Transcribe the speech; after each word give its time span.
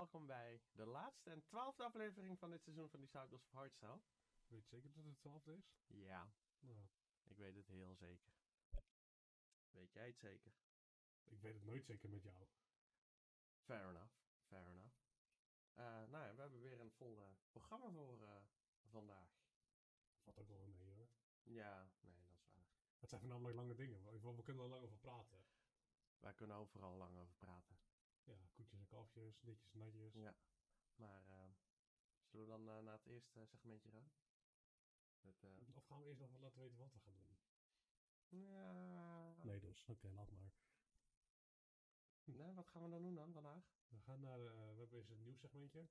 welkom 0.00 0.26
bij 0.26 0.60
de 0.72 0.86
laatste 0.86 1.30
en 1.30 1.42
twaalfde 1.42 1.84
aflevering 1.84 2.38
van 2.38 2.50
dit 2.50 2.62
seizoen 2.62 2.88
van 2.88 3.00
Disciples 3.00 3.44
of 3.44 3.50
Hardstyle. 3.52 4.00
Weet 4.46 4.62
je 4.62 4.68
zeker 4.68 4.92
dat 4.92 5.04
het 5.04 5.18
12 5.18 5.46
is? 5.46 5.74
Ja, 5.86 6.32
Nou, 6.58 6.86
ik 7.22 7.36
weet 7.36 7.54
het 7.54 7.66
heel 7.66 7.94
zeker. 7.94 8.32
Weet 9.70 9.92
jij 9.92 10.06
het 10.06 10.18
zeker? 10.18 10.52
ik 11.24 11.40
weet 11.40 11.54
het 11.54 11.64
nooit 11.64 11.84
zeker 11.84 12.10
met 12.10 12.22
jou. 12.22 12.46
Fair 13.58 13.88
enough, 13.88 14.14
fair 14.46 14.66
enough. 14.66 14.94
Eh, 15.72 15.84
nou 15.84 16.24
ja, 16.24 16.34
we 16.34 16.40
hebben 16.40 16.60
weer 16.60 16.80
een 16.80 16.92
vol 16.92 17.36
programma 17.50 17.90
voor 17.90 18.22
eh, 18.22 18.42
vandaag. 18.84 19.42
Valt 20.22 20.38
ook 20.38 20.48
wel 20.48 20.66
mee 20.66 20.92
hoor. 20.92 21.08
Ja, 21.42 21.90
nee, 22.00 22.26
dat 22.28 22.40
is 22.40 22.52
waar. 22.54 22.72
Het 22.98 23.08
zijn 23.08 23.20
voornamelijk 23.20 23.56
lange 23.56 23.74
dingen. 23.74 24.02
We, 24.02 24.34
we 24.34 24.42
kunnen 24.42 24.64
er 24.64 24.70
lang 24.70 24.82
over 24.84 24.98
praten. 24.98 25.44
Wij 26.18 26.34
kunnen 26.34 26.56
overal 26.56 26.96
lang 26.96 27.16
over 27.16 27.34
praten. 27.34 27.78
Ja, 28.24 28.36
koetjes 28.52 28.72
en 28.80 28.86
kalfjes, 28.86 29.40
ditjes, 29.40 29.72
natjes. 29.72 30.14
Ja. 30.14 30.34
Maar 30.94 31.24
eh, 31.28 31.50
zullen 32.26 32.46
we 32.46 32.52
dan 32.52 32.68
eh, 32.68 32.82
naar 32.82 32.94
het 32.96 33.06
eerste 33.06 33.46
segmentje 33.46 33.90
gaan? 33.90 34.10
Eh, 35.20 35.30
Of 35.76 35.84
gaan 35.84 35.98
we 36.00 36.06
eerst 36.06 36.20
nog 36.20 36.40
laten 36.40 36.58
weten 36.60 36.78
wat 36.78 36.92
we 36.92 36.98
gaan 37.00 37.14
doen? 37.14 37.38
ja... 38.28 39.34
Nee 39.44 39.60
dus, 39.60 39.84
oké, 39.86 40.08
laat 40.10 40.30
maar. 40.30 40.52
Nee, 42.24 42.54
wat 42.54 42.68
gaan 42.68 42.82
we 42.82 42.88
dan 42.88 43.02
doen 43.02 43.14
dan 43.14 43.32
vandaag? 43.32 43.64
We 43.88 44.00
gaan 44.00 44.20
naar, 44.20 44.40
eh, 44.46 44.72
we 44.72 44.78
hebben 44.78 44.98
eens 44.98 45.08
een 45.10 45.22
nieuw 45.22 45.36
segmentje. 45.36 45.88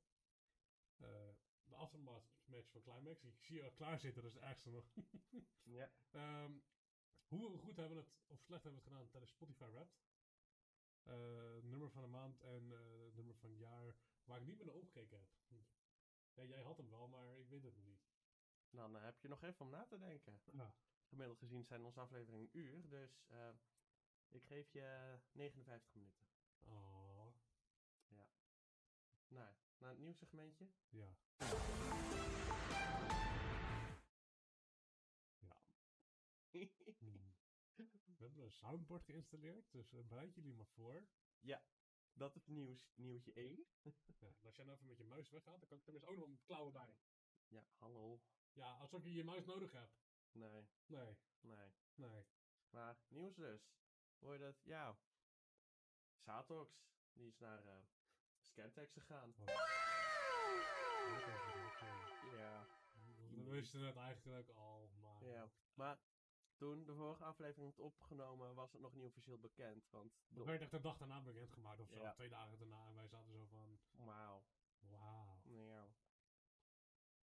Eh, 0.98 1.30
de 1.64 1.76
aftermath 1.76 2.32
match 2.46 2.70
van 2.72 2.82
Climax. 2.82 3.24
Ik 3.24 3.44
zie 3.44 3.56
je 3.56 3.64
al 3.64 3.72
klaar 3.72 4.00
zitten, 4.00 4.22
dat 4.22 4.32
is 4.32 4.38
het 4.38 4.48
ergste 4.48 4.70
nog. 4.70 4.94
Ja. 5.64 5.92
Ehm, 6.12 6.52
hoe 7.28 7.58
goed 7.58 7.76
hebben 7.76 7.98
we 7.98 8.04
het, 8.04 8.14
of 8.28 8.40
slecht 8.42 8.64
hebben 8.64 8.82
we 8.82 8.86
het 8.86 8.94
gedaan 8.94 9.10
tijdens 9.10 9.32
Spotify 9.32 9.70
Wrapped? 9.70 9.98
Eh, 11.10 11.64
nummer 11.64 11.90
van 11.90 12.02
de 12.02 12.08
maand 12.08 12.42
en 12.42 12.72
eh, 12.72 13.14
nummer 13.14 13.36
van 13.36 13.50
het 13.50 13.60
jaar 13.60 13.96
waar 14.24 14.40
ik 14.40 14.46
niet 14.46 14.58
meer 14.58 14.66
naar 14.66 14.76
opgekeken 14.76 15.18
heb. 15.18 15.28
Ja, 16.34 16.44
jij 16.44 16.62
had 16.62 16.78
hem 16.78 16.90
wel, 16.90 17.08
maar 17.08 17.38
ik 17.40 17.50
weet 17.50 17.64
het 17.64 17.76
nog 17.76 17.86
niet. 17.86 18.02
Dan 18.70 18.96
eh, 18.96 19.04
heb 19.04 19.22
je 19.22 19.28
nog 19.28 19.44
even 19.44 19.66
om 19.66 19.72
na 19.72 19.86
te 19.86 19.98
denken. 19.98 20.42
Ja. 20.52 20.76
Gemiddeld 21.08 21.38
gezien 21.38 21.66
zijn 21.66 21.86
onze 21.86 22.00
afleveringen 22.00 22.40
een 22.42 22.60
uur, 22.60 22.90
dus 22.90 23.26
ik 24.28 24.46
geef 24.46 24.72
je 24.72 25.20
59 25.32 25.94
minuten. 25.94 26.28
Oh, 26.60 27.34
Nou, 29.28 29.54
naar 29.78 29.90
het 29.90 30.00
nieuw 30.00 30.14
segmentje. 30.14 30.70
ja. 30.90 31.18
We 38.20 38.26
hebben 38.26 38.44
een 38.44 38.52
soundboard 38.52 39.04
geïnstalleerd, 39.04 39.72
dus 39.72 39.94
eh, 39.94 40.04
bereid 40.04 40.34
jullie 40.36 40.54
maar 40.54 40.68
voor. 40.68 41.08
ja, 41.40 41.64
dat 42.14 42.36
is 42.36 42.46
nieuws, 42.48 42.92
nieuwtje 42.96 43.34
1. 43.34 43.66
Ja, 44.20 44.28
en 44.40 44.46
als 44.46 44.56
jij 44.56 44.66
nou 44.66 44.76
even 44.78 44.88
met 44.88 44.98
je 44.98 45.04
muis 45.04 45.30
weggaat, 45.30 45.60
dan 45.60 45.68
kan 45.68 45.78
ik 45.78 45.84
tenminste 45.84 46.10
ook 46.10 46.18
nog 46.18 46.28
mijn 46.28 46.42
klauwen 46.44 46.74
bij. 46.74 46.98
Ja, 47.48 47.64
hallo. 47.78 48.22
Ja, 48.52 48.78
alsof 48.78 49.04
je 49.04 49.14
je 49.14 49.24
muis 49.24 49.46
nodig 49.46 49.72
hebt. 49.72 49.98
Nee, 50.32 50.68
Nee, 50.86 51.18
nee. 51.40 51.70
nee. 51.96 52.26
Maar 52.70 52.98
nieuws 53.08 53.36
dus. 53.36 53.72
Hoor 54.20 54.34
je 54.34 54.40
dat? 54.40 54.62
Ja. 54.64 54.98
Satox, 56.16 56.88
die 57.14 57.28
is 57.28 57.38
naar 57.38 57.66
eh 57.68 57.84
Scantex 58.42 58.92
gegaan. 58.94 59.34
Oh. 59.38 59.46
Ja. 62.38 62.68
We 63.30 63.44
wisten 63.50 63.82
het 63.82 63.96
eigenlijk 63.96 64.50
al, 64.50 64.88
maar... 65.02 65.26
ja. 65.26 65.52
Maar 65.74 66.00
toen 66.60 66.86
de 66.86 66.96
vorige 66.96 67.24
aflevering 67.24 67.66
werd 67.66 67.80
opgenomen, 67.80 68.56
was 68.56 68.72
het 68.72 68.82
nog 68.82 68.94
niet 68.94 69.06
officieel 69.06 69.40
bekend. 69.40 69.90
Want 69.90 70.14
Dat 70.28 70.46
werd 70.46 70.62
echt 70.62 70.72
de 70.72 70.80
dag 70.80 70.98
daarna 70.98 71.22
bekendgemaakt 71.22 71.80
of 71.80 71.88
zo. 71.88 71.96
Ja. 71.96 72.14
Twee 72.14 72.30
dagen 72.30 72.58
daarna. 72.58 72.88
En 72.88 72.96
wij 72.96 73.08
zaten 73.08 73.32
zo 73.32 73.46
van... 73.46 73.80
Wauw. 73.92 74.44
Wauw. 74.80 75.42
Ja. 75.44 75.90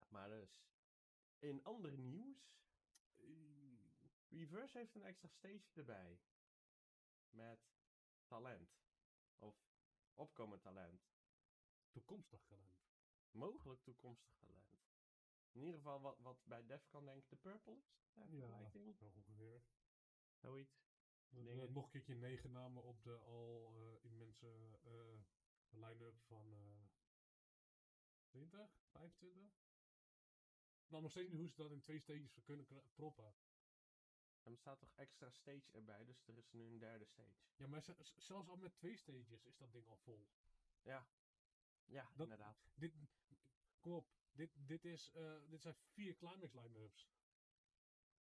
Maar 0.08 0.28
dus, 0.28 0.64
in 1.38 1.64
ander 1.64 1.92
nieuws, 1.92 2.54
Reverse 4.28 4.78
heeft 4.78 4.94
een 4.94 5.04
extra 5.04 5.28
stage 5.28 5.70
erbij. 5.74 6.20
Met 7.30 7.60
talent. 8.26 8.70
Of 9.38 9.56
opkomend 10.14 10.62
talent. 10.62 11.06
Toekomstig 11.90 12.44
talent. 12.44 12.82
Mogelijk 13.30 13.82
toekomstig 13.82 14.34
talent. 14.34 14.63
In 15.54 15.60
ieder 15.60 15.74
geval 15.74 16.00
wat, 16.00 16.18
wat 16.18 16.44
bij 16.44 16.66
Defcon 16.66 17.04
denk 17.04 17.22
ik 17.22 17.28
de 17.28 17.36
Purple 17.36 17.76
is. 17.76 17.96
Ja, 18.12 18.26
Ja, 18.30 18.56
vergelijking. 18.56 18.96
zo 18.98 19.04
ongeveer. 19.18 19.62
Zoiets. 20.34 20.82
Dingen. 21.28 21.72
nog 21.72 21.84
een 21.84 21.90
keertje 21.90 22.14
negen 22.14 22.50
namen 22.52 22.82
op 22.82 23.02
de 23.02 23.18
al 23.18 23.72
eh, 23.74 24.04
immense 24.04 24.78
eh, 24.82 25.20
line-up 25.68 26.20
van 26.26 26.54
eh 26.54 26.84
20, 28.28 28.70
25. 28.90 29.52
Nou, 30.86 31.02
nog 31.02 31.10
steeds 31.10 31.30
niet 31.30 31.40
hoe 31.40 31.48
ze 31.50 31.56
dat 31.56 31.70
in 31.70 31.80
twee 31.80 31.98
stages 32.00 32.42
kunnen 32.44 32.66
proppen. 32.94 33.34
En 34.42 34.52
er 34.52 34.58
staat 34.58 34.78
toch 34.78 34.92
extra 34.94 35.30
stage 35.30 35.72
erbij, 35.72 36.04
dus 36.04 36.26
er 36.28 36.36
is 36.38 36.50
nu 36.50 36.62
een 36.64 36.78
derde 36.78 37.04
stage. 37.04 37.42
Ja, 37.56 37.66
maar 37.66 37.82
zelfs 38.16 38.48
al 38.48 38.56
met 38.56 38.76
twee 38.76 38.96
stages 38.96 39.42
is 39.44 39.56
dat 39.56 39.72
ding 39.72 39.86
al 39.88 39.96
vol. 39.96 40.28
Ja, 40.82 41.06
Dat- 41.86 42.12
inderdaad. 42.16 42.56
Dit, 42.74 42.94
kom 43.80 43.92
op, 43.92 44.08
dit, 44.34 44.50
dit, 44.68 44.84
is, 44.84 45.10
eh, 45.12 45.36
dit 45.48 45.62
zijn 45.62 45.74
vier 45.74 46.14
climax 46.16 46.52
line-ups. 46.52 47.08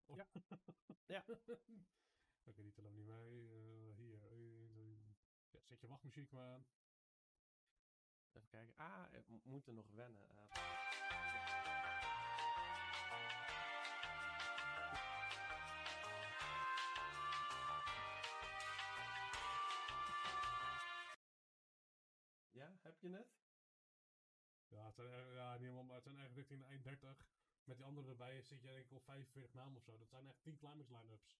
Of- 0.06 0.16
Ja. 0.16 0.26
Ja. 1.06 1.24
Oké, 2.48 2.62
die 2.62 2.72
tellen 2.72 2.94
niet 2.94 3.06
mee. 3.06 3.48
Eh, 3.50 3.96
hier. 3.96 4.24
eh, 4.32 5.12
ja, 5.50 5.60
zet 5.64 5.80
je 5.80 5.86
wachtmuziek 5.86 6.30
maar 6.30 6.52
aan. 6.52 6.66
Even 8.32 8.48
kijken. 8.48 8.76
Ah, 8.76 9.10
we 9.26 9.40
moeten 9.42 9.74
nog 9.74 9.88
wennen. 9.90 10.28
Ja, 22.50 22.78
heb 22.82 23.00
je 23.00 23.08
het? 23.10 23.45
Ja, 24.69 24.87
het 24.87 24.94
zijn, 24.94 25.09
er- 25.09 25.34
ja, 25.34 25.53
niet 25.53 25.60
helemaal, 25.60 25.84
maar 25.84 25.94
het 25.94 26.04
zijn 26.04 26.16
echt 26.16 26.32
richting 26.32 26.60
de 26.60 26.66
31. 26.66 27.27
Met 27.65 27.77
die 27.77 27.87
andere 27.87 28.09
erbij 28.09 28.43
zit 28.43 28.60
je 28.60 28.66
denk 28.69 28.84
ik 28.84 28.93
op 28.93 29.04
45 29.04 29.53
namen 29.53 29.77
of 29.77 29.82
zo. 29.82 29.99
Dat 29.99 30.09
zijn 30.09 30.27
echt 30.27 30.43
10 30.43 30.56
climax 30.56 30.88
line-ups. 30.88 31.37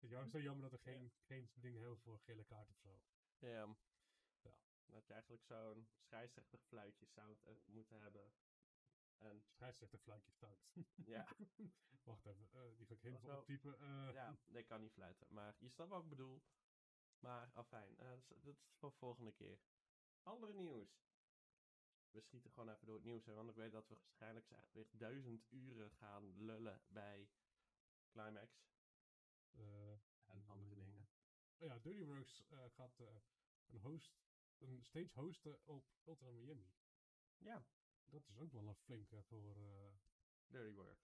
Het 0.00 0.10
is 0.10 0.30
zo 0.30 0.38
jammer 0.40 0.70
dat 0.70 0.72
er 0.72 0.78
geen, 0.92 1.12
geen 1.26 1.50
ding 1.54 1.76
heel 1.76 1.96
voor 1.96 2.18
gele 2.20 2.44
kaart 2.44 2.70
of 2.70 2.76
zo. 2.78 3.00
Ja. 3.38 3.76
Ja. 4.42 4.58
Dat 4.86 5.06
je 5.06 5.12
eigenlijk 5.12 5.42
zo'n 5.44 5.88
scheidsrechter 5.98 6.58
fluitje 6.58 7.06
zou 7.06 7.36
eh, 7.44 7.52
moeten 7.64 8.00
hebben. 8.00 8.32
En 9.18 9.44
Scheidsrechter 9.48 9.98
fluitje 9.98 10.32
fout. 10.32 10.72
ja, 11.14 11.26
Wacht 12.04 12.26
even, 12.26 12.48
eh, 12.52 12.76
die 12.76 12.86
ga 12.86 12.94
ik 12.94 13.00
helemaal 13.02 13.38
optypen. 13.38 13.78
eh. 13.78 14.12
ja, 14.12 14.36
nee, 14.46 14.64
kan 14.64 14.80
niet 14.80 14.92
fluiten. 14.92 15.26
Maar 15.30 15.54
je 15.58 15.68
snapt 15.68 15.90
wat 15.90 16.02
ik 16.02 16.08
bedoel. 16.08 16.42
Maar 17.24 17.50
afijn, 17.54 17.98
eh, 17.98 18.08
dat 18.08 18.18
is- 18.30 18.42
dat 18.42 18.54
is 18.54 18.60
voor 18.78 18.92
volgende 18.92 19.32
keer. 19.32 19.58
Andere 20.22 20.52
nieuws. 20.54 21.02
We 22.10 22.20
schieten 22.20 22.50
gewoon 22.50 22.68
even 22.74 22.86
door 22.86 22.94
het 22.94 23.04
nieuws, 23.04 23.24
hè, 23.24 23.34
want 23.34 23.48
ik 23.50 23.54
weet 23.56 23.72
dat 23.72 23.88
we 23.88 23.94
waarschijnlijk 23.94 24.48
weer 24.72 24.86
duizend 24.90 25.44
uren 25.50 25.90
gaan 25.90 26.44
lullen 26.44 26.82
bij 26.88 27.28
Climax 28.08 28.72
Eh, 29.50 29.92
en 30.24 30.44
andere 30.46 30.74
dingen. 30.74 31.08
oh 31.58 31.66
ja, 31.68 31.78
Dirty 31.78 32.04
Works 32.04 32.42
eh, 32.48 32.64
gaat 32.70 33.00
eh, 33.00 33.16
een, 33.66 33.80
host, 33.80 34.12
een 34.58 34.84
stage 34.84 35.10
hosten 35.20 35.66
op 35.66 35.84
Ultra 36.04 36.30
Miami. 36.30 36.72
Ja, 37.38 37.64
Dat 38.04 38.28
is 38.28 38.38
ook 38.38 38.52
wel 38.52 38.66
een 38.68 38.74
flinke 38.76 39.22
voor... 39.22 39.56
eh 39.56 39.94
Dirty 40.46 40.74
Work. 40.74 40.98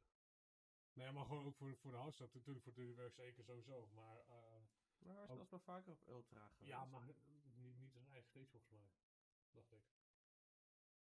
Nee, 0.92 1.12
maar 1.12 1.25
gewoon 1.25 1.47
ook 1.47 1.56
voor, 1.56 1.76
voor 1.76 1.91
de 1.91 1.97
house. 1.97 2.28
Natuurlijk 2.32 2.64
voor 2.64 2.75
Dirty 2.75 2.94
Works 2.94 3.14
zeker 3.16 3.44
sowieso. 3.44 3.87
Maar 3.87 4.19
eh, 4.26 4.50
Maar 5.00 5.15
hij 5.15 5.25
is 5.25 5.31
Ook- 5.31 5.38
dat 5.38 5.50
wel 5.50 5.59
vaker 5.61 5.93
op 5.93 6.06
Ultra 6.09 6.49
geweest. 6.49 6.71
ja, 6.71 6.84
maar 6.84 7.00
eh, 7.09 7.15
niet, 7.55 7.76
niet 7.79 7.93
zijn 7.93 8.06
eigen 8.06 8.29
stage 8.29 8.47
volgens 8.49 8.70
mij. 8.70 8.91
Dacht 9.50 9.73
ik. 9.73 9.82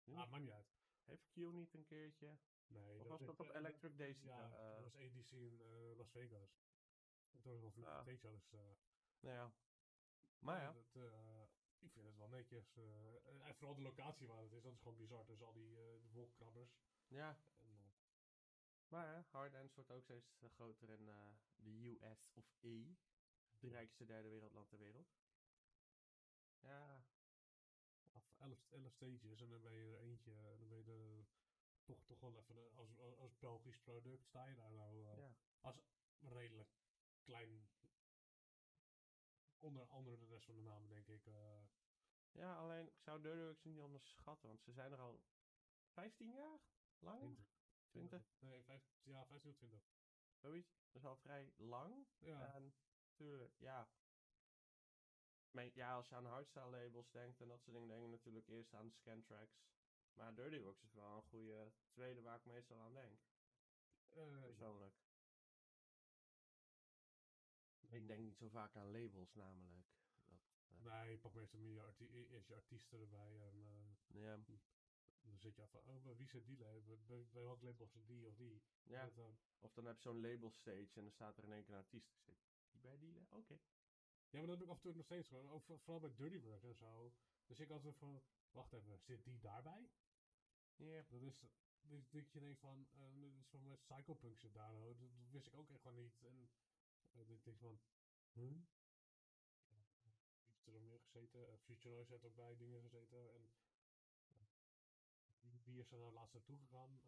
Hm. 0.05 0.11
Ah, 0.15 0.31
maakt 0.31 0.43
niet 0.43 0.53
uit. 0.53 0.67
Heeft 1.05 1.29
Q 1.31 1.37
niet 1.37 1.75
een 1.75 1.85
keertje? 1.85 2.39
Nee, 2.67 3.01
Of 3.01 3.07
was 3.07 3.21
dat 3.21 3.41
op 3.41 3.51
eh, 3.51 3.55
Electric 3.57 3.99
Daisy? 3.99 4.25
Ja, 4.27 4.53
eh, 4.59 4.75
dat 4.75 4.83
was 4.83 4.95
ADC 4.95 5.31
in 5.31 5.61
eh, 5.61 5.97
Las 5.97 6.11
Vegas. 6.11 6.61
En 7.31 7.41
toen 7.41 7.61
was 7.61 7.75
het 7.75 7.85
wel 7.85 7.93
Ah. 7.95 8.07
een 8.07 8.17
stage 8.19 8.31
dus... 8.35 8.53
eh, 8.53 8.59
nou 9.21 9.35
ja. 9.35 9.53
Maar 10.39 10.61
ja, 10.61 10.73
Dat, 10.73 10.95
eh, 10.95 11.43
ik 11.79 11.93
vind 11.93 12.07
het 12.07 12.17
wel 12.17 12.29
netjes. 12.29 12.77
eh, 12.77 13.27
en 13.47 13.55
vooral 13.55 13.75
de 13.75 13.83
locatie 13.83 14.27
waar 14.27 14.43
het 14.43 14.53
is, 14.53 14.63
dat 14.63 14.73
is 14.73 14.79
gewoon 14.81 14.97
bizar. 14.97 15.27
Dus 15.27 15.43
al 15.43 15.53
die 15.53 15.77
eh, 15.77 16.03
de 16.03 16.09
wolkenkrabbers. 16.13 16.79
ja. 17.07 17.41
En, 17.61 17.93
Maar 18.89 19.07
ja, 19.07 19.27
Hard 19.31 19.53
Dance 19.53 19.75
wordt 19.75 19.91
ook 19.91 20.03
steeds 20.03 20.37
groter 20.55 20.91
in 20.91 21.09
eh, 21.09 21.31
de 21.57 21.99
US 22.01 22.31
of 22.35 22.55
E. 22.61 22.95
De 23.61 23.69
rijkste 23.69 24.05
derde 24.05 24.29
wereldland 24.29 24.69
ter 24.69 24.79
wereld. 24.79 25.09
Ja, 26.61 27.05
af 28.13 28.33
11, 28.39 28.67
11 28.71 28.93
stages 28.93 29.41
en 29.41 29.49
dan 29.49 29.63
ben 29.63 29.73
je 29.73 29.93
er 29.93 29.99
eentje. 30.01 30.33
En 30.35 30.59
dan 30.59 30.69
ben 30.69 30.79
je 30.79 30.93
er 30.93 31.27
toch, 31.85 32.05
toch 32.05 32.21
wel 32.21 32.37
even 32.39 32.57
eh, 32.57 32.77
als, 32.77 32.99
als, 33.19 33.39
Belgisch 33.39 33.79
product 33.79 34.25
sta 34.25 34.47
je 34.47 34.55
daar 34.55 34.73
nou 34.73 35.07
eh, 35.07 35.17
ja. 35.17 35.35
als 35.61 35.81
redelijk 36.21 36.71
klein 37.23 37.69
onder 39.59 39.87
andere 39.89 40.19
de 40.19 40.27
rest 40.27 40.45
van 40.45 40.55
de 40.55 40.61
namen, 40.63 40.89
denk 40.89 41.07
ik. 41.09 41.27
eh, 41.27 41.63
Ja, 42.33 42.57
alleen 42.57 42.87
ik 42.87 43.01
zou 43.01 43.23
Works 43.23 43.65
niet 43.65 43.79
onderschatten, 43.79 44.49
want 44.49 44.63
ze 44.63 44.73
zijn 44.73 44.93
er 44.93 44.99
al 45.01 45.21
15 45.87 46.31
jaar? 46.33 46.59
Langer? 46.99 47.37
20? 47.91 48.35
Nee, 48.39 48.63
vijf, 48.65 48.83
ja, 49.03 49.27
15 49.27 49.51
of 49.51 49.57
20. 49.57 49.83
Zoiets. 50.35 50.77
Dat 50.91 51.03
is 51.03 51.09
al 51.09 51.17
vrij 51.17 51.53
lang. 51.57 52.07
Ja, 52.19 52.55
En 52.55 52.75
natuurlijk, 53.19 53.53
ja. 53.59 53.89
Maar 55.51 55.71
ja, 55.75 55.95
als 55.95 56.09
je 56.09 56.15
aan 56.15 56.27
hardstyle 56.27 56.71
labels 56.71 57.11
denkt 57.11 57.41
en 57.41 57.49
dat 57.49 57.61
soort 57.63 57.77
dingen, 57.77 57.89
denk 57.89 58.03
je 58.03 58.09
natuurlijk 58.09 58.49
eerst 58.49 58.75
aan 58.75 58.91
Scantrax. 58.91 59.51
Maar 60.15 60.35
Dirty 60.35 60.61
Works 60.61 60.83
is 60.83 60.93
wel 60.93 61.17
een 61.17 61.23
goede 61.23 61.73
tweede 61.91 62.21
waar 62.23 62.37
ik 62.37 62.45
meestal 62.45 62.79
aan 62.79 62.95
denk, 62.95 63.19
eh, 64.09 64.41
persoonlijk. 64.43 64.95
Ik 67.91 68.07
denk 68.07 68.21
niet 68.21 68.37
zo 68.37 68.49
vaak 68.49 68.77
aan 68.77 68.91
labels 68.91 69.35
namelijk. 69.35 69.87
Dat, 70.27 70.41
Nee, 70.83 71.11
je 71.11 71.19
pakt 71.19 71.35
meestal 71.35 71.59
meer 71.59 71.73
je 71.73 71.83
arti- 71.83 72.27
eerst 72.31 72.49
je 72.49 72.55
artiesten 72.55 73.01
erbij 73.01 73.41
en 73.41 73.65
eh, 73.67 74.23
ja, 74.23 74.37
dan 75.21 75.39
zit 75.39 75.57
je 75.57 75.63
af 75.63 75.71
van, 75.71 75.81
oh, 75.81 76.17
wie 76.17 76.29
zit 76.29 76.47
die 76.47 76.59
label? 76.59 76.99
Bij, 77.07 77.27
bij 77.33 77.43
welk 77.43 77.63
label 77.63 77.87
zit 77.87 78.07
die 78.07 78.27
of 78.27 78.35
die? 78.37 78.63
ja. 78.83 79.05
Dat, 79.05 79.17
eh, 79.19 79.33
Of 79.61 79.73
dan 79.73 79.85
heb 79.87 79.97
je 79.97 80.03
zo'n 80.03 80.21
label 80.21 80.51
stage 80.51 80.95
en 80.95 81.03
dan 81.03 81.11
staat 81.11 81.39
er 81.39 81.45
in 81.45 81.53
één 81.53 81.65
keer 81.65 81.75
een 81.75 81.81
artiest. 81.81 82.17
Bij 82.97 83.27
Oké. 83.31 83.59
ja, 84.31 84.39
maar 84.39 84.47
dat 84.47 84.59
heb 84.59 84.65
ik 84.67 84.69
af 84.69 84.77
en 84.77 84.83
toe 84.83 84.95
nog 84.95 85.05
steeds 85.05 85.29
gewoon. 85.29 85.51
Ook 85.51 85.63
voor- 85.63 85.79
vooral 85.81 86.01
bij 86.01 86.15
Dirty 86.15 86.41
Work 86.41 86.63
en 86.63 86.75
zo. 86.75 87.13
Dus 87.47 87.61
ik 87.61 87.71
altijd 87.71 87.97
van, 87.97 88.23
wacht 88.51 88.73
even, 88.73 88.99
zit 88.99 89.25
die 89.25 89.39
daarbij? 89.39 89.91
Ja. 90.77 91.03
Dat 91.09 91.23
is, 91.23 91.41
dat 91.81 92.11
dat 92.13 92.33
je 92.33 92.41
denkt 92.41 92.61
van, 92.61 92.89
eh, 92.93 93.21
dat 93.21 93.41
is 93.41 93.47
van 93.49 93.65
mijn 93.65 93.79
Psychopunk 93.79 94.39
zit 94.39 94.53
daar, 94.53 94.73
dat, 94.73 94.99
dat 94.99 95.31
wist 95.31 95.47
ik 95.47 95.55
ook 95.55 95.71
echt 95.71 95.81
gewoon 95.81 95.97
niet. 95.97 96.23
En 96.23 96.51
uh, 97.13 97.29
ik 97.31 97.45
denk 97.45 97.59
van, 97.59 97.81
huh? 98.33 98.57
Wie 99.69 100.55
heeft 100.55 100.67
er 100.67 100.73
nog 100.73 100.83
meer 100.83 101.01
gezeten? 101.01 101.49
Eh, 101.49 101.59
Future 101.59 101.95
Noise 101.95 102.13
heeft 102.13 102.25
ook 102.25 102.35
bij 102.35 102.57
dingen 102.57 102.81
gezeten. 102.83 103.33
En 103.35 103.51
wie, 105.41 105.61
wie 105.65 105.79
is 105.79 105.91
er 105.91 105.99
nou 105.99 106.13
laatst 106.13 106.35
naartoe 106.35 106.59
gegaan? 106.59 107.01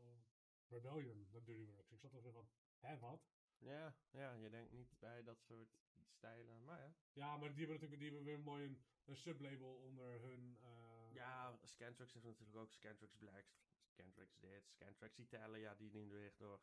Rebellion, 0.68 1.28
dat 1.30 1.46
Dirty 1.46 1.64
Works. 1.66 1.92
Ik 1.92 2.00
zat 2.00 2.12
er 2.12 2.22
weer 2.22 2.32
van, 2.32 2.48
hè, 2.78 2.98
wat? 2.98 3.28
Ja, 3.60 3.94
ja, 4.10 4.32
je 4.32 4.50
denkt 4.50 4.72
niet 4.72 4.98
bij 4.98 5.22
dat 5.22 5.40
soort 5.42 5.68
stijlen, 6.06 6.64
maar 6.64 6.80
ja. 6.80 6.94
Ja, 7.12 7.36
maar 7.36 7.54
die 7.54 7.66
hebben 7.66 7.80
natuurlijk 7.80 8.00
die 8.00 8.08
hebben 8.10 8.24
weer 8.24 8.40
mooi 8.40 8.64
een, 8.64 8.82
een 9.04 9.16
sublabel 9.16 9.74
onder 9.74 10.20
hun... 10.20 10.58
eh, 10.62 11.14
Ja, 11.14 11.58
Scantrax 11.64 12.12
heeft 12.12 12.24
natuurlijk 12.24 12.56
ook 12.56 12.72
Scantrax 12.72 13.14
Blacks, 13.16 13.62
Scantrax 13.84 14.38
dit, 14.38 14.68
Scantrax 14.68 15.18
Italia, 15.18 15.74
die 15.74 15.90
niet 15.90 16.08
weer 16.10 16.32
door 16.36 16.60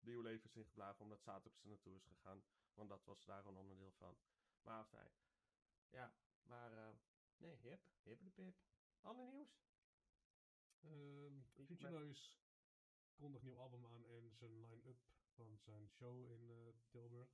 nieuw 0.00 0.20
levens 0.22 0.56
ingeblaven 0.56 1.00
omdat 1.02 1.20
Satox 1.20 1.62
er 1.62 1.68
naartoe 1.68 1.96
is 1.96 2.04
gegaan. 2.04 2.42
Want 2.74 2.88
dat 2.88 3.04
was 3.04 3.24
daar 3.24 3.46
een 3.46 3.56
onderdeel 3.56 3.92
van. 3.92 4.16
Maar 4.62 4.84
fijn. 4.84 5.10
Ja, 5.90 6.12
maar 6.42 6.72
eh, 6.72 6.94
nee, 7.36 7.56
hip, 7.56 7.80
hip 8.02 8.22
de 8.22 8.30
pip. 8.30 8.56
Ander 9.00 9.26
nieuws? 9.26 9.60
Ehm, 10.82 11.40
Future 11.66 11.90
Noise 11.90 12.30
kondigt 13.18 13.44
nieuw 13.44 13.58
album 13.58 13.86
aan 13.86 14.04
en 14.06 14.30
zijn 14.36 14.60
line-up 14.60 14.98
van 15.34 15.58
zijn 15.58 15.88
show 15.88 16.30
in 16.30 16.50
eh, 16.50 16.56
Tilburg. 16.88 17.28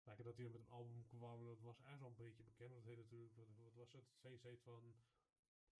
Kijken 0.00 0.24
dat 0.24 0.36
hij 0.36 0.44
met 0.44 0.54
een 0.54 0.68
album 0.68 1.06
kwam, 1.06 1.44
dat 1.44 1.60
was 1.60 1.80
echt 1.80 1.98
wel 1.98 2.08
een 2.08 2.16
beetje 2.16 2.42
bekend. 2.42 2.74
Dat 2.74 2.84
heet 2.84 2.96
natuurlijk, 2.96 3.34
wat, 3.34 3.48
was 3.74 3.92
het? 3.92 4.42
Heet 4.42 4.62
van 4.62 4.94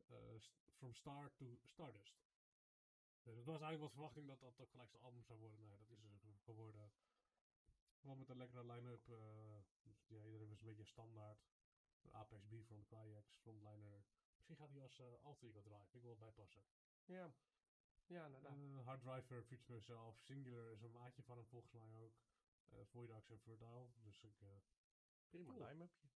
eh, 0.07 0.41
From 0.75 0.95
Star 0.95 1.33
to 1.35 1.59
Stardust. 1.65 2.21
Dus 3.23 3.37
het 3.37 3.45
was 3.45 3.61
eigenlijk 3.61 3.83
wat 3.83 3.93
verwachting 3.93 4.27
dat 4.27 4.41
dat 4.41 4.61
ook 4.61 4.71
gelijk 4.71 4.91
zijn 4.91 5.03
album 5.03 5.23
zou 5.25 5.39
worden. 5.39 5.59
Nee, 5.61 5.77
dat 5.77 5.89
is 5.89 6.25
er 6.25 6.39
geworden. 6.45 6.93
Gewoon 8.01 8.19
met 8.19 8.29
een 8.29 8.37
lekkere 8.37 8.67
line-up. 8.67 9.09
eh, 9.09 9.59
dus 10.07 10.25
iedereen 10.25 10.49
was 10.49 10.61
een 10.61 10.67
beetje 10.67 10.85
standaard. 10.85 11.45
Apex 12.11 12.45
B 12.47 12.55
from 12.65 12.85
Quayax, 12.85 13.35
Frontliner. 13.41 14.05
Misschien 14.35 14.57
gaat 14.57 14.71
hij 14.71 14.83
als 14.83 14.99
uh, 14.99 15.07
alter 15.23 15.49
ego 15.49 15.61
drive. 15.61 15.97
Ik 15.97 16.03
wil 16.03 16.17
bijpassen. 16.17 16.63
Ja, 17.05 17.33
ja 18.13 18.25
inderdaad. 18.25 18.57
Uh, 18.57 18.85
Hard 18.87 19.01
Driver, 19.01 19.43
Future. 19.43 20.13
Singular 20.15 20.73
is 20.73 20.83
een 20.83 20.91
maatje 20.91 21.23
van 21.23 21.37
hem 21.37 21.47
volgens 21.47 21.73
mij 21.73 21.99
ook. 21.99 22.15
Uh, 22.73 22.79
Voidax 22.85 23.31
en 23.31 23.39
Fertile. 23.39 23.89
Dus 23.95 24.23
ik, 24.23 24.41
uh, 24.41 24.49
Prima 25.29 25.53
cool. 25.53 25.67
line-upje. 25.67 26.09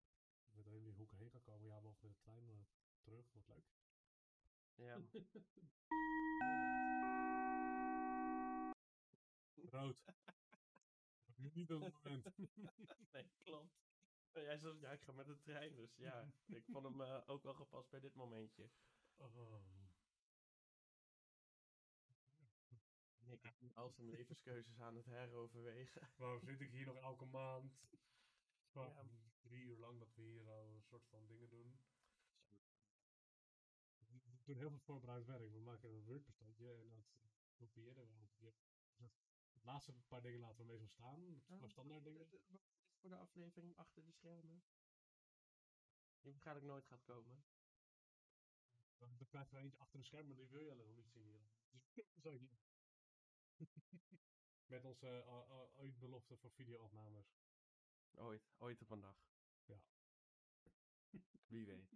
ik 0.53 0.67
weet 0.67 0.83
niet 0.83 0.97
hoe 0.97 1.05
ik 1.05 1.11
heen 1.11 1.31
ga 1.31 1.39
komen. 1.39 1.67
Ja, 1.67 1.83
wel 1.83 1.97
met 2.01 2.11
de 2.11 2.19
trein 2.19 2.49
uh, 2.49 2.61
terug. 3.03 3.33
Wordt 3.33 3.49
leuk. 3.49 3.65
Ja. 4.75 5.01
Rood. 9.71 9.97
nu 11.37 11.51
niet 11.55 11.73
op 11.73 11.83
het 11.83 12.03
moment. 12.03 12.39
nee, 13.13 13.31
klopt. 13.43 13.75
Jij 14.33 14.59
zegt, 14.59 14.81
ja, 14.81 14.91
ik 14.91 15.03
ga 15.03 15.13
met 15.13 15.27
de 15.27 15.41
trein, 15.41 15.75
dus 15.75 15.97
ja. 15.97 16.33
ik 16.47 16.65
vond 16.65 16.85
hem 16.85 17.01
eh, 17.01 17.23
ook 17.27 17.43
wel 17.43 17.55
gepast 17.55 17.91
bij 17.91 18.01
dit 18.01 18.15
momentje. 18.15 18.71
Oh. 19.17 19.86
Ik 23.26 23.40
ben 23.58 23.75
al 23.75 23.90
zijn 23.90 24.08
levenskeuzes 24.08 24.81
aan 24.81 24.96
het 24.96 25.06
heroverwegen. 25.06 26.11
Waarom 26.17 26.44
zit 26.44 26.61
ik 26.61 26.70
hier 26.70 26.87
nog 26.87 26.96
elke 26.96 27.25
maand? 27.25 27.73
Gewoon 28.73 28.88
Ja. 28.88 29.05
Drie 29.43 29.62
uur 29.62 29.76
lang 29.76 29.99
dat 29.99 30.14
we 30.14 30.23
hier 30.23 30.49
al 30.49 30.75
een 30.75 30.82
soort 30.82 31.06
van 31.06 31.26
dingen 31.26 31.49
doen. 31.49 31.78
We 33.99 34.44
doen 34.44 34.56
heel 34.56 34.70
veel 34.70 34.78
voorbereid 34.78 35.25
werk. 35.25 35.52
We 35.52 35.58
maken 35.58 35.90
een 35.90 36.05
Word-bestandje 36.05 36.73
en 36.75 36.88
dat 36.88 37.05
kopiëren 37.55 38.06
we 38.06 38.14
elke 38.14 38.34
keer. 38.34 38.55
Dus 38.96 39.12
Het 39.52 39.64
laatste 39.64 39.93
paar 39.93 40.23
dingen 40.23 40.40
laten 40.40 40.58
we 40.58 40.64
meestal 40.64 40.88
staan. 40.88 41.34
Het 41.34 41.46
zijn 41.46 41.62
Oh, 41.62 41.69
standaard 41.69 42.05
dingen. 42.05 42.28
Wat 42.31 42.50
is 42.50 42.61
voor 43.00 43.11
de 43.11 43.17
aflevering 43.17 43.76
achter 43.76 44.05
de 44.05 44.12
schermen? 44.12 44.62
Die 46.20 46.31
waarschijnlijk 46.32 46.67
nooit 46.67 46.87
gaat 46.87 47.02
komen. 47.02 47.44
Dan 48.99 49.26
krijg 49.28 49.50
je 49.50 49.56
er 49.56 49.62
eentje 49.62 49.78
achter 49.78 49.99
de 49.99 50.05
scherm, 50.05 50.26
maar 50.26 50.37
die 50.37 50.49
wil 50.49 50.61
je 50.61 50.75
nog 50.75 50.88
niet 50.94 51.11
zien 51.11 51.25
hier. 51.26 51.49
Dus 52.23 52.40
Met 54.73 54.85
onze 54.85 55.06
uh, 55.06 55.26
uh, 55.26 55.61
uitbelofte 55.76 56.37
voor 56.37 56.50
videoopnames. 56.50 57.35
Ooit, 58.14 58.43
ooit 58.58 58.82
op 58.82 58.91
een 58.91 59.00
dag. 59.00 59.17
Ja. 59.64 59.81
Wie 61.53 61.67
weet. 61.67 61.91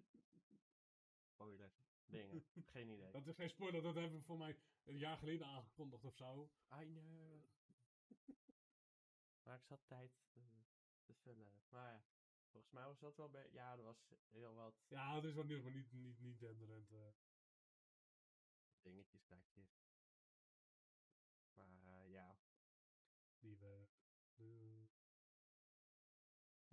Spoiler. 1.23 1.73
Dingen. 2.07 2.45
Geen 2.73 2.89
idee. 2.89 3.11
Dat 3.11 3.27
is 3.27 3.37
geen 3.37 3.49
spoiler, 3.51 3.83
dat 3.83 3.95
hebben 3.95 4.19
we 4.19 4.23
voor 4.25 4.39
mij 4.39 4.57
een 4.85 4.99
jaar 4.99 5.17
geleden 5.17 5.47
aangekondigd 5.47 6.05
of 6.05 6.15
zo. 6.15 6.51
I 6.73 6.85
know. 6.85 7.45
maar 9.43 9.57
ik 9.57 9.65
zat 9.65 9.81
tijd 9.87 10.13
te, 10.33 10.41
te 11.05 11.15
vullen. 11.15 11.53
Maar 11.69 11.93
ja, 11.93 12.05
volgens 12.51 12.73
mij 12.73 12.85
was 12.85 12.99
dat 12.99 13.17
wel 13.17 13.31
bij. 13.31 13.49
Ja, 13.53 13.77
er 13.77 13.83
was 13.83 14.09
heel 14.31 14.55
wat 14.55 14.75
Ja, 14.89 15.15
het 15.15 15.25
is 15.25 15.35
wel 15.35 15.45
nieuws, 15.45 15.63
maar 15.63 15.73
niet, 15.73 15.93
niet, 15.93 16.21
niet 16.21 16.41
denderend. 16.41 16.93
eh. 16.93 17.09
dingetjes, 18.83 19.23
krakjes. 19.25 19.90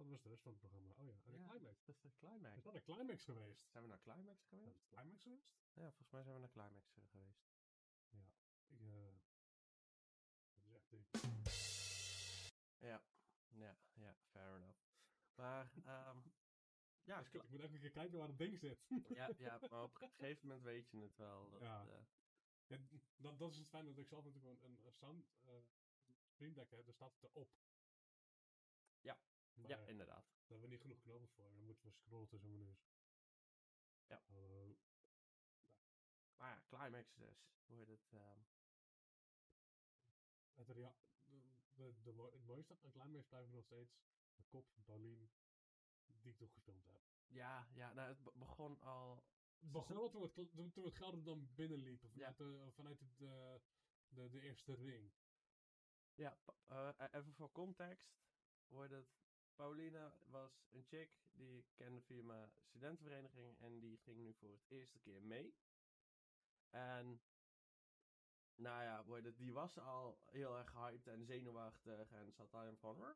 Wat 0.08 0.16
was 0.16 0.24
de 0.24 0.30
rest 0.30 0.42
van 0.44 0.52
het 0.52 0.60
programma? 0.62 0.94
Oh 0.98 1.06
ja, 1.06 1.12
de 1.24 1.32
Ja, 1.32 1.48
climax. 1.48 1.86
Dat 1.86 1.96
is 1.96 2.02
de 2.02 2.12
climax. 2.18 2.58
Is 2.58 2.64
dat 2.64 2.76
een 2.76 2.84
climax 2.84 3.24
geweest? 3.24 3.70
Zijn 3.72 3.84
we 3.84 3.90
naar 3.90 4.00
climax 4.02 4.42
Is 4.42 4.48
geweest? 4.50 4.78
een 4.82 4.88
climax 4.88 5.22
geweest? 5.22 5.48
Ja, 5.74 5.88
volgens 5.90 6.10
mij 6.12 6.24
zijn 6.24 6.34
we 6.36 6.40
naar 6.42 6.50
climax 6.52 6.96
eh, 6.98 7.04
geweest. 7.10 7.40
Ik, 8.68 8.80
eh, 8.80 9.14
dat 10.72 10.92
is 10.92 11.12
echt. 11.12 11.56
Ja, 12.80 13.02
ja, 13.48 13.78
ja, 13.94 14.16
fair 14.32 14.56
enough. 14.56 14.80
Maar, 15.36 15.72
ehm 15.86 16.18
ja, 17.04 17.22
Dus 17.22 17.34
ik 17.34 17.50
moet 17.50 17.60
even 17.60 17.74
een 17.74 17.80
keer 17.82 17.92
kijken 17.92 18.18
waar 18.18 18.28
het 18.28 18.38
ding 18.38 18.60
zit. 18.60 18.80
ja, 19.10 19.30
ja, 19.38 19.60
maar 19.70 19.84
op 19.84 20.02
een 20.02 20.10
gegeven 20.10 20.48
moment 20.48 20.66
weet 20.66 20.90
je 20.90 20.98
het 21.02 21.16
wel. 21.16 21.50
Dat, 21.50 21.62
Ja. 21.62 21.88
eh, 21.88 22.06
Ja, 22.68 22.78
dat, 23.18 23.40
dat 23.40 23.52
is 23.52 23.58
het 23.58 23.68
fijn 23.68 23.86
dat 23.86 23.98
ik 23.98 24.08
zelf 24.08 24.24
natuurlijk 24.26 24.62
een, 24.64 24.86
een 24.86 24.94
sound 24.94 25.26
uh, 25.46 25.52
stream 26.34 26.54
deck 26.54 26.70
heb, 26.70 26.86
daar 26.86 26.94
staat 26.94 27.14
het 27.14 27.24
erop. 27.24 27.50
Ja. 29.02 29.18
Maar 29.58 29.70
ja, 29.70 29.78
inderdaad. 29.86 30.24
daar 30.24 30.48
hebben 30.48 30.62
we 30.62 30.68
niet 30.68 30.82
genoeg 30.82 31.02
knoppen 31.02 31.30
voor. 31.30 31.52
Dan 31.54 31.66
moeten 31.66 31.86
we 31.86 31.92
scrollen 31.92 32.28
tussen 32.28 32.52
menus. 32.52 32.80
Ja. 34.08 34.22
Hallo. 34.28 34.78
Maar 36.38 36.50
ja, 36.50 36.64
climax 36.68 37.16
dus. 37.16 37.38
Hoe 37.66 37.78
heet 37.78 37.88
het? 37.88 38.12
ehm, 38.12 38.40
Het, 40.54 40.70
rea- 40.70 40.96
de, 41.26 41.42
de, 41.74 42.02
de, 42.04 42.30
het 42.32 42.46
mooiste 42.46 42.78
aan 42.82 42.92
climax 42.92 43.28
blijft 43.28 43.50
nog 43.52 43.64
steeds 43.64 43.92
de 44.36 44.44
kop 44.44 44.70
van 44.74 44.84
Paulien 44.84 45.30
die 46.06 46.32
ik 46.32 46.38
toen 46.38 46.50
gefilmd 46.50 46.86
heb. 46.86 47.02
ja, 47.28 47.68
ja, 47.74 47.94
nou, 47.94 48.08
het 48.08 48.24
be- 48.24 48.32
begon 48.36 48.80
al. 48.82 49.24
Het 49.60 49.72
begon 49.72 49.98
al 49.98 50.10
toen 50.10 50.22
het, 50.22 50.74
toen 50.74 50.86
het 50.86 51.26
dan 51.26 51.54
binnenliep. 51.56 52.02
Ja. 52.14 52.34
Vanuit, 52.34 52.38
de, 52.38 52.72
vanuit 52.72 53.00
het, 53.00 53.22
eh, 53.22 53.56
de, 54.08 54.30
de 54.30 54.42
eerste 54.42 54.74
ring. 54.74 55.12
Ja, 56.16 56.38
eh, 56.68 56.90
e- 56.98 57.18
even 57.18 57.34
voor 57.34 57.52
context. 57.52 58.10
Hoe 58.68 58.82
heet 58.82 58.92
het? 58.92 59.27
Paulina 59.58 60.14
was 60.26 60.68
een 60.72 60.84
chick 60.84 61.10
die 61.32 61.58
ik 61.58 61.66
kende 61.76 62.02
via 62.02 62.24
mijn 62.24 62.52
studentenvereniging. 62.62 63.58
En 63.60 63.80
die 63.80 63.98
ging 63.98 64.18
nu 64.18 64.34
voor 64.34 64.52
het 64.52 64.66
eerste 64.68 65.00
keer 65.00 65.24
mee. 65.24 65.56
En. 66.70 67.22
Nou 68.56 68.84
ja, 68.84 69.24
het? 69.24 69.38
die 69.38 69.54
was 69.54 69.80
al 69.80 70.20
heel 70.26 70.58
erg 70.58 70.74
hyped 70.74 71.08
en 71.08 71.26
zenuwachtig. 71.26 72.12
En 72.12 72.34
zat 72.34 72.54
alleen 72.54 72.78
van. 72.78 73.16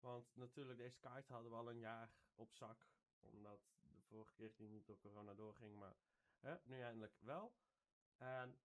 Want 0.00 0.36
natuurlijk, 0.36 0.78
deze 0.78 0.98
kaart 0.98 1.28
hadden 1.28 1.50
we 1.50 1.56
al 1.56 1.70
een 1.70 1.78
jaar 1.78 2.10
op 2.34 2.52
zak. 2.52 2.86
Omdat 3.20 3.60
de 3.80 4.02
vorige 4.02 4.34
keer 4.34 4.56
die 4.56 4.68
niet 4.68 4.86
door 4.86 4.98
corona 4.98 5.34
doorging, 5.34 5.78
maar 5.78 5.96
hè, 6.38 6.56
nu 6.64 6.80
eindelijk 6.80 7.16
wel. 7.20 7.54
En 8.16 8.58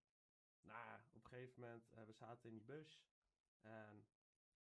nou, 0.62 1.02
op 1.14 1.24
een 1.24 1.30
gegeven 1.30 1.62
moment, 1.62 1.90
eh, 1.90 2.04
we 2.04 2.14
zaten 2.14 2.50
in 2.50 2.54
die 2.54 2.66
bus. 2.66 3.04
En 3.62 4.06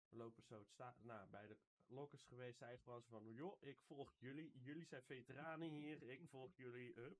we 0.08 0.16
lopen 0.16 0.42
zo 0.42 0.58
het 0.58 0.70
sta 0.70 0.96
nou, 1.00 1.28
bij 1.28 1.46
de 1.46 1.56
lokkers 1.86 2.24
geweest. 2.24 2.58
Gewoon 2.58 3.02
zo 3.02 3.08
van, 3.08 3.32
joh, 3.32 3.62
ik 3.62 3.80
volg 3.80 4.14
jullie. 4.18 4.58
Jullie 4.58 4.84
zijn 4.84 5.02
veteranen 5.02 5.70
hier. 5.70 6.02
Ik 6.02 6.28
volg 6.28 6.56
jullie. 6.56 6.92
Hup. 6.94 7.18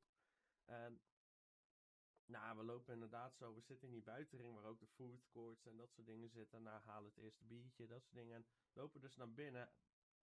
En 0.64 1.00
nou, 2.26 2.56
we 2.56 2.64
lopen 2.64 2.94
inderdaad 2.94 3.36
zo. 3.36 3.54
We 3.54 3.60
zitten 3.60 3.86
in 3.88 3.94
die 3.94 4.02
buitenring 4.02 4.54
waar 4.54 4.64
ook 4.64 4.80
de 4.80 4.86
food 4.86 5.26
courts 5.28 5.66
en 5.66 5.76
dat 5.76 5.92
soort 5.92 6.06
dingen 6.06 6.30
zitten. 6.30 6.62
Nou, 6.62 6.80
halen 6.82 7.08
het 7.08 7.18
eerste 7.18 7.44
biertje, 7.44 7.86
dat 7.86 8.02
soort 8.02 8.14
dingen. 8.14 8.34
En 8.34 8.46
lopen 8.72 9.00
dus 9.00 9.16
naar 9.16 9.32
binnen. 9.32 9.70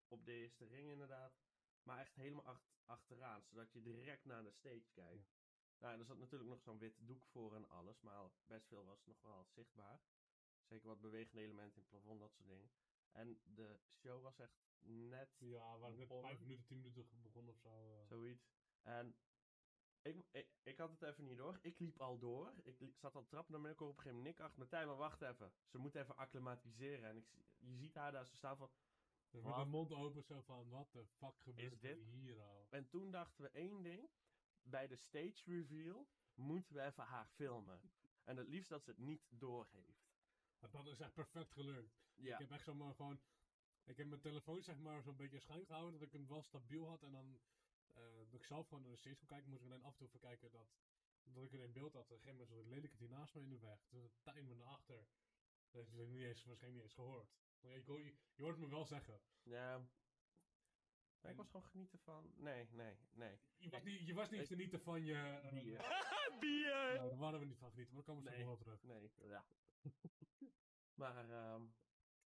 Op 0.08 0.24
de 0.24 0.32
eerste 0.32 0.64
ring 0.64 0.88
inderdaad. 0.90 1.34
Maar 1.82 1.98
echt 1.98 2.14
helemaal 2.14 2.44
ach- 2.44 2.70
achteraan. 2.86 3.42
Zodat 3.42 3.72
je 3.72 3.82
direct 3.82 4.24
naar 4.24 4.42
de 4.42 4.50
stage 4.52 4.90
kijkt. 4.92 5.30
Nou, 5.78 5.98
er 5.98 6.04
zat 6.04 6.18
natuurlijk 6.18 6.50
nog 6.50 6.60
zo'n 6.62 6.78
wit 6.78 6.94
doek 6.98 7.24
voor 7.26 7.54
en 7.54 7.68
alles. 7.68 8.00
Maar 8.00 8.30
best 8.46 8.66
veel 8.66 8.84
was 8.84 9.04
nog 9.06 9.20
wel 9.20 9.44
zichtbaar. 9.44 10.00
Zeker 10.72 10.88
wat 10.88 11.00
bewegende 11.00 11.40
elementen 11.42 11.76
in 11.76 11.82
het 11.82 11.88
plafond, 11.90 12.20
dat 12.20 12.32
soort 12.32 12.48
dingen. 12.48 12.70
En 13.12 13.40
de 13.44 13.78
show 13.90 14.22
was 14.22 14.38
echt 14.38 14.60
net 14.84 15.36
Ja, 15.38 15.72
we 15.72 15.78
waren 15.78 15.96
net 15.98 16.08
begonnen. 16.08 16.30
vijf 16.30 16.40
minuten, 16.40 16.64
tien 16.66 16.80
minuten 16.80 17.22
begonnen 17.22 17.54
of 17.54 17.60
zo. 17.60 17.92
eh. 17.92 18.06
Zoiets. 18.06 18.50
En 18.82 19.16
ik, 20.02 20.24
ik, 20.30 20.48
ik 20.62 20.78
had 20.78 20.90
het 20.90 21.02
even 21.02 21.24
niet 21.24 21.36
door. 21.36 21.58
Ik 21.62 21.78
liep 21.78 22.00
al 22.00 22.18
door. 22.18 22.52
Ik 22.78 22.96
zat 22.96 23.14
al 23.14 23.26
trap 23.26 23.48
naar 23.48 23.60
beneden. 23.60 23.72
Ik 23.72 23.80
op 23.80 23.88
een 23.88 23.94
gegeven 24.02 24.16
moment 24.16 24.36
Nick 24.36 24.46
achter 24.46 24.60
me. 24.60 24.68
Tij, 24.68 24.86
maar 24.86 24.96
wacht 24.96 25.22
even. 25.22 25.52
Ze 25.66 25.78
moet 25.78 25.94
even 25.94 26.16
acclimatiseren. 26.16 27.08
En 27.08 27.16
ik, 27.16 27.26
je 27.58 27.74
ziet 27.76 27.94
haar 27.94 28.12
daar 28.12 28.26
zo 28.26 28.34
staan 28.34 28.56
van... 28.56 28.70
Met 29.30 29.54
de 29.54 29.64
mond 29.64 29.92
open 29.92 30.22
zo 30.22 30.40
van, 30.40 30.68
wat 30.68 30.92
de 30.92 31.06
fuck 31.06 31.38
gebeurt 31.40 31.72
Is 31.72 31.80
dit? 31.80 31.98
hier 32.04 32.40
al? 32.40 32.66
En 32.70 32.88
toen 32.88 33.10
dachten 33.10 33.44
we 33.44 33.50
één 33.50 33.82
ding. 33.82 34.10
Bij 34.62 34.86
de 34.86 34.96
stage 34.96 35.42
reveal 35.44 36.08
moeten 36.34 36.74
we 36.74 36.82
even 36.82 37.04
haar 37.04 37.26
filmen. 37.26 37.80
En 38.24 38.36
het 38.36 38.48
liefst 38.48 38.68
dat 38.68 38.82
ze 38.84 38.90
het 38.90 38.98
niet 38.98 39.22
doorheeft. 39.28 40.01
Dat 40.70 40.86
is 40.86 41.00
echt 41.00 41.14
perfect 41.14 41.52
gelukt. 41.52 41.94
Ja, 42.14 42.32
Ik 42.34 42.38
heb 42.38 42.50
echt 42.50 42.64
zomaar 42.64 42.94
gewoon... 42.94 43.20
Ik 43.84 43.96
heb 43.96 44.06
mijn 44.06 44.20
telefoon 44.20 44.62
zeg 44.62 44.78
maar 44.78 45.02
zo'n 45.02 45.16
beetje 45.16 45.38
schuin 45.40 45.66
gehouden, 45.66 45.92
dat 45.98 46.08
ik 46.08 46.12
hem 46.12 46.28
wel 46.28 46.42
stabiel 46.42 46.88
had. 46.88 47.02
En 47.02 47.12
dan, 47.12 47.40
dat 48.30 48.34
ik 48.40 48.44
zelf 48.44 48.66
gewoon 48.68 48.82
naar 48.82 48.90
de 48.92 48.96
stage 48.98 49.16
kon 49.16 49.26
kijken, 49.26 49.48
moest 49.50 49.62
ik 49.62 49.66
alleen 49.68 49.82
af 49.84 49.92
en 49.92 49.98
toe 49.98 50.06
even 50.06 50.20
kijken 50.20 50.50
dat, 50.50 50.68
dat 51.22 51.44
ik 51.44 51.52
er 51.52 51.60
in 51.60 51.72
beeld 51.72 51.92
had. 51.94 52.04
Op 52.04 52.10
een 52.10 52.18
gegeven 52.22 52.46
moment 52.48 52.68
lelijk 52.68 52.90
het 52.92 53.00
hier 53.00 53.08
naast 53.10 53.34
me 53.34 53.40
in 53.40 53.48
de 53.50 53.58
weg. 53.58 53.84
Toen 53.88 54.02
het 54.02 54.12
timer 54.22 54.56
naar 54.56 54.66
achter. 54.66 55.06
Dat 55.70 55.86
heb 55.86 55.98
ik 56.00 56.08
niet 56.08 56.22
eens, 56.24 56.44
waarschijnlijk 56.44 56.72
niet 56.72 56.82
eens 56.82 56.94
gehoord. 56.94 57.30
Maar 57.60 57.72
je, 57.72 57.82
je, 58.04 58.14
je 58.34 58.42
hoort 58.42 58.58
me 58.58 58.68
wel 58.68 58.84
zeggen. 58.84 59.20
ja. 59.42 59.86
Nee, 61.20 61.30
ik 61.32 61.38
was 61.38 61.46
gewoon 61.50 61.66
genieten 61.66 61.98
van... 61.98 62.32
Nee, 62.36 62.68
nee, 62.70 62.96
nee. 63.12 63.38
Je 63.56 63.68
was 63.70 63.82
niet, 63.82 64.06
je 64.06 64.14
was 64.14 64.30
niet 64.30 64.46
genieten 64.46 64.80
van 64.80 65.04
je... 65.04 65.14
eh, 65.42 65.52
Bier. 65.52 65.80
Nou, 66.96 67.08
daar 67.08 67.18
waren 67.18 67.40
we 67.40 67.46
niet 67.46 67.58
van 67.58 67.70
genieten, 67.70 67.94
maar 67.94 68.04
daar 68.04 68.14
komen 68.14 68.30
we 68.30 68.36
Nee. 68.36 68.40
zo 68.40 68.46
wel 68.46 68.56
terug. 68.56 68.82
Nee, 68.82 69.10
ja. 69.28 69.44
maar, 71.00 71.30
ehm 71.30 71.66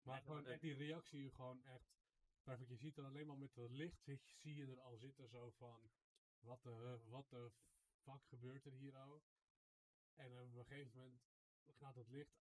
Maar 0.02 0.22
gewoon 0.22 0.46
echt 0.46 0.60
die 0.60 0.74
reactie 0.74 1.30
gewoon 1.30 1.64
echt. 1.64 1.90
Je 2.68 2.76
ziet 2.76 2.96
er 2.96 3.04
alleen 3.04 3.26
maar 3.26 3.38
met 3.38 3.54
het 3.54 3.70
licht, 3.70 4.08
zie 4.24 4.54
je 4.54 4.66
er 4.66 4.80
al 4.80 4.96
zitten 4.96 5.28
zo 5.28 5.50
van, 5.50 5.90
wat 6.40 6.62
de, 6.62 7.00
wat 7.04 7.30
de 7.30 7.52
fuck 7.92 8.24
gebeurt 8.24 8.64
er 8.64 8.72
hier 8.72 8.92
nou? 8.92 9.20
En 10.14 10.40
op 10.40 10.54
een 10.54 10.64
gegeven 10.64 11.00
moment 11.00 11.22
gaat 11.66 11.94
het 11.94 12.08
licht 12.08 12.42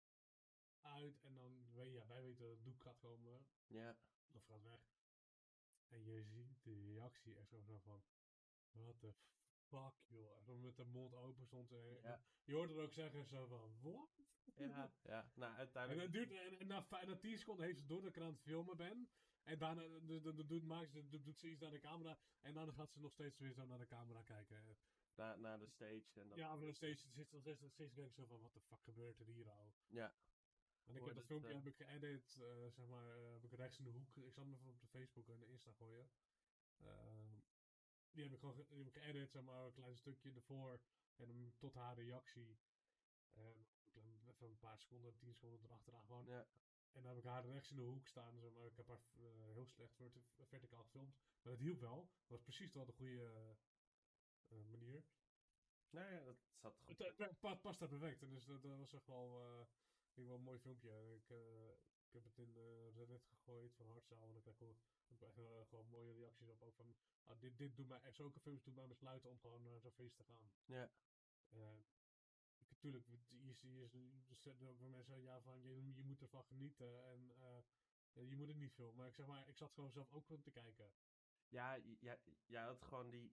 uit 0.80 1.20
en 1.20 1.34
dan, 1.34 1.72
weet 1.72 1.92
ja, 1.92 2.06
wij 2.06 2.22
weten 2.22 2.44
dat 2.44 2.50
het 2.50 2.64
doek 2.64 2.82
gaat 2.82 2.98
komen, 2.98 3.46
ja. 3.66 3.96
of 4.30 4.44
gaat 4.44 4.62
weg. 4.62 4.80
En 5.88 6.04
je 6.04 6.22
ziet 6.22 6.62
de 6.62 6.74
reactie 6.74 7.36
echt 7.36 7.48
zo, 7.48 7.60
zo 7.60 7.78
van, 7.78 8.04
wat 8.70 9.00
de 9.00 9.14
fuck 9.72 9.94
joh. 10.08 10.48
En 10.48 10.60
met 10.60 10.76
de 10.76 10.84
mond 10.84 11.14
open 11.14 11.46
stond 11.46 11.72
en 11.72 11.98
Ja. 12.02 12.22
je 12.44 12.54
hoorde 12.54 12.74
er 12.74 12.80
ook 12.82 12.92
zeggen 12.92 13.26
zo 13.26 13.46
van, 13.46 13.80
wat? 13.80 14.10
Ja, 14.54 14.92
ja. 15.02 15.30
Nou, 15.34 15.52
En, 15.52 15.58
uiteindelijk... 15.58 16.12
dat 16.12 16.12
duurt, 16.12 16.30
en, 16.40 16.58
en 16.58 16.66
na, 16.66 16.86
na 17.06 17.16
10 17.16 17.38
seconden 17.38 17.64
heeft 17.66 17.78
ze 17.78 17.86
door 17.86 18.00
dat 18.02 18.16
ik 18.16 18.22
aan 18.22 18.32
het 18.32 18.40
filmen 18.40 18.76
ben. 18.76 19.08
En 19.42 19.58
daarna 19.58 19.82
d- 19.82 20.22
d- 20.22 20.36
d- 20.36 20.48
doet, 20.48 20.64
maakt 20.64 20.90
ze, 20.90 21.08
doet, 21.08 21.24
doet 21.24 21.38
ze 21.38 21.50
iets 21.50 21.60
naar 21.60 21.70
de 21.70 21.78
camera. 21.80 22.18
En 22.40 22.54
dan 22.54 22.72
gaat 22.74 22.92
ze 22.92 23.00
nog 23.00 23.12
steeds 23.12 23.38
weer 23.38 23.52
zo 23.52 23.66
naar 23.66 23.78
de 23.78 23.86
camera 23.86 24.22
kijken. 24.22 24.76
naar, 25.14 25.38
naar 25.40 25.58
de 25.58 25.66
stage. 25.68 26.20
En 26.20 26.28
dat, 26.28 26.38
Ja, 26.38 26.54
maar 26.56 26.66
nog 26.66 26.76
steeds 26.76 27.00
zit 27.10 27.28
ze 27.28 27.34
nog 27.60 27.72
steeds, 27.72 27.94
denk 27.94 28.08
ik 28.08 28.14
zo 28.14 28.26
van, 28.26 28.40
wat 28.40 28.52
de 28.54 28.60
fuck 28.60 28.82
gebeurt 28.82 29.18
er 29.20 29.26
hier 29.26 29.48
al? 29.50 29.74
Ja. 29.86 30.14
En 30.84 30.94
ik 30.96 31.04
heb 31.04 31.14
dat 31.14 31.24
filmpje 31.24 31.48
eh, 31.48 31.54
heb 31.54 31.66
ik 31.66 31.76
geëdit, 31.76 32.34
eh, 32.40 32.66
zeg 32.70 32.86
maar, 32.86 33.16
eh, 33.18 33.32
heb 33.32 33.44
ik 33.44 33.52
rechts 33.52 33.78
in 33.78 33.84
de 33.84 33.90
hoek. 33.90 34.16
Ik 34.16 34.32
zal 34.32 34.44
hem 34.44 34.54
even 34.54 34.70
op 34.70 34.80
de 34.80 34.86
Facebook 34.86 35.28
en 35.28 35.38
de 35.40 35.46
Insta 35.48 35.72
gooien. 35.72 36.10
Die 38.12 38.22
heb 38.22 38.32
ik 38.32 38.38
gewoon 38.38 38.54
ge- 38.54 38.66
die 38.68 38.78
heb 38.78 38.86
ik 38.86 39.02
geëdit, 39.02 39.30
zeg 39.30 39.42
maar, 39.42 39.64
een 39.66 39.72
klein 39.72 39.96
stukje 39.96 40.32
ervoor. 40.32 40.80
En 41.16 41.28
hem 41.28 41.52
tot 41.58 41.74
haar 41.74 41.94
reactie. 41.94 42.58
Klein- 43.90 44.26
even 44.26 44.46
een 44.50 44.58
paar 44.58 44.78
seconden, 44.78 45.16
tien 45.16 45.34
seconden 45.34 45.60
erachteraan 45.62 46.04
gewoon. 46.06 46.26
Ja. 46.26 46.46
En 46.92 47.02
dan 47.02 47.06
heb 47.06 47.18
ik 47.18 47.24
haar 47.30 47.44
rechts 47.46 47.70
in 47.70 47.76
de 47.76 47.82
hoek 47.82 48.06
staan. 48.06 48.40
Zeg 48.40 48.50
maar. 48.52 48.66
Ik 48.66 48.76
heb 48.76 48.86
haar 48.86 49.00
eh, 49.14 49.52
heel 49.52 49.66
slecht 49.66 49.94
vert- 49.94 50.18
verticaal 50.48 50.82
gefilmd. 50.84 51.16
Maar 51.42 51.52
dat 51.52 51.58
hielp 51.62 51.80
wel. 51.80 52.00
Dat 52.02 52.28
was 52.28 52.42
precies 52.42 52.72
wel 52.74 52.84
de 52.86 52.92
goede 52.92 53.56
eh, 54.48 54.64
manier. 54.70 55.04
Nee, 55.90 56.12
ja, 56.12 56.24
dat 56.24 56.36
zat 56.54 56.76
goed. 56.76 56.98
Het, 56.98 57.18
het 57.18 57.40
pa- 57.40 57.54
past 57.54 57.78
daar 57.78 57.88
perfect. 57.88 58.22
En 58.22 58.28
dus 58.30 58.44
dat, 58.44 58.62
dat 58.62 58.78
was 58.78 58.92
echt 58.92 59.06
wel, 59.06 59.68
denk 60.14 60.26
wel 60.28 60.36
een 60.36 60.42
mooi 60.42 60.58
filmpje. 60.58 61.14
Ik, 61.14 61.28
ik 62.12 62.18
heb 62.22 62.24
het 62.36 62.38
in 62.38 62.52
de 62.52 62.90
Reddit 62.94 63.24
gegooid 63.24 63.74
van 63.74 63.86
Hartzaal. 63.88 64.28
En 64.28 64.36
ik 64.36 64.42
krijg 64.42 64.58
wel, 64.58 64.76
ik 65.06 65.20
heb 65.20 65.22
echt 65.22 65.38
eh, 65.38 65.66
gewoon 65.68 65.86
mooie 65.88 66.12
reacties 66.12 66.48
op. 66.48 66.62
Ook 66.62 66.74
van, 66.74 66.94
ah, 67.24 67.40
dit, 67.40 67.58
dit 67.58 67.76
doet 67.76 67.88
mij, 67.88 68.00
echt 68.00 68.16
zulke 68.16 68.40
films 68.40 68.62
doen 68.62 68.74
mij 68.74 68.86
besluiten 68.88 69.30
om 69.30 69.38
gewoon 69.38 69.62
naar 69.62 69.80
zo'n 69.80 69.92
feest 69.92 70.16
te 70.16 70.24
gaan. 70.24 70.50
Ja. 70.64 70.90
Eh, 71.48 71.78
ik- 72.58 72.78
tuurlijk, 72.78 73.06
je, 73.06 73.18
je, 73.28 73.54
je, 73.60 73.88
ook 74.68 74.88
mensen 74.88 75.22
ja, 75.22 75.40
van 75.40 75.62
je, 75.62 75.94
je 75.94 76.04
moet 76.04 76.20
ervan 76.22 76.44
genieten. 76.44 77.04
En 77.04 77.30
eh, 77.30 77.62
ja, 78.12 78.22
je 78.22 78.36
moet 78.36 78.48
het 78.48 78.56
niet 78.56 78.72
filmen. 78.72 78.96
Maar 78.96 79.06
ik 79.08 79.14
zeg 79.14 79.26
maar, 79.26 79.48
ik 79.48 79.56
zat 79.56 79.72
gewoon 79.72 79.92
zelf 79.92 80.12
ook 80.12 80.26
te 80.42 80.50
kijken. 80.50 80.92
Ja, 81.48 81.74
ja, 82.00 82.18
jij 82.46 82.62
had 82.62 82.82
gewoon 82.82 83.10
die 83.10 83.32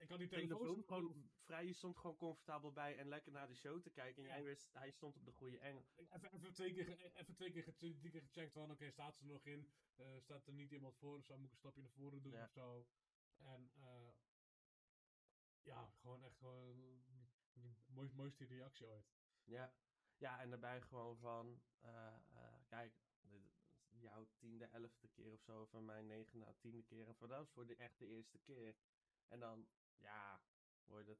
Ik 0.00 0.08
had 0.08 0.18
die 0.18 0.28
telefoon 0.28 0.84
gewoon 0.84 1.30
vrij. 1.40 1.66
Je 1.66 1.72
stond 1.72 1.96
gewoon 1.96 2.16
comfortabel 2.16 2.72
bij 2.72 2.96
en 2.98 3.08
lekker 3.08 3.32
naar 3.32 3.48
de 3.48 3.54
show 3.54 3.80
te 3.82 3.90
kijken. 3.90 4.22
En 4.22 4.28
Ja. 4.28 4.34
jij 4.34 4.44
wist, 4.44 4.72
hij 4.72 4.90
stond 4.90 5.16
op 5.16 5.24
de 5.24 5.32
goede 5.32 5.58
engel. 5.58 5.84
Even, 5.96 6.32
even 6.32 6.52
twee 6.52 6.72
keer, 6.72 7.14
even 7.14 7.34
twee 7.34 7.50
keer, 7.52 7.74
drie 7.76 8.10
keer 8.10 8.20
gecheckt 8.22 8.52
van, 8.52 8.70
oké, 8.70 8.90
staat 8.90 9.16
ze 9.16 9.22
er 9.22 9.28
nog 9.30 9.46
in? 9.46 9.70
Eh, 9.96 10.06
staat 10.20 10.46
er 10.46 10.52
niet 10.52 10.70
iemand 10.70 10.96
voor 10.96 11.16
of 11.18 11.24
zo? 11.24 11.36
Moet 11.36 11.46
ik 11.46 11.52
een 11.52 11.58
stapje 11.58 11.80
naar 11.82 11.90
voren 11.90 12.22
doen 12.22 12.32
Ja. 12.32 12.44
of 12.44 12.50
zo? 12.50 12.86
En 13.36 13.70
eh, 13.74 14.08
ja, 15.62 15.90
gewoon 16.00 16.22
echt 16.22 16.36
gewoon 16.36 17.04
de 17.52 17.70
mooi, 17.86 18.10
mooiste 18.14 18.44
reactie 18.44 18.86
ooit. 18.86 19.12
Ja. 19.44 19.74
Ja, 20.16 20.40
en 20.40 20.50
daarbij 20.50 20.80
gewoon 20.80 21.16
van, 21.18 21.62
eh, 21.80 22.06
eh, 22.32 22.54
kijk, 22.66 22.94
jouw 23.88 24.26
tiende, 24.36 24.64
elfde 24.64 25.08
keer 25.08 25.32
of 25.32 25.40
zo, 25.40 25.64
van 25.66 25.84
mijn 25.84 26.06
negende 26.06 26.54
tiende 26.58 26.82
keer. 26.82 27.06
En 27.08 27.14
voor 27.14 27.28
dat 27.28 27.38
was 27.38 27.50
voor 27.50 27.66
de 27.66 27.76
echt 27.76 27.98
de 27.98 28.06
eerste 28.06 28.38
keer. 28.38 28.76
En 29.28 29.40
dan, 29.40 29.68
ja, 30.00 30.40
hoor 30.86 30.98
je 30.98 31.04
dat 31.04 31.18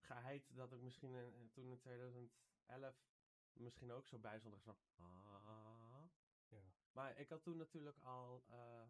geheid 0.00 0.56
dat 0.56 0.72
ik 0.72 0.80
misschien 0.80 1.12
in, 1.14 1.34
in- 1.34 1.50
toen 1.52 1.70
in 1.70 1.78
2011 1.78 3.06
misschien 3.52 3.92
ook 3.92 4.06
zo 4.06 4.18
bij 4.18 4.38
stond. 4.38 4.62
Van, 4.62 4.76
ah. 4.96 6.04
Ja. 6.48 6.62
Maar 6.92 7.18
ik 7.18 7.28
had 7.28 7.42
toen 7.42 7.56
natuurlijk 7.56 7.98
al, 7.98 8.44
eh, 8.48 8.82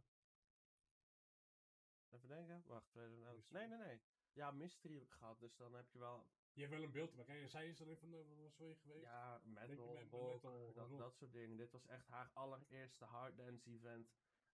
even 2.09 2.28
denken, 2.28 2.62
wacht, 2.66 2.88
2011. 2.90 3.37
Mystery. 3.37 3.59
Nee, 3.59 3.69
nee, 3.69 3.87
nee. 3.87 4.00
Ja, 4.33 4.50
mystery 4.50 5.07
gehad, 5.07 5.40
dus 5.40 5.57
dan 5.57 5.75
heb 5.75 5.90
je 5.90 5.99
wel 5.99 6.26
Je 6.52 6.61
hebt 6.61 6.73
wel 6.73 6.83
een 6.83 6.93
beeld 6.93 7.11
erbij. 7.11 7.25
Kijk, 7.25 7.50
zij 7.50 7.69
is 7.69 7.81
er 7.81 7.88
een 7.88 7.99
van 7.99 8.11
de, 8.11 8.35
was 8.37 8.57
je 8.57 8.76
geweest? 8.83 9.02
Ja, 9.02 9.40
metal, 9.45 9.95
met- 9.95 10.11
rock, 10.11 10.43
dat, 10.75 10.99
dat 10.99 11.16
soort 11.16 11.33
dingen. 11.33 11.57
Dit 11.57 11.71
was 11.71 11.87
echt 11.87 12.07
haar 12.09 12.31
allereerste 12.35 13.04
harddance 13.04 13.71
event. 13.71 14.09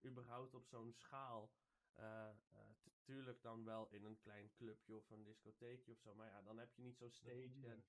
Überhaupt 0.04 0.54
op 0.54 0.66
zo'n 0.66 0.92
schaal. 0.92 1.50
Eh, 1.94 2.28
eh, 2.28 2.37
tu- 2.80 2.92
tuurlijk 3.02 3.42
dan 3.42 3.64
wel 3.64 3.88
in 3.90 4.04
een 4.04 4.18
klein 4.18 4.52
clubje 4.52 4.97
of 4.97 5.11
een 5.11 5.25
discotheekje 5.25 5.92
of 5.92 5.99
zo. 5.99 6.14
Maar 6.14 6.26
ja, 6.28 6.42
dan 6.42 6.59
heb 6.59 6.75
je 6.75 6.82
niet 6.82 6.97
zo'n 6.97 7.11
stage. 7.11 7.66
En, 7.68 7.85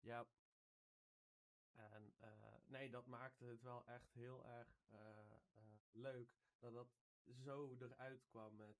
ja. 0.00 0.26
En 1.72 2.14
eh, 2.18 2.54
nee, 2.66 2.90
dat 2.90 3.06
maakte 3.06 3.44
het 3.44 3.62
wel 3.62 3.86
echt 3.86 4.12
heel 4.12 4.44
erg 4.44 4.68
leuk. 5.92 6.28
Dat 6.58 6.72
dat 6.72 6.88
zo 7.44 7.76
eruit 7.78 8.26
kwam 8.26 8.56
met 8.56 8.76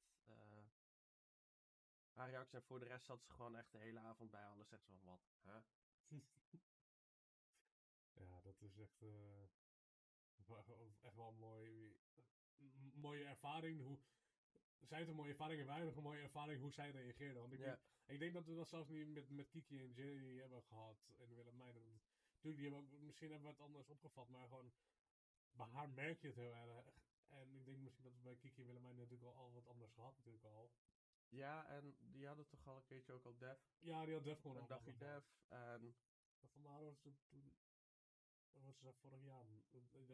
haar 2.13 2.31
reactie. 2.31 2.59
En 2.59 2.65
voor 2.65 2.79
de 2.79 2.85
rest 2.87 3.05
zat 3.05 3.23
ze 3.25 3.33
gewoon 3.33 3.57
echt 3.57 3.73
de 3.73 3.79
hele 3.79 4.01
avond 4.01 4.31
bij 4.31 4.47
alles. 4.47 4.69
Zegt 4.69 4.85
ze 4.85 4.93
van, 4.93 5.03
wat? 5.03 5.21
Huh? 5.43 5.63
Ja, 8.13 8.41
dat 8.41 8.61
is 8.63 8.79
echt, 8.79 9.01
wel- 10.47 10.67
echt 11.03 11.15
wel 11.15 11.29
een 11.29 11.39
mooi, 11.39 11.97
mooie 12.95 13.25
ervaring. 13.25 13.83
Hoe, 13.83 13.99
zij 14.81 14.99
heeft 14.99 15.11
een 15.11 15.17
mooie 15.17 15.31
ervaring 15.31 15.61
en 15.61 15.67
wij 15.67 15.77
hebben 15.77 15.97
een 15.97 16.03
mooie 16.03 16.23
ervaring 16.23 16.61
hoe 16.61 16.73
zij 16.73 16.91
reageerde. 16.91 17.41
Want 17.41 17.53
ik, 17.53 17.59
denk, 17.59 17.79
ik 18.07 18.19
denk 18.19 18.33
dat 18.35 18.47
we 18.47 18.55
dat 18.55 18.69
zelfs 18.69 18.89
niet 18.89 19.09
met, 19.09 19.31
met 19.31 19.49
Kiki 19.49 19.81
en 19.81 19.93
Jerry 19.93 20.41
hebben 20.41 20.63
gehad 20.63 20.99
en 21.19 21.35
Willemijn. 21.35 21.75
Dat- 21.75 21.85
Natuurlijk, 22.43 22.63
die 22.63 22.73
hebben 22.73 22.99
ook, 22.99 23.01
misschien 23.07 23.31
hebben 23.31 23.49
we 23.49 23.55
het 23.55 23.65
anders 23.65 23.89
opgevat, 23.89 24.29
maar 24.29 24.49
gewoon 24.49 24.73
bij 25.53 25.67
haar 25.67 25.89
merk 25.91 26.21
je 26.21 26.27
het 26.27 26.37
heel 26.37 26.55
erg. 26.55 26.87
En 27.29 27.55
ik 27.55 27.65
denk 27.65 27.79
misschien 27.79 28.05
dat 28.05 28.13
we 28.13 28.19
bij 28.23 28.37
Kiki 28.37 28.61
en 28.61 28.67
Willemijn 28.67 28.97
natuurlijk 28.97 29.23
al, 29.23 29.35
al 29.35 29.53
wat 29.53 29.67
anders 29.67 29.93
gehad 29.93 30.17
natuurlijk 30.17 30.45
al. 30.45 30.71
Ja, 31.29 31.67
en 31.69 31.97
die 31.99 32.27
hadden 32.27 32.47
toch 32.49 32.67
al 32.67 32.77
een 32.77 32.85
keertje 32.85 33.13
ook 33.13 33.25
al 33.25 33.37
Def. 33.39 33.59
Ja, 33.79 34.05
die 34.05 34.15
had 34.15 34.25
Def 34.25 34.41
gewoon 34.41 34.57
Een 34.57 34.63
al 34.63 34.69
dagje. 34.69 34.97
Def. 34.97 35.25
En 35.49 35.95
Van 36.53 36.63
was 36.63 37.03
het 37.03 37.19
toen... 37.29 37.55
Was 38.53 38.79
ze 38.79 38.93
vorig 38.93 39.23
jaar? 39.23 39.45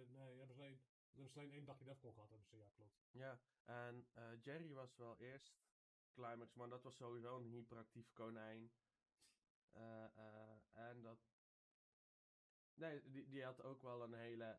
Nee, 0.08 0.38
hebben 0.38 0.56
ze 0.56 0.78
hebben 1.12 1.32
ze 1.32 1.38
alleen 1.38 1.52
één 1.52 1.64
dagje 1.64 1.84
Defcon 1.84 2.12
gehad, 2.12 2.28
hebben 2.28 2.48
ze, 2.48 2.56
ja 2.56 2.70
klopt. 2.74 2.94
ja, 3.10 3.40
en 3.64 4.06
eh, 4.12 4.42
Jerry 4.42 4.72
was 4.72 4.96
wel 4.96 5.18
eerst 5.18 5.60
Climax, 6.12 6.54
maar 6.54 6.68
dat 6.68 6.82
was 6.82 6.96
sowieso 6.96 7.36
een 7.36 7.46
hyperactief 7.46 8.12
konijn. 8.12 8.72
Eh, 9.70 10.04
eh, 10.04 10.58
en 10.72 11.02
dat... 11.02 11.18
Nee, 12.74 13.10
die, 13.10 13.28
die 13.28 13.44
had 13.44 13.62
ook 13.62 13.82
wel 13.82 14.02
een 14.02 14.14
hele 14.14 14.58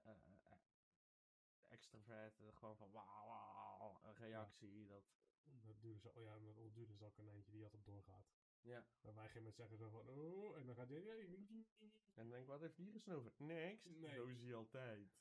extraverte, 1.68 2.52
gewoon 2.54 2.78
van 2.78 2.92
wauw, 2.92 3.26
wauw, 3.26 4.00
een 4.04 4.16
reactie. 4.16 4.88
Dat, 4.88 5.04
Dat 5.44 5.82
duurde 5.82 6.00
zo, 6.00 6.10
oh 6.10 6.24
ja, 6.24 6.36
en 6.36 6.46
dat 6.46 6.74
duurde 6.74 6.96
zo 6.96 7.12
een 7.16 7.28
eentje 7.28 7.52
die 7.52 7.64
altijd 7.64 7.86
doorgaat. 7.86 8.26
ja. 8.62 8.86
Waar 9.02 9.14
wij 9.14 9.30
geen 9.30 9.44
mensen 9.44 9.62
zeggen 9.62 9.78
zo 9.78 9.90
van, 9.90 10.10
oh, 10.10 10.58
en 10.58 10.66
dan 10.66 10.76
gaat 10.76 10.90
hij, 10.90 11.26
En 11.26 11.94
dan 12.14 12.30
denk 12.30 12.42
ik, 12.42 12.48
wat 12.48 12.62
heeft 12.62 12.78
die 12.78 12.92
gesnoven? 12.92 13.32
Niks. 13.38 13.86
Nee. 13.86 14.16
Zo 14.16 14.26
is 14.26 14.42
hij 14.42 14.54
altijd. 14.56 15.12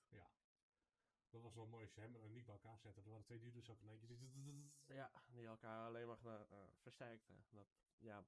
Dat 1.32 1.42
was 1.42 1.54
wel 1.54 1.66
mooi 1.66 1.84
als 1.84 1.94
je 1.94 2.00
hem 2.00 2.16
en 2.16 2.32
Nick 2.32 2.44
bij 2.46 2.54
elkaar 2.54 2.78
zetten. 2.78 3.02
Er 3.02 3.10
waren 3.10 3.24
twee 3.24 3.38
duurders 3.38 3.70
ook 3.70 3.80
een. 3.82 4.72
Ja, 4.86 5.10
die 5.26 5.46
elkaar 5.46 5.86
alleen 5.86 6.06
maar 6.06 6.46
versterkten. 6.80 7.44
Dat, 7.50 7.66
ja. 7.98 8.24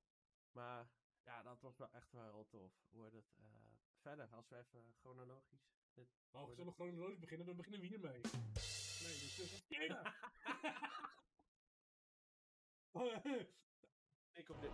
Maar 0.52 0.88
ja, 1.22 1.42
dat 1.42 1.60
was 1.60 1.76
wel 1.76 1.92
echt 1.92 2.12
wel 2.12 2.32
heel 2.32 2.48
tof. 2.48 2.72
Hoe 2.88 3.00
wordt 3.00 3.14
het? 3.14 3.34
eh, 3.36 3.44
verder, 4.00 4.28
als 4.28 4.48
we 4.48 4.56
even 4.56 4.94
chronologisch. 5.00 5.72
Dit, 5.94 6.08
we 6.30 6.54
zullen 6.54 6.72
chronologisch 6.72 7.18
beginnen, 7.18 7.46
dan 7.46 7.56
beginnen 7.56 7.80
we 7.80 7.86
hiermee. 7.86 8.20
Nee, 9.04 9.18
dus... 9.18 9.36
dus 9.36 9.52
ik 14.40 14.48
op 14.48 14.60
dit. 14.60 14.72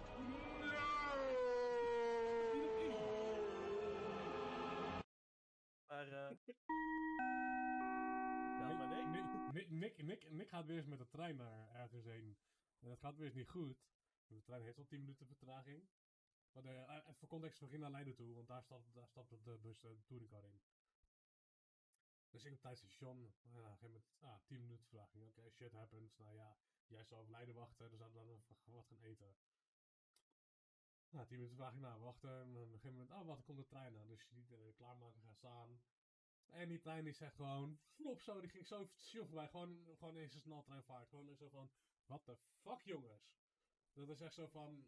Maar 5.86 6.08
eh 6.08 6.36
maar 8.76 8.88
nee. 8.88 9.04
Nick, 9.04 9.52
Nick, 9.52 9.70
Nick, 9.70 10.02
Nick, 10.02 10.30
Nick 10.30 10.48
gaat 10.48 10.66
weer 10.66 10.76
eens 10.76 10.86
met 10.86 10.98
de 10.98 11.08
trein 11.08 11.36
naar 11.36 11.74
ergens 11.74 12.04
heen. 12.04 12.36
En 12.78 12.88
dat 12.88 12.98
gaat 12.98 13.16
weer 13.16 13.26
eens 13.26 13.34
niet 13.34 13.48
goed. 13.48 13.76
De 14.26 14.42
trein 14.42 14.62
heeft 14.62 14.78
al 14.78 14.86
10 14.86 15.00
minuten 15.00 15.26
vertraging. 15.26 15.88
Maar 16.52 16.62
de, 16.62 16.68
eh, 16.68 16.94
even 16.94 17.14
voor 17.14 17.28
context, 17.28 17.58
we 17.60 17.66
gingen 17.66 17.80
naar 17.80 17.90
Leiden 17.90 18.14
toe, 18.14 18.34
want 18.34 18.48
daar 18.48 18.62
stapt, 18.62 18.94
daar 18.94 19.08
stapt 19.08 19.30
de 19.30 19.58
bus 19.58 19.80
de 19.80 19.96
touringcar 20.06 20.44
in. 20.44 20.60
Dus 22.30 22.44
ik 22.44 22.52
op 22.52 22.60
tijd 22.60 22.78
station, 22.78 23.34
ja, 23.42 23.74
geen 23.74 23.92
met, 23.92 24.02
ah, 24.18 24.40
10 24.44 24.60
minuten 24.60 24.86
vertraging. 24.86 25.24
Oké, 25.24 25.50
shit 25.50 25.72
happens. 25.72 26.16
Nou 26.16 26.34
ja, 26.34 26.56
jij 26.86 27.04
zou 27.04 27.20
op 27.20 27.28
Leiden 27.28 27.54
wachten, 27.54 27.90
dus 27.90 27.98
dan 27.98 28.10
zouden 28.10 28.34
we 28.34 28.42
dan 28.64 28.74
wat 28.74 28.86
gaan 28.86 29.02
eten. 29.02 29.36
Nou, 31.10 31.26
10 31.26 31.36
minuten 31.36 31.56
vertraging, 31.56 31.82
nou 31.82 32.00
wachten. 32.00 32.30
En 32.30 32.56
op 32.56 32.62
een 32.62 32.78
gegeven 32.78 32.92
moment, 32.92 33.10
oh 33.10 33.26
wat, 33.26 33.38
er 33.38 33.44
komt 33.44 33.58
de 33.58 33.66
trein 33.66 33.98
aan. 33.98 34.08
Dus 34.08 34.22
je 34.22 34.34
ziet 34.34 34.48
de 34.48 34.72
klaarmaken 34.76 35.22
gaan 35.22 35.34
staan. 35.34 35.80
En 36.50 36.68
die 36.68 36.78
trein 36.78 37.04
die 37.04 37.12
zegt 37.12 37.34
gewoon, 37.34 37.78
flop 37.94 38.20
zo, 38.20 38.40
die 38.40 38.50
ging 38.50 38.66
zo 38.66 38.84
station 38.84 39.26
voorbij. 39.26 39.48
Gewoon, 39.48 39.96
gewoon 39.98 40.16
in 40.16 40.28
zijn 40.28 40.42
sneltreinvaart. 40.42 41.08
Gewoon 41.08 41.36
zo 41.36 41.48
van, 41.48 41.70
what 42.06 42.24
the 42.24 42.36
fuck 42.36 42.80
jongens. 42.82 43.38
Dat 43.92 44.08
is 44.08 44.20
echt 44.20 44.34
zo 44.34 44.46
van... 44.46 44.86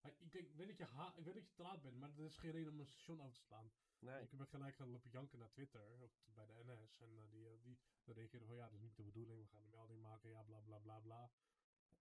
Ik, 0.00 0.54
weet 0.54 0.66
dat 0.66 0.76
je 0.76 0.84
ha 0.84 1.14
ik 1.16 1.24
weet 1.24 1.34
dat 1.34 1.46
je 1.46 1.52
te 1.54 1.62
laat 1.62 1.82
bent, 1.82 1.96
maar 1.96 2.14
dat 2.14 2.26
is 2.26 2.36
geen 2.36 2.50
reden 2.50 2.72
om 2.72 2.80
een 2.80 2.86
station 2.86 3.20
over 3.20 3.34
te 3.34 3.42
slaan. 3.42 3.70
Nee. 3.98 4.22
Ik 4.22 4.30
ben 4.30 4.46
gelijk 4.46 4.74
gaan 4.74 4.90
lopen 4.90 5.10
janken 5.10 5.38
naar 5.38 5.50
Twitter, 5.50 6.00
op, 6.00 6.12
bij 6.24 6.46
de 6.46 6.62
NS. 6.64 7.00
En 7.00 7.18
eh, 7.18 7.30
die, 7.30 7.48
eh, 7.48 7.62
die, 7.62 7.78
die 8.04 8.14
reageerde 8.14 8.46
van, 8.46 8.56
ja, 8.56 8.64
dat 8.64 8.74
is 8.74 8.80
niet 8.80 8.96
de 8.96 9.02
bedoeling. 9.02 9.40
We 9.40 9.48
gaan 9.48 9.62
een 9.62 9.70
melding 9.70 10.02
maken, 10.02 10.30
ja, 10.30 10.42
bla 10.42 10.60
bla 10.60 10.78
bla 10.78 11.00
bla. 11.00 11.30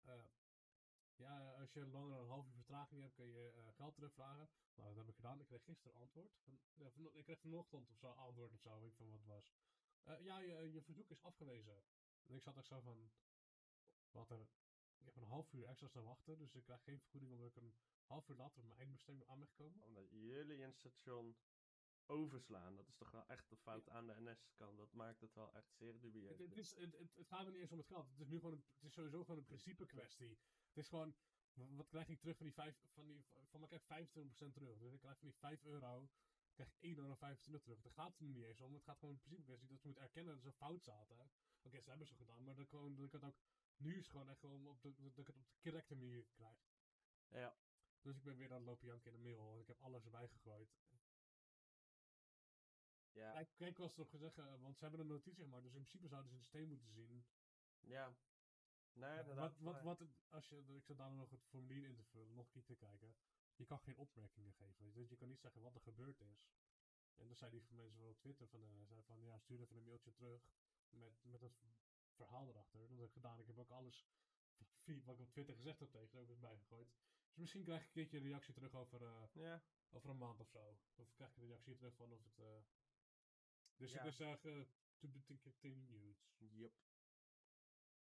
Eh, 0.04 0.24
ja, 1.18 1.54
als 1.54 1.74
je 1.74 1.86
langer 1.88 2.10
dan 2.10 2.20
een 2.20 2.28
half 2.30 2.46
uur 2.48 2.54
vertraging 2.54 3.02
hebt, 3.02 3.14
kun 3.16 3.28
je 3.28 3.50
eh, 3.50 3.74
geld 3.74 3.94
terugvragen. 3.96 4.50
Nou, 4.76 4.88
dat 4.88 4.98
heb 4.98 5.08
ik 5.10 5.16
gedaan. 5.16 5.40
Ik 5.40 5.46
kreeg 5.48 5.64
gisteren 5.64 5.98
antwoord. 5.98 6.38
Van, 6.44 6.60
ja, 6.74 6.92
vano- 6.92 7.12
ik 7.14 7.24
kreeg 7.24 7.40
vanochtend 7.40 7.90
of 7.90 7.98
zo 7.98 8.08
antwoord 8.12 8.54
of 8.54 8.60
zo, 8.60 8.80
weet 8.80 8.90
ik 8.90 8.96
van 8.96 9.10
wat 9.10 9.20
het 9.20 9.28
was. 9.28 9.54
Eh, 10.04 10.20
ja, 10.24 10.40
je, 10.40 10.72
je 10.72 10.82
verzoek 10.82 11.10
is 11.10 11.22
afgewezen. 11.22 11.84
En 12.26 12.36
ik 12.36 12.42
zat 12.42 12.58
echt 12.58 12.68
zo 12.68 12.82
van, 12.82 13.12
wat 14.12 14.30
er, 14.30 14.48
ik 14.98 15.06
heb 15.06 15.16
een 15.16 15.24
half 15.24 15.54
uur 15.54 15.66
extra 15.66 15.88
staan 15.88 16.04
wachten, 16.04 16.38
dus 16.38 16.56
ik 16.56 16.64
krijg 16.64 16.84
geen 16.84 17.00
vergoeding 17.00 17.32
omdat 17.32 17.48
ik 17.48 17.56
een 17.56 17.76
half 18.06 18.28
uur 18.30 18.36
later 18.36 18.58
op 18.60 18.66
mijn 18.66 18.80
eindbestemming 18.80 19.28
aan 19.28 19.40
ben 19.40 19.48
gekomen. 19.48 19.82
Omdat 19.84 20.10
jullie 20.10 20.64
een 20.64 20.74
station 20.74 21.38
overslaan. 22.06 22.76
Dat 22.76 22.88
is 22.88 22.96
toch 22.96 23.12
wel 23.12 23.28
echt 23.28 23.50
de 23.50 23.58
fout 23.58 23.90
aan 23.90 24.08
de 24.08 24.16
NS-kant. 24.22 24.78
Dat 24.78 24.94
maakt 24.94 25.22
het 25.22 25.34
wel 25.34 25.54
echt 25.54 25.74
zeer 25.76 26.00
dubieus. 26.00 26.30
Het, 26.30 26.40
het, 26.40 26.58
is, 26.58 26.76
het, 26.76 26.98
het, 26.98 27.16
het 27.16 27.28
gaat 27.28 27.46
er 27.46 27.52
niet 27.52 27.62
eens 27.62 27.72
om 27.72 27.78
het 27.78 27.88
geld. 27.88 28.10
Het 28.10 28.20
is 28.20 28.28
nu 28.28 28.36
gewoon 28.38 28.52
een, 28.54 28.64
het 28.74 28.84
is 28.84 28.94
sowieso 28.94 29.22
gewoon 29.24 29.38
een 29.38 29.46
principe 29.46 29.86
kwestie. 29.86 30.38
Het 30.78 30.86
is 30.86 30.92
gewoon, 30.92 31.16
wa- 31.54 31.76
wat 31.76 31.88
krijg 31.88 32.08
ik 32.08 32.20
terug 32.20 32.38
van 32.38 32.46
die 32.46 32.56
vijf, 32.56 32.76
van 32.94 33.06
die, 33.06 33.24
van 33.50 33.60
mij 33.60 33.70
krijg 33.70 33.82
ik 33.82 33.88
25% 33.88 34.54
terug. 34.54 34.78
Dus 34.78 34.94
ik 34.94 35.00
krijg 35.00 35.18
van 35.18 35.28
die 35.28 35.38
5 35.38 35.64
euro, 35.64 36.10
krijg 36.54 36.70
ik 36.70 36.96
1,25 36.98 37.02
euro 37.02 37.60
terug. 37.60 37.82
Daar 37.82 37.92
gaat 37.92 38.12
het 38.12 38.20
nu 38.20 38.28
niet 38.28 38.44
eens 38.44 38.62
om. 38.62 38.74
Het 38.74 38.84
gaat 38.84 39.00
gewoon 39.00 39.14
een 39.14 39.20
principe 39.22 39.44
kwestie 39.44 39.68
dat 39.68 39.80
ze 39.80 39.86
moeten 39.86 40.04
erkennen 40.04 40.34
dat 40.34 40.44
ze 40.44 40.52
fout 40.52 40.84
zaten. 40.84 41.32
Oké, 41.62 41.82
ze 41.82 41.90
hebben 41.90 42.08
ze 42.08 42.16
gedaan, 42.16 42.44
maar 42.44 42.56
dat, 42.56 42.68
gewoon, 42.68 42.96
dat 42.96 43.06
ik 43.06 43.12
het 43.12 43.24
ook, 43.24 43.38
nu 43.78 43.98
is 43.98 44.08
gewoon 44.08 44.30
echt 44.30 44.40
gewoon 44.40 44.68
op 44.68 44.82
de, 44.82 44.94
dat 44.96 45.18
ik 45.18 45.28
het 45.28 45.36
op 45.36 45.48
de 45.50 45.60
correcte 45.60 45.96
manier 45.96 46.26
krijg. 46.34 46.58
Ja. 47.28 47.58
Dus 48.02 48.16
ik 48.16 48.24
ben 48.24 48.38
weer 48.38 48.50
aan 48.50 48.58
het 48.58 48.66
lopen 48.66 48.88
janken 48.88 49.12
in 49.14 49.18
de 49.18 49.24
mail 49.30 49.52
en 49.54 49.60
ik 49.60 49.68
heb 49.68 49.82
alles 49.82 50.06
erbij 50.06 50.28
gegooid. 50.28 50.76
Ja. 53.12 53.32
Kijk, 53.32 53.50
kijk 53.56 53.78
was 53.78 53.96
nog 53.96 54.10
gezegd, 54.10 54.36
want 54.36 54.78
ze 54.78 54.82
hebben 54.84 55.00
een 55.00 55.08
notitie 55.08 55.44
gemaakt, 55.44 55.64
dus 55.64 55.74
in 55.74 55.82
principe 55.82 56.08
zouden 56.08 56.30
ze 56.30 56.36
in 56.36 56.42
de 56.42 56.48
steen 56.48 56.68
moeten 56.68 56.88
zien. 56.88 57.26
Ja. 57.80 58.16
Nee, 58.98 59.24
wat, 59.24 59.58
wat, 59.60 59.82
wat, 59.82 60.02
als 60.30 60.50
je, 60.50 60.64
ik 60.68 60.86
zat 60.86 60.98
daar 60.98 61.12
nog 61.12 61.30
het 61.30 61.44
formulier 61.44 61.88
in 61.88 61.96
te 61.96 62.04
vullen, 62.04 62.34
nog 62.36 62.50
keer 62.50 62.64
te 62.64 62.76
kijken. 62.76 63.16
Je 63.56 63.66
kan 63.66 63.80
geen 63.80 63.98
opmerkingen 63.98 64.54
geven. 64.54 64.86
je. 64.86 64.92
Dus 64.92 65.10
je 65.10 65.16
kan 65.16 65.28
niet 65.28 65.40
zeggen 65.40 65.62
wat 65.62 65.76
er 65.76 65.82
gebeurd 65.82 66.22
is. 66.22 66.50
En 67.16 67.28
dan 67.28 67.36
zei 67.36 67.52
die 67.52 67.62
van 67.64 67.76
mensen 67.76 68.00
wel 68.00 68.10
op 68.10 68.20
Twitter 68.20 68.48
van, 68.48 68.64
eh, 68.64 68.86
zei 68.86 69.04
van 69.04 69.22
ja, 69.22 69.40
stuur 69.40 69.62
even 69.62 69.78
een 69.78 69.84
mailtje 69.84 70.14
terug 70.14 70.42
met, 70.90 71.14
met 71.24 71.42
het 71.42 71.64
verhaal 72.16 72.48
erachter. 72.48 72.80
Dat 72.80 72.90
heb 72.90 73.00
ik 73.00 73.12
gedaan. 73.12 73.40
Ik 73.40 73.48
heb 73.48 73.58
ook 73.58 73.70
alles 73.70 74.08
wat 75.06 75.16
ik 75.16 75.22
op 75.22 75.32
Twitter 75.32 75.56
gezegd 75.56 75.80
heb 75.80 75.92
tegen 75.92 76.20
ook 76.20 76.30
eens 76.30 76.40
bijgegooid. 76.40 76.88
Dus 77.28 77.36
misschien 77.38 77.64
krijg 77.64 77.80
ik 77.82 77.86
een 77.88 77.94
keertje 77.94 78.18
een 78.18 78.24
reactie 78.24 78.54
terug 78.54 78.74
over, 78.74 79.02
eh, 79.02 79.24
Ja. 79.34 79.62
over 79.90 80.10
een 80.10 80.18
maand 80.18 80.40
of 80.40 80.50
zo. 80.50 80.78
Of 80.96 81.14
krijg 81.16 81.32
ik 81.32 81.38
een 81.38 81.48
reactie 81.48 81.76
terug 81.76 81.96
van 81.96 82.12
of 82.12 82.24
het... 82.24 82.40
eh, 82.40 82.62
dus 83.76 83.94
ik 83.94 84.02
dus 84.02 84.16
zeggen, 84.16 84.68
to 84.98 85.08
be 85.08 85.24
continued. 85.24 86.18
Yep. 86.38 86.74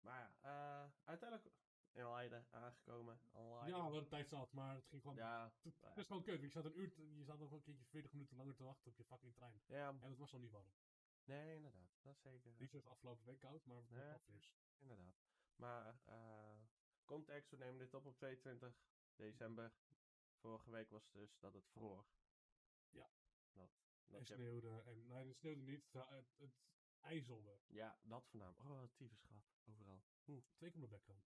Maar 0.01 0.19
ja, 0.19 0.31
eh, 0.41 0.91
uiteindelijk 1.03 1.51
in 1.91 2.09
Leiden 2.09 2.45
aangekomen. 2.51 3.19
Leiden. 3.31 3.67
Ja, 3.67 3.75
we 3.75 3.81
hadden 3.81 4.07
tijd 4.07 4.29
zat, 4.29 4.53
maar 4.53 4.75
het 4.75 4.87
ging 4.87 5.01
gewoon 5.01 5.17
Ja. 5.17 5.51
Het 5.61 5.73
het 5.81 5.97
is 5.97 6.05
gewoon 6.05 6.23
kut. 6.23 6.41
Je 6.41 6.49
zat 6.49 6.65
een 6.65 6.79
uur, 6.79 7.01
je 7.17 7.23
zat 7.23 7.39
nog 7.39 7.51
een 7.51 7.61
keertje 7.61 7.85
40 7.85 8.11
minuten 8.11 8.37
langer 8.37 8.55
te 8.55 8.63
wachten 8.63 8.91
op 8.91 8.97
je 8.97 9.03
fucking 9.03 9.35
trein. 9.35 9.61
Ja. 9.65 9.87
En 9.87 10.09
het 10.09 10.17
was 10.17 10.31
nog 10.31 10.41
niet 10.41 10.51
warm. 10.51 10.71
Nee, 11.23 11.55
inderdaad. 11.55 11.89
Dat 12.01 12.15
is 12.15 12.21
zeker. 12.21 12.53
Is 12.57 12.71
het 12.71 12.85
afgelopen 12.87 13.25
week 13.25 13.39
koud, 13.39 13.65
maar 13.65 13.77
het 13.77 13.89
Nee. 13.89 14.03
wel 14.03 14.19
fris. 14.19 14.53
Inderdaad. 14.77 15.15
Maar 15.55 15.99
eh 16.05 16.59
context, 17.05 17.49
we 17.49 17.57
nemen 17.57 17.77
dit 17.79 17.93
op 17.93 18.05
op 18.05 18.17
22 18.17 18.75
december. 19.15 19.73
Vorige 20.39 20.69
week 20.71 20.89
was 20.89 21.11
dus 21.11 21.39
dat 21.39 21.53
het 21.53 21.67
vroor. 21.67 22.05
Ja. 22.89 23.09
Dat, 23.51 23.69
En 24.07 24.13
dat 24.17 24.27
sneeuwde. 24.27 24.81
En 24.85 25.07
nee, 25.07 25.27
het 25.27 25.37
sneeuwde 25.37 25.61
niet. 25.61 25.87
Het, 25.91 26.07
het, 26.37 26.53
het 27.01 27.11
ijzelde. 27.11 27.59
ja, 27.67 27.97
dat 28.01 28.27
voornamelijk. 28.27 28.69
Oh, 28.69 28.83
tyfus 28.95 29.19
schat. 29.21 29.43
Overal. 29.63 30.03
Twee 30.23 30.43
keer 30.57 30.67
op 30.67 30.75
mijn 30.75 30.89
bek 30.89 31.03
kan. 31.03 31.23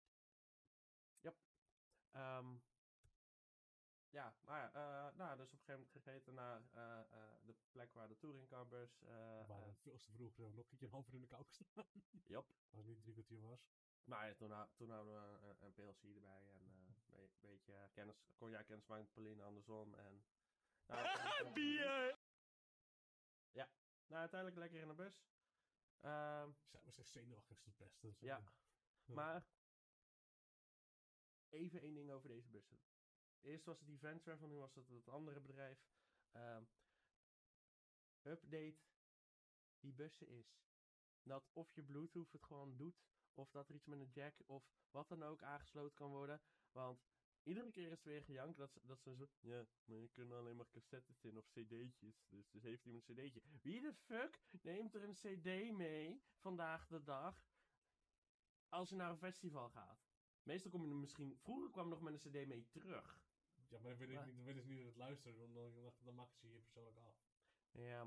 Ehm, 2.11 2.57
ja, 4.09 4.35
maar 4.41 4.59
ja, 4.59 4.73
eh, 4.73 5.15
nou, 5.17 5.37
dus 5.37 5.53
op 5.53 5.59
een 5.59 5.65
gegeven 5.65 5.73
moment 5.73 5.91
gegeten 5.91 6.33
naar 6.33 6.61
eh, 6.71 7.45
de 7.45 7.55
plek 7.71 7.93
waar 7.93 8.07
de 8.07 8.17
touringcarbus. 8.17 8.99
We 8.99 9.43
waren 9.47 9.67
eh, 9.69 9.75
veel 9.75 9.99
te 9.99 10.11
vroeg. 10.11 10.37
Nog 10.37 10.55
een 10.55 10.65
een 10.79 10.89
half 10.89 11.07
uur 11.07 11.13
in 11.13 11.21
de 11.21 11.27
kou 11.27 11.43
gestaan. 11.45 11.85
Jop. 12.25 12.47
Als 12.69 12.77
het 12.77 12.85
niet 12.85 13.01
drie 13.01 13.13
kwartier 13.13 13.41
was. 13.41 13.59
Maar 14.03 14.27
ja, 14.27 14.33
toen, 14.35 14.51
ha- 14.51 14.69
toen 14.75 14.89
hadden 14.89 15.13
we 15.13 15.45
een, 15.47 15.55
een 15.65 15.73
PLC 15.73 16.03
erbij 16.15 16.49
en 16.51 16.65
een 16.65 16.95
be- 17.05 17.29
beetje 17.39 17.89
kennis, 17.93 18.15
kon 18.35 18.49
jij 18.49 18.63
kennis 18.63 18.85
maken 18.85 19.03
met 19.03 19.13
Pauline 19.13 19.43
andersom. 19.43 19.93
En, 19.93 20.25
nou, 20.85 20.99
uiteindelijk- 21.05 21.55
Ja, 23.51 23.69
nou 24.07 24.19
uiteindelijk 24.21 24.59
lekker 24.59 24.79
in 24.81 24.87
de 24.87 24.93
bus. 24.93 25.23
Ehm, 26.05 26.51
Zij 26.65 26.81
was 26.83 26.97
echt 26.97 27.09
zenuwachtig 27.09 27.59
te 27.61 27.71
pesten. 27.71 28.15
Ja. 28.19 28.37
eh, 29.05 29.15
maar 29.15 29.47
even 31.49 31.81
één 31.81 31.93
ding 31.95 32.11
over 32.11 32.29
deze 32.29 32.49
bussen. 32.49 32.79
Eerst 33.41 33.65
was 33.65 33.79
het 33.79 33.89
Event 33.89 34.23
Travel, 34.23 34.47
nu 34.47 34.55
was 34.57 34.75
het 34.75 34.87
het 34.87 35.09
andere 35.09 35.39
bedrijf. 35.41 35.79
Ehm, 36.31 36.63
update 38.21 38.77
die 39.79 39.93
bussen 39.93 40.27
is. 40.27 40.63
Dat 41.23 41.49
of 41.53 41.71
je 41.73 41.83
Bluetooth 41.83 42.31
het 42.31 42.43
gewoon 42.43 42.77
doet, 42.77 43.03
of 43.33 43.51
dat 43.51 43.69
er 43.69 43.75
iets 43.75 43.85
met 43.85 43.99
een 43.99 44.09
jack 44.11 44.41
of 44.45 44.71
wat 44.91 45.09
dan 45.09 45.23
ook 45.23 45.43
aangesloten 45.43 45.95
kan 45.95 46.09
worden. 46.09 46.41
Want 46.71 47.14
iedere 47.45 47.71
keer 47.71 47.85
is 47.85 47.91
het 47.91 48.03
weer 48.03 48.23
gejank 48.23 48.57
dat 48.57 48.71
ze, 48.71 48.79
dat 48.85 49.01
ze 49.01 49.15
zo... 49.15 49.27
Ja, 49.39 49.65
maar 49.85 49.97
je 49.97 50.07
kunt 50.09 50.31
alleen 50.31 50.55
maar 50.55 50.69
cassettes 50.69 51.23
in 51.23 51.37
of 51.37 51.45
cd'tjes. 51.47 52.25
Dus, 52.29 52.49
dus 52.51 52.63
heeft 52.63 52.85
iemand 52.85 53.09
een 53.09 53.15
cd'tje. 53.15 53.41
Wie 53.61 53.81
de 53.81 53.93
fuck 53.93 54.39
neemt 54.61 54.95
er 54.95 55.03
een 55.03 55.13
cd 55.13 55.71
mee 55.77 56.21
vandaag 56.37 56.87
de 56.87 57.03
dag 57.03 57.49
als 58.69 58.89
je 58.89 58.95
naar 58.95 59.09
een 59.09 59.17
festival 59.17 59.69
gaat? 59.69 60.07
Meestal 60.43 60.71
kom 60.71 60.83
je 60.83 60.89
er 60.89 60.95
misschien... 60.95 61.37
Vroeger 61.37 61.71
kwam 61.71 61.83
je 61.83 61.89
nog 61.89 62.01
met 62.01 62.13
een 62.13 62.31
cd 62.31 62.47
mee 62.47 62.67
terug. 62.69 63.23
Ja, 63.69 63.79
maar 63.79 63.97
dan 63.97 64.13
Maar- 64.13 64.23
ze 64.23 64.25
niet, 64.25 64.35
dan 64.35 64.45
willen 64.45 64.61
ze 64.63 64.67
niet 64.69 64.77
dat 64.77 64.87
het 64.87 64.95
luisteren, 64.97 65.37
dan, 65.37 65.53
dan, 65.53 65.73
dan, 65.73 65.93
dan 66.03 66.15
maken 66.15 66.37
ze 66.39 66.47
je 66.51 66.59
persoonlijk 66.59 66.97
af. 66.97 67.15
Ja, 67.71 68.03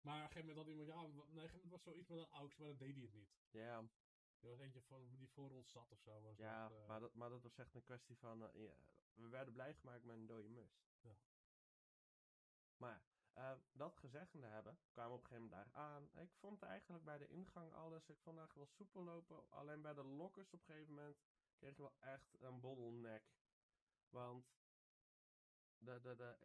Maar 0.00 0.16
op 0.16 0.22
een 0.22 0.28
gegeven 0.32 0.46
moment 0.46 0.56
had 0.56 0.66
iemand, 0.68 0.88
ja, 0.88 1.00
nee, 1.00 1.08
op 1.10 1.26
een 1.26 1.40
gegeven 1.40 1.54
moment 1.54 1.70
was 1.70 1.82
zoiets 1.82 2.08
met 2.08 2.18
een 2.18 2.28
AUX, 2.30 2.56
maar 2.56 2.68
dan 2.68 2.76
deed 2.76 2.94
hij 2.94 3.02
het 3.02 3.12
niet. 3.12 3.30
ja, 3.50 3.88
Er 4.40 4.48
was 4.48 4.58
eentje 4.58 4.82
van 4.82 5.08
die 5.16 5.28
voor 5.28 5.50
ons 5.50 5.70
zat 5.70 5.90
of 5.92 6.00
zo. 6.00 6.22
Was 6.22 6.36
ja. 6.36 6.68
dat, 6.68 6.78
eh, 6.78 6.86
Maar, 6.88 7.00
dat, 7.00 7.14
maar 7.14 7.30
dat 7.30 7.42
was 7.42 7.56
echt 7.56 7.74
een 7.74 7.82
kwestie 7.82 8.18
van... 8.18 8.42
eh, 8.42 8.64
ja, 8.64 8.76
we 9.14 9.28
werden 9.28 9.52
blij 9.52 9.74
gemaakt 9.74 10.04
met 10.04 10.16
een 10.16 10.26
dode 10.26 10.48
mus. 10.48 10.80
Ja. 11.00 11.16
Maar 12.76 13.02
eh, 13.32 13.52
dat 13.72 13.96
gezegde 13.96 14.46
hebben, 14.46 14.78
kwamen 14.90 15.12
we 15.12 15.18
op 15.18 15.24
een 15.24 15.28
gegeven 15.30 15.50
moment 15.50 15.72
daar 15.72 15.82
aan. 15.82 16.10
Ik 16.14 16.32
vond 16.34 16.62
eigenlijk 16.62 17.04
bij 17.04 17.18
de 17.18 17.28
ingang 17.28 17.72
alles, 17.72 18.08
ik 18.08 18.20
vond 18.20 18.38
eigenlijk 18.38 18.68
wel 18.68 18.76
soepel 18.76 19.02
lopen. 19.04 19.50
Alleen 19.50 19.82
bij 19.82 19.94
de 19.94 20.04
lokkers 20.04 20.52
op 20.52 20.60
een 20.60 20.66
gegeven 20.74 20.94
moment 20.94 21.18
kreeg 21.56 21.76
je 21.76 21.82
wel 21.82 21.96
echt 22.00 22.40
een 22.40 22.60
bottleneck. 22.60 23.24
Want 24.08 24.46
de, 25.78 26.00
de, 26.00 26.14
de, 26.16 26.36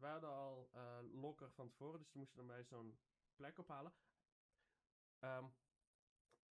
we 0.00 0.06
hadden 0.06 0.30
al 0.30 0.68
eh 0.72 0.98
lokker 1.02 1.50
van 1.50 1.68
tevoren, 1.68 1.98
dus 1.98 2.10
die 2.10 2.18
moesten 2.20 2.36
dan 2.36 2.46
bij 2.46 2.64
zo'n 2.64 2.98
plek 3.34 3.58
ophalen. 3.58 3.92
Ehm, 5.18 5.44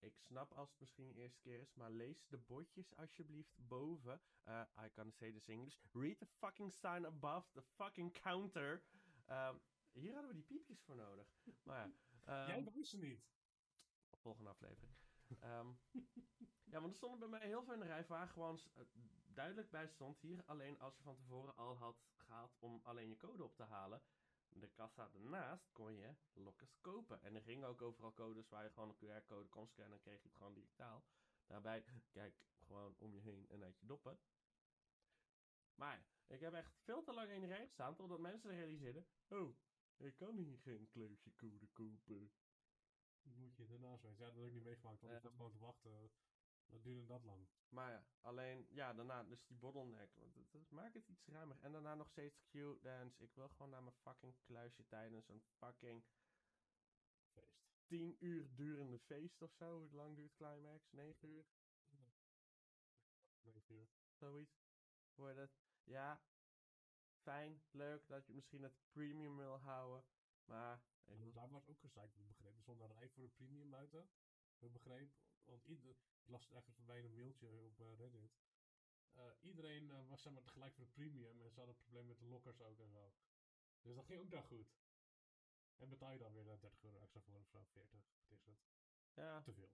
ik 0.03 0.17
snap 0.17 0.51
als 0.53 0.69
het 0.69 0.79
misschien 0.79 1.07
de 1.07 1.13
eerste 1.13 1.39
keer 1.39 1.59
is, 1.59 1.73
maar 1.73 1.91
lees 1.91 2.27
de 2.27 2.37
bordjes 2.37 2.95
alsjeblieft 2.95 3.67
boven. 3.67 4.21
Uh, 4.47 4.61
I 4.85 4.89
can't 4.89 5.15
say 5.15 5.31
this 5.31 5.47
English. 5.47 5.77
Read 5.91 6.17
the 6.17 6.25
fucking 6.25 6.73
sign 6.73 7.05
above 7.05 7.47
the 7.51 7.61
fucking 7.61 8.11
counter. 8.21 8.83
Ehm, 9.25 9.55
hier 9.91 10.11
hadden 10.13 10.29
we 10.29 10.35
die 10.35 10.43
piepjes 10.45 10.81
voor 10.81 10.95
nodig. 10.95 11.27
Maar 11.63 11.87
ja, 12.25 12.47
Jij 12.47 12.57
ehm, 12.57 12.73
wist 12.73 12.89
ze 12.89 12.97
niet. 12.97 13.23
volgende 14.09 14.49
aflevering. 14.49 14.95
Ehm, 15.39 15.67
ja, 16.63 16.79
want 16.79 16.91
er 16.91 16.95
stonden 16.95 17.19
bij 17.19 17.29
mij 17.39 17.47
heel 17.47 17.63
veel 17.63 17.73
in 17.73 17.79
de 17.79 17.85
rij 17.85 18.05
waar 18.07 18.27
gewoon 18.27 18.59
eh, 18.73 18.83
duidelijk 19.25 19.69
bij 19.69 19.87
stond. 19.87 20.19
Hier 20.19 20.43
alleen 20.45 20.79
als 20.79 20.97
je 20.97 21.03
van 21.03 21.15
tevoren 21.15 21.55
al 21.55 21.77
had 21.77 22.03
gehad 22.17 22.55
om 22.59 22.79
alleen 22.83 23.09
je 23.09 23.17
code 23.17 23.43
op 23.43 23.55
te 23.55 23.63
halen. 23.63 24.01
De 24.55 24.67
kassa 24.69 25.09
ernaast 25.13 25.71
kon 25.71 25.93
je 25.95 26.15
lokkers 26.33 26.77
kopen. 26.81 27.21
En 27.21 27.35
er 27.35 27.41
gingen 27.41 27.67
ook 27.67 27.81
overal 27.81 28.13
codes 28.13 28.49
waar 28.49 28.63
je 28.63 28.69
gewoon 28.71 28.89
een 28.89 28.95
QR-code 28.95 29.49
kon 29.49 29.67
scannen 29.67 29.93
en 29.97 30.03
kreeg 30.03 30.21
je 30.21 30.27
het 30.27 30.37
gewoon 30.37 30.53
digitaal. 30.53 31.05
Daarbij, 31.45 31.85
kijk 32.11 32.35
gewoon 32.65 32.95
om 32.97 33.13
je 33.13 33.19
heen 33.21 33.47
en 33.49 33.63
uit 33.63 33.79
je 33.79 33.85
doppen. 33.85 34.19
Maar 35.75 36.05
ik 36.27 36.39
heb 36.39 36.53
echt 36.53 36.73
veel 36.83 37.03
te 37.03 37.13
lang 37.13 37.31
in 37.31 37.41
de 37.41 37.47
rij 37.47 37.65
gestaan 37.65 37.95
totdat 37.95 38.19
mensen 38.19 38.49
realiseerden: 38.51 39.07
Oh, 39.27 39.55
ik 39.97 40.15
kan 40.15 40.35
hier 40.35 40.59
geen 40.59 40.87
kleurtje-code 40.89 41.67
kopen. 41.67 42.31
Moet 43.21 43.55
je 43.55 43.65
daarnaast 43.67 44.03
weten. 44.03 44.19
Ja, 44.25 44.25
dat 44.31 44.35
heb 44.35 44.45
ik 44.47 44.53
niet 44.53 44.63
meegemaakt, 44.63 45.01
want 45.01 45.13
ik 45.13 45.17
Ehm. 45.19 45.27
zat 45.27 45.35
gewoon 45.35 45.51
te 45.51 45.59
wachten. 45.59 46.11
Wat 46.65 46.83
duurde 46.83 47.05
dat 47.05 47.23
lang? 47.23 47.47
Maar 47.69 47.91
ja, 47.91 48.05
alleen, 48.21 48.67
ja, 48.69 48.93
daarna 48.93 49.23
dus 49.23 49.45
die 49.45 49.57
bottleneck. 49.57 50.15
Het, 50.15 50.51
het 50.51 50.69
maakt 50.69 50.93
het 50.93 51.07
iets 51.07 51.25
ruimer. 51.25 51.57
En 51.59 51.71
daarna 51.71 51.95
nog 51.95 52.09
steeds 52.09 52.43
Q-dance. 52.47 53.23
Ik 53.23 53.33
wil 53.33 53.49
gewoon 53.49 53.69
naar 53.69 53.83
mijn 53.83 53.95
fucking 53.95 54.35
kluisje 54.43 54.87
tijdens 54.87 55.27
een 55.27 55.43
fucking 55.57 56.03
Feest. 57.33 57.63
10 57.85 58.15
uur 58.19 58.55
durende 58.55 58.99
feest 58.99 59.41
of 59.41 59.51
zo. 59.51 59.79
Hoe 59.79 59.95
lang 59.95 60.15
duurt 60.15 60.35
Climax? 60.35 60.91
9 60.91 61.29
uur? 61.29 61.45
9 63.41 63.73
uur. 63.73 63.87
Zoiets. 64.11 64.63
Wordt 65.15 65.37
het? 65.37 65.51
Ja, 65.83 66.21
fijn, 67.21 67.63
leuk 67.71 68.07
dat 68.07 68.27
je 68.27 68.33
misschien 68.33 68.63
het 68.63 68.77
premium 68.91 69.37
wil 69.37 69.57
houden. 69.57 70.03
Maar, 70.45 70.83
daar 71.33 71.49
was 71.49 71.67
ook 71.67 71.79
gezeik, 71.79 72.15
ik 72.15 72.27
begreep. 72.27 72.55
Er 72.55 72.61
stond 72.61 72.81
een 72.81 72.87
rij 72.87 73.09
voor 73.09 73.23
de 73.23 73.29
premium 73.29 73.69
buiten. 73.69 74.09
Ik 74.59 74.71
begreep, 74.71 75.11
want 75.45 75.63
ieder, 75.63 75.89
ik 75.89 75.97
las 76.25 76.43
het 76.43 76.53
ergens 76.53 76.75
voorbij 76.75 76.97
in 76.99 77.05
een 77.05 77.13
mailtje 77.15 77.47
op 77.49 77.79
eh, 77.79 77.93
Reddit. 77.95 78.31
Eh, 79.13 79.31
iedereen 79.41 79.91
eh, 79.91 80.07
was 80.07 80.21
zeg 80.21 80.33
maar 80.33 80.43
tegelijk 80.43 80.73
voor 80.73 80.83
de 80.85 80.91
premium 80.91 81.41
en 81.41 81.49
ze 81.51 81.57
hadden 81.57 81.75
een 81.75 81.81
probleem 81.81 82.07
met 82.07 82.19
de 82.19 82.25
lockers 82.25 82.61
ook 82.61 82.79
en 82.79 82.89
zo. 82.89 83.13
Dus 83.81 83.95
dat 83.95 84.05
ging 84.05 84.19
ook 84.19 84.31
daar 84.31 84.43
goed. 84.43 84.67
En 85.77 85.89
betaal 85.89 86.11
je 86.11 86.17
dan 86.19 86.33
weer 86.33 86.49
eh, 86.51 86.59
30 86.59 86.83
euro 86.83 86.97
extra 86.99 87.21
voor 87.21 87.39
of 87.39 87.47
zo, 87.47 87.63
40, 87.63 87.99
wat 88.27 88.39
is 88.39 88.45
het? 88.45 88.57
ja. 89.13 89.41
Te 89.41 89.53
veel. 89.53 89.69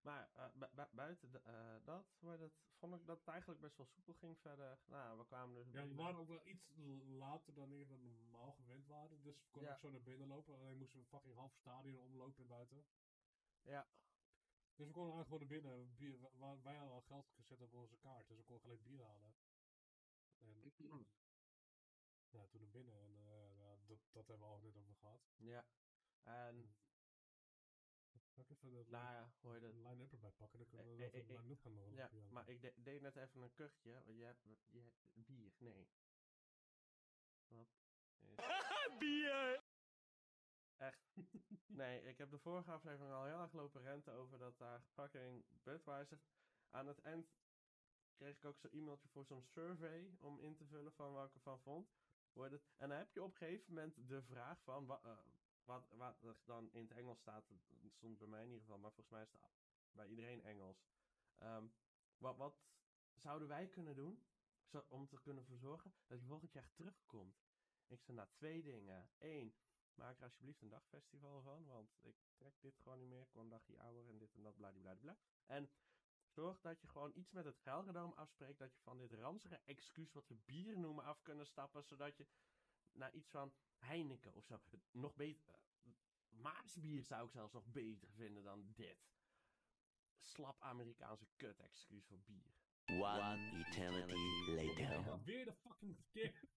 Maar 0.00 0.30
bu- 0.54 0.74
bu- 0.74 0.88
buiten 0.92 1.30
de- 1.32 1.80
dat, 1.84 2.06
wordt 2.18 2.40
het, 2.40 2.52
vond 2.74 2.94
ik 2.94 3.06
dat 3.06 3.18
het 3.18 3.28
eigenlijk 3.28 3.60
best 3.60 3.76
wel 3.76 3.86
soepel 3.86 4.14
ging 4.14 4.38
verder. 4.38 4.78
Nou, 4.86 5.18
we 5.18 5.24
kwamen 5.26 5.54
dus 5.54 5.72
Ja, 5.72 5.88
we 5.88 5.94
waren 5.94 6.18
ook 6.18 6.28
wel 6.28 6.46
iets 6.46 6.72
later 7.06 7.54
dan 7.54 7.72
ik 7.72 7.88
normaal 7.88 8.52
gewend 8.52 8.86
waren. 8.86 9.22
Dus 9.22 9.36
we 9.42 9.48
konden 9.50 9.70
Ja. 9.70 9.74
ook 9.74 9.80
zo 9.80 9.90
naar 9.90 10.02
binnen 10.02 10.28
lopen. 10.28 10.54
Alleen 10.54 10.76
moesten 10.78 10.98
we 10.98 11.04
een 11.04 11.10
fucking 11.10 11.34
half 11.34 11.54
stadion 11.54 11.98
omlopen 11.98 12.42
en 12.42 12.46
buiten. 12.48 12.84
Ja, 13.62 13.88
Dus 14.76 14.86
we 14.86 14.92
konden 14.92 15.14
eigenlijk 15.14 15.44
gewoon 15.50 15.62
naar 15.62 15.74
binnen. 15.78 15.96
Bier, 15.96 16.18
wij 16.62 16.76
hadden 16.76 16.94
al 16.94 17.00
geld 17.00 17.28
gezet 17.30 17.60
op 17.60 17.72
onze 17.74 17.96
kaart. 17.96 18.28
Dus 18.28 18.36
we 18.36 18.42
konden 18.44 18.62
gelijk 18.62 18.82
bier 18.84 19.04
halen. 19.04 19.34
En 20.38 20.60
ja, 22.30 22.46
toen 22.46 22.60
naar 22.60 22.70
binnen. 22.70 22.94
En 23.00 23.18
eh, 23.26 23.56
ja, 23.58 23.76
dat, 23.86 23.98
dat 24.12 24.26
hebben 24.26 24.46
we 24.46 24.52
al 24.52 24.60
net 24.60 24.76
over 24.76 24.94
gehad. 24.96 25.20
ja. 25.36 25.66
En, 26.22 26.74
Zal 28.30 28.44
ik 28.44 28.50
even 28.50 28.70
de 28.70 28.84
nou 28.88 29.14
ja, 29.14 29.32
heet 29.52 29.62
het? 29.62 29.74
line-up 29.74 30.12
erbij 30.12 30.30
pakken? 30.32 30.58
Dan 30.58 30.68
kunnen 30.68 30.96
we 30.96 31.04
even 31.12 31.34
eh, 31.36 31.40
line-up 31.42 31.60
gaan 31.60 31.72
Ja, 31.94 32.08
ja. 32.12 32.30
maar 32.30 32.48
ik 32.48 32.60
de- 32.60 32.72
deed 32.76 33.00
net 33.00 33.16
even 33.16 33.42
een 33.42 33.54
kuchje. 33.54 33.92
want 33.92 34.06
Je 34.16 34.24
hebt, 34.24 34.42
je 34.66 34.80
hebt 34.80 34.96
bier, 35.26 35.52
nee. 35.58 35.88
Wat 37.48 37.60
is... 37.60 37.68
bier! 38.98 39.62
Echt. 40.76 41.06
Nee, 41.66 42.02
ik 42.02 42.18
heb 42.18 42.30
de 42.30 42.38
vorige 42.38 42.70
aflevering 42.70 43.14
al 43.14 43.24
heel 43.24 43.40
erg 43.40 43.52
lopen 43.52 43.82
renten 43.82 44.12
over 44.12 44.38
dat 44.38 44.58
daar 44.58 44.82
fucking 44.82 45.44
Budweiser... 45.62 46.20
Aan 46.70 46.86
het 46.86 47.00
eind 47.00 47.34
kreeg 48.14 48.36
ik 48.36 48.44
ook 48.44 48.58
zo'n 48.58 48.70
e-mailtje 48.70 49.08
voor 49.08 49.24
zo'n 49.24 49.42
survey 49.42 50.16
om 50.18 50.40
in 50.40 50.56
te 50.56 50.66
vullen 50.66 50.92
van 50.92 51.12
wat 51.12 51.28
ik 51.28 51.34
ervan 51.34 51.60
vond. 51.60 51.90
Wordt 52.32 52.52
het, 52.52 52.62
en 52.76 52.88
dan 52.88 52.98
heb 52.98 53.12
je 53.12 53.22
op 53.22 53.30
een 53.30 53.36
gegeven 53.36 53.74
moment 53.74 54.08
de 54.08 54.22
vraag 54.22 54.62
van... 54.62 54.86
Wat, 54.86 55.04
eh, 55.04 55.18
wat, 55.64 55.88
wat 55.90 56.22
er 56.22 56.36
dan 56.44 56.72
in 56.72 56.82
het 56.82 56.92
Engels 56.92 57.18
staat, 57.18 57.48
dat 57.48 57.92
stond 57.92 58.18
bij 58.18 58.28
mij 58.28 58.40
in 58.40 58.46
ieder 58.46 58.60
geval, 58.60 58.78
maar 58.78 58.92
volgens 58.92 59.14
mij 59.14 59.22
is 59.22 59.32
het 59.32 59.40
bij 59.92 60.08
iedereen 60.08 60.42
Engels. 60.42 60.86
Ehm, 61.38 61.66
wat, 62.18 62.36
wat 62.36 62.56
zouden 63.14 63.48
wij 63.48 63.68
kunnen 63.68 63.94
doen 63.94 64.24
zo, 64.64 64.84
om 64.88 65.08
te 65.08 65.20
kunnen 65.20 65.44
verzorgen 65.44 65.94
dat 66.06 66.20
je 66.20 66.26
volgend 66.26 66.52
jaar 66.52 66.70
terugkomt? 66.72 67.44
Ik 67.86 68.02
zei, 68.02 68.16
nou, 68.16 68.28
twee 68.32 68.62
dingen. 68.62 69.10
Eén, 69.18 69.54
maak 69.96 70.16
er 70.16 70.22
alsjeblieft 70.24 70.60
een 70.62 70.68
dagfestival 70.68 71.42
van, 71.42 71.66
want 71.66 71.96
ik 72.00 72.16
trek 72.34 72.54
dit 72.60 72.78
gewoon 72.78 72.98
niet 72.98 73.08
meer. 73.08 73.20
Ik 73.20 73.28
word 73.32 73.44
een 73.44 73.50
dagje 73.50 73.78
ouder 73.78 74.08
en 74.08 74.18
dit 74.18 74.34
en 74.34 74.42
dat, 74.42 74.56
bladibladibla. 74.56 75.16
En 75.46 75.70
zorg 76.24 76.60
dat 76.60 76.80
je 76.80 76.88
gewoon 76.88 77.12
iets 77.14 77.30
met 77.32 77.44
het 77.44 77.58
Gelredome 77.58 78.14
afspreekt, 78.14 78.58
dat 78.58 78.74
je 78.74 78.80
van 78.80 78.98
dit 78.98 79.12
ranzige 79.12 79.60
excuus 79.64 80.12
wat 80.12 80.28
we 80.28 80.34
bier 80.34 80.78
noemen 80.78 81.04
af 81.04 81.22
kunnen 81.22 81.46
stappen, 81.46 81.84
zodat 81.84 82.16
je 82.16 82.26
naar 82.92 83.12
iets 83.12 83.30
van 83.30 83.52
Heineken 83.76 84.34
of 84.34 84.44
zo, 84.44 84.60
het 84.70 84.80
nog 84.90 85.14
beter... 85.14 85.48
eh, 85.48 85.90
Maasbier 86.28 87.02
zou 87.02 87.26
ik 87.26 87.32
zelfs 87.32 87.52
nog 87.52 87.66
beter 87.66 88.08
vinden 88.12 88.42
dan 88.42 88.72
dit. 88.74 88.98
Slap 90.18 90.62
Amerikaanse 90.62 91.26
kut-excuus 91.36 92.06
voor 92.06 92.20
bier. 92.20 92.54
One 92.86 93.64
eternity 93.66 94.50
later. 94.50 95.22
Weer 95.24 95.44
de 95.44 95.54
fucking 95.54 95.96
verkeer. 95.96 96.48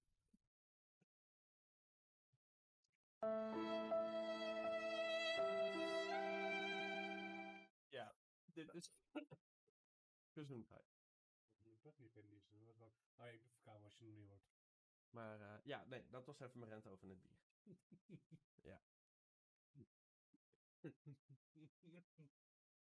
Ja, 7.89 8.15
dit 8.45 8.73
is... 8.73 8.91
Gezondheid. 10.37 10.87
Ik 11.57 11.81
ben 11.81 11.93
niet 11.97 12.15
in 12.15 12.27
die 12.29 12.41
zin. 12.41 12.69
Oh 13.15 13.25
ja, 13.25 13.25
ik 13.25 13.41
ben 13.41 13.51
verkouden 13.51 13.85
als 13.85 13.97
je 13.97 14.05
hem 14.05 14.13
niet 14.13 14.27
hoort. 14.27 14.47
Maar 15.09 15.41
eh, 15.41 15.65
ja, 15.65 15.85
nee, 15.85 16.09
dat 16.09 16.25
was 16.25 16.39
even 16.39 16.59
mijn 16.59 16.71
rent 16.71 16.87
over 16.87 17.09
het 17.09 17.21
bier. 17.21 17.39
Ja. 18.61 18.81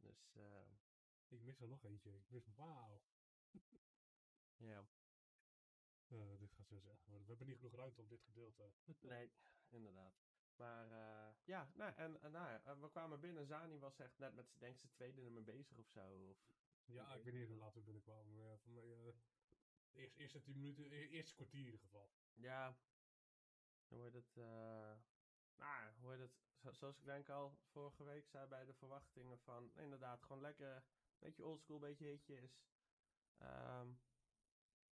Dus, 0.01 0.31
eh 0.33 0.71
Ik 1.27 1.41
mis 1.41 1.59
er 1.61 1.67
nog 1.67 1.83
eentje. 1.83 2.15
Ik 2.15 2.29
mis, 2.29 2.47
wauw. 2.55 3.01
ja. 4.57 4.87
Eh, 6.07 6.37
dit 6.39 6.51
gaat 6.53 6.67
zo 6.67 6.79
zeggen. 6.79 7.19
We 7.21 7.27
hebben 7.27 7.47
niet 7.47 7.57
genoeg 7.57 7.75
ruimte 7.75 8.01
op 8.01 8.09
dit 8.09 8.21
gedeelte. 8.23 8.71
Nee, 8.99 9.31
inderdaad. 9.73 10.13
Maar 10.55 10.91
eh, 10.91 11.33
ja, 11.43 11.71
nou, 11.73 11.93
en, 11.95 12.21
en 12.21 12.31
nou, 12.31 12.59
eh, 12.63 12.79
we 12.81 12.89
kwamen 12.89 13.19
binnen. 13.19 13.45
Zani 13.45 13.79
was 13.79 13.99
echt 13.99 14.17
net 14.17 14.33
met, 14.33 14.45
denk 14.57 14.73
ik, 14.73 14.79
zijn 14.79 14.91
tweede 14.93 15.21
nummer 15.21 15.43
bezig 15.43 15.77
of 15.77 15.87
zo. 15.87 16.29
Of, 16.29 16.37
Ja, 16.85 17.13
ik 17.13 17.23
weet 17.23 17.33
niet 17.33 17.47
hoe 17.47 17.57
laat 17.57 17.73
we 17.73 17.81
binnenkwamen. 17.81 18.35
Maar 18.35 18.45
ja, 18.45 18.57
mij, 18.63 19.07
eh, 19.07 19.13
de 19.91 20.13
eerste, 20.15 20.41
10 20.41 20.57
minuten, 20.57 20.91
e- 20.91 21.07
eerste 21.07 21.35
kwartier 21.35 21.59
in 21.59 21.65
ieder 21.65 21.79
geval. 21.79 22.11
ja, 22.33 22.77
hoe 23.87 24.03
heet 24.03 24.13
het? 24.13 24.35
nou, 25.55 25.93
hoe 25.99 26.11
heet 26.11 26.19
het? 26.19 26.39
Zo- 26.55 26.71
zoals 26.71 26.97
ik 26.97 27.05
denk 27.05 27.29
al 27.29 27.57
vorige 27.71 28.03
week 28.03 28.27
zei 28.27 28.47
bij 28.47 28.65
de 28.65 28.73
verwachtingen 28.73 29.39
van, 29.39 29.71
inderdaad, 29.75 30.23
gewoon 30.23 30.41
lekker, 30.41 30.83
beetje 31.19 31.45
oldschool, 31.45 31.79
beetje 31.79 32.05
hitjes. 32.05 32.63
Ehm 33.37 33.87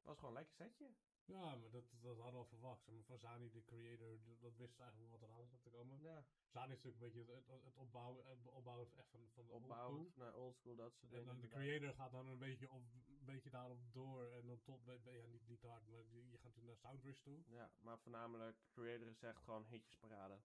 was 0.03 0.19
gewoon 0.19 0.37
een 0.37 0.41
lekker 0.43 0.55
setje. 0.55 0.95
Ja, 1.29 1.55
maar 1.57 1.71
dat, 1.71 1.85
dat 1.91 2.17
hadden 2.17 2.33
we 2.33 2.39
al 2.39 2.45
verwacht. 2.45 2.87
Maar, 2.87 3.05
van 3.05 3.19
Zani, 3.19 3.51
de 3.51 3.65
creator, 3.65 4.19
dat 4.41 4.57
wist 4.57 4.81
eigenlijk 4.81 5.11
wat 5.11 5.23
eraan 5.23 5.47
zat 5.49 5.63
te 5.63 5.71
komen. 5.71 6.01
Ja. 6.01 6.25
Zani 6.49 6.73
is 6.73 6.83
natuurlijk 6.83 7.03
een 7.03 7.09
beetje 7.13 7.33
het, 7.33 7.47
het, 7.47 7.65
het 7.65 7.77
opbouwen, 7.77 8.27
het 8.27 8.47
opbouwen 8.47 8.89
echt 8.97 9.09
van, 9.11 9.29
van 9.35 9.47
de 9.47 9.53
old 9.53 9.63
Opbouwend 9.63 10.11
school. 10.13 10.25
naar 10.25 10.35
oldschool, 10.35 10.77
dat 10.77 10.93
soort 10.97 11.13
En 11.13 11.19
dingen. 11.19 11.27
dan 11.27 11.41
de 11.41 11.49
creator 11.49 11.95
gaat 11.95 12.11
dan 12.13 12.27
een 12.27 12.39
beetje, 12.39 12.71
op, 12.71 12.83
een 13.07 13.25
beetje 13.25 13.51
daarop 13.51 13.79
door. 13.93 14.29
En 14.33 14.47
dan 14.47 14.63
tot, 14.63 14.81
ja, 14.85 15.27
niet, 15.27 15.49
niet 15.49 15.63
hard, 15.63 15.87
maar 15.87 16.01
je 16.31 16.39
gaat 16.39 16.55
toen 16.55 16.65
naar 16.65 16.77
Soundwish 16.77 17.21
toe. 17.21 17.43
Ja, 17.47 17.71
maar 17.79 17.99
voornamelijk, 17.99 18.57
creator 18.73 19.07
is 19.09 19.23
echt 19.23 19.43
gewoon 19.43 19.67
hitjes 19.69 19.97
parade. 19.97 20.41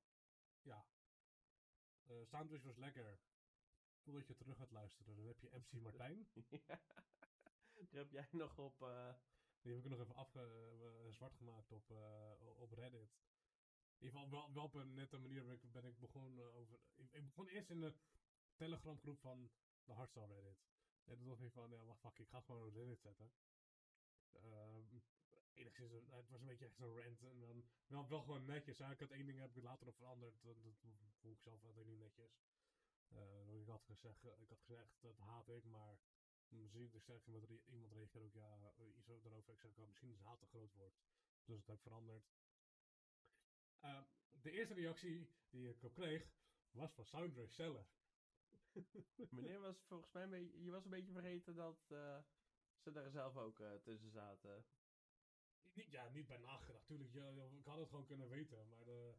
Eh 2.08 2.26
Soundwish 2.26 2.64
was 2.64 2.78
lekker. 2.78 3.20
Voordat 4.04 4.28
je 4.28 4.36
terug 4.36 4.58
gaat 4.58 4.72
luisteren, 4.72 5.16
dan 5.16 5.26
heb 5.26 5.40
je 5.40 5.50
MC 5.54 5.72
Martijn. 5.82 6.28
ja. 6.50 6.80
Die 7.90 8.00
heb 8.00 8.12
jij 8.12 8.28
nog 8.32 8.58
op... 8.58 8.82
eh, 8.82 9.14
Die 9.64 9.74
heb 9.74 9.84
ik 9.84 9.90
nog 9.90 10.00
even 10.00 10.16
afge, 10.16 10.40
eh, 10.40 11.12
zwart 11.12 11.36
gemaakt 11.36 11.72
op, 11.72 11.92
eh, 11.92 12.32
op 12.58 12.72
Reddit. 12.72 13.16
In 13.98 14.06
ieder 14.06 14.20
geval 14.20 14.54
wel, 14.54 14.64
op 14.64 14.74
een 14.74 14.94
nette 14.94 15.18
manier 15.18 15.44
ben 15.44 15.54
ik, 15.54 15.72
ben 15.72 15.86
ik 15.86 16.00
begonnen 16.00 16.54
over... 16.54 16.80
Ik, 16.96 17.26
begon 17.26 17.48
eerst 17.48 17.70
in 17.70 17.80
de 17.80 17.94
Telegram 18.56 19.00
groep 19.00 19.20
van 19.20 19.52
de 19.84 19.94
Hardstyle 19.94 20.34
Reddit. 20.34 20.58
En 21.04 21.18
toen 21.18 21.28
dacht 21.28 21.42
ik 21.42 21.52
van, 21.52 21.70
ja, 21.70 21.86
wacht, 21.86 22.00
fuck, 22.00 22.20
ik 22.20 22.30
ga 22.30 22.42
gewoon 22.42 22.68
op 22.68 22.76
Reddit 22.76 23.00
zetten. 23.00 23.32
Ehm, 24.32 25.00
enigszins, 25.54 25.92
het 25.92 26.30
was 26.30 26.42
een 26.42 26.48
beetje 26.48 26.66
echt 26.66 26.76
zo'n 26.76 27.02
rant. 27.02 27.24
En 27.24 27.40
dan 27.40 27.66
wel, 27.88 28.08
wel 28.08 28.22
gewoon 28.22 28.46
netjes. 28.46 28.80
Ik 28.80 29.00
had 29.00 29.12
één 29.12 29.26
ding 29.26 29.40
heb 29.40 29.58
ik 29.58 29.64
later 29.64 29.86
nog 29.86 29.96
veranderd. 29.96 30.42
Dat, 30.42 30.64
dat 30.64 30.74
vond 30.80 31.34
ik 31.34 31.42
zelf 31.42 31.64
altijd 31.64 31.86
niet 31.86 32.00
netjes. 32.00 32.42
Want 33.46 33.60
ik 33.60 33.68
had 33.68 33.84
gezegd, 33.84 34.24
ik 34.24 34.50
had 34.50 34.60
gezegd, 34.60 35.02
dat 35.02 35.18
haat 35.18 35.50
ik, 35.50 35.64
maar 35.64 36.00
misschien 36.62 36.90
de 36.92 37.00
sterker 37.00 37.28
iemand, 37.28 37.46
re- 37.50 37.62
iemand 37.72 37.94
reageert 37.94 38.26
ook 38.26 38.34
ja, 38.34 38.74
eh, 38.78 38.96
iets 38.98 39.08
daarover. 39.24 39.54
Ik 39.54 39.60
zeg, 39.60 39.72
oh, 39.78 39.88
misschien 39.88 40.12
is 40.12 40.20
haat 40.20 40.42
een 40.42 40.48
groot 40.48 40.74
woord. 40.74 40.94
Dus 41.46 41.58
dat 41.58 41.68
heb 41.68 41.76
ik 41.76 41.82
veranderd. 41.82 42.26
Eh, 43.80 44.02
de 44.42 44.52
eerste 44.52 44.74
reactie 44.74 45.30
die 45.50 45.70
ik 45.70 45.84
op 45.84 45.94
kreeg, 45.94 46.32
was 46.72 46.94
van 46.94 47.06
Soundrush 47.06 47.54
zelf. 47.56 47.88
meneer 49.30 49.60
was 49.60 49.84
volgens 49.88 50.12
mij 50.12 50.24
een 50.24 50.30
beetje... 50.30 50.64
Je 50.64 50.72
was 50.72 50.84
een 50.84 50.90
beetje 50.90 51.12
vergeten 51.12 51.56
dat 51.56 51.92
eh, 51.92 52.18
ze 52.78 52.92
daar 52.92 53.10
zelf 53.10 53.38
ook 53.38 53.60
eh, 53.60 53.74
tussen 53.74 54.12
zaten. 54.12 54.66
Niet, 55.74 55.92
ja, 55.92 56.10
niet 56.10 56.28
bij 56.28 56.38
nagedacht. 56.38 56.86
Tuurlijk, 56.86 57.14
ja, 57.14 57.28
ik 57.58 57.66
had 57.66 57.78
het 57.80 57.90
gewoon 57.90 58.06
kunnen 58.06 58.30
weten. 58.30 58.68
Maar 58.70 58.86
de, 58.86 59.16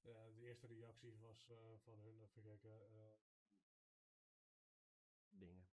de 0.00 0.34
eerste 0.36 0.66
reactie 0.66 1.18
was 1.18 1.50
van 1.82 2.00
hun, 2.00 2.20
even 2.22 2.42
kijken. 2.42 2.88
Dingen. 5.30 5.66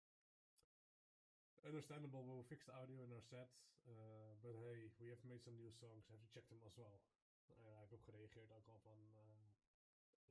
Understandable, 1.63 2.23
we'll 2.25 2.43
fix 2.49 2.65
the 2.65 2.73
audio 2.73 3.03
in 3.03 3.11
our 3.13 3.21
set. 3.21 3.49
Uh, 3.87 4.33
but 4.41 4.55
hey, 4.55 4.89
we 4.99 5.09
have 5.09 5.23
made 5.23 5.41
some 5.43 5.55
new 5.57 5.71
songs. 5.71 6.05
Have 6.09 6.19
you 6.21 6.27
checked 6.33 6.49
them 6.49 6.61
as 6.65 6.75
well? 6.77 6.99
En 7.47 7.63
daar 7.63 7.77
heb 7.77 7.85
ik 7.85 7.91
op 7.93 8.03
gereageerd 8.03 8.51
ook 8.51 8.67
al 8.67 8.79
van. 8.79 8.99
eh 9.15 9.49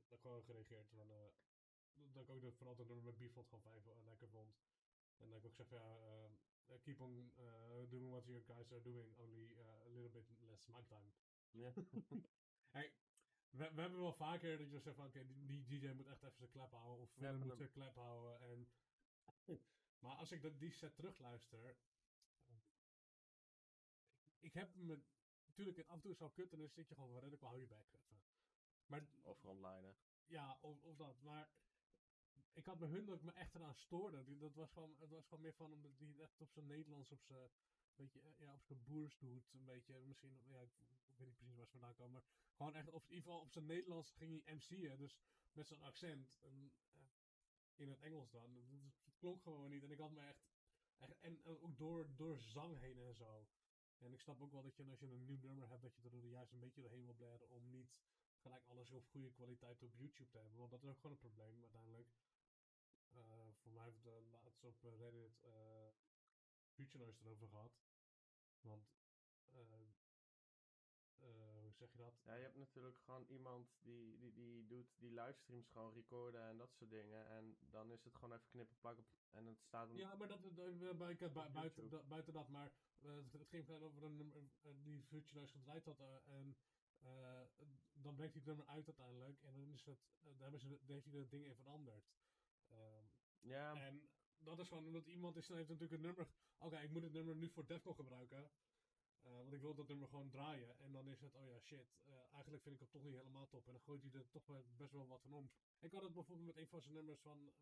dat 0.07 0.17
ik 0.19 0.21
gewoon 0.25 0.43
gereageerd 0.43 0.87
van. 0.89 1.11
eh, 1.11 1.31
dat 2.13 2.23
ik 2.23 2.29
ook 2.29 2.41
de, 2.41 2.51
vooral 2.51 2.75
dat 2.75 2.87
nummer 2.87 3.05
met 3.05 3.17
Bifront 3.17 3.47
gewoon 3.47 3.61
vijf 3.63 3.85
eh, 3.87 4.03
lekker 4.03 4.29
vond. 4.29 4.55
En 5.17 5.29
dat 5.29 5.39
ik 5.39 5.45
ook 5.45 5.53
zeg 5.55 5.69
ja. 5.69 5.97
eh, 6.65 6.79
keep 6.81 6.99
on 7.01 7.31
doing 7.89 8.09
what 8.09 8.25
you 8.25 8.43
guys 8.43 8.71
are 8.71 8.81
doing, 8.81 9.17
only 9.17 9.57
a 9.59 9.87
little 9.89 10.09
bit 10.09 10.25
less 10.39 10.67
mic 10.67 10.87
time. 10.87 11.11
Ja. 11.51 11.73
Hey, 12.71 12.93
we, 13.49 13.73
we 13.73 13.81
hebben 13.81 13.99
wel 13.99 14.13
vaker 14.13 14.57
dat 14.57 14.71
je 14.71 14.79
zegt 14.79 14.95
van 14.95 15.05
oké, 15.05 15.25
die, 15.25 15.45
die 15.45 15.79
DJ 15.79 15.87
moet 15.93 16.05
echt 16.07 16.23
even 16.23 16.37
zijn 16.37 16.49
klep 16.49 16.71
houden. 16.71 17.01
Of 17.03 17.15
Ja, 17.15 17.29
van 17.37 17.47
moet 17.47 17.57
zijn 17.57 17.71
klep 17.71 17.95
houden. 17.95 18.39
En, 18.39 18.67
maar 20.01 20.15
als 20.15 20.31
ik 20.31 20.41
dat, 20.41 20.59
die 20.59 20.71
set 20.71 20.95
terugluister. 20.95 21.75
ik 24.39 24.53
heb 24.53 24.75
me. 24.75 25.01
Natuurlijk, 25.45 25.87
af 25.87 25.95
en 25.95 26.01
toe 26.01 26.11
is 26.11 26.19
het 26.19 26.33
kut 26.33 26.51
en 26.51 26.57
dan 26.57 26.69
zit 26.69 26.87
je 26.87 26.93
gewoon 26.93 27.09
van 27.09 27.19
redelijk, 27.19 27.41
hou 27.43 27.59
je 27.59 27.67
bek 27.67 27.87
even. 27.93 28.21
Maar 28.85 29.07
Of 29.21 29.39
frontliner. 29.39 29.95
ja, 30.25 30.57
of, 30.61 30.83
of 30.83 30.95
dat. 30.95 31.21
Maar 31.21 31.49
ik 32.53 32.65
had 32.65 32.79
bij 32.79 32.87
hun 32.87 33.05
dat 33.05 33.15
ik 33.15 33.23
me 33.23 33.31
echt 33.31 33.55
eraan 33.55 33.75
stoorde. 33.75 34.37
Dat 34.37 34.55
was 34.55 34.71
gewoon, 34.71 34.95
het 34.99 35.09
was 35.09 35.25
gewoon 35.25 35.41
meer 35.43 35.53
van 35.53 35.71
omdat 35.73 35.97
die 35.97 36.21
echt 36.21 36.41
op 36.41 36.51
zijn 36.51 36.67
Nederlands, 36.67 37.11
op 37.11 37.21
zijn, 37.21 37.49
beetje, 37.95 38.21
eh, 38.21 38.39
ja, 38.39 38.53
op 38.53 38.63
zijn 38.63 38.83
boers 38.83 39.17
doet. 39.17 39.53
Een 39.53 39.65
beetje, 39.65 39.99
misschien, 40.05 40.41
ja, 40.45 40.61
ik, 40.61 40.71
ik 41.05 41.17
weet 41.17 41.27
niet 41.27 41.37
precies 41.37 41.55
waar 41.55 41.65
ze 41.65 41.71
vandaan 41.71 41.95
komen. 41.95 42.11
Maar 42.11 42.23
gewoon 42.55 42.75
echt, 42.75 42.89
op, 42.89 43.03
in 43.03 43.09
ieder 43.15 43.23
geval 43.23 43.41
op 43.41 43.51
zijn 43.51 43.65
Nederlands 43.65 44.11
ging 44.11 44.43
hij 44.45 44.55
MC'en. 44.55 44.97
Dus 44.97 45.17
met 45.51 45.67
zijn 45.67 45.81
accent. 45.81 46.35
En, 46.41 46.71
in 47.75 47.89
het 47.89 47.99
Engels 47.99 48.31
dan. 48.31 48.53
Dat 49.03 49.15
klonk 49.17 49.41
gewoon 49.41 49.69
niet. 49.69 49.83
En 49.83 49.91
ik 49.91 49.99
had 49.99 50.11
me 50.11 50.21
echt, 50.21 50.43
echt 50.97 51.19
en, 51.19 51.45
ook 51.45 51.77
door, 51.77 52.15
door 52.15 52.39
zang 52.39 52.79
heen 52.79 52.97
en 52.97 53.15
zo. 53.15 53.47
En 53.97 54.13
ik 54.13 54.21
snap 54.21 54.41
ook 54.41 54.51
wel 54.51 54.61
dat 54.61 54.75
je 54.75 54.89
als 54.89 54.99
je 54.99 55.05
een 55.05 55.25
nieuw 55.25 55.39
nummer 55.41 55.69
hebt, 55.69 55.81
dat 55.81 55.93
je 55.95 56.09
er 56.09 56.25
juist 56.25 56.51
een 56.51 56.59
beetje 56.59 56.81
doorheen 56.81 57.05
wil 57.05 57.13
blaren 57.13 57.49
om 57.49 57.69
niet 57.69 58.01
gelijk 58.41 58.65
alles 58.65 58.91
op 58.91 59.07
goede 59.07 59.31
kwaliteit 59.31 59.83
op 59.83 59.93
YouTube 59.95 60.29
te 60.29 60.37
hebben. 60.37 60.57
Want 60.57 60.71
dat 60.71 60.83
is 60.83 60.89
ook 60.89 60.95
gewoon 60.95 61.11
een 61.11 61.17
probleem 61.17 61.61
uiteindelijk. 61.61 62.09
Eh, 63.09 63.53
voor 63.53 63.71
mij 63.71 63.83
heeft 63.83 64.03
de 64.03 64.21
laatst 64.31 64.63
op 64.63 64.81
Reddit 64.81 65.41
eh 65.41 65.87
Future 66.71 67.03
Noise 67.03 67.21
erover 67.21 67.47
gehad. 67.47 67.79
Want, 68.61 68.91
eh, 69.49 69.59
zeg 71.81 71.91
je 71.91 71.97
dat? 71.97 72.13
Ja, 72.25 72.33
je 72.35 72.43
hebt 72.43 72.57
natuurlijk 72.57 72.97
gewoon 72.99 73.25
iemand 73.25 73.67
die, 73.81 74.17
die, 74.17 74.33
die 74.33 74.65
doet 74.67 74.87
die 74.97 75.11
livestreams 75.11 75.69
gewoon 75.69 75.93
recorden 75.93 76.41
en 76.41 76.57
dat 76.57 76.73
soort 76.73 76.89
dingen. 76.89 77.27
En 77.27 77.57
dan 77.59 77.91
is 77.91 78.03
het 78.03 78.15
gewoon 78.15 78.33
even 78.33 78.49
knippen, 78.49 78.77
plakken 78.79 79.05
en 79.29 79.45
het 79.45 79.61
staat 79.61 79.87
dan... 79.87 79.97
Ja, 79.97 80.15
maar 80.15 80.27
dat, 80.27 80.39
dat- 80.41 81.51
buiten, 81.51 81.89
dat, 81.89 82.07
buiten 82.07 82.33
dat, 82.33 82.47
maar 82.49 82.71
eh, 82.99 83.15
het, 83.31 83.47
ging 83.47 83.69
over 83.69 84.03
een 84.03 84.15
nummer 84.17 84.37
eh, 84.61 84.71
die 84.83 85.05
Noise 85.33 85.53
gedraaid 85.53 85.85
had. 85.85 85.99
eh, 85.99 86.27
en 86.27 86.55
dan 87.93 88.15
brengt 88.15 88.33
hij 88.33 88.41
het 88.45 88.45
nummer 88.45 88.65
uit 88.65 88.85
uiteindelijk. 88.85 89.41
En 89.41 89.53
dan 89.53 89.73
is 89.73 89.85
het, 89.85 89.99
daar 90.21 90.41
hebben 90.41 90.59
ze, 90.59 90.67
daar 90.69 90.79
heeft 90.95 91.05
hij 91.05 91.19
de 91.21 91.27
dingen 91.27 91.47
in 91.47 91.55
veranderd. 91.55 92.05
Ehm, 92.67 93.03
Ja, 93.39 93.73
En 93.75 94.09
dat 94.37 94.59
is 94.59 94.67
gewoon 94.67 94.85
omdat 94.85 95.05
iemand 95.05 95.35
is, 95.35 95.47
dan 95.47 95.57
heeft 95.57 95.69
natuurlijk 95.69 95.95
een 96.01 96.07
nummer. 96.07 96.27
Oké, 96.57 96.79
ik 96.79 96.89
moet 96.89 97.01
het 97.03 97.11
nummer 97.13 97.35
nu 97.35 97.49
voor 97.49 97.65
Defcon 97.65 97.95
gebruiken. 97.95 98.51
Eh, 99.21 99.35
want 99.37 99.53
ik 99.53 99.61
wil 99.61 99.73
dat 99.75 99.87
nummer 99.87 100.07
gewoon 100.07 100.29
draaien. 100.29 100.79
En 100.79 100.91
dan 100.91 101.07
is 101.07 101.21
het, 101.21 101.35
oh 101.35 101.47
ja, 101.47 101.59
shit. 101.59 101.87
eh, 102.05 102.13
eigenlijk 102.33 102.63
vind 102.63 102.75
ik 102.75 102.81
hem 102.81 102.89
toch 102.89 103.03
niet 103.03 103.15
helemaal 103.15 103.47
top. 103.47 103.65
En 103.67 103.71
dan 103.71 103.81
gooit 103.81 104.01
hij 104.01 104.11
er 104.11 104.29
toch 104.29 104.45
best 104.77 104.91
wel 104.91 105.07
wat 105.07 105.21
van 105.21 105.33
om. 105.33 105.51
Ik 105.79 105.91
had 105.91 106.03
het 106.03 106.13
bijvoorbeeld 106.13 106.47
met 106.47 106.57
een 106.57 106.67
van 106.67 106.81
zijn 106.81 106.93
nummers 106.93 107.19
van. 107.19 107.47
eh, 107.47 107.53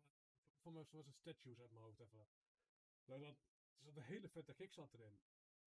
voor 0.62 0.72
mij 0.72 0.86
was 0.90 1.06
het 1.06 1.16
Statues 1.16 1.60
uit 1.60 1.70
mijn 1.70 1.84
hoofd 1.84 2.00
even. 2.00 2.26
Nou, 3.04 3.20
dat, 3.20 3.34
er 3.76 3.84
zat 3.84 3.96
een 3.96 4.02
hele 4.02 4.28
vette 4.28 4.54
kick 4.54 4.72
zat 4.72 4.94
erin. 4.94 5.18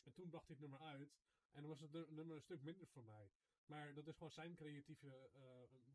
En 0.04 0.14
toen 0.14 0.30
bracht 0.30 0.48
hij 0.48 0.56
het 0.60 0.70
nummer 0.70 0.88
uit. 0.88 1.14
En 1.52 1.62
dan 1.62 1.70
was 1.70 1.80
het 1.82 1.92
nu- 1.92 2.06
nummer 2.10 2.36
een 2.36 2.42
stuk 2.42 2.62
minder 2.62 2.88
voor 2.88 3.04
mij. 3.04 3.32
Maar 3.66 3.94
dat 3.94 4.08
is 4.08 4.14
gewoon 4.16 4.32
zijn 4.32 4.56
creatieve, 4.56 5.30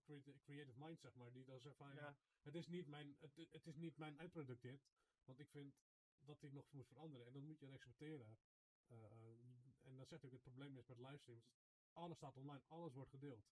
creati- 0.03 0.39
creative 0.43 0.79
mind, 0.79 1.01
zeg 1.01 1.15
maar. 1.15 1.33
Die 1.33 1.45
dan 1.45 1.61
zegt 1.61 1.77
van, 1.77 1.89
ja, 1.89 1.95
Ja. 1.95 2.17
het 2.43 2.55
is 2.55 2.67
niet 2.67 2.87
mijn, 2.87 3.17
het, 3.21 3.37
het 3.51 3.67
is 3.67 3.77
niet 3.77 3.97
mijn 3.97 4.19
eindproduct 4.19 4.63
dit. 4.63 4.81
Want 5.25 5.39
ik 5.39 5.49
vind 5.49 5.75
dat 6.19 6.41
dit 6.41 6.53
nog 6.53 6.73
moet 6.73 6.87
veranderen. 6.87 7.27
En 7.27 7.33
dat 7.33 7.43
moet 7.43 7.59
je 7.59 7.67
respecteren. 7.67 8.39
Eh, 8.87 9.05
eh, 9.05 9.43
en 9.43 9.58
dat 9.99 10.09
zegt 10.09 10.25
ook 10.25 10.33
het 10.33 10.43
probleem 10.43 10.77
is 10.77 10.87
met 10.87 10.99
livestreams. 10.99 11.51
Alles 11.93 12.17
staat 12.17 12.37
online, 12.37 12.63
alles 12.69 12.95
wordt 12.95 13.11
gedeeld. 13.11 13.47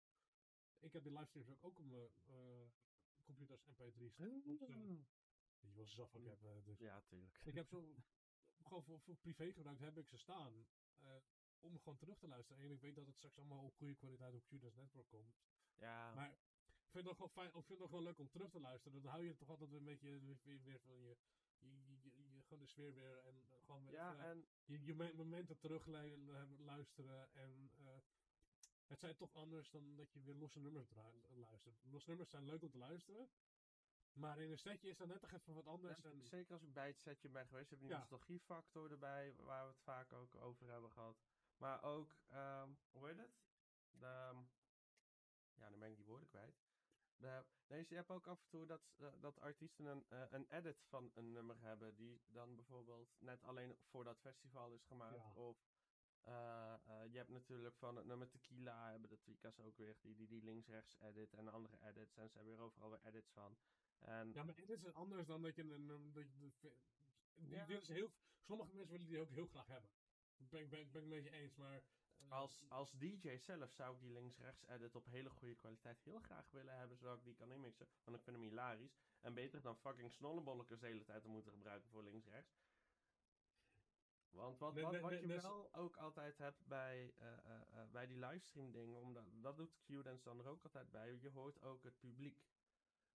Ik 0.79 0.93
heb 0.93 1.03
die 1.03 1.13
livestreams 1.13 1.49
ook, 1.49 1.65
ook 1.65 1.79
op 1.79 1.85
mijn 1.85 2.11
eh, 2.25 2.69
computers 3.25 3.63
MP3's. 3.65 4.15
staan. 4.57 5.07
Die 5.61 5.71
je 5.71 5.77
wel 5.77 5.87
zaf 5.87 6.15
ook 6.15 6.25
hebben. 6.25 6.65
Dus. 6.65 6.79
ja, 6.79 7.01
tuurlijk. 7.01 7.41
Ik 7.45 7.55
heb 7.55 7.67
zo, 7.69 7.95
gewoon 8.63 8.83
voor, 8.85 9.01
voor 9.01 9.17
privé 9.17 9.53
gebruik 9.53 9.79
heb 9.81 9.99
ik 9.99 10.09
ze 10.09 10.17
staan. 10.17 10.67
eh, 10.99 11.17
om 11.61 11.79
gewoon 11.79 11.97
terug 11.99 12.19
te 12.19 12.29
luisteren. 12.29 12.63
En 12.65 12.71
ik 12.71 12.81
weet 12.81 12.95
dat 12.95 13.07
het 13.07 13.17
straks 13.17 13.37
allemaal 13.39 13.65
op 13.65 13.75
goede 13.77 13.95
kwaliteit 13.95 14.35
op 14.35 14.45
Qdas 14.47 14.75
Network 14.75 15.09
komt. 15.09 15.35
Ja, 15.75 16.15
Maar 16.15 16.31
ik 16.31 16.91
vind 16.93 17.05
het 17.09 17.19
nog 17.19 17.19
wel 17.19 17.29
fijn, 17.29 17.55
of 17.55 17.61
ik 17.61 17.67
vind 17.67 17.79
het 17.81 17.91
nog 17.91 17.91
wel 17.91 18.03
leuk 18.03 18.19
om 18.19 18.31
terug 18.31 18.51
te 18.51 18.61
luisteren. 18.61 19.03
Dan 19.03 19.11
hou 19.13 19.25
je 19.25 19.37
toch 19.37 19.49
altijd 19.49 19.73
een 19.73 19.85
beetje 19.85 20.21
weer, 20.21 20.63
weer, 20.63 20.81
van 20.81 20.95
je- 20.97 21.17
gewoon 22.47 22.63
de 22.63 22.69
sfeer 22.71 22.95
weer 22.95 23.19
en 23.19 23.35
eh, 23.51 23.59
gewoon 23.65 23.85
weer 23.85 23.95
ja 23.95 24.13
even, 24.13 24.25
en 24.25 24.47
je, 24.65 24.85
je 24.85 24.95
me- 24.95 25.13
momenten 25.15 25.59
terug 25.59 25.87
lu- 25.87 26.17
lu- 26.17 26.59
luisteren. 26.59 27.35
En 27.35 27.71
eh, 27.77 27.85
het 28.87 28.99
zijn 29.01 29.17
toch 29.17 29.35
anders 29.35 29.71
dan 29.71 29.97
dat 29.97 30.13
je 30.13 30.21
weer 30.21 30.35
losse 30.35 30.61
nummers 30.61 30.91
luistert. 31.29 31.85
Losse 31.85 32.09
nummers 32.09 32.31
zijn 32.31 32.45
leuk 32.45 32.63
om 32.63 32.71
te 32.71 32.79
luisteren. 32.79 33.29
Maar 34.13 34.39
in 34.41 34.51
een 34.51 34.59
setje 34.59 34.89
is 34.89 34.97
dat 34.97 35.09
net 35.09 35.21
toch 35.21 35.33
even 35.33 35.55
wat 35.55 35.67
anders. 35.67 36.03
en 36.03 36.11
En, 36.11 36.23
zeker 36.23 36.53
als 36.53 36.63
ik 36.63 36.73
bij 36.73 36.87
het 36.87 36.99
setje 37.01 37.29
ben 37.29 37.47
geweest, 37.47 37.71
heb 37.71 37.79
je 37.79 37.85
die 37.85 37.95
Ja. 37.95 38.01
nostalgiefactor 38.01 38.91
erbij, 38.91 39.35
waar 39.37 39.63
we 39.67 39.73
het 39.73 39.83
vaak 39.83 40.13
ook 40.13 40.35
over 40.35 40.69
hebben 40.71 40.91
gehad. 40.91 41.17
Maar 41.57 41.83
ook, 41.83 42.17
ehm, 42.29 42.71
hoe 42.93 43.07
heet 43.07 43.17
het? 43.17 43.31
De, 43.91 44.07
ehm, 44.07 44.37
ja, 45.55 45.71
dan 45.71 45.79
ben 45.79 45.91
ik 45.91 45.97
die 45.97 46.05
woorden 46.07 46.29
kwijt. 46.29 46.66
De, 47.17 47.45
nee, 47.67 47.85
je 47.89 47.95
hebt 47.95 48.11
ook 48.11 48.27
af 48.27 48.41
en 48.41 48.49
toe 48.49 48.67
dat, 48.67 48.81
eh, 48.97 49.13
dat 49.21 49.41
artiesten 49.41 49.85
een, 49.87 50.05
eh, 50.09 50.23
een 50.31 50.47
edit 50.49 50.83
van 50.89 51.11
een 51.15 51.33
nummer 51.33 51.61
hebben, 51.61 51.97
die 51.97 52.23
dan 52.27 52.55
bijvoorbeeld 52.57 53.15
net 53.19 53.43
alleen 53.43 53.77
voor 53.83 54.05
dat 54.05 54.19
festival 54.21 54.73
is 54.73 54.85
gemaakt. 54.85 55.15
Ja. 55.17 55.33
Of 55.35 55.59
eh, 56.23 56.75
je 57.11 57.17
hebt 57.17 57.29
natuurlijk 57.31 57.77
van 57.77 57.97
het 57.97 58.07
nummer 58.07 58.29
Tequila, 58.29 58.91
hebben 58.91 59.09
de 59.11 59.19
Tweakers 59.19 59.61
ook 59.61 59.77
weer, 59.77 59.97
die, 60.01 60.15
die, 60.15 60.27
die 60.27 60.43
links-rechts 60.43 60.97
edit 61.01 61.35
en 61.35 61.49
andere 61.49 61.79
edits. 61.87 62.17
En 62.17 62.29
ze 62.31 62.37
hebben 62.37 62.55
weer 62.57 62.65
overal 62.65 62.91
weer 62.91 63.05
edits 63.05 63.31
van. 63.31 63.57
En 63.99 64.33
ja, 64.33 64.43
maar 64.43 64.55
dit 64.55 64.71
is 64.71 64.93
anders 64.93 65.27
dan 65.27 65.43
dat 65.43 65.55
je 65.55 65.63
een, 65.63 65.89
een- 65.89 66.13
dat 66.13 66.25
je 66.33 66.53
de- 66.61 66.77
die 67.35 67.49
Ja. 67.57 67.67
willen 67.67 67.85
ze 67.85 67.93
heel, 67.93 68.13
sommige 68.41 68.75
mensen 68.75 68.93
willen 68.93 69.07
die 69.07 69.21
ook 69.21 69.31
heel 69.31 69.47
graag 69.47 69.67
hebben. 69.67 69.91
Ben, 70.37 70.61
ik- 70.61 70.71
ben, 70.71 70.81
ik- 70.81 70.93
ben 70.93 71.03
ik 71.03 71.09
met 71.09 71.23
je 71.25 71.31
eens, 71.31 71.55
maar... 71.55 71.83
Als, 72.29 72.65
als 72.69 72.93
DJ 72.99 73.37
zelf 73.37 73.71
zou 73.73 73.95
ik 73.95 74.01
die 74.01 74.13
links-rechts 74.13 74.67
edit 74.67 74.95
op 74.95 75.07
hele 75.07 75.31
goede 75.31 75.55
kwaliteit 75.55 76.01
heel 76.03 76.19
graag 76.19 76.51
willen 76.51 76.79
hebben, 76.79 76.97
zodat 76.97 77.19
ik 77.19 77.25
die 77.25 77.35
kan 77.35 77.53
inmixen. 77.53 77.87
Want 78.05 78.17
ik 78.17 78.23
vind 78.23 78.37
hem 78.37 78.45
hilarisch. 78.45 78.99
En 79.21 79.35
beter 79.35 79.63
dan 79.63 79.77
fucking 79.77 80.13
snollebollekers 80.13 80.81
de 80.81 80.87
hele 80.87 81.05
tijd 81.05 81.23
te 81.23 81.29
moeten 81.29 81.53
gebruiken 81.53 81.91
voor 81.91 82.03
links-rechts. 82.03 82.57
Want 84.37 84.59
wat, 84.59 84.81
wat, 84.81 85.01
wat 85.01 85.21
je 85.21 85.27
wel 85.27 85.75
ook 85.75 85.97
altijd 85.97 86.39
hebt 86.39 86.67
bij, 86.67 87.13
eh, 87.17 87.33
eh, 87.33 87.61
eh, 87.61 87.91
bij 87.91 88.07
die 88.07 88.19
livestream 88.19 88.73
dingen, 88.73 89.01
omdat, 89.01 89.25
dat 89.33 89.57
doet 89.57 89.79
Q-Dance 89.85 90.25
dan 90.25 90.39
er 90.39 90.47
ook 90.47 90.63
altijd 90.63 90.91
bij, 90.91 91.19
je 91.21 91.31
hoort 91.31 91.63
ook 91.63 91.83
het 91.83 91.99
publiek. 91.99 92.45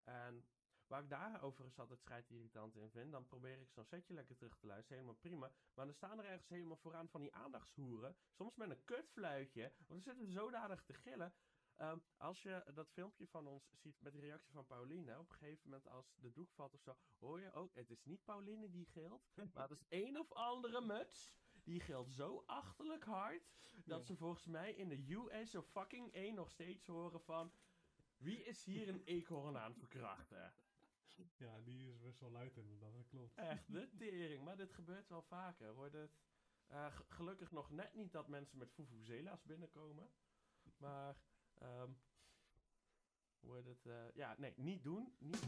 En 0.04 0.44
waar 0.88 1.02
ik 1.02 1.10
daar 1.10 1.42
overigens 1.42 1.78
altijd 1.78 2.00
schijt 2.00 2.30
irritant 2.30 2.76
in 2.76 2.90
vind, 2.90 3.12
dan 3.12 3.26
probeer 3.26 3.60
ik 3.60 3.70
zo'n 3.70 3.84
setje 3.84 4.14
lekker 4.14 4.36
terug 4.36 4.56
te 4.58 4.66
luisteren, 4.66 4.98
helemaal 4.98 5.20
prima. 5.20 5.52
Maar 5.74 5.84
dan 5.86 5.94
staan 5.94 6.18
er 6.18 6.24
ergens 6.24 6.48
helemaal 6.48 6.76
vooraan 6.76 7.08
van 7.08 7.20
die 7.20 7.34
aandachtshoeren, 7.34 8.16
soms 8.32 8.56
met 8.56 8.70
een 8.70 8.84
kutfluitje, 8.84 9.62
want 9.62 9.88
dan 9.88 10.00
zitten 10.00 10.24
ze 10.26 10.32
zodanig 10.32 10.82
te 10.84 10.94
gillen. 10.94 11.34
Ehm, 11.74 11.98
als 12.16 12.42
je 12.42 12.64
dat 12.74 12.90
filmpje 12.90 13.26
van 13.26 13.46
ons 13.46 13.70
ziet 13.74 14.00
met 14.00 14.12
die 14.12 14.20
reactie 14.20 14.52
van 14.52 14.66
Pauline, 14.66 15.18
op 15.18 15.30
een 15.30 15.36
gegeven 15.36 15.70
moment 15.70 15.88
als 15.88 16.14
de 16.16 16.32
doek 16.32 16.52
valt 16.52 16.74
of 16.74 16.80
zo, 16.80 16.96
hoor 17.18 17.40
je 17.40 17.52
ook, 17.52 17.74
het 17.74 17.90
is 17.90 18.04
niet 18.04 18.24
Pauline 18.24 18.70
die 18.70 18.86
gilt, 18.86 19.30
maar 19.54 19.68
het 19.68 19.70
is 19.70 19.84
een 19.88 20.18
of 20.18 20.32
andere 20.32 20.80
muts. 20.80 21.36
Die 21.64 21.80
gilt 21.80 22.10
zo 22.10 22.42
achterlijk 22.46 23.04
hard, 23.04 23.50
dat 23.84 23.98
Ja. 24.00 24.04
ze 24.04 24.16
volgens 24.16 24.46
mij 24.46 24.72
in 24.74 24.88
de 24.88 25.12
US 25.14 25.54
of 25.54 25.66
fucking 25.66 26.12
1 26.14 26.34
nog 26.34 26.50
steeds 26.50 26.86
horen 26.86 27.20
van, 27.20 27.52
wie 28.16 28.44
is 28.44 28.64
hier 28.64 28.88
een 28.88 29.02
eekhoorn 29.04 29.56
aan 29.58 29.70
het 29.70 29.78
verkrachten? 29.78 30.52
Ja, 31.36 31.60
die 31.60 31.88
is 31.88 31.98
best 31.98 32.20
wel 32.20 32.30
luid 32.30 32.56
inderdaad, 32.56 32.92
dat 32.92 33.06
klopt. 33.08 33.34
Echt 33.34 33.72
de 33.72 33.88
tering, 33.96 34.44
maar 34.44 34.56
dit 34.56 34.72
gebeurt 34.72 35.08
wel 35.08 35.22
vaker. 35.22 35.74
Wordt 35.74 35.94
het 35.94 36.18
eh, 36.66 36.96
gelukkig 37.08 37.50
nog 37.50 37.70
net 37.70 37.94
niet 37.94 38.12
dat 38.12 38.28
mensen 38.28 38.58
met 38.58 38.72
fufuzela's 38.72 39.42
binnenkomen. 39.42 40.10
Maar, 40.76 41.16
wordt 43.40 43.66
het, 43.66 43.86
eh, 43.86 44.14
ja, 44.14 44.34
nee, 44.38 44.52
niet 44.56 44.82
doen. 44.82 45.14
Niet. 45.18 45.40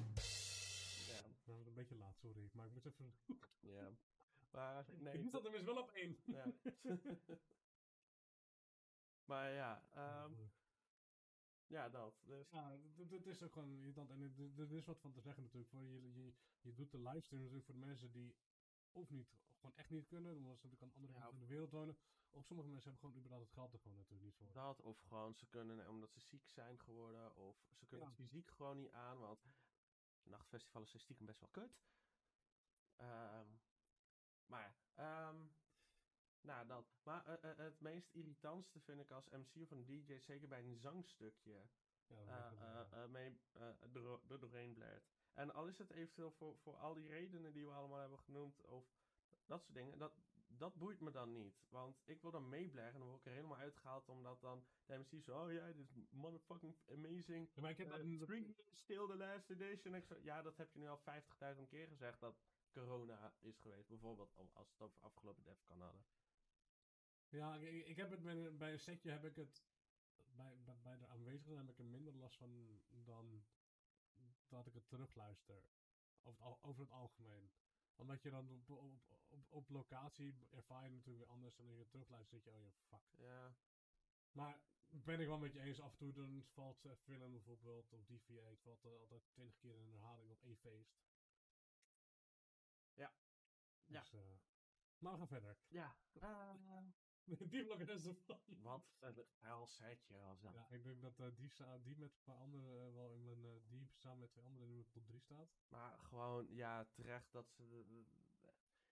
Ja, 1.06 1.20
Nou, 1.44 1.66
een 1.66 1.74
beetje 1.74 1.96
laat, 1.96 2.18
sorry. 2.18 2.50
Maar 2.52 2.66
ik 2.66 2.72
moet 2.72 2.86
even... 2.86 3.14
ja. 3.60 3.90
Maar, 4.50 4.84
nee. 4.98 5.14
ik 5.14 5.20
moest 5.20 5.32
dat 5.32 5.42
tenminste 5.42 5.72
wel 5.74 5.82
op 5.82 5.90
één. 5.90 6.16
ja. 6.24 6.46
maar 9.30 9.50
ja, 9.50 9.84
ehm, 9.90 10.32
ja, 11.70 11.88
dat. 11.88 12.14
Dus, 12.24 12.50
Ja, 12.50 12.78
het 13.08 13.26
is 13.26 13.42
ook 13.42 13.52
gewoon 13.52 13.70
irritant. 13.70 14.10
En 14.10 14.20
er- 14.56 14.72
is 14.72 14.84
wat 14.84 15.00
van 15.00 15.12
te 15.12 15.20
zeggen 15.20 15.42
natuurlijk. 15.42 15.70
Voor 15.70 15.82
je, 15.82 16.12
je, 16.12 16.32
je 16.60 16.74
doet 16.74 16.90
de 16.90 16.98
livestream 16.98 17.40
natuurlijk 17.42 17.66
voor 17.70 17.74
de 17.80 17.86
mensen 17.86 18.10
die 18.12 18.34
of 18.92 19.10
niet, 19.10 19.36
gewoon 19.54 19.76
echt 19.76 19.90
niet 19.90 20.06
kunnen. 20.06 20.36
Omdat 20.36 20.58
ze 20.58 20.66
natuurlijk 20.66 20.82
aan 20.82 21.02
andere 21.02 21.12
Ja, 21.12 21.18
kant 21.20 21.30
van 21.30 21.40
de 21.40 21.46
wereld 21.52 21.70
wonen. 21.70 21.96
Of 22.30 22.44
sommige 22.44 22.68
mensen 22.68 22.90
hebben 22.90 23.00
gewoon 23.10 23.16
überhaupt 23.24 23.44
het 23.46 23.54
geld 23.58 23.72
er 23.72 23.78
gewoon 23.78 23.96
natuurlijk 23.96 24.24
niet 24.24 24.34
voor. 24.36 24.52
Dat, 24.52 24.80
of 24.80 25.00
gewoon 25.00 25.34
ze 25.34 25.46
kunnen 25.46 25.88
omdat 25.88 26.10
ze 26.12 26.20
ziek 26.20 26.48
zijn 26.48 26.78
geworden, 26.78 27.36
of 27.36 27.56
ze 27.72 27.86
kunnen 27.86 28.06
Ja. 28.08 28.12
het 28.12 28.22
fysiek 28.22 28.50
gewoon 28.50 28.76
niet 28.76 28.90
aan, 28.90 29.18
want 29.18 29.46
nachtfestivalen 30.22 30.88
zijn 30.88 31.02
stiekem 31.02 31.26
best 31.26 31.40
wel 31.40 31.48
kut. 31.50 31.78
Ehm, 32.96 33.46
maar 34.46 34.62
ja, 34.62 34.74
ehm, 35.28 35.46
nou 36.42 36.66
dat. 36.66 36.86
Maar 37.02 37.26
eh, 37.26 37.50
eh, 37.50 37.56
het 37.56 37.80
meest 37.80 38.08
irritantste 38.12 38.80
vind 38.80 39.00
ik 39.00 39.10
als 39.10 39.28
MC 39.28 39.62
of 39.62 39.70
een 39.70 39.84
DJ, 39.84 40.18
zeker 40.18 40.48
bij 40.48 40.64
een 40.64 40.76
zangstukje, 40.76 41.68
Ja, 42.06 42.86
eh, 42.90 43.04
mee 43.06 43.38
er 44.28 44.38
doorheen 44.40 44.72
blaert. 44.74 45.04
En 45.34 45.54
al 45.54 45.66
is 45.66 45.78
het 45.78 45.90
eventueel 45.90 46.30
voor, 46.30 46.58
voor 46.58 46.76
al 46.76 46.94
die 46.94 47.08
redenen 47.08 47.52
die 47.52 47.66
we 47.66 47.72
allemaal 47.72 47.98
hebben 47.98 48.18
genoemd, 48.18 48.60
of 48.60 48.84
dat 49.46 49.62
soort 49.62 49.74
dingen, 49.74 49.98
dat, 49.98 50.12
dat 50.46 50.74
boeit 50.76 51.00
me 51.00 51.10
dan 51.10 51.32
niet. 51.32 51.66
Want 51.68 52.02
ik 52.04 52.22
wil 52.22 52.30
dan 52.30 52.48
meeblaren 52.48 52.92
en 52.92 52.98
dan 52.98 53.08
word 53.08 53.20
ik 53.20 53.26
er 53.26 53.32
helemaal 53.32 53.58
uitgehaald, 53.58 54.08
omdat 54.08 54.40
dan 54.40 54.64
de 54.86 54.98
MC 54.98 55.22
zo, 55.22 55.42
oh 55.44 55.52
ja, 55.52 55.72
dit 55.72 55.90
is 55.96 56.10
motherfucking 56.10 56.76
amazing. 56.88 57.50
Ja, 57.54 57.60
maar 57.60 57.70
ik 57.70 57.76
heb 57.76 57.86
Uh, 57.86 57.92
dat- 57.92 58.00
still 58.72 59.06
the 59.06 59.16
last 59.16 59.50
edition. 59.50 59.94
Ik 59.94 60.04
zo, 60.04 60.16
ja, 60.22 60.42
dat 60.42 60.56
heb 60.56 60.72
je 60.72 60.78
nu 60.78 60.88
al 60.88 60.98
50.000 60.98 61.68
keer 61.68 61.86
gezegd, 61.88 62.20
dat 62.20 62.36
corona 62.72 63.34
is 63.40 63.58
geweest. 63.58 63.88
Bijvoorbeeld, 63.88 64.36
als 64.36 64.52
we 64.68 64.72
het 64.72 64.80
over 64.82 65.00
afgelopen 65.00 65.44
Defcon 65.44 65.80
hadden. 65.80 66.04
Ja, 67.30 67.54
ik, 67.56 67.86
ik 67.86 67.96
heb 67.96 68.10
het 68.10 68.22
bij, 68.22 68.32
een- 68.36 68.56
bij 68.58 68.72
een 68.72 68.80
setje 68.80 69.10
heb 69.10 69.24
ik 69.24 69.36
het 69.36 69.62
bij, 70.36 70.56
bij, 70.64 70.80
bij 70.82 70.98
de 70.98 71.06
aanwezigen 71.06 71.56
heb 71.56 71.68
ik 71.68 71.78
er 71.78 71.84
minder 71.84 72.14
last 72.16 72.36
van 72.36 72.80
dan 73.04 73.44
dat 74.48 74.66
ik 74.66 74.74
het 74.74 74.88
terugluister. 74.88 75.62
Over 76.22 76.44
het, 76.46 76.62
over 76.62 76.82
het 76.82 76.92
algemeen. 76.92 77.50
Omdat 77.94 78.22
je 78.22 78.30
dan 78.30 78.48
op, 78.50 78.70
op, 78.70 78.92
op, 79.28 79.46
op 79.52 79.68
locatie 79.70 80.34
ervaar 80.50 80.84
je 80.84 80.90
natuurlijk 80.90 81.18
weer 81.24 81.34
anders. 81.34 81.58
En 81.58 81.64
als 81.66 81.74
je 81.74 81.80
het 81.80 81.90
terugluistert, 81.90 82.42
zit 82.42 82.52
je, 82.52 82.58
oh 82.58 82.62
ja, 82.62 82.72
fuck. 82.88 83.02
Ja, 83.18 83.54
Maar 84.32 84.60
ben 84.88 85.20
ik 85.20 85.26
wel 85.26 85.38
met 85.38 85.52
je 85.52 85.60
eens, 85.60 85.80
af 85.80 85.90
en 85.92 85.96
toe 85.98 86.12
dan 86.12 86.44
valt 86.44 86.84
uh, 86.84 86.92
film 86.96 87.32
bijvoorbeeld 87.32 87.92
op 87.92 88.06
DVA, 88.06 88.48
het 88.48 88.60
valt 88.60 88.84
eh, 88.84 88.92
altijd 89.00 89.22
twintig 89.30 89.58
keer 89.58 89.76
in 89.78 89.90
herhaling 89.90 90.30
op 90.30 90.42
één 90.42 90.56
feest. 90.56 90.98
Ja. 92.94 93.12
Ja. 93.86 94.00
Dus, 94.00 94.12
eh, 94.12 94.20
maar 94.98 95.12
we 95.12 95.18
gaan 95.18 95.28
verder. 95.28 95.56
ja. 95.68 95.96
Die 97.24 97.64
blok 97.64 97.80
is 97.80 98.06
ervan. 98.06 98.40
wat 98.62 98.96
een 98.98 99.24
hel 99.38 99.66
setje 99.66 100.16
was 100.18 100.40
dat. 100.40 100.52
Ja, 100.54 100.68
ik 100.70 100.82
denk 100.82 101.02
dat 101.02 101.18
eh, 101.20 101.26
die, 101.82 101.96
met 101.96 102.12
een 102.14 102.22
paar 102.22 102.36
anderen 102.36 102.86
eh, 102.86 102.94
wel 102.94 103.10
in 103.12 103.24
mijn, 103.24 103.44
eh, 103.44 103.50
die 103.68 103.88
samen 103.94 104.18
met 104.18 104.30
twee 104.30 104.44
anderen 104.44 104.68
in 104.68 104.74
mijn 104.74 104.88
top 104.90 105.06
3 105.06 105.20
staat. 105.20 105.48
Maar 105.68 105.98
gewoon, 105.98 106.46
ja, 106.54 106.84
terecht 106.84 107.32
dat 107.32 107.50
ze... 107.50 107.68
de- 107.68 107.86
de- 107.86 108.04
de- 108.10 108.28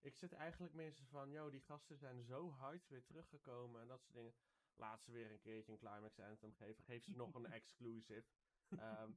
ik 0.01 0.17
zit 0.17 0.33
eigenlijk 0.33 0.75
mensen 0.75 1.07
van, 1.07 1.31
yo, 1.31 1.51
die 1.51 1.61
gasten 1.61 1.97
zijn 1.97 2.23
zo 2.23 2.51
hard 2.51 2.89
weer 2.89 3.05
teruggekomen 3.05 3.81
en 3.81 3.89
dat 3.89 4.03
soort 4.03 4.15
dingen. 4.15 4.35
Laat 4.75 5.03
ze 5.03 5.13
weer 5.13 5.31
een 5.33 5.41
keertje 5.41 5.73
een 5.73 5.79
Climax 5.79 6.19
Anthem 6.21 6.55
geven. 6.55 6.85
Geef 6.85 7.05
ze 7.05 7.17
nog 7.17 7.35
een 7.35 7.47
exclusive. 7.61 8.25
Ehm, 8.69 9.13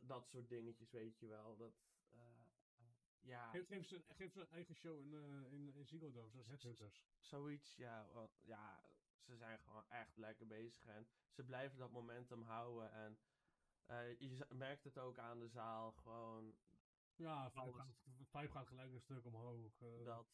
dat 0.00 0.28
soort 0.28 0.48
dingetjes, 0.48 0.90
weet 0.90 1.18
je 1.18 1.26
wel. 1.26 1.56
Dat, 1.56 1.72
ja, 3.28 3.50
Geef, 3.50 3.66
geef, 3.66 3.86
ze, 3.86 4.02
geef 4.08 4.32
ze 4.32 4.40
een 4.40 4.48
eigen 4.50 4.74
show 4.74 4.98
in, 4.98 5.14
eh 5.14 5.52
in, 5.52 5.74
in 5.74 5.86
Ziggo 5.86 6.10
Dome, 6.10 6.42
zoiets, 7.20 7.76
ja, 7.76 8.06
wel, 8.12 8.30
ja. 8.42 8.80
Ze 9.26 9.36
zijn 9.36 9.58
gewoon 9.58 9.88
echt 9.88 10.16
lekker 10.16 10.46
bezig 10.46 10.84
en 10.84 11.06
ze 11.30 11.44
blijven 11.44 11.78
dat 11.78 11.90
momentum 11.90 12.42
houden. 12.42 12.90
En 12.92 13.18
eh, 13.86 14.18
je 14.20 14.46
merkt 14.48 14.84
het 14.84 14.98
ook 14.98 15.18
aan 15.18 15.38
de 15.38 15.48
zaal, 15.48 15.92
gewoon 15.92 16.56
Ja, 17.16 17.50
vijf 17.50 17.74
gaat, 17.74 17.94
vijf 18.30 18.50
gaat 18.50 18.66
gelijk 18.66 18.92
een 18.92 19.00
stuk 19.00 19.24
omhoog. 19.24 19.80
eh, 19.80 20.04
dat... 20.04 20.26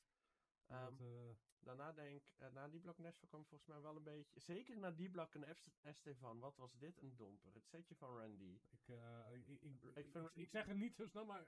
ehm, 0.66 0.96
dat, 0.96 1.00
eh, 1.00 1.36
Daarna 1.58 1.92
denk 1.92 2.22
ik, 2.22 2.52
na 2.52 2.68
die 2.68 2.80
blok 2.80 2.98
Nashville 2.98 3.28
kwam 3.28 3.44
volgens 3.44 3.68
mij 3.68 3.80
wel 3.80 3.96
een 3.96 4.02
beetje. 4.02 4.40
Zeker 4.40 4.78
na 4.78 4.90
die 4.90 5.10
blok 5.10 5.34
een 5.34 5.44
Est- 5.44 5.70
Estefan. 5.82 6.38
Wat 6.38 6.56
was 6.56 6.78
dit 6.78 7.02
een 7.02 7.16
domper? 7.16 7.54
Het 7.54 7.66
setje 7.66 7.94
van 7.94 8.16
Randy. 8.18 8.58
ik, 9.30 9.46
ik, 9.46 9.82
ik, 9.82 9.82
ik, 10.34 10.48
zeg 10.48 10.66
het 10.66 10.76
niet 10.76 10.94
zo 10.94 11.06
snel, 11.06 11.24
maar 11.24 11.46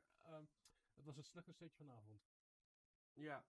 het 0.96 1.04
was 1.04 1.16
het 1.16 1.26
slechtste 1.26 1.54
setje 1.54 1.76
vanavond. 1.76 2.20
Ja, 3.14 3.44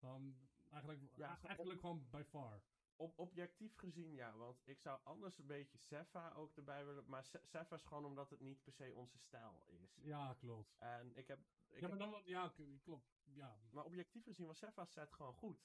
Um, 0.00 0.48
eigenlijk, 0.70 1.16
Ja, 1.16 1.40
eigenlijk 1.42 1.80
gewoon 1.80 2.10
by 2.10 2.22
far. 2.28 2.62
op, 2.96 3.18
objectief 3.18 3.76
gezien 3.76 4.12
ja. 4.14 4.36
Want 4.36 4.68
ik 4.68 4.80
zou 4.80 5.00
anders 5.04 5.38
een 5.38 5.46
beetje 5.46 5.78
Sefa 5.78 6.32
ook 6.32 6.56
erbij 6.56 6.84
willen. 6.84 7.08
Maar 7.08 7.24
Se- 7.24 7.40
Sefa 7.44 7.74
is 7.76 7.84
gewoon 7.84 8.04
omdat 8.04 8.30
het 8.30 8.40
niet 8.40 8.62
per 8.62 8.72
se 8.72 8.94
onze 8.94 9.18
stijl 9.18 9.64
is. 9.66 9.94
Ja, 9.94 10.34
klopt. 10.34 10.76
En 10.78 11.16
ik 11.16 11.28
heb. 11.28 11.38
Ik 11.68 11.80
ja, 11.80 11.88
maar 11.88 11.98
dan, 11.98 12.22
ja, 12.24 12.52
klopt. 12.82 13.06
Ja, 13.24 13.58
maar 13.70 13.84
objectief 13.84 14.24
gezien 14.24 14.46
was 14.46 14.58
Sefa's 14.58 14.92
set 14.92 15.12
gewoon 15.12 15.34
goed. 15.34 15.58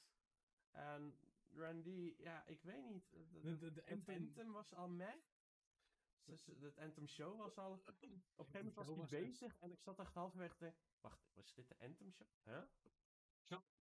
En 0.71 1.17
Randy, 1.53 2.15
ja, 2.17 2.45
ik 2.45 2.61
weet 2.63 2.83
niet. 2.85 3.09
De, 3.11 3.71
de, 4.33 4.45
was 4.51 4.73
al 4.73 4.89
meh. 4.89 5.15
Het 6.25 6.77
Anthem 6.77 7.07
Show 7.07 7.37
was 7.37 7.57
al. 7.57 7.71
Op 7.71 7.87
een 7.87 8.21
gegeven 8.35 8.57
moment 8.65 8.75
was 8.75 8.87
echt- 8.99 9.09
bezig 9.09 9.57
en 9.59 9.71
ik 9.71 9.81
zat 9.81 9.99
echt 9.99 10.13
halverwege 10.13 10.55
te 10.55 10.73
Wacht, 11.01 11.29
was 11.33 11.53
dit 11.53 11.67
de 11.67 11.79
Anthem 11.79 12.11
Show? 12.11 12.27
Huh? 12.43 12.63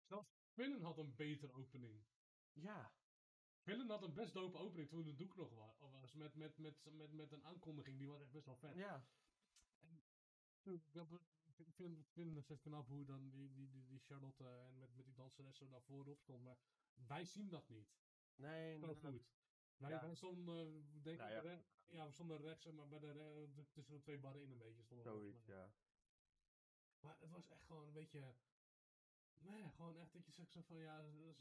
Zelfs 0.02 0.28
Villain 0.48 0.82
had 0.82 0.98
een 0.98 1.14
betere 1.14 1.52
opening. 1.52 2.04
Ja, 2.52 2.92
Villain 3.60 3.88
had 3.90 4.02
een 4.02 4.14
best 4.14 4.34
dope 4.34 4.58
opening 4.58 4.88
toen 4.88 5.04
de 5.04 5.14
doek 5.14 5.36
nog 5.36 5.50
wa- 5.54 5.74
was. 5.78 6.12
Met, 6.12 6.34
met, 6.34 6.58
met, 6.58 6.84
met, 6.84 7.12
met 7.12 7.32
een 7.32 7.44
aankondiging, 7.44 7.98
die 7.98 8.08
was 8.08 8.20
echt 8.20 8.32
best 8.32 8.46
wel 8.46 8.56
vet. 8.56 8.74
ja. 8.76 9.06
Ik 10.62 10.92
heb- 10.92 11.20
ik 11.56 11.72
vind, 11.74 11.98
ik 11.98 12.06
vind 12.10 12.48
het 12.48 12.60
knap 12.60 12.88
hoe 12.88 13.04
dan 13.04 13.30
die, 13.30 13.52
die, 13.52 13.70
die, 13.70 13.86
die 13.86 13.98
Charlotte 14.00 14.44
en 14.48 14.78
met, 14.78 14.94
met 14.94 15.04
die 15.04 15.14
danseres 15.14 15.56
zo 15.56 15.80
voorop 15.80 16.20
stond. 16.20 16.42
Maar 16.42 16.58
wij 17.06 17.24
zien 17.24 17.48
dat 17.48 17.68
niet. 17.68 17.88
Nee, 18.36 18.74
inderdaad. 18.74 19.12
goed. 19.12 19.26
Wij, 19.76 19.90
Ja. 19.90 20.00
wij 20.00 20.14
stonden, 20.14 20.66
eh, 20.66 21.02
denk 21.02 21.18
Nou 21.18 21.30
ik, 21.30 21.36
ja. 21.36 21.40
re- 21.50 21.62
ja, 21.86 22.06
we 22.06 22.12
stonden 22.12 22.38
rechts, 22.40 22.66
maar 22.70 22.88
bij 22.88 22.98
de, 22.98 23.12
de- 23.54 23.70
tussen 23.72 23.94
de 23.94 24.00
twee 24.00 24.18
barren 24.18 24.42
in 24.42 24.50
een 24.50 24.58
beetje 24.58 24.82
stonden 24.82 25.06
we 25.06 25.12
Zoiets, 25.12 25.46
ja. 25.46 25.72
Maar 27.00 27.16
het 27.20 27.30
was 27.30 27.48
echt 27.48 27.64
gewoon 27.64 27.86
een 27.86 27.92
beetje. 27.92 28.34
Nee, 29.38 29.70
gewoon 29.70 29.96
echt 29.96 30.12
dat 30.12 30.24
je 30.26 30.32
zegt 30.32 30.52
zo 30.52 30.60
van 30.62 30.76
ja, 30.78 31.02
dat 31.02 31.38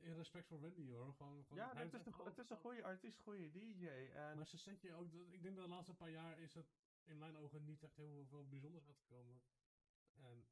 in 0.00 0.14
respect 0.14 0.46
voor 0.46 0.60
Wendy 0.60 0.92
hoor. 0.92 1.14
Gewoon, 1.14 1.44
gewoon, 1.44 1.58
Ja, 1.58 1.76
het 1.76 1.94
is, 1.94 2.06
een, 2.06 2.14
het 2.24 2.38
is 2.38 2.50
een 2.50 2.56
goede 2.56 2.82
artiest, 2.84 3.20
goede 3.20 3.50
DJ. 3.50 3.86
En 3.88 4.36
Maar 4.36 4.46
ze 4.46 4.56
zet 4.56 4.80
je 4.80 4.92
ook, 4.94 5.12
ik 5.12 5.42
denk 5.42 5.56
dat 5.56 5.64
de 5.64 5.70
laatste 5.70 5.94
paar 5.94 6.10
jaar 6.10 6.38
is 6.38 6.54
het 6.54 6.66
in 7.04 7.18
mijn 7.18 7.36
ogen 7.36 7.64
niet 7.64 7.82
echt 7.82 7.96
heel 7.96 8.26
veel 8.26 8.48
bijzonders 8.48 8.86
uitgekomen. 8.86 9.40
En 10.14 10.46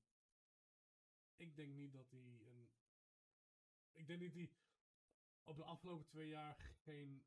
ik 1.36 1.56
denk 1.56 1.74
niet 1.74 1.92
dat 1.92 2.10
hij 2.10 2.20
een... 2.20 2.68
Ik 3.92 4.06
denk 4.06 4.20
niet 4.20 4.32
dat 4.32 4.38
hij 4.38 4.50
op 5.46 5.56
de 5.56 5.64
afgelopen 5.64 6.06
twee 6.06 6.28
jaar 6.28 6.56
geen... 6.82 7.24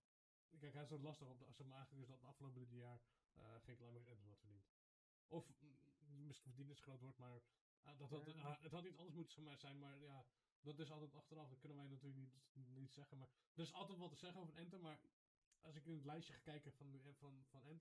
Kijk, 0.59 0.73
hij 0.73 0.83
is 0.83 0.89
wat 0.89 1.01
lastig 1.01 1.27
op 1.27 1.39
de, 1.39 1.45
als 1.45 1.57
het 1.57 1.67
maar 1.67 1.77
eigenlijk 1.77 2.05
is 2.07 2.11
dat 2.11 2.21
de 2.21 2.27
afgelopen 2.27 2.61
drie 2.67 2.79
jaar 2.79 3.01
eh, 3.33 3.55
geen 3.61 3.75
Climax 3.75 4.07
Anthem 4.07 4.27
had 4.27 4.39
verdiend. 4.39 4.67
Of 5.27 5.51
mm, 5.99 6.25
misschien 6.27 6.51
verdiend 6.51 6.71
is 6.77 6.81
groot 6.81 6.99
woord, 7.01 7.17
maar 7.17 7.41
eh, 7.81 7.97
dat, 7.97 8.09
dat, 8.09 8.27
eh, 8.27 8.61
het 8.61 8.71
had 8.71 8.85
iets 8.85 8.97
anders 8.97 9.15
moeten 9.15 9.57
zijn, 9.59 9.79
maar 9.79 10.01
ja, 10.01 10.25
dat 10.61 10.79
is 10.79 10.91
altijd 10.91 11.13
achteraf. 11.13 11.49
Dat 11.49 11.59
kunnen 11.59 11.77
wij 11.77 11.87
natuurlijk 11.87 12.15
niet, 12.53 12.67
niet 12.67 12.91
zeggen. 12.93 13.17
Maar 13.17 13.29
er 13.53 13.63
is 13.63 13.73
altijd 13.73 13.97
wat 13.99 14.09
te 14.09 14.15
zeggen 14.15 14.41
over 14.41 14.57
Anthem, 14.59 14.81
maar 14.81 14.99
als 15.61 15.75
ik 15.75 15.85
in 15.85 15.93
het 15.95 16.05
lijstje 16.05 16.33
ga 16.33 16.39
kijken 16.39 16.73
van, 16.73 16.91
de- 16.91 17.13
van, 17.13 17.45
van 17.45 17.79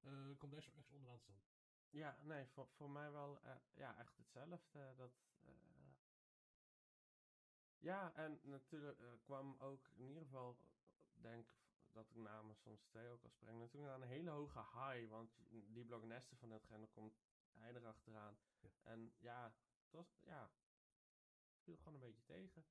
eh, 0.00 0.38
komt 0.38 0.52
deze 0.52 0.72
echt 0.72 0.90
onderaan 0.92 1.16
te 1.16 1.22
staan. 1.22 1.42
Ja, 1.90 2.22
nee, 2.22 2.46
voor, 2.46 2.68
voor 2.68 2.90
mij 2.90 3.10
wel 3.10 3.40
ja, 3.74 3.98
echt 3.98 4.16
hetzelfde. 4.16 4.60
Dat, 4.96 5.12
ja, 7.80 8.12
en 8.14 8.40
natuurlijk 8.42 9.00
eh, 9.00 9.12
kwam 9.22 9.56
ook 9.58 9.88
in 9.94 10.06
ieder 10.06 10.22
geval, 10.22 10.58
denk 11.12 11.54
dat 11.92 12.10
ik 12.10 12.16
namen 12.16 12.56
soms 12.56 12.82
twee 12.84 13.08
ook 13.10 13.22
al 13.22 13.30
spreng, 13.30 13.58
natuurlijk 13.58 13.92
aan 13.92 14.02
een 14.02 14.08
hele 14.08 14.30
hoge 14.30 14.58
high, 14.58 15.08
want 15.08 15.30
die 15.48 15.84
blok 15.84 16.04
Nesten 16.04 16.36
van 16.36 16.48
net 16.48 16.68
dan 16.68 16.90
komt 16.90 17.18
hij 17.52 17.74
erachteraan. 17.74 18.38
Ja. 18.60 18.70
En 18.82 19.14
ja, 19.18 19.54
het 19.82 19.92
was, 19.92 20.18
ja, 20.24 20.50
viel 21.62 21.76
gewoon 21.76 21.94
een 21.94 22.00
beetje 22.00 22.24
tegen. 22.24 22.64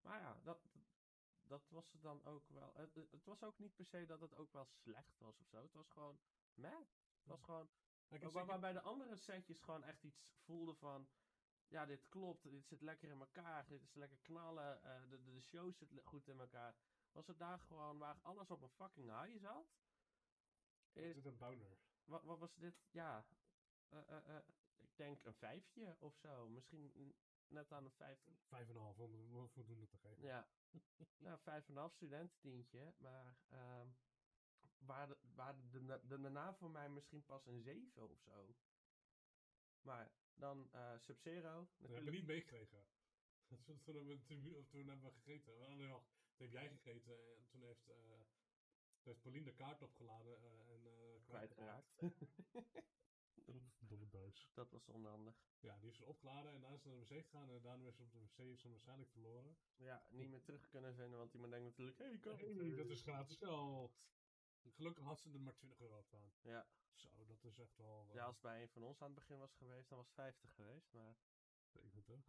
Maar 0.00 0.20
ja, 0.20 0.40
dat, 0.42 0.68
dat, 0.72 0.82
dat 1.42 1.68
was 1.68 1.92
het 1.92 2.02
dan 2.02 2.24
ook 2.24 2.48
wel. 2.48 2.74
Het, 2.74 2.94
het 2.94 3.24
was 3.24 3.42
ook 3.42 3.58
niet 3.58 3.74
per 3.74 3.84
se 3.86 4.06
dat 4.06 4.20
het 4.20 4.34
ook 4.34 4.52
wel 4.52 4.64
slecht 4.64 5.18
was 5.18 5.40
of 5.40 5.46
zo. 5.46 5.62
Het 5.62 5.72
was 5.72 5.88
gewoon, 5.88 6.18
meh. 6.54 6.78
Het 7.16 7.26
was 7.26 7.42
gewoon, 7.42 7.68
Waar, 8.08 8.18
zeker- 8.18 8.46
waarbij 8.46 8.72
de 8.72 8.80
andere 8.80 9.16
setjes 9.16 9.60
gewoon 9.60 9.84
echt 9.84 10.02
iets 10.02 10.22
voelden 10.44 10.76
van... 10.76 11.08
Ja, 11.70 11.86
dit 11.86 12.08
klopt, 12.08 12.42
dit 12.42 12.66
zit 12.66 12.80
lekker 12.80 13.10
in 13.10 13.20
elkaar, 13.20 13.66
dit 13.68 13.82
is 13.82 13.94
lekker 13.94 14.18
knallen, 14.18 14.82
eh, 14.82 15.10
de, 15.10 15.22
de, 15.22 15.40
show 15.40 15.72
zit 15.72 15.88
goed 16.04 16.28
in 16.28 16.38
elkaar. 16.38 16.74
Was 17.12 17.26
het 17.26 17.38
daar 17.38 17.58
gewoon 17.58 17.98
waar 17.98 18.18
alles 18.22 18.50
op 18.50 18.62
een 18.62 18.68
fucking 18.68 19.20
high 19.20 19.40
zat? 19.40 19.66
Is, 20.92 21.14
zit 21.14 21.24
een 21.24 21.38
downer. 21.38 21.78
wat, 22.04 22.22
wat 22.22 22.38
was 22.38 22.54
dit? 22.54 22.74
Ja, 22.90 23.26
eh, 23.88 24.36
eh, 24.36 24.42
ik 24.76 24.96
denk 24.96 25.24
een 25.24 25.34
vijfje 25.34 25.96
of 25.98 26.16
zo. 26.16 26.48
Misschien 26.48 27.14
net 27.48 27.72
aan 27.72 27.84
een 27.84 27.90
vijf. 27.90 28.28
Vijf 28.46 28.68
en 28.68 28.74
een 28.74 28.82
half 28.82 28.98
om 28.98 29.48
voldoende 29.48 29.88
te 29.88 29.98
geven. 29.98 30.22
Ja, 30.22 30.48
nou, 31.24 31.38
vijf 31.38 31.68
en 31.68 31.74
een 31.74 31.80
half 31.80 31.92
studentendientje. 31.92 32.94
Maar 32.98 33.36
ehm 33.48 33.88
waar 34.86 35.08
de, 35.08 35.16
waar 35.34 35.54
de, 35.70 35.84
de, 35.84 36.00
de, 36.06 36.20
daarna 36.20 36.54
voor 36.54 36.70
mij 36.70 36.88
misschien 36.88 37.24
pas 37.24 37.46
een 37.46 37.62
zeven 37.62 38.10
of 38.10 38.20
zo. 38.20 38.54
Maar 39.80 40.10
dan 40.40 40.68
eh 40.72 40.92
Sub-Zero. 40.98 41.68
Dat 41.78 41.90
hebben 41.90 42.10
we 42.12 42.16
niet 42.18 42.26
meegekregen. 42.26 42.84
Toen, 43.84 43.94
hebben 43.94 44.06
we, 44.06 44.20
tribune- 44.20 44.56
of 44.58 44.68
toen 44.68 44.88
hebben 44.88 45.04
we 45.04 45.10
gegeten. 45.10 45.58
We 45.58 45.64
hadden 45.64 45.88
nog, 45.88 46.04
toen 46.36 46.46
heb 46.46 46.52
jij 46.52 46.68
gegeten 46.68 47.36
en 47.36 47.46
toen 47.48 47.62
heeft, 47.62 47.88
eh, 47.88 47.96
toen 49.00 49.12
heeft 49.12 49.20
Pauline 49.20 49.44
de 49.44 49.54
kaart 49.54 49.82
opgeladen 49.82 50.42
eh, 50.42 50.74
en 50.74 50.86
eh 50.86 51.24
kwijtgeraakt. 51.24 51.94
Domme 53.78 54.06
buis. 54.06 54.50
dat 54.54 54.70
was 54.70 54.88
onhandig. 54.88 55.34
Ja, 55.60 55.78
die 55.78 55.90
is 55.90 55.98
er 55.98 56.06
opgeladen 56.06 56.52
en 56.52 56.60
daarna 56.60 56.76
is 56.76 56.82
ze 56.82 56.88
naar 56.88 56.98
de 56.98 57.04
wc 57.04 57.22
gegaan 57.22 57.50
en 57.50 57.62
daarna 57.62 57.86
is 57.86 57.96
ze 57.96 58.02
op 58.02 58.12
de 58.12 58.18
wc 58.18 58.62
hem 58.62 58.70
waarschijnlijk 58.70 59.10
verloren. 59.10 59.56
Ja, 59.76 60.06
niet 60.08 60.28
meer 60.30 60.42
terug 60.42 60.68
kunnen 60.68 60.94
vinden, 60.94 61.18
want 61.18 61.34
iemand 61.34 61.52
denkt 61.52 61.66
natuurlijk, 61.68 61.98
hé, 61.98 62.04
hey, 62.04 62.18
kan 62.18 62.36
Hey, 62.36 62.74
dat 62.74 62.90
is 62.90 63.02
gratis 63.02 63.36
geld. 63.36 63.98
Gelukkig 64.68 65.04
had 65.04 65.20
ze 65.20 65.30
er 65.32 65.40
maar 65.40 65.54
20 65.56 65.80
euro 65.80 65.98
op 65.98 66.04
staan. 66.06 66.32
Ja. 66.42 66.66
Zo, 66.94 67.08
dat 67.26 67.44
is 67.44 67.58
echt 67.58 67.76
wel... 67.76 68.06
eh, 68.08 68.14
Ja, 68.14 68.24
als 68.24 68.34
het 68.34 68.42
bij 68.42 68.62
een 68.62 68.68
van 68.68 68.82
ons 68.82 69.00
aan 69.00 69.06
het 69.06 69.14
begin 69.18 69.38
was 69.38 69.54
geweest, 69.54 69.88
dan 69.88 69.98
was 69.98 70.06
het 70.06 70.14
50 70.16 70.54
geweest. 70.54 70.92
Maar, 70.92 71.16
70, 71.66 72.24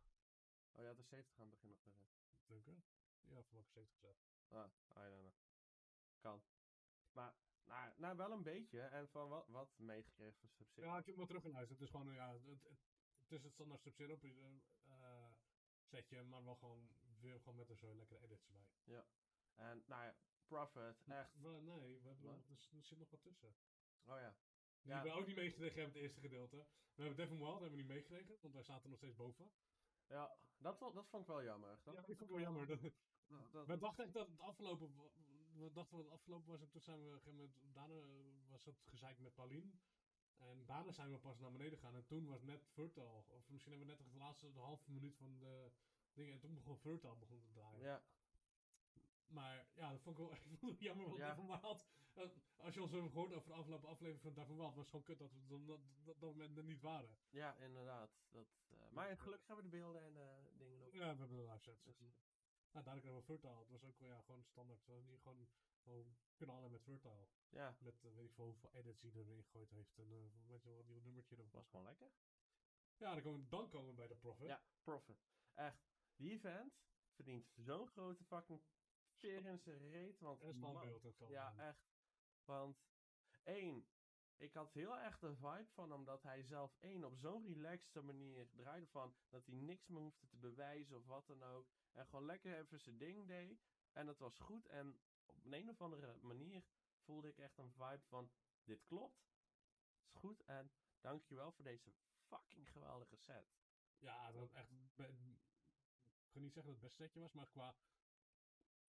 oh 0.74 0.84
ja, 0.84 0.94
de 0.94 1.04
70 1.04 1.40
aan 1.40 1.42
het 1.46 1.52
begin 1.52 1.70
nog 1.70 1.82
geweest. 1.82 2.20
denk 2.46 2.66
ik. 2.66 2.84
Ja, 3.22 3.44
voor 3.44 3.54
welke 3.54 3.70
70 3.72 3.94
gezegd. 4.00 4.20
Ah, 4.48 4.72
I 4.98 5.10
don't 5.10 5.20
know. 5.20 5.34
Kan. 6.20 6.44
Maar, 7.12 7.34
nou, 7.66 7.94
nou, 7.98 8.18
wel 8.18 8.32
een 8.32 8.44
beetje. 8.44 8.82
En 8.82 9.10
van 9.10 9.30
wat, 9.30 9.48
wat 9.48 9.78
meegekregen 9.78 10.40
van 10.40 10.50
Sub-Zero. 10.50 10.88
Ja, 10.88 10.98
ik 10.98 11.06
heb 11.06 11.06
hem 11.06 11.16
wel 11.18 11.26
teruggeluisterd. 11.26 11.80
Het 11.80 11.88
is 11.88 11.96
gewoon, 11.96 12.14
ja, 12.14 12.32
het, 12.34 12.44
het, 12.46 12.64
het 13.18 13.32
is 13.32 13.44
het 13.44 13.54
standaard 13.54 13.82
Sub-Zero 13.82 14.18
eh, 14.84 15.32
setje, 15.82 16.24
maar 16.24 16.44
wel 16.44 16.56
gewoon 16.56 16.90
weer 17.20 17.40
gewoon 17.40 17.56
met 17.56 17.70
er 17.70 17.78
zo 17.78 17.96
lekkere 17.96 18.20
edits 18.20 18.46
erbij. 18.46 18.66
En, 19.56 19.84
nou 19.86 20.04
ja, 20.06 20.16
Prophet, 20.56 21.04
echt. 21.08 21.40
Wel, 21.42 21.62
nee, 21.62 22.00
we 22.02 22.08
hebben 22.08 22.26
nog, 22.26 22.50
er, 22.50 22.84
zit 22.84 22.98
nog 22.98 23.10
wat 23.10 23.22
tussen. 23.22 23.56
Oh 24.04 24.18
ja. 24.20 24.36
Die 24.82 24.90
Ja. 24.92 24.94
hebben 24.96 25.14
we 25.14 25.20
ook 25.20 25.28
niet 25.28 25.36
meegekregen 25.36 25.76
hebben, 25.76 25.94
het 25.94 26.02
eerste 26.04 26.20
gedeelte. 26.20 26.58
We 26.96 27.04
hebben 27.04 27.16
Devin 27.18 27.38
Wild 27.38 27.52
hebben 27.52 27.70
we 27.72 27.76
niet 27.78 27.88
meegekregen, 27.88 28.38
want 28.42 28.54
wij 28.54 28.64
zaten 28.64 28.90
nog 28.90 28.98
steeds 28.98 29.16
boven. 29.16 29.52
Ja, 30.08 30.38
dat, 30.58 30.80
dat 30.80 31.08
vond 31.10 31.22
ik 31.24 31.28
wel 31.28 31.44
jammer. 31.44 31.80
Dat 31.84 31.94
ja, 31.94 32.00
ik 32.00 32.06
vond 32.06 32.20
het 32.20 32.30
wel 32.30 32.40
jammer. 32.40 32.68
Dat, 32.68 32.82
dat- 33.28 33.52
dat- 33.52 33.68
we 33.68 33.78
dachten 33.78 34.04
echt 34.04 34.14
dat 34.14 34.28
het 34.28 34.40
afgelopen, 34.40 34.94
we 35.54 35.72
dachten 35.72 35.98
dat 35.98 36.06
het 36.06 36.14
afgelopen 36.14 36.48
was 36.52 36.62
en 36.62 36.70
toen 36.70 36.82
zijn 36.82 37.00
we, 37.04 37.20
moment, 37.26 37.56
daarna 37.74 38.02
was 38.50 38.66
het 38.66 38.82
gezeik 38.86 39.20
met 39.20 39.34
Paulien. 39.34 39.80
En 40.38 40.66
daarna 40.66 40.92
zijn 40.92 41.12
we 41.12 41.18
pas 41.20 41.40
naar 41.40 41.52
beneden 41.52 41.78
gegaan 41.78 41.96
en 41.96 42.06
toen 42.06 42.28
was 42.28 42.42
net 42.42 42.68
Vertal, 42.68 43.26
of 43.30 43.50
misschien 43.50 43.72
hebben 43.72 43.90
we 43.90 43.96
net 44.04 44.12
de 44.12 44.18
laatste 44.18 44.52
de 44.52 44.60
halve 44.60 44.92
minuut 44.92 45.16
van 45.18 45.40
de 45.40 45.72
dingen 46.14 46.34
en 46.34 46.40
toen 46.40 46.54
begon 46.54 46.78
Vertal 46.78 47.18
begon 47.18 47.42
te 47.42 47.52
draaien. 47.52 47.82
ja, 47.82 48.04
Maar 49.32 49.66
ja, 49.76 49.92
dat 49.92 50.02
vond 50.02 50.18
ik 50.18 50.24
wel 50.24 50.32
echt 50.36 50.80
jammer, 50.80 51.06
want 51.06 51.18
Ja. 51.18 51.36
Wild, 51.36 51.86
eh, 52.14 52.30
als 52.58 52.74
je 52.74 52.82
ons 52.82 52.92
hebben 52.92 53.12
gehoord 53.12 53.34
over 53.34 53.48
de 53.50 53.54
afgelopen 53.56 53.90
aflevering 53.90 54.22
van 54.36 54.58
Wild, 54.58 54.58
was 54.58 54.76
het 54.76 54.88
gewoon 54.90 55.04
kut 55.06 55.20
dat 55.20 55.32
we 55.32 55.54
op 55.56 55.68
dat, 55.68 55.80
dat, 56.04 56.20
dat 56.20 56.30
moment 56.30 56.58
er 56.58 56.64
niet 56.64 56.82
waren. 56.82 57.18
ja, 57.30 57.56
inderdaad. 57.56 58.12
Dat, 58.30 58.48
eh, 58.70 58.92
maar 58.92 59.18
gelukkig 59.18 59.48
hebben 59.48 59.66
we 59.66 59.72
de 59.72 59.78
beelden 59.78 60.02
en 60.02 60.18
eh, 60.18 60.58
dingen 60.58 60.82
op. 60.86 60.94
Ja, 60.94 61.00
we 61.00 61.06
hebben 61.20 61.38
de 61.38 61.52
live 61.52 61.64
sets. 61.64 61.84
Dus, 61.84 61.98
Dus, 61.98 62.14
nou, 62.72 62.86
dadelijk 62.86 63.04
hebben 63.04 63.22
we 63.22 63.34
Vertaal. 63.34 63.60
Het 63.60 63.70
was 63.70 63.84
ook 63.84 64.00
ja, 64.00 64.22
gewoon 64.22 64.44
standaard. 64.44 64.86
Was 64.86 65.04
niet 65.04 65.22
gewoon, 65.22 65.48
gewoon 65.84 66.16
knallen 66.36 66.72
met 66.72 66.84
Vertaal. 66.84 67.30
ja, 67.50 67.76
Met 67.80 68.02
weet 68.02 68.26
ik 68.26 68.34
veel 68.34 68.46
hoeveel 68.46 68.72
edits 68.74 69.02
hij 69.02 69.12
erin 69.12 69.44
gegooid 69.44 69.70
heeft. 69.70 69.98
En 69.98 70.10
weet 70.48 70.64
je 70.64 70.70
wel, 70.70 70.80
een 70.80 70.86
nieuw 70.86 71.02
nummertje 71.02 71.36
erop. 71.36 71.52
was 71.52 71.68
gewoon 71.70 71.86
lekker. 71.86 72.12
Ja, 72.98 73.14
dan 73.14 73.22
komen, 73.24 73.50
dan 73.50 73.70
komen 73.70 73.88
we 73.90 73.96
bij 73.96 74.08
de 74.08 74.16
Prophet. 74.16 74.48
Ja, 74.48 74.62
Prophet. 74.84 75.18
Echt, 75.54 75.84
die 76.16 76.32
event 76.32 76.74
verdient 77.12 77.48
zo'n 77.56 77.88
grote 77.88 78.24
fucking 78.24 78.62
veer 79.22 79.46
in 79.46 79.60
zijn 79.60 79.90
reet. 79.90 80.20
Want 80.20 80.42
En 80.42 80.48
een 80.48 80.54
standbeeld. 80.54 81.18
Ja, 81.30 81.54
echt. 81.58 81.90
Want 82.46 82.78
één, 83.44 83.86
ik 84.38 84.54
had 84.54 84.74
heel 84.74 84.98
erg 84.98 85.20
de 85.20 85.36
vibe 85.36 85.70
van 85.74 85.92
hem 85.92 86.04
dat 86.06 86.24
hij 86.24 86.44
zelf 86.44 86.76
één 86.80 87.04
op 87.04 87.18
zo'n 87.18 87.46
relaxte 87.46 88.02
manier 88.02 88.50
draaide 88.56 88.88
van 88.88 89.16
dat 89.30 89.46
hij 89.46 89.56
niks 89.56 89.88
meer 89.88 90.02
hoefde 90.02 90.28
te 90.28 90.38
bewijzen 90.38 90.98
of 90.98 91.06
wat 91.06 91.28
dan 91.28 91.44
ook. 91.44 91.68
En 91.92 92.06
gewoon 92.06 92.26
lekker 92.26 92.58
even 92.58 92.80
zijn 92.80 92.98
ding 92.98 93.28
deed. 93.28 93.62
En 93.92 94.08
het 94.08 94.20
was 94.20 94.38
goed. 94.40 94.68
En 94.68 95.00
op 95.26 95.46
een, 95.46 95.54
een 95.54 95.70
of 95.70 95.82
andere 95.82 96.18
manier 96.22 96.64
voelde 96.98 97.28
ik 97.28 97.38
echt 97.38 97.58
een 97.58 97.72
vibe 97.72 98.04
van 98.08 98.32
dit 98.64 98.86
klopt. 98.86 99.30
Is 100.04 100.14
goed. 100.14 100.44
En 100.44 100.72
dankjewel 101.00 101.52
voor 101.52 101.64
deze 101.64 101.92
fucking 102.28 102.72
geweldige 102.72 103.16
set. 103.16 103.60
Ja, 103.98 104.32
dat 104.32 104.52
echt. 104.52 104.72
Ik 106.24 106.38
kan 106.38 106.42
niet 106.42 106.54
zeggen 106.54 106.72
dat 106.72 106.82
het 106.82 106.90
best 106.90 106.96
setje 106.96 107.20
was, 107.20 107.34
maar 107.34 107.48
qua. 107.48 107.76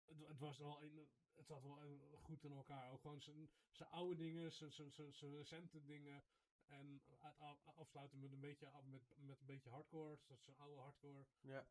Het, 0.05 0.27
het 0.27 0.39
was 0.39 0.57
wel 0.57 0.83
een, 0.83 1.07
het 1.35 1.45
zat 1.45 1.61
wel 1.63 1.79
goed 2.17 2.43
in 2.43 2.51
elkaar. 2.51 2.91
Ook 2.91 3.01
gewoon 3.01 3.21
zijn 3.21 3.49
zijn 3.71 3.89
oude 3.89 4.15
dingen, 4.15 4.51
zijn- 4.51 5.35
recente 5.35 5.83
dingen. 5.83 6.23
En 6.65 7.01
uit- 7.19 7.37
af- 7.39 7.67
afsluiten 7.75 8.19
met 8.19 8.31
een 8.31 8.39
beetje, 8.39 8.71
met, 8.83 9.01
met 9.17 9.39
een 9.39 9.45
beetje 9.45 9.69
hardcore. 9.69 10.19
dus 10.27 10.43
Zijn 10.43 10.57
oude 10.57 10.81
hardcore. 10.81 11.25
Ja, 11.41 11.67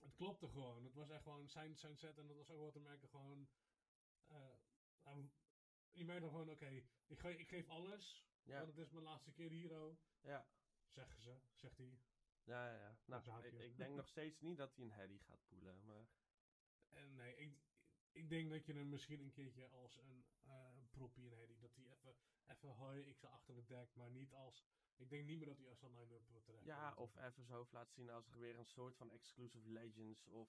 Het 0.00 0.14
klopte 0.14 0.48
gewoon. 0.48 0.84
Het 0.84 0.94
was 0.94 1.08
echt 1.10 1.22
gewoon 1.22 1.48
zijn, 1.48 1.76
zijn 1.76 1.96
set. 1.96 2.18
En 2.18 2.26
dat 2.26 2.36
was 2.36 2.50
ook 2.50 2.60
wat 2.60 2.72
te 2.72 2.80
merken. 2.80 3.08
Gewoon. 3.08 3.48
eh, 4.26 4.56
je 5.90 6.04
merkte 6.04 6.28
gewoon, 6.28 6.50
oké, 6.50 6.66
ik, 7.06 7.18
ge 7.18 7.38
ik 7.38 7.48
geef 7.48 7.68
alles. 7.68 8.24
ja, 8.42 8.56
Want 8.56 8.68
het 8.76 8.78
is 8.86 8.90
mijn 8.92 9.04
laatste 9.04 9.32
keer 9.32 9.50
hier. 9.50 9.96
ja. 10.20 10.46
Zeggen 10.86 11.20
ze, 11.20 11.40
zegt 11.52 11.76
hij. 11.76 11.98
Ja, 12.44 12.68
ja, 12.72 12.78
ja. 12.78 12.98
Nou, 13.04 13.44
ik, 13.46 13.52
ik 13.52 13.76
denk 13.76 13.94
nog 13.94 14.08
steeds 14.08 14.40
niet 14.40 14.56
dat 14.56 14.74
hij 14.76 14.84
een 14.84 14.90
heady 14.92 15.18
gaat 15.18 15.46
poelen, 15.48 15.84
maar... 15.84 16.06
En 16.92 17.14
nee, 17.14 17.34
ik, 17.36 17.58
ik 18.12 18.28
denk 18.28 18.50
dat 18.50 18.66
je 18.66 18.72
hem 18.72 18.88
misschien 18.88 19.20
een 19.20 19.30
keertje 19.32 19.66
als 19.68 19.96
een 19.96 20.24
eh 20.42 20.76
proppie 20.90 21.24
in 21.24 21.32
Hedy, 21.32 21.58
dat 21.58 21.74
hij 21.74 21.84
even, 21.92 22.14
even 22.46 22.68
hoi, 22.68 23.00
ik 23.02 23.16
sta 23.16 23.28
achter 23.28 23.56
het 23.56 23.68
dek, 23.68 23.94
maar 23.94 24.10
niet 24.10 24.34
als, 24.34 24.64
ik 24.96 25.10
denk 25.10 25.24
niet 25.26 25.38
meer 25.38 25.46
dat 25.46 25.58
hij 25.58 25.68
als 25.68 25.82
een 25.82 25.92
line-up 25.94 26.44
terecht 26.44 26.64
Ja, 26.64 26.90
komt. 26.90 26.98
of 26.98 27.16
even 27.24 27.44
zo 27.44 27.66
laten 27.70 27.92
zien 27.94 28.10
als 28.10 28.26
er 28.28 28.38
weer 28.38 28.58
een 28.58 28.66
soort 28.66 28.96
van 28.96 29.10
exclusive 29.10 29.68
legends 29.70 30.26
of 30.26 30.48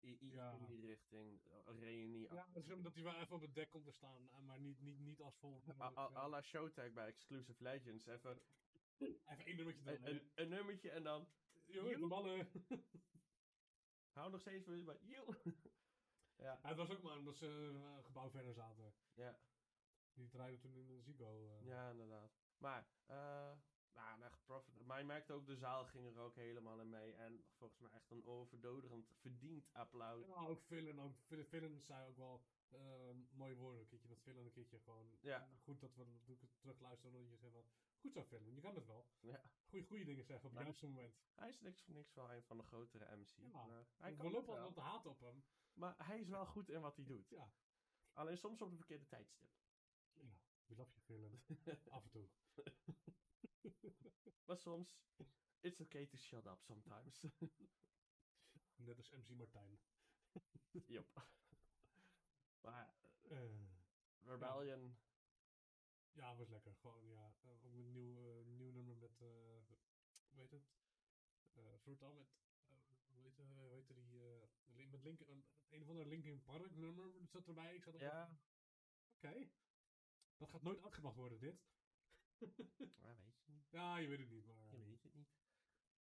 iets 0.00 0.34
Ja. 0.34 0.52
in 0.52 0.64
die 0.66 0.80
richting, 0.80 1.40
een 1.64 1.78
reunie. 1.78 2.22
Ja, 2.32 2.46
dat, 2.52 2.94
hij 2.94 3.02
wel 3.02 3.14
even 3.14 3.34
op 3.34 3.40
het 3.40 3.54
dek 3.54 3.70
komt 3.70 3.84
te 3.84 3.92
staan, 3.92 4.30
eh, 4.30 4.38
maar 4.40 4.60
niet, 4.60 4.80
niet, 4.80 4.98
niet 4.98 5.20
als 5.22 5.36
vol. 5.38 5.62
A- 5.80 5.92
a- 5.96 6.10
à 6.14 6.28
la 6.28 6.42
Showtag 6.42 6.92
bij 6.92 7.06
Exclusive 7.06 7.62
Legends. 7.62 8.06
Even 8.06 8.40
Even 8.98 9.44
één 9.44 9.56
nummertje 9.56 9.84
dan. 9.84 9.94
een, 9.94 10.06
een, 10.14 10.30
een 10.34 10.48
nummertje 10.48 10.90
en 10.90 11.02
dan 11.02 11.28
Jongen, 11.66 12.00
de 12.00 12.06
mannen. 12.06 12.48
hou 14.12 14.30
nog 14.30 14.40
steeds 14.40 14.64
bij 14.64 14.98
you. 15.02 15.36
Ja, 16.42 16.58
het 16.62 16.76
was 16.76 16.90
ook 16.90 17.02
maar 17.02 17.16
omdat 17.16 17.36
ze 17.36 17.46
eh, 17.46 17.96
een 17.96 18.04
gebouw 18.04 18.30
verder 18.30 18.54
zaten. 18.54 18.94
ja, 19.14 19.38
Die 20.14 20.28
draaiden 20.28 20.60
toen 20.60 20.74
in 20.76 20.86
de 20.86 21.00
Zigo. 21.00 21.48
eh. 21.48 21.66
ja, 21.66 21.90
inderdaad. 21.90 22.30
Maar, 22.58 22.86
eh, 23.06 23.52
Nou, 23.94 24.14
en 24.14 24.22
echt 24.22 24.44
profit. 24.44 24.86
Maar 24.86 24.98
je 24.98 25.04
merkt 25.04 25.30
ook, 25.30 25.46
de 25.46 25.56
zaal 25.56 25.84
ging 25.84 26.06
er 26.06 26.18
ook 26.18 26.34
helemaal 26.36 26.80
in 26.80 26.88
mee. 26.88 27.12
En 27.14 27.44
volgens 27.56 27.80
mij 27.80 27.90
echt 27.90 28.10
een 28.10 28.24
overdodigend 28.26 29.08
verdiend 29.20 29.68
applaus. 29.72 30.26
Ja, 30.26 30.46
ook 30.46 30.62
Villain, 30.62 31.00
ook 31.00 31.16
Villain 31.48 31.80
zei 31.80 32.08
ook 32.08 32.16
wel 32.16 32.42
eh, 32.68 33.10
mooie 33.30 33.56
woorden. 33.56 33.80
Een 33.80 33.86
keertje 33.86 34.08
dat 34.08 34.20
Villain 34.22 34.46
een 34.46 34.52
keertje 34.52 34.78
gewoon... 34.80 35.18
Ja. 35.20 35.48
Goed 35.62 35.80
dat 35.80 35.94
we 35.94 36.04
het 36.26 36.58
terugluisteren 36.60 37.12
dat 37.12 37.22
je 37.22 37.28
zegt 37.28 37.52
van... 37.52 37.64
Goed 38.00 38.12
zo 38.12 38.22
Villain, 38.22 38.54
je 38.54 38.60
kan 38.60 38.74
het 38.74 38.86
wel. 38.86 39.06
Ja. 39.20 39.42
Goeie, 39.68 39.84
goede 39.84 40.04
dingen 40.04 40.24
zeggen 40.24 40.48
op 40.48 40.54
het 40.54 40.64
juiste 40.64 40.86
moment. 40.86 41.14
Hij 41.34 41.48
is 41.48 41.60
niks 41.60 41.82
voor 41.82 41.94
niks 41.94 42.14
wel 42.14 42.32
een 42.32 42.42
van 42.42 42.56
de 42.56 42.62
grotere 42.62 43.16
MC's. 43.16 43.36
Ja, 43.52 43.66
maar 43.66 43.86
hij 43.96 44.10
we 44.10 44.16
kan 44.16 44.26
het 44.26 44.34
lopen 44.34 44.54
wel. 44.54 44.64
al 44.64 44.72
te 44.72 44.80
haat 44.80 45.06
op 45.06 45.20
hem. 45.20 45.44
Maar 45.72 46.06
hij 46.06 46.20
is 46.20 46.28
wel 46.28 46.46
goed 46.46 46.68
in 46.68 46.80
wat 46.80 46.96
hij 46.96 47.04
doet. 47.04 47.28
Ja. 47.28 47.52
Alleen 48.12 48.38
soms 48.38 48.62
op 48.62 48.70
de 48.70 48.76
verkeerde 48.76 49.06
tijdstip. 49.06 49.50
Ja, 50.12 50.38
we 50.66 50.74
love 50.74 50.92
je 50.94 51.00
Villain. 51.00 51.42
Af 51.90 52.04
en 52.04 52.10
toe. 52.10 52.28
Maar 54.44 54.56
soms, 54.58 54.98
it's 55.60 55.80
okay 55.80 56.06
to 56.06 56.16
shut 56.16 56.46
up 56.46 56.62
sometimes. 56.62 57.24
Net 58.76 58.96
als 58.96 59.10
MC 59.10 59.28
Martijn. 59.28 59.80
Yup. 60.86 61.26
Maar 62.60 62.94
Eh, 63.22 63.38
Rebellion, 64.24 64.96
ja, 66.12 66.36
was 66.36 66.48
lekker. 66.48 66.74
Gewoon, 66.74 67.08
ja. 67.08 67.34
eh, 67.42 67.50
ook 67.52 67.64
een 67.64 67.92
nieuw, 67.92 68.28
eh, 68.28 68.44
nieuw 68.46 68.70
nummer 68.70 68.96
met, 68.96 69.20
eh 69.20 69.28
hoe 70.28 70.40
heet 70.40 70.50
het? 70.50 70.72
Eh 71.52 71.78
Fruital 71.78 72.12
met, 72.12 72.28
heet, 73.36 73.46
eh, 73.46 73.60
hoe 73.62 73.72
heet 73.72 73.88
die, 73.88 74.20
eh, 74.22 74.90
met 74.90 75.02
Link, 75.02 75.20
een, 75.20 75.44
een 75.68 75.82
of 75.82 75.88
ander 75.88 76.06
Linkin 76.06 76.42
Park 76.42 76.74
nummer 76.76 77.26
zat 77.26 77.46
erbij. 77.48 77.74
Ik 77.74 77.82
zat 77.82 77.98
ja, 77.98 78.38
Oké. 79.16 79.48
Dat 80.36 80.48
gaat 80.50 80.62
nooit 80.62 80.82
uitgebracht 80.82 81.16
worden, 81.16 81.38
dit. 81.40 81.60
maar 83.00 83.16
weet 83.22 83.44
je 83.44 83.52
niet. 83.52 83.70
Ja, 83.70 83.96
je 83.96 84.08
weet 84.08 84.18
het 84.18 84.30
niet, 84.30 84.46
maar... 84.46 84.70
Je 84.78 84.84
weet 84.84 85.02
het 85.02 85.14
niet. 85.14 85.28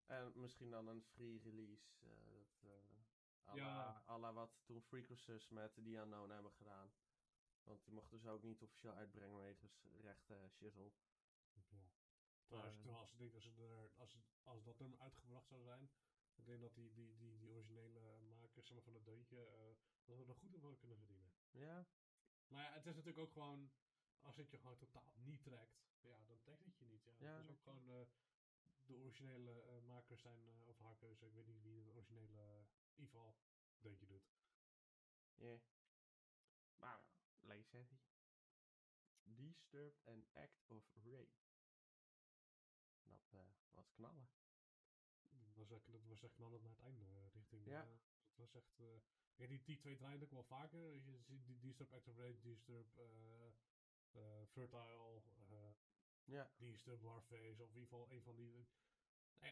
En 0.05 0.32
misschien 0.39 0.69
dan 0.69 0.88
een 0.88 1.03
free 1.03 1.39
release. 1.41 1.95
eh 1.99 2.32
dat, 2.32 2.63
eh 2.63 3.49
à 3.49 3.55
Ja. 3.55 3.65
la- 3.75 4.03
à 4.07 4.17
la 4.19 4.34
wat 4.34 4.61
toen 4.63 4.82
Freakasus 4.82 5.49
met 5.49 5.73
The 5.73 5.82
Unknown 5.95 6.29
hebben 6.32 6.51
gedaan. 6.51 6.93
Want 7.63 7.84
die 7.84 7.93
mochten 7.93 8.19
ze 8.19 8.29
ook 8.29 8.43
niet 8.43 8.61
officieel 8.61 8.93
uitbrengen 8.93 9.38
wegens 9.38 9.86
rechten 10.01 10.49
shizzle. 10.51 10.91
Ja. 11.53 11.89
Trouwens, 12.47 12.79
trouwens, 12.82 13.11
ik 13.11 13.17
denk 13.17 13.34
als, 13.34 13.43
ze 13.43 13.51
er, 13.63 13.91
als, 13.95 14.17
als 14.43 14.63
dat 14.63 14.79
nummer 14.79 14.99
uitgebracht 14.99 15.47
zou 15.47 15.61
zijn, 15.63 15.89
ik 16.36 16.45
denk 16.45 16.61
dat 16.61 16.73
die, 16.73 16.91
die, 16.93 17.15
die, 17.17 17.38
die 17.38 17.51
originele 17.51 18.19
makers 18.19 18.65
zeg 18.65 18.75
maar, 18.75 18.84
van 18.84 18.93
het 18.93 19.05
deuntje, 19.05 19.45
eh, 19.45 19.75
dat 20.05 20.17
we 20.17 20.25
er 20.25 20.36
goed 20.36 20.51
hadden 20.51 20.79
kunnen 20.79 20.97
verdienen. 20.97 21.32
Ja, 21.51 21.88
Maar 22.47 22.63
ja, 22.63 22.73
het 22.73 22.86
is 22.86 22.95
natuurlijk 22.95 23.17
ook 23.17 23.32
gewoon, 23.32 23.71
als 24.19 24.36
het 24.36 24.51
je 24.51 24.57
gewoon 24.57 24.77
totaal 24.77 25.13
niet 25.25 25.43
trekt, 25.43 25.82
ja, 25.99 26.23
dan 26.27 26.39
trekt 26.39 26.65
het 26.65 26.77
je 26.77 26.86
niet. 26.86 27.03
Ja. 27.03 27.13
Ja, 27.17 27.38
het 27.38 27.43
is 27.43 27.51
ook 27.51 27.61
gewoon, 27.61 27.89
eh, 27.89 28.05
de 28.86 28.97
originele 28.97 29.61
eh, 29.61 29.82
makers 29.82 30.21
zijn, 30.21 30.63
of 30.65 30.97
keuze, 30.97 31.25
ik 31.25 31.34
weet 31.34 31.47
niet 31.47 31.61
wie 31.61 31.84
de 31.84 31.91
originele 31.91 32.65
uh, 32.95 33.03
Ival 33.03 33.36
deuntje 33.79 34.05
doet. 34.05 34.29
ja. 35.36 35.59
Maar, 36.75 37.03
lees 37.39 37.71
het. 37.71 37.93
Disturbed 39.23 40.01
and 40.05 40.27
Act 40.34 40.63
of 40.67 40.84
Rape. 40.93 41.32
Dat 43.03 43.34
eh, 43.34 43.39
was 43.73 43.91
knallen. 43.91 44.29
Dat 45.62 45.70
was 45.70 45.80
echt, 45.80 45.91
dat 45.91 46.07
was 46.07 46.24
echt 46.24 46.34
knallend 46.34 46.62
naar 46.62 46.72
het 46.72 46.80
einde 46.80 47.05
eh, 47.05 47.34
richting. 47.34 47.66
Ja. 47.66 47.82
eh, 47.84 47.89
dat 48.36 48.38
was 48.38 48.53
echt. 48.53 48.80
eh, 48.80 48.86
ja, 49.36 49.47
die, 49.47 49.62
die 49.64 49.78
twee 49.78 49.95
draaien 49.95 50.24
ook 50.24 50.32
wel 50.32 50.43
vaker. 50.43 50.93
Je 50.93 51.20
ziet 51.22 51.45
die 51.45 51.59
Disturb 51.59 51.93
Active 51.93 52.22
Rate, 52.22 52.39
Disturb 52.41 52.88
Fertile, 54.47 55.22
Ja, 56.26 56.51
Disturb 56.57 57.01
Warface, 57.01 57.64
of 57.64 57.70
in 57.70 57.80
ieder 57.80 57.89
geval 57.89 58.12
een 58.12 58.22
van 58.22 58.36
die. 58.36 58.68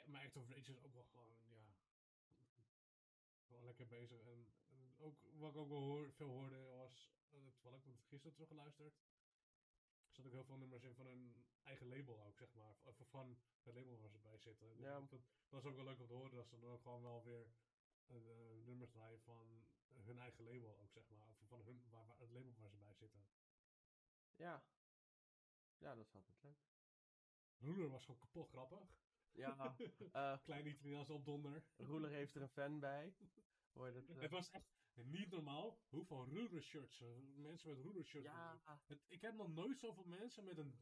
maar 0.06 0.24
Active 0.26 0.54
Rage 0.54 0.72
is 0.72 0.84
ook 0.84 0.94
wel 0.94 1.06
gewoon, 1.06 1.36
ja. 1.50 1.74
Wel 3.48 3.64
lekker 3.64 3.88
bezig. 3.88 4.22
En, 4.22 4.48
en 4.70 4.94
ook 4.98 5.18
wat 5.38 5.50
ik 5.50 5.58
ook 5.58 5.70
wel 5.70 5.82
hoor, 5.82 6.12
veel 6.14 6.30
hoorde 6.30 6.58
was. 6.64 7.12
Terwijl 7.56 7.76
ik 7.78 7.84
het 7.86 8.04
gisteren 8.08 8.34
teruggeluisterd. 8.34 8.94
Er 10.10 10.16
zat 10.16 10.26
ook 10.26 10.32
heel 10.32 10.44
veel 10.46 10.58
nummers 10.58 10.84
in 10.84 10.96
van 10.96 11.06
hun 11.06 11.46
eigen 11.64 11.88
label 11.88 12.24
ook, 12.24 12.38
zeg 12.38 12.54
maar. 12.54 12.76
Of 12.84 12.98
van 13.10 13.38
het 13.64 13.76
label 13.76 14.00
waar 14.00 14.10
ze 14.10 14.18
bij 14.20 14.38
zitten. 14.38 14.70
En 14.72 14.80
Ja. 14.80 15.00
Dat, 15.00 15.22
dat 15.50 15.64
is 15.64 15.70
ook 15.70 15.76
wel 15.76 15.84
leuk 15.86 16.00
om 16.00 16.08
te 16.08 16.14
horen, 16.14 16.36
dat 16.36 16.48
ze 16.48 16.60
dan 16.60 16.70
ook 16.70 16.82
gewoon 16.82 17.02
wel 17.02 17.24
weer 17.24 17.48
eh, 18.06 18.16
eh, 18.16 18.58
nummers 18.66 18.92
draaien 18.92 19.20
van 19.22 19.66
hun 19.94 20.20
eigen 20.20 20.44
label 20.44 20.78
ook, 20.80 20.92
zeg 20.92 21.10
maar. 21.10 21.36
Of 21.40 21.48
van 21.48 21.62
hun, 21.62 21.84
waar, 21.90 22.06
waar- 22.08 22.20
het 22.20 22.32
label 22.32 22.54
waar 22.58 22.70
ze 22.70 22.78
bij 22.78 22.94
zitten. 22.94 23.28
ja. 24.36 24.64
Ja, 25.78 25.96
dat 25.96 26.06
is 26.06 26.16
altijd 26.16 26.42
leuk. 26.44 26.58
Ruler 27.58 27.90
was 27.90 28.06
gewoon 28.06 28.20
kapot 28.20 28.50
grappig. 28.50 28.98
Ja, 29.32 29.76
eh 30.12 30.38
Klein 30.44 30.68
Italiaanse 30.68 31.14
opdonder. 31.14 31.64
Roeler 31.78 32.10
heeft 32.12 32.36
er 32.36 32.42
een 32.42 32.50
fan 32.50 32.80
bij. 32.80 33.14
Hoor 33.74 33.88
je 33.88 33.94
dat? 33.94 34.10
eh? 34.10 34.22
Het 34.22 34.32
was 34.32 34.50
echt 34.52 34.79
niet 35.06 35.30
normaal 35.30 35.80
hoeveel 35.90 36.26
Ruler 36.30 36.62
shirts, 36.62 37.02
eh, 37.02 37.08
mensen 37.36 37.70
met 37.70 37.86
Ruler 37.86 38.04
shirts. 38.06 38.28
ja, 38.28 38.62
Het- 38.86 39.06
ik 39.08 39.22
heb 39.22 39.36
nog 39.36 39.54
nooit 39.54 39.80
zoveel 39.80 40.06
mensen 40.06 40.44
met 40.44 40.58
een 40.58 40.80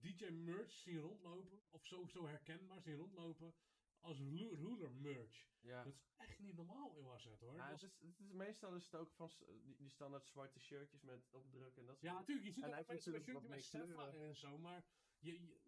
DJ 0.00 0.24
merch 0.30 0.72
zien 0.72 0.98
rondlopen. 1.00 1.62
Of 1.70 1.86
zo, 1.86 2.06
zo 2.06 2.26
herkenbaar 2.26 2.80
zien 2.82 2.96
rondlopen. 2.96 3.54
Als 4.00 4.18
Ru- 4.18 4.54
Ruler 4.54 4.92
merch. 4.92 5.48
ja. 5.60 5.84
Dat 5.84 5.92
is 5.94 6.04
echt 6.16 6.38
niet 6.38 6.54
normaal, 6.56 7.02
was 7.02 7.24
het 7.24 7.40
hoor. 7.40 7.54
Ja, 7.54 7.68
Dat 7.70 7.80
het 7.80 7.90
is, 7.92 7.98
het 8.08 8.20
is, 8.20 8.32
meestal 8.32 8.74
is 8.74 8.84
het 8.84 8.94
ook 8.94 9.12
van 9.12 9.30
die, 9.62 9.76
die 9.76 9.88
standaard 9.90 10.26
zwarte 10.26 10.60
shirtjes 10.60 11.02
met 11.02 11.26
opdruk 11.30 11.76
en 11.76 11.86
dat 11.86 11.98
soort 11.98 12.10
ja, 12.12 12.18
natuurlijk. 12.18 12.46
Je 12.46 12.52
ziet 12.52 12.64
ook 12.64 12.70
mensen 12.70 12.86
met 12.94 12.96
natuurlijk 12.96 13.24
shirtje 13.24 13.32
wat 13.42 13.50
met 13.50 13.68
kleuren. 14.10 14.28
en 14.28 14.36
zo. 14.36 14.58
Maar 14.58 14.84
je, 15.18 15.32
je- 15.46 15.60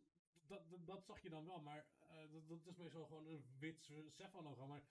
dat, 0.46 0.70
dat, 0.70 0.86
dat 0.86 1.04
zag 1.04 1.22
je 1.22 1.28
dan 1.30 1.46
wel. 1.46 1.60
Maar 1.62 1.86
eh, 1.98 2.30
dat, 2.30 2.48
dat 2.48 2.66
is 2.66 2.76
meestal 2.76 3.06
gewoon 3.06 3.26
een 3.26 3.44
wit 3.58 3.90
Sefa 4.08 4.42
logo. 4.42 4.66
Maar 4.66 4.82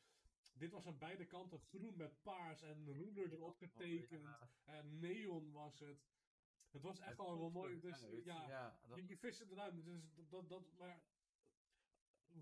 dit 0.58 0.72
was 0.72 0.88
aan 0.88 0.98
beide 0.98 1.26
kanten 1.26 1.60
groen 1.60 1.98
met 1.98 2.22
paars 2.22 2.62
en 2.62 2.92
Ruler 2.94 3.34
erop 3.34 3.58
getekend. 3.58 4.22
Ja, 4.22 4.50
En 4.66 5.00
neon 5.00 5.52
was 5.52 5.80
het. 5.80 6.04
Het 6.70 6.82
was 6.82 7.00
echt 7.00 7.16
gewoon 7.16 7.40
wel 7.40 7.50
mooi. 7.50 7.80
Dus 7.80 8.02
ja, 8.24 8.48
ja 8.48 8.80
dat, 8.88 8.98
je, 8.98 9.08
je 9.08 9.18
vist 9.18 9.40
het 9.40 9.52
eruit. 9.52 9.84
Dus 9.86 10.30
dat, 10.30 10.50
dat, 10.50 10.72
maar. 10.78 11.02
We 12.28 12.42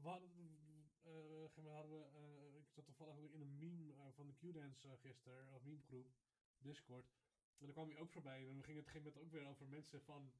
gegeven 1.49 1.63
moment 1.63 1.75
hadden 1.75 1.99
we, 1.99 2.05
eh, 2.05 2.59
ik 2.59 2.69
zat 2.71 2.85
toevallig 2.85 3.17
in 3.17 3.41
een 3.41 3.57
meme 3.57 3.93
eh, 3.93 4.07
van 4.11 4.27
de 4.27 4.33
Q-Dance 4.33 4.97
gisteren, 4.97 5.53
of 5.53 5.63
memegroep, 5.63 6.07
Discord. 6.57 7.05
En 7.57 7.65
daar 7.65 7.73
kwam 7.73 7.89
hij 7.89 7.97
ook 7.97 8.11
voorbij. 8.11 8.39
En 8.47 8.53
dan 8.53 8.63
ging 8.63 8.77
het 8.77 8.85
gegeven 8.91 9.11
moment 9.13 9.17
ook 9.25 9.31
weer 9.31 9.45
over 9.49 9.67
mensen 9.67 10.01
van, 10.01 10.31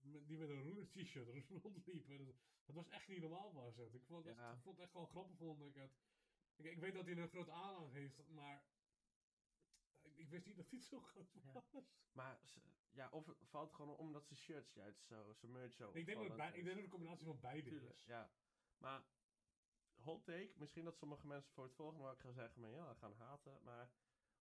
met- 0.00 0.28
die 0.28 0.38
met 0.38 0.48
een 0.48 0.62
roeler 0.62 0.88
t-shirt 0.90 1.28
rondliepen. 1.62 2.24
Dat, 2.64 2.74
was 2.74 2.88
echt 2.88 3.08
niet 3.08 3.20
normaal 3.20 3.52
was 3.52 3.76
het. 3.76 3.94
Ik 3.94 4.04
vond, 4.04 4.24
het 4.24 4.36
Ja. 4.36 4.56
vond 4.58 4.74
het 4.76 4.84
echt 4.84 4.92
gewoon 4.92 5.08
grappig 5.08 5.36
vond 5.36 5.62
ik 5.62 5.74
het. 5.74 5.92
Ik, 6.58 6.64
ik 6.64 6.78
weet 6.78 6.94
dat 6.94 7.04
hij 7.06 7.16
een 7.16 7.28
grote 7.28 7.50
aanhang 7.52 7.92
heeft, 7.92 8.28
maar 8.28 8.64
ik, 10.02 10.16
ik 10.16 10.28
wist 10.28 10.46
niet 10.46 10.56
dat 10.56 10.70
hij 10.70 10.80
zo 10.80 11.00
groot 11.00 11.32
Ja. 11.32 11.52
was. 11.52 11.74
maar 12.12 12.38
ze- 12.44 12.60
ja, 12.90 13.08
of 13.10 13.26
het 13.26 13.36
valt 13.48 13.72
gewoon 13.72 13.96
omdat 13.96 14.26
zijn 14.26 14.38
shirts 14.38 14.72
juist 14.74 15.04
zo, 15.06 15.32
zijn 15.32 15.52
merch 15.52 15.72
zo 15.74 15.90
Ik 15.94 16.06
denk, 16.06 16.28
dat 16.28 16.36
bij, 16.36 16.48
ik 16.48 16.64
denk 16.64 16.74
dat 16.74 16.84
een 16.84 16.90
combinatie 16.90 17.26
van 17.26 17.40
beide 17.40 17.68
Tuurlijk, 17.70 17.94
is. 17.96 18.04
ja. 18.04 18.30
Maar, 18.78 19.04
hot 19.94 20.24
take, 20.24 20.52
misschien 20.56 20.84
dat 20.84 20.96
sommige 20.96 21.26
mensen 21.26 21.52
voor 21.52 21.64
het 21.64 21.74
volgende 21.74 22.02
wat 22.02 22.12
ik 22.14 22.20
ga 22.20 22.32
zeggen, 22.32 22.60
maar 22.60 22.70
ja, 22.70 22.94
gaan 22.94 23.12
haten. 23.14 23.62
Maar 23.62 23.90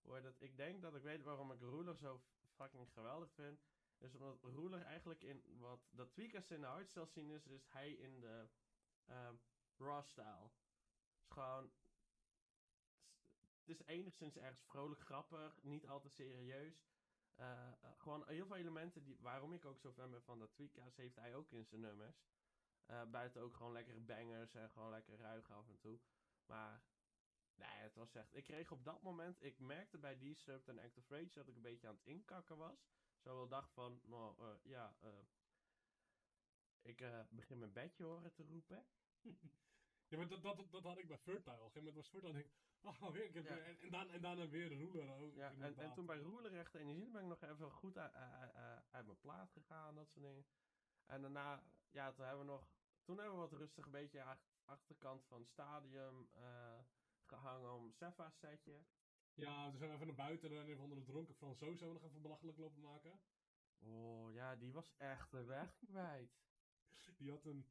hoor 0.02 0.22
dat, 0.22 0.42
ik 0.42 0.58
denk 0.58 0.82
dat 0.82 0.96
ik 0.96 1.02
weet 1.02 1.24
waarom 1.24 1.52
ik 1.52 1.60
Ruler 1.60 1.98
zo 1.98 2.22
fucking 2.56 2.92
geweldig 2.94 3.32
vind. 3.34 3.60
Is 3.98 4.16
omdat 4.16 4.44
Ruler 4.44 4.82
eigenlijk 4.82 5.24
in 5.24 5.58
wat 5.60 5.88
dat 5.92 6.12
Tweakers 6.12 6.52
in 6.52 6.62
de 6.62 6.68
hardstyle 6.68 7.06
zien 7.06 7.30
is, 7.30 7.48
is 7.48 7.68
hij 7.68 7.92
in 7.92 8.20
de 8.20 8.50
ehm, 9.06 9.36
raw 9.78 10.04
style. 10.04 10.50
is 11.22 11.28
gewoon, 11.32 11.72
is 13.68 13.86
enigszins 13.86 14.38
ergens 14.38 14.62
vrolijk 14.62 15.02
grappig, 15.02 15.60
niet 15.62 15.88
altijd 15.88 16.14
serieus. 16.14 16.86
Eh, 17.36 17.52
eh, 17.52 17.92
gewoon 17.98 18.28
heel 18.28 18.46
veel 18.46 18.56
elementen 18.56 19.04
die, 19.04 19.18
waarom 19.20 19.54
ik 19.54 19.66
ook 19.66 19.80
zo 19.80 19.92
fan 19.92 20.12
ben 20.12 20.24
van 20.24 20.40
dat 20.40 20.54
Tweakers, 20.54 20.96
heeft 20.96 21.16
hij 21.16 21.36
ook 21.36 21.52
in 21.52 21.66
zijn 21.66 21.82
nummers. 21.82 22.26
Eh, 22.86 23.04
buiten 23.04 23.42
ook 23.42 23.56
gewoon 23.56 23.72
lekkere 23.72 24.00
bangers 24.00 24.54
en 24.54 24.70
gewoon 24.70 24.90
lekker 24.90 25.18
ruig 25.18 25.52
af 25.52 25.68
en 25.68 25.80
toe. 25.80 26.00
Maar, 26.46 26.84
nee, 27.56 27.70
het 27.70 27.96
was 27.96 28.14
echt... 28.14 28.36
Ik 28.36 28.44
kreeg 28.44 28.72
op 28.72 28.84
dat 28.84 29.02
moment... 29.02 29.44
Ik 29.44 29.60
merkte 29.60 29.98
bij 29.98 30.18
Disturbed 30.18 30.68
en 30.68 30.80
Act 30.80 30.98
of 30.98 31.10
Rage 31.10 31.34
dat 31.34 31.48
ik 31.48 31.56
een 31.56 31.62
beetje 31.62 31.88
aan 31.88 31.96
het 31.96 32.06
inkakken 32.06 32.58
was. 32.58 32.90
Zo 33.18 33.36
wel 33.36 33.48
dacht 33.48 33.74
van, 33.74 34.02
nou, 34.04 34.58
ja... 34.64 34.98
ik 36.82 37.04
begin 37.30 37.60
mijn 37.60 37.74
bedje 37.74 38.04
horen 38.04 38.34
te 38.34 38.44
roepen. 38.44 38.86
Ja, 40.10 40.18
maar 40.18 40.28
dat, 40.28 40.42
dat, 40.42 40.72
dat 40.72 40.84
had 40.84 40.98
ik 40.98 41.08
bij 41.08 41.18
Fertile. 41.18 41.56
Op 41.56 41.66
een 41.66 41.72
gegeven 41.72 41.96
was 41.96 42.10
Fertile 42.10 42.34
en 42.34 42.40
ik, 42.40 42.52
oh, 42.82 43.12
weer, 43.12 43.26
ik 43.26 43.34
heb 43.34 43.44
Ja. 43.46 43.54
weer, 43.54 43.64
en, 43.64 43.80
en, 43.80 43.90
daarna, 43.92 44.14
en 44.14 44.22
daarna 44.22 44.48
weer 44.50 44.68
ruler 44.68 45.10
ook. 45.10 45.36
Ja, 45.36 45.54
en, 45.60 45.94
toen 45.94 46.06
bij 46.06 46.18
Roeler 46.18 46.52
Recht 46.52 46.76
Energie 46.76 47.10
ben 47.10 47.22
ik 47.22 47.28
nog 47.28 47.42
even 47.42 47.72
goed 47.72 47.98
uit, 47.98 48.14
uit, 48.92 49.06
mijn 49.06 49.20
plaat 49.20 49.52
gegaan, 49.52 49.96
dat 49.96 50.10
soort 50.10 50.26
dingen. 50.26 50.46
En 51.06 51.22
daarna, 51.22 51.64
ja, 51.92 52.12
toen 52.12 52.26
hebben 52.26 52.46
we 52.46 52.52
nog, 52.52 52.70
toen 53.04 53.18
hebben 53.18 53.34
we 53.36 53.40
wat 53.40 53.54
rustig 53.60 53.86
een 53.86 53.92
beetje 53.92 54.24
ach- 54.24 54.46
achterkant 54.66 55.26
van 55.26 55.40
het 55.40 55.50
stadium 55.50 56.30
eh, 56.34 56.80
gehangen 57.26 57.74
om 57.74 57.92
Sefa 57.92 58.30
setje. 58.30 58.84
Ja, 59.34 59.70
toen 59.70 59.78
zijn 59.78 59.90
we 59.90 59.96
even 59.96 60.08
naar 60.08 60.16
buiten 60.16 60.52
en 60.52 60.70
een 60.70 60.78
van 60.78 60.90
de 60.90 61.04
dronken 61.04 61.36
Fransoos 61.36 61.80
hebben 61.80 61.88
we 61.88 61.94
nog 62.02 62.04
even 62.10 62.22
belachelijk 62.22 62.58
lopen 62.58 62.82
maken. 62.82 63.20
Oh 63.80 64.34
ja, 64.34 64.56
die 64.56 64.72
was 64.74 64.94
echt 64.98 65.32
de 65.32 65.44
weg 65.44 65.78
kwijt. 65.86 66.32
Die 67.18 67.32
had 67.32 67.46
een, 67.46 67.66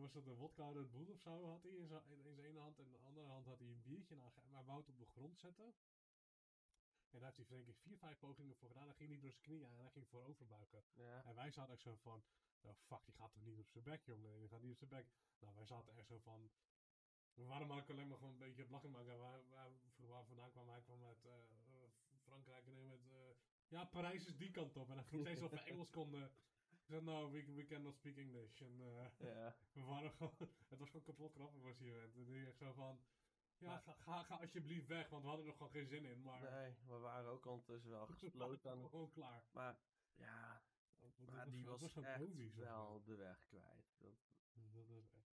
Was 0.00 0.12
dat 0.12 0.26
een 0.26 0.34
wodka 0.34 0.70
Red 0.70 0.90
Bull 0.90 1.10
of 1.10 1.20
zo 1.20 1.48
had 1.48 1.62
hij 1.62 1.72
in 1.72 1.86
zijn 1.86 2.02
in 2.08 2.34
zijn 2.34 2.46
ene 2.46 2.58
hand 2.58 2.78
en 2.78 2.84
in 2.84 2.92
de 2.92 2.98
andere 2.98 3.26
hand 3.26 3.46
had 3.46 3.58
hij 3.58 3.68
een 3.68 3.82
biertje 3.82 4.14
en 4.14 4.20
hij 4.20 4.44
maar 4.50 4.64
wou 4.64 4.78
het 4.78 4.88
op 4.88 4.98
de 4.98 5.06
grond 5.06 5.38
zetten. 5.38 5.74
En 7.10 7.18
daar 7.18 7.32
heeft 7.34 7.36
hij 7.36 7.58
denk 7.58 7.68
ik 7.68 7.78
vier, 7.78 7.98
vijf 7.98 8.18
pogingen 8.18 8.56
voor 8.56 8.68
gedaan. 8.68 8.86
Hij 8.86 8.94
ging 8.94 9.10
niet 9.10 9.20
door 9.20 9.30
zijn 9.30 9.42
knieën 9.42 9.70
en 9.70 9.78
hij 9.78 9.90
ging 9.90 10.08
vooroverbuiken. 10.08 10.84
Ja. 10.94 11.24
En 11.24 11.34
wij 11.34 11.50
zaten 11.50 11.72
echt 11.72 11.82
zo 11.82 11.96
van, 11.96 12.22
oh 12.60 12.74
fuck, 12.74 13.04
die 13.04 13.14
gaat 13.14 13.32
toch 13.32 13.44
niet 13.44 13.58
op 13.58 13.70
zijn 13.70 13.84
bek, 13.84 14.04
jongen. 14.04 14.38
Die 14.40 14.48
gaat 14.48 14.62
niet 14.62 14.72
op 14.72 14.78
zijn 14.78 14.90
bek. 14.90 15.06
Nou, 15.38 15.54
wij 15.54 15.66
zaten 15.66 15.96
echt 15.96 16.06
zo 16.06 16.18
van, 16.18 16.50
we 17.34 17.44
waren 17.44 17.66
maar 17.66 17.84
alleen 17.88 18.08
maar 18.08 18.18
gewoon 18.18 18.32
een 18.32 18.38
beetje 18.38 18.62
op 18.62 18.70
lachen 18.70 18.90
maken. 18.90 19.18
Waar, 19.18 19.42
waar, 19.48 19.70
waar 19.96 20.24
vandaan 20.24 20.50
kwam, 20.50 20.68
hij 20.68 20.82
kwam 20.82 21.04
uit 21.04 21.24
eh, 21.24 21.32
eh, 21.32 21.90
Frankrijk 22.22 22.66
en 22.66 22.74
hij 22.74 22.84
met, 22.84 23.06
eh, 23.08 23.18
ja, 23.68 23.84
Parijs 23.84 24.26
is 24.26 24.36
die 24.36 24.50
kant 24.50 24.76
op. 24.76 24.88
En 24.88 24.94
hij 24.94 25.04
vroeg 25.04 25.20
steeds 25.20 25.42
of 25.42 25.50
we 25.50 25.60
Engels 25.72 25.90
konden. 25.90 26.32
Ik 26.90 26.96
zei, 26.96 27.04
no, 27.08 27.30
we, 27.30 27.52
we 27.54 27.64
cannot 27.64 27.94
speak 27.94 28.16
English. 28.16 28.60
En 28.60 28.80
eh, 28.80 29.06
Ja. 29.18 29.56
we 29.72 29.82
waren 29.82 30.10
gewoon, 30.10 30.34
het 30.68 30.78
was 30.78 30.88
gewoon 30.90 31.04
kapot 31.04 31.32
grappig 31.32 31.62
was 31.62 31.78
hier. 31.78 32.02
En 32.02 32.12
toen 32.12 32.34
echt 32.34 32.56
zo 32.58 32.72
van, 32.72 33.00
ja, 33.58 33.68
Maar- 33.68 33.80
ga, 33.82 33.94
ga, 33.94 34.22
ga 34.22 34.36
alsjeblieft 34.36 34.86
weg, 34.86 35.08
want 35.08 35.22
we 35.22 35.28
hadden 35.28 35.46
er 35.46 35.52
gewoon 35.52 35.70
geen 35.72 35.86
zin 35.86 36.04
in. 36.04 36.22
Maar 36.22 36.40
Nee, 36.50 36.74
we 36.86 36.98
waren 36.98 37.30
ook 37.30 37.46
ondertussen 37.46 37.90
wel 37.90 38.06
gesloten 38.16 38.70
aan 38.70 38.78
het... 38.80 38.90
gewoon 38.90 39.10
klaar. 39.10 39.44
Maar 39.52 39.78
ja, 40.14 40.62
maar 41.18 41.50
die 41.50 41.64
was 41.64 41.82
echt 41.82 42.54
wel 42.54 43.02
de 43.04 43.14
weg 43.14 43.46
kwijt. 43.46 43.94
Dat, 43.98 44.12
Dat 44.52 44.88
is 44.88 44.90
echt 44.90 45.28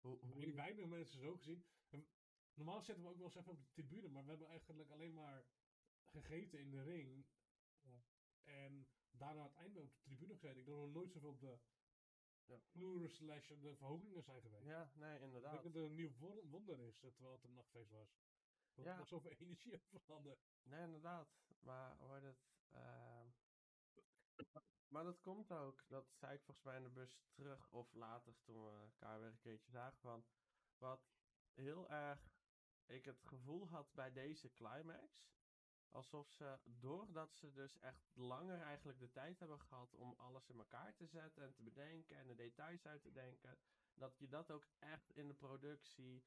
hoe, 0.00 0.18
hoe, 0.18 0.52
weinig 0.52 0.86
mensen 0.86 1.20
zo 1.20 1.36
gezien. 1.36 1.64
En 1.88 2.08
normaal 2.54 2.80
zitten 2.82 3.04
we 3.04 3.10
ook 3.10 3.16
wel 3.16 3.26
eens 3.26 3.36
even 3.36 3.52
op 3.52 3.60
de 3.60 3.70
tribune, 3.70 4.08
maar 4.08 4.22
we 4.22 4.28
hebben 4.30 4.48
eigenlijk 4.48 4.90
alleen 4.90 5.14
maar 5.14 5.44
gegeten 6.04 6.58
in 6.58 6.70
de 6.70 6.82
ring. 6.82 7.26
En 8.44 8.86
daarna 9.18 9.42
het 9.42 9.54
einde 9.54 9.80
op 9.80 9.90
de 9.92 9.98
tribune 10.00 10.32
gezeten. 10.34 10.58
Ik 10.60 10.64
denk 10.66 10.76
dat 10.78 10.86
we 10.86 10.92
nooit 10.92 11.12
zoveel 11.12 11.30
op 11.30 11.40
de 11.40 11.58
Ja. 12.44 12.58
vloer 12.60 13.08
slash 13.08 13.48
de 13.48 13.76
verhogingen 13.76 14.22
zijn 14.22 14.40
geweest. 14.42 14.64
ja, 14.64 14.90
nee, 14.94 15.12
Ik 15.14 15.18
denk 15.20 15.22
inderdaad. 15.22 15.52
dat 15.54 15.64
het 15.64 15.74
een 15.74 15.94
nieuw 15.94 16.12
wo- 16.18 16.42
wonder 16.46 16.80
is, 16.80 17.02
eh, 17.02 17.10
terwijl 17.10 17.34
het 17.34 17.44
een 17.44 17.54
nachtfeest 17.54 17.90
was. 17.90 18.16
Dat 18.74 18.84
Ja. 18.84 18.96
nog 18.96 19.08
zoveel 19.08 19.30
energie 19.30 19.72
over 19.92 20.12
hadden. 20.12 20.38
Nee, 20.62 20.82
inderdaad. 20.84 21.28
Maar 21.58 22.22
het. 22.22 22.46
ehm, 22.70 23.26
maar 24.88 25.04
dat 25.04 25.20
komt 25.20 25.52
ook. 25.52 25.84
Dat 25.88 26.12
zei 26.14 26.34
ik 26.34 26.42
volgens 26.42 26.66
mij 26.66 26.76
in 26.76 26.82
de 26.82 26.90
bus 26.90 27.20
terug 27.32 27.70
of 27.70 27.92
later 27.92 28.34
toen 28.42 28.64
we 28.64 28.70
elkaar 28.70 29.20
weer 29.20 29.28
een 29.28 29.38
keertje 29.38 29.70
zagen. 29.70 29.98
Van 29.98 30.24
wat 30.78 31.08
heel 31.54 31.88
erg 31.88 32.36
ik 32.86 33.04
het 33.04 33.22
gevoel 33.24 33.68
had 33.68 33.92
bij 33.94 34.12
deze 34.12 34.52
climax. 34.52 35.26
Alsof 35.90 36.30
ze, 36.30 36.58
doordat 36.64 37.34
ze 37.34 37.52
dus 37.52 37.78
echt 37.78 38.10
langer 38.14 38.60
eigenlijk 38.60 38.98
de 38.98 39.10
tijd 39.10 39.38
hebben 39.38 39.60
gehad 39.60 39.94
om 39.94 40.14
alles 40.16 40.48
in 40.48 40.58
elkaar 40.58 40.94
te 40.94 41.06
zetten 41.06 41.42
en 41.42 41.52
te 41.52 41.62
bedenken 41.62 42.16
en 42.16 42.26
de 42.26 42.34
details 42.34 42.86
uit 42.86 43.02
te 43.02 43.12
denken, 43.12 43.58
dat 43.94 44.18
je 44.18 44.28
dat 44.28 44.50
ook 44.50 44.66
echt 44.78 45.10
in 45.10 45.28
de 45.28 45.34
productie 45.34 46.24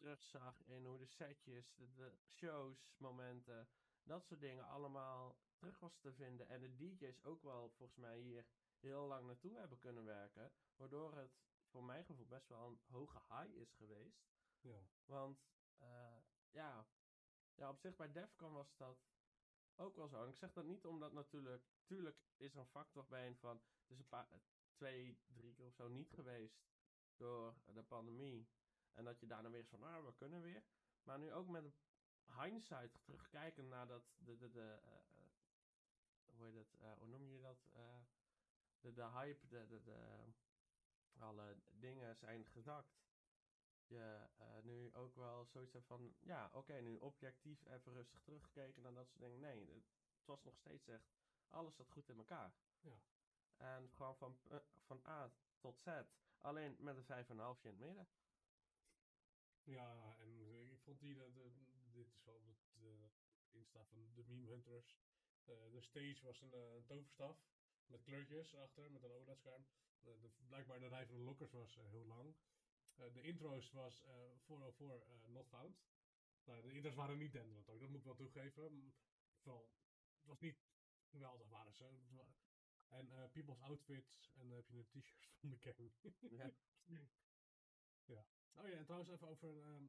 terugzag 0.00 0.62
in 0.64 0.84
hoe 0.84 0.98
de 0.98 1.06
setjes, 1.06 1.74
de, 1.74 1.92
de 1.94 2.16
shows, 2.26 2.92
momenten, 2.96 3.68
dat 4.02 4.24
soort 4.24 4.40
dingen 4.40 4.64
allemaal 4.64 5.38
terug 5.54 5.78
was 5.78 5.98
te 5.98 6.12
vinden. 6.12 6.48
En 6.48 6.60
de 6.60 6.76
DJ's 6.76 7.24
ook 7.24 7.42
wel 7.42 7.70
volgens 7.70 7.98
mij 7.98 8.18
hier 8.18 8.46
heel 8.78 9.06
lang 9.06 9.26
naartoe 9.26 9.56
hebben 9.56 9.78
kunnen 9.78 10.04
werken, 10.04 10.52
waardoor 10.76 11.16
het 11.16 11.38
voor 11.66 11.84
mijn 11.84 12.04
gevoel 12.04 12.26
best 12.26 12.48
wel 12.48 12.66
een 12.66 12.80
hoge 12.86 13.20
high 13.28 13.54
is 13.54 13.72
geweest. 13.72 14.28
Ja. 14.60 14.80
Want 15.04 15.44
eh, 15.76 16.16
ja, 16.50 16.86
ja, 17.60 17.68
op 17.68 17.78
zich 17.78 17.96
bij 17.96 18.12
Defcon 18.12 18.52
was 18.52 18.76
dat 18.76 18.98
ook 19.76 19.96
wel 19.96 20.08
zo. 20.08 20.22
En 20.22 20.28
ik 20.28 20.36
zeg 20.36 20.52
dat 20.52 20.64
niet 20.64 20.86
omdat 20.86 21.12
natuurlijk, 21.12 21.64
tuurlijk 21.84 22.16
is 22.36 22.52
er 22.52 22.60
een 22.60 22.66
factor 22.66 23.06
bij 23.06 23.26
een 23.26 23.36
van, 23.36 23.62
is 23.86 23.98
een 23.98 24.08
paar, 24.08 24.26
twee, 24.72 25.18
drie 25.26 25.54
keer 25.54 25.66
of 25.66 25.74
zo 25.74 25.88
niet 25.88 26.10
geweest 26.10 26.62
door 27.16 27.54
de 27.74 27.82
pandemie. 27.82 28.48
En 28.92 29.04
dat 29.04 29.20
je 29.20 29.26
daarna 29.26 29.50
weer 29.50 29.60
is 29.60 29.68
van, 29.68 29.82
ah, 29.82 30.04
we 30.04 30.14
kunnen 30.14 30.40
weer. 30.40 30.62
Maar 31.02 31.18
nu 31.18 31.32
ook 31.32 31.48
met 31.48 31.74
hindsight 32.42 33.04
terugkijken 33.04 33.68
naar 33.68 33.86
dat, 33.86 34.02
de, 34.18 34.36
de, 34.36 34.50
de, 34.50 34.78
eh, 34.82 34.94
eh, 34.94 36.36
hoe 36.36 36.46
heet 36.46 36.54
het, 36.54 36.74
eh, 36.80 36.92
hoe 36.98 37.08
noem 37.08 37.28
je 37.28 37.40
dat? 37.40 37.68
De, 38.80 38.92
de 38.92 39.04
hype, 39.04 39.46
de, 39.46 39.66
de, 39.66 39.82
de, 39.82 40.32
alle 41.18 41.56
dingen 41.70 42.16
zijn 42.16 42.46
gezakt 42.46 43.00
je 43.90 44.26
eh, 44.36 44.62
nu 44.62 44.94
ook 44.94 45.14
wel 45.14 45.46
zoiets 45.46 45.72
hebt 45.72 45.86
van, 45.86 46.14
ja, 46.20 46.50
oké, 46.52 46.80
nu 46.80 46.96
objectief 46.96 47.64
even 47.66 47.92
rustig 47.92 48.20
teruggekeken 48.20 48.82
naar 48.82 48.94
dat 48.94 49.08
soort 49.08 49.20
dingen. 49.20 49.40
Nee, 49.40 49.60
het, 49.60 49.84
het 50.16 50.26
was 50.26 50.42
nog 50.44 50.56
steeds 50.56 50.88
echt, 50.88 51.10
alles 51.48 51.74
zat 51.74 51.90
goed 51.90 52.08
in 52.08 52.18
elkaar. 52.18 52.54
Ja. 52.80 53.00
En 53.56 53.90
gewoon 53.90 54.16
van, 54.16 54.38
eh, 54.48 54.58
van 54.84 55.02
A 55.06 55.32
tot 55.58 55.78
Z, 55.78 55.88
alleen 56.38 56.76
met 56.78 56.96
een 56.96 57.04
5,5 57.04 57.64
in 57.64 57.70
het 57.70 57.78
midden. 57.78 58.08
Ja, 59.62 60.16
en 60.18 60.70
ik 60.70 60.80
vond 60.80 61.00
die, 61.00 61.14
dat 61.14 61.34
dit 61.92 62.06
is 62.06 62.22
wel 62.24 62.42
het 62.46 62.66
eh, 62.74 63.10
Insta 63.50 63.84
van 63.84 64.14
de 64.14 64.24
Meme 64.24 64.46
Hunters. 64.46 64.98
De 65.44 65.80
stage 65.80 66.18
was 66.22 66.40
een, 66.40 66.52
een 66.52 66.84
toverstaf 66.84 67.38
met 67.86 68.02
kleurtjes 68.02 68.52
erachter, 68.52 68.90
met 68.90 69.02
een 69.02 69.12
OLED-scherm. 69.12 69.66
Blijkbaar 70.46 70.80
de 70.80 70.88
rij 70.88 71.06
van 71.06 71.16
de 71.16 71.22
lokkers 71.22 71.52
was 71.52 71.74
heel 71.74 72.06
lang. 72.06 72.34
Eh, 72.94 73.12
de 73.12 73.22
intro's 73.22 73.70
was 73.70 74.02
eh 74.02 74.38
404 74.38 75.02
eh, 75.02 75.28
Not 75.28 75.48
Found. 75.48 75.80
Nou, 76.44 76.62
de 76.62 76.72
intro's 76.72 76.94
waren 76.94 77.18
niet 77.18 77.32
denderend 77.32 77.68
ook, 77.68 77.80
dat 77.80 77.88
moet 77.88 77.98
ik 77.98 78.04
wel 78.04 78.14
toegeven. 78.14 78.94
Vooral, 79.36 79.70
het 80.18 80.26
was 80.26 80.40
niet 80.40 80.56
geweldig 81.10 81.48
waren 81.48 81.74
ze. 81.74 81.84
En 82.88 83.10
eh, 83.10 83.30
People's 83.30 83.60
Outfits, 83.60 84.30
en 84.34 84.48
dan 84.48 84.56
heb 84.56 84.68
je 84.68 84.76
een 84.76 84.88
t-shirt 84.88 85.26
van 85.40 85.50
de 85.50 85.58
gang. 85.58 85.92
Ja. 86.30 86.52
ja. 88.14 88.26
Oh 88.54 88.68
ja, 88.68 88.76
en 88.76 88.84
trouwens 88.84 89.10
even 89.10 89.28
over, 89.28 89.62
ehm, 89.62 89.86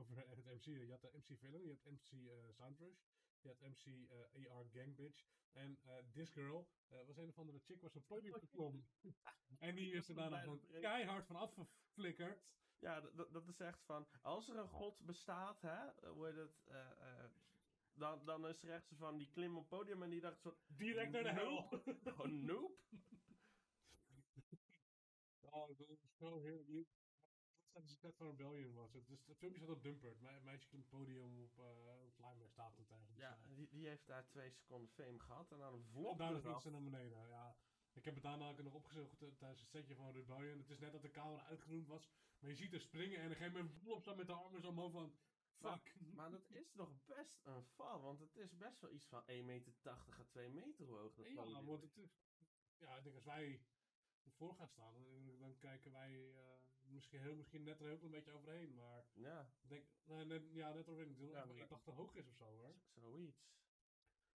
over 0.00 0.16
het 0.16 0.44
MC. 0.44 0.64
Je 0.64 0.90
had 0.90 1.00
de 1.00 1.10
MC 1.12 1.38
Villain, 1.38 1.64
je 1.64 1.70
had 1.70 1.92
MC 1.92 2.12
eh, 2.12 2.52
Soundrush, 2.52 2.98
je 3.42 3.48
had 3.48 3.60
MC 3.60 4.10
eh, 4.10 4.50
AR 4.50 4.66
Gang 4.72 4.96
Bitch. 4.96 5.24
En 5.52 5.78
eh 5.82 6.04
This 6.12 6.30
Girl 6.30 6.68
eh, 6.88 7.06
was 7.06 7.16
een 7.16 7.28
of 7.28 7.38
andere 7.38 7.58
chick, 7.58 7.80
was 7.80 7.90
op 7.90 7.94
het 7.94 8.06
podium 8.06 8.34
geklommen. 8.34 8.86
en 9.58 9.74
die 9.74 9.92
is 9.92 10.08
er 10.08 10.14
daarna 10.14 10.40
gewoon 10.40 10.66
keihard 10.80 11.26
van 11.26 11.36
afgeflikkerd. 11.36 12.44
Ja, 12.78 13.00
dat 13.30 13.48
is 13.48 13.60
echt 13.60 13.84
van, 13.84 14.06
als 14.22 14.48
er 14.48 14.56
een 14.56 14.68
god 14.68 15.06
bestaat, 15.06 15.60
hè, 15.60 16.08
hoe 16.08 16.26
heet 16.26 16.36
het, 16.36 16.62
eh, 16.64 16.90
eh, 16.90 17.30
dan, 17.92 18.24
dan 18.24 18.46
is 18.46 18.62
er 18.62 18.70
echt 18.70 18.88
zo 18.88 18.96
van, 18.96 19.18
die 19.18 19.30
klim 19.30 19.56
op 19.56 19.60
het 19.60 19.68
podium 19.68 20.02
en 20.02 20.10
die 20.10 20.20
dacht 20.20 20.40
zo, 20.40 20.56
Direct 20.66 21.10
naar 21.10 21.22
de 21.22 21.32
hel. 21.32 21.68
gewoon 22.04 22.44
nope. 22.44 22.74
Oh, 25.40 25.78
dat 25.78 25.88
is 25.88 26.16
zo 26.16 26.40
heel 26.40 26.64
Dat 27.72 27.84
is 27.84 28.00
net 28.00 28.16
van 28.16 28.26
Rebellion 28.26 28.74
was 28.74 28.92
het. 28.92 29.06
Dus 29.06 29.26
het 29.26 29.36
filmpje 29.38 29.60
staat 29.60 29.76
op 29.76 29.82
Dumpert. 29.82 30.20
Me 30.20 30.40
meisje 30.42 30.66
op 30.66 30.72
het 30.72 30.88
podium 30.88 31.42
op, 31.42 31.58
uh, 31.58 32.44
staat 32.48 32.76
het 32.76 32.90
eigenlijk. 32.90 33.18
Ja, 33.18 33.36
Dus, 33.36 33.50
eh, 33.50 33.56
die, 33.56 33.68
die 33.68 33.88
heeft 33.88 34.06
daar 34.06 34.26
twee 34.28 34.50
seconden 34.50 34.90
fame 34.90 35.18
gehad 35.18 35.52
en 35.52 35.58
dan 35.58 35.84
vlog 35.84 36.16
daar 36.16 36.36
is 36.36 36.44
niets 36.44 36.64
naar 36.64 36.82
beneden, 36.82 37.28
ja. 37.28 37.56
Ik 37.92 38.04
heb 38.04 38.14
het 38.14 38.22
daarna 38.22 38.48
ook 38.48 38.62
nog 38.62 38.74
opgezocht 38.74 39.22
eh, 39.22 39.28
tijdens 39.28 39.60
het 39.60 39.70
setje 39.70 39.94
van 39.94 40.12
Rebellion. 40.12 40.58
Het 40.58 40.70
is 40.70 40.78
net 40.78 40.92
dat 40.92 41.02
de 41.02 41.10
camera 41.10 41.44
uitgenoemd 41.44 41.86
was. 41.86 42.10
Maar 42.38 42.50
je 42.50 42.56
ziet 42.56 42.72
er 42.72 42.80
springen 42.80 43.18
en 43.18 43.24
op 43.24 43.30
een 43.30 43.36
gegeven 43.36 43.72
moment 43.84 44.00
staan 44.00 44.16
met 44.16 44.26
de 44.26 44.32
armen 44.32 44.60
zo 44.60 44.68
omhoog 44.68 44.92
van... 44.92 45.14
Fuck. 45.62 45.94
Maar 46.14 46.30
dat 46.30 46.50
is 46.50 46.74
nog 46.74 47.04
best 47.04 47.40
een 47.42 47.64
val, 47.64 48.00
want 48.00 48.20
het 48.20 48.36
is 48.36 48.56
best 48.56 48.80
wel 48.80 48.90
iets 48.90 49.06
van 49.06 49.22
1,80 49.22 49.44
meter 49.44 49.72
à 49.86 50.24
2 50.28 50.50
meter 50.50 50.88
hoog. 50.88 51.14
Dat 51.14 51.26
ja, 51.26 51.64
want 51.64 51.82
het. 51.82 52.10
Ja, 52.78 52.96
ik 52.96 53.02
denk 53.02 53.14
als 53.14 53.24
wij 53.24 53.62
ervoor 54.24 54.54
gaan 54.54 54.68
staan, 54.68 55.02
dan, 55.02 55.38
dan 55.38 55.58
kijken 55.58 55.92
wij 55.92 56.34
misschien, 56.92 57.20
heel, 57.20 57.34
misschien 57.34 57.62
net 57.62 57.80
er 57.80 57.86
heel 57.86 57.96
klein 57.98 58.12
beetje 58.12 58.32
overheen. 58.32 58.74
Maar 58.74 59.04
Ja, 59.12 59.40
ik 59.62 59.68
denk, 59.68 59.86
nee, 60.04 60.24
net, 60.24 60.42
ja, 60.52 60.72
net 60.72 60.88
overheen. 60.88 61.10
Ik 61.10 61.18
denk 61.18 61.30
Ja, 61.30 61.36
dat 61.36 61.46
maar- 61.46 61.54
het 61.56 61.70
1,80 61.70 61.94
hoog 61.94 62.14
is 62.14 62.26
of 62.28 62.34
zo 62.34 62.44
hoor. 62.44 62.74
zoiets. 62.94 63.50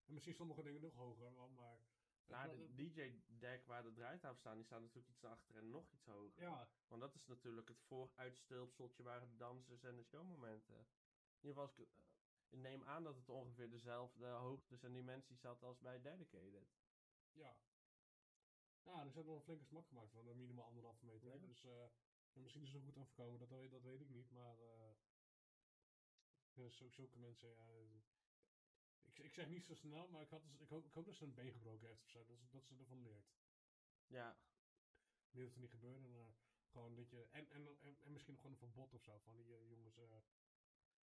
En 0.05 0.13
misschien 0.13 0.35
sommige 0.35 0.63
dingen 0.63 0.81
nog 0.81 0.93
hoger, 0.93 1.31
maar... 1.31 1.79
Nou, 2.27 2.47
dat- 2.47 2.57
de 2.57 2.73
DJ-deck 2.75 3.65
waar 3.65 3.83
de 3.83 3.93
draaitafel 3.93 4.37
staan, 4.37 4.55
die 4.55 4.65
staan 4.65 4.81
natuurlijk 4.81 5.09
iets 5.09 5.21
naar 5.21 5.31
achter 5.31 5.55
en 5.55 5.69
nog 5.69 5.91
iets 5.91 6.05
hoger. 6.05 6.41
ja, 6.43 6.69
Want 6.87 7.01
dat 7.01 7.15
is 7.15 7.25
natuurlijk 7.25 7.67
het 7.67 7.81
vooruitstulpseltje 7.81 9.03
waar 9.03 9.19
de 9.19 9.35
dansers 9.37 9.83
en 9.83 9.95
de 9.95 10.03
showmomenten. 10.03 10.75
In 10.77 11.47
ieder 11.47 11.61
geval, 11.63 11.65
ik, 11.65 11.77
eh, 11.77 12.03
ik 12.49 12.59
neem 12.59 12.83
aan 12.83 13.03
dat 13.03 13.15
het 13.15 13.29
ongeveer 13.29 13.69
dezelfde 13.69 14.25
hoogtes 14.25 14.83
en 14.83 14.93
dimensies 14.93 15.41
had 15.41 15.63
als 15.63 15.79
bij 15.79 16.01
Dedicated. 16.01 16.67
Ja. 17.31 17.57
Ja, 18.83 18.99
er 18.99 19.05
is 19.07 19.13
wel 19.13 19.35
een 19.35 19.41
flinke 19.41 19.65
smak 19.65 19.87
gemaakt 19.87 20.11
van 20.11 20.27
een 20.27 20.37
minimaal 20.37 20.65
anderhalve 20.65 21.05
meter. 21.05 21.27
Ja. 21.33 21.37
Dus 21.47 21.63
eh, 21.63 21.85
en 22.37 22.43
misschien 22.43 22.63
is 22.63 22.73
het 22.73 22.83
goed 22.83 22.97
afgekomen, 22.97 23.39
dat, 23.39 23.49
weet- 23.49 23.71
dat 23.71 23.81
weet 23.81 24.01
ik 24.01 24.09
niet. 24.09 24.31
Maar 24.31 24.55
zo, 26.47 26.69
zulke 26.69 27.17
mensen, 27.19 27.49
ja. 27.49 28.03
Ik, 29.03 29.17
ik 29.19 29.33
zeg 29.33 29.47
niet 29.47 29.65
zo 29.65 29.73
snel, 29.75 30.07
maar 30.07 30.21
ik, 30.21 30.29
had, 30.29 30.43
dus- 30.43 30.59
ik, 30.59 30.69
hoop, 30.69 30.85
ik 30.85 30.91
hoop 30.93 31.05
dat 31.05 31.15
ze 31.15 31.23
een 31.23 31.33
been 31.33 31.51
gebroken 31.51 31.87
heeft 31.87 32.03
of 32.03 32.09
zo. 32.09 32.25
Dat, 32.25 32.37
ze- 32.39 32.49
dat 32.51 32.65
ze 32.65 32.75
ervan 32.77 33.01
leert. 33.01 33.25
Ja, 34.07 34.37
Niet 35.31 35.41
dat 35.43 35.51
het 35.51 35.57
niet 35.61 35.69
gebeuren, 35.69 36.11
maar 36.11 36.35
gewoon 36.65 36.95
dat 36.95 37.09
je. 37.09 37.27
En, 37.31 37.49
en, 37.49 37.79
en, 37.81 37.97
en 38.01 38.11
misschien 38.11 38.33
nog 38.33 38.41
gewoon 38.41 38.57
een 38.57 38.63
verbod 38.67 38.93
of 38.93 39.01
zo 39.01 39.17
van 39.17 39.35
die 39.35 39.55
eh, 39.55 39.69
jongens. 39.69 39.97
eh, 39.97 40.17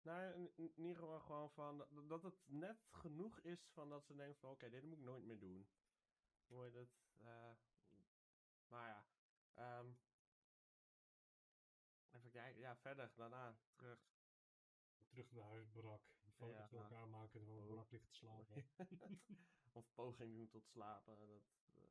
nou, 0.02 0.50
in, 0.56 0.72
ieder 0.76 0.96
geval 0.96 1.20
gewoon 1.20 1.50
van 1.50 1.78
dat, 1.78 2.08
dat 2.08 2.22
het 2.22 2.48
net 2.48 2.86
genoeg 2.90 3.40
is 3.40 3.68
van 3.72 3.88
dat 3.88 4.04
ze 4.04 4.14
denken 4.14 4.36
van 4.40 4.50
oké, 4.50 4.70
dit 4.70 4.82
moet 4.82 4.98
ik 4.98 5.04
nooit 5.04 5.24
meer 5.24 5.38
doen. 5.38 5.66
Hoe 6.46 6.64
heet 6.64 6.74
het? 6.74 6.90
eh, 7.18 7.52
Maar 8.68 8.88
ja, 8.88 9.06
ehm. 9.54 9.92
Ja, 12.62 12.76
verder, 12.76 13.12
daarna 13.14 13.56
terug. 13.76 13.98
Terug 15.08 15.32
naar 15.32 15.44
huis, 15.44 15.70
barak. 15.70 16.02
Foto's 16.36 16.56
Ja. 16.56 16.66
door 16.68 16.80
elkaar 16.80 17.08
maken 17.08 17.40
van 17.44 17.54
Oh. 17.54 17.60
een 17.62 17.66
barak 17.68 17.90
ligt 17.90 18.06
te 18.06 18.14
slapen. 18.14 18.64
of 19.78 19.92
poging 19.94 20.34
doen 20.34 20.48
tot 20.48 20.66
slapen. 20.68 21.16
Dat, 21.16 21.42
eh. 21.74 21.82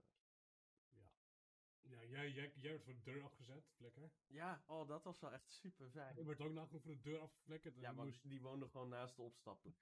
Ja, 1.82 2.04
jij, 2.04 2.30
jij, 2.32 2.52
jij 2.56 2.72
werd 2.72 2.84
voor 2.84 2.94
de 2.94 3.02
deur 3.02 3.24
afgezet, 3.24 3.74
lekker. 3.78 4.12
Ja, 4.28 4.64
oh, 4.68 4.88
dat 4.88 5.04
was 5.04 5.20
wel 5.20 5.32
echt 5.32 5.52
super 5.52 5.86
Ik 5.86 5.92
fijn. 5.92 6.26
werd 6.26 6.42
ook 6.42 6.52
nagenoeg 6.52 6.82
voor 6.82 6.92
de 6.96 7.02
deur 7.02 7.20
afgeflikkerd. 7.20 7.76
en 7.76 7.82
Ja, 7.82 7.90
ik 7.90 7.96
moest, 7.96 8.24
die 8.24 8.42
woonde 8.42 8.68
gewoon 8.70 8.90
naast 8.90 9.16
de 9.16 9.22
opstappen. 9.22 9.76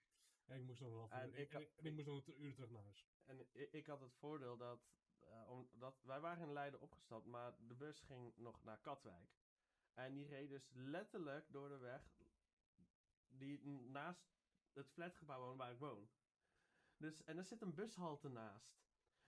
en 0.46 0.56
ik 0.60 0.64
moest 0.66 0.80
nog 0.82 0.90
wel 0.92 1.10
En 1.12 1.34
ik 1.34 1.52
had- 1.52 1.62
ik, 1.62 1.76
en 1.76 1.86
ik 1.86 1.94
moest 1.94 2.08
nog 2.08 2.28
een 2.28 2.42
uur 2.44 2.54
terug 2.54 2.70
naar 2.70 2.84
huis. 2.84 3.08
En 3.26 3.40
ik, 3.40 3.72
ik 3.72 3.86
had 3.88 4.00
het 4.00 4.14
voordeel 4.16 4.58
dat, 4.58 4.80
eh, 5.20 5.50
omdat 5.50 6.02
wij 6.04 6.20
waren 6.20 6.44
in 6.48 6.54
Leiden 6.54 6.80
opgestapt, 6.82 7.26
maar 7.26 7.54
de 7.68 7.76
bus 7.76 8.00
ging 8.02 8.36
nog 8.36 8.64
naar 8.64 8.78
Katwijk. 8.80 9.38
En 10.00 10.14
die 10.14 10.28
reed 10.28 10.50
dus 10.50 10.70
letterlijk 10.74 11.52
door 11.52 11.70
de 11.70 11.78
weg 11.78 12.02
die 13.28 13.62
naast 13.70 14.30
het 14.74 14.89
flatgebouw 14.89 15.39
woont 15.39 15.58
waar 15.58 15.72
ik 15.72 15.80
woon. 15.80 16.10
Dus, 16.97 17.24
en 17.24 17.38
er 17.38 17.45
zit 17.45 17.62
een 17.62 17.74
bushalte 17.74 18.30
naast. 18.30 18.78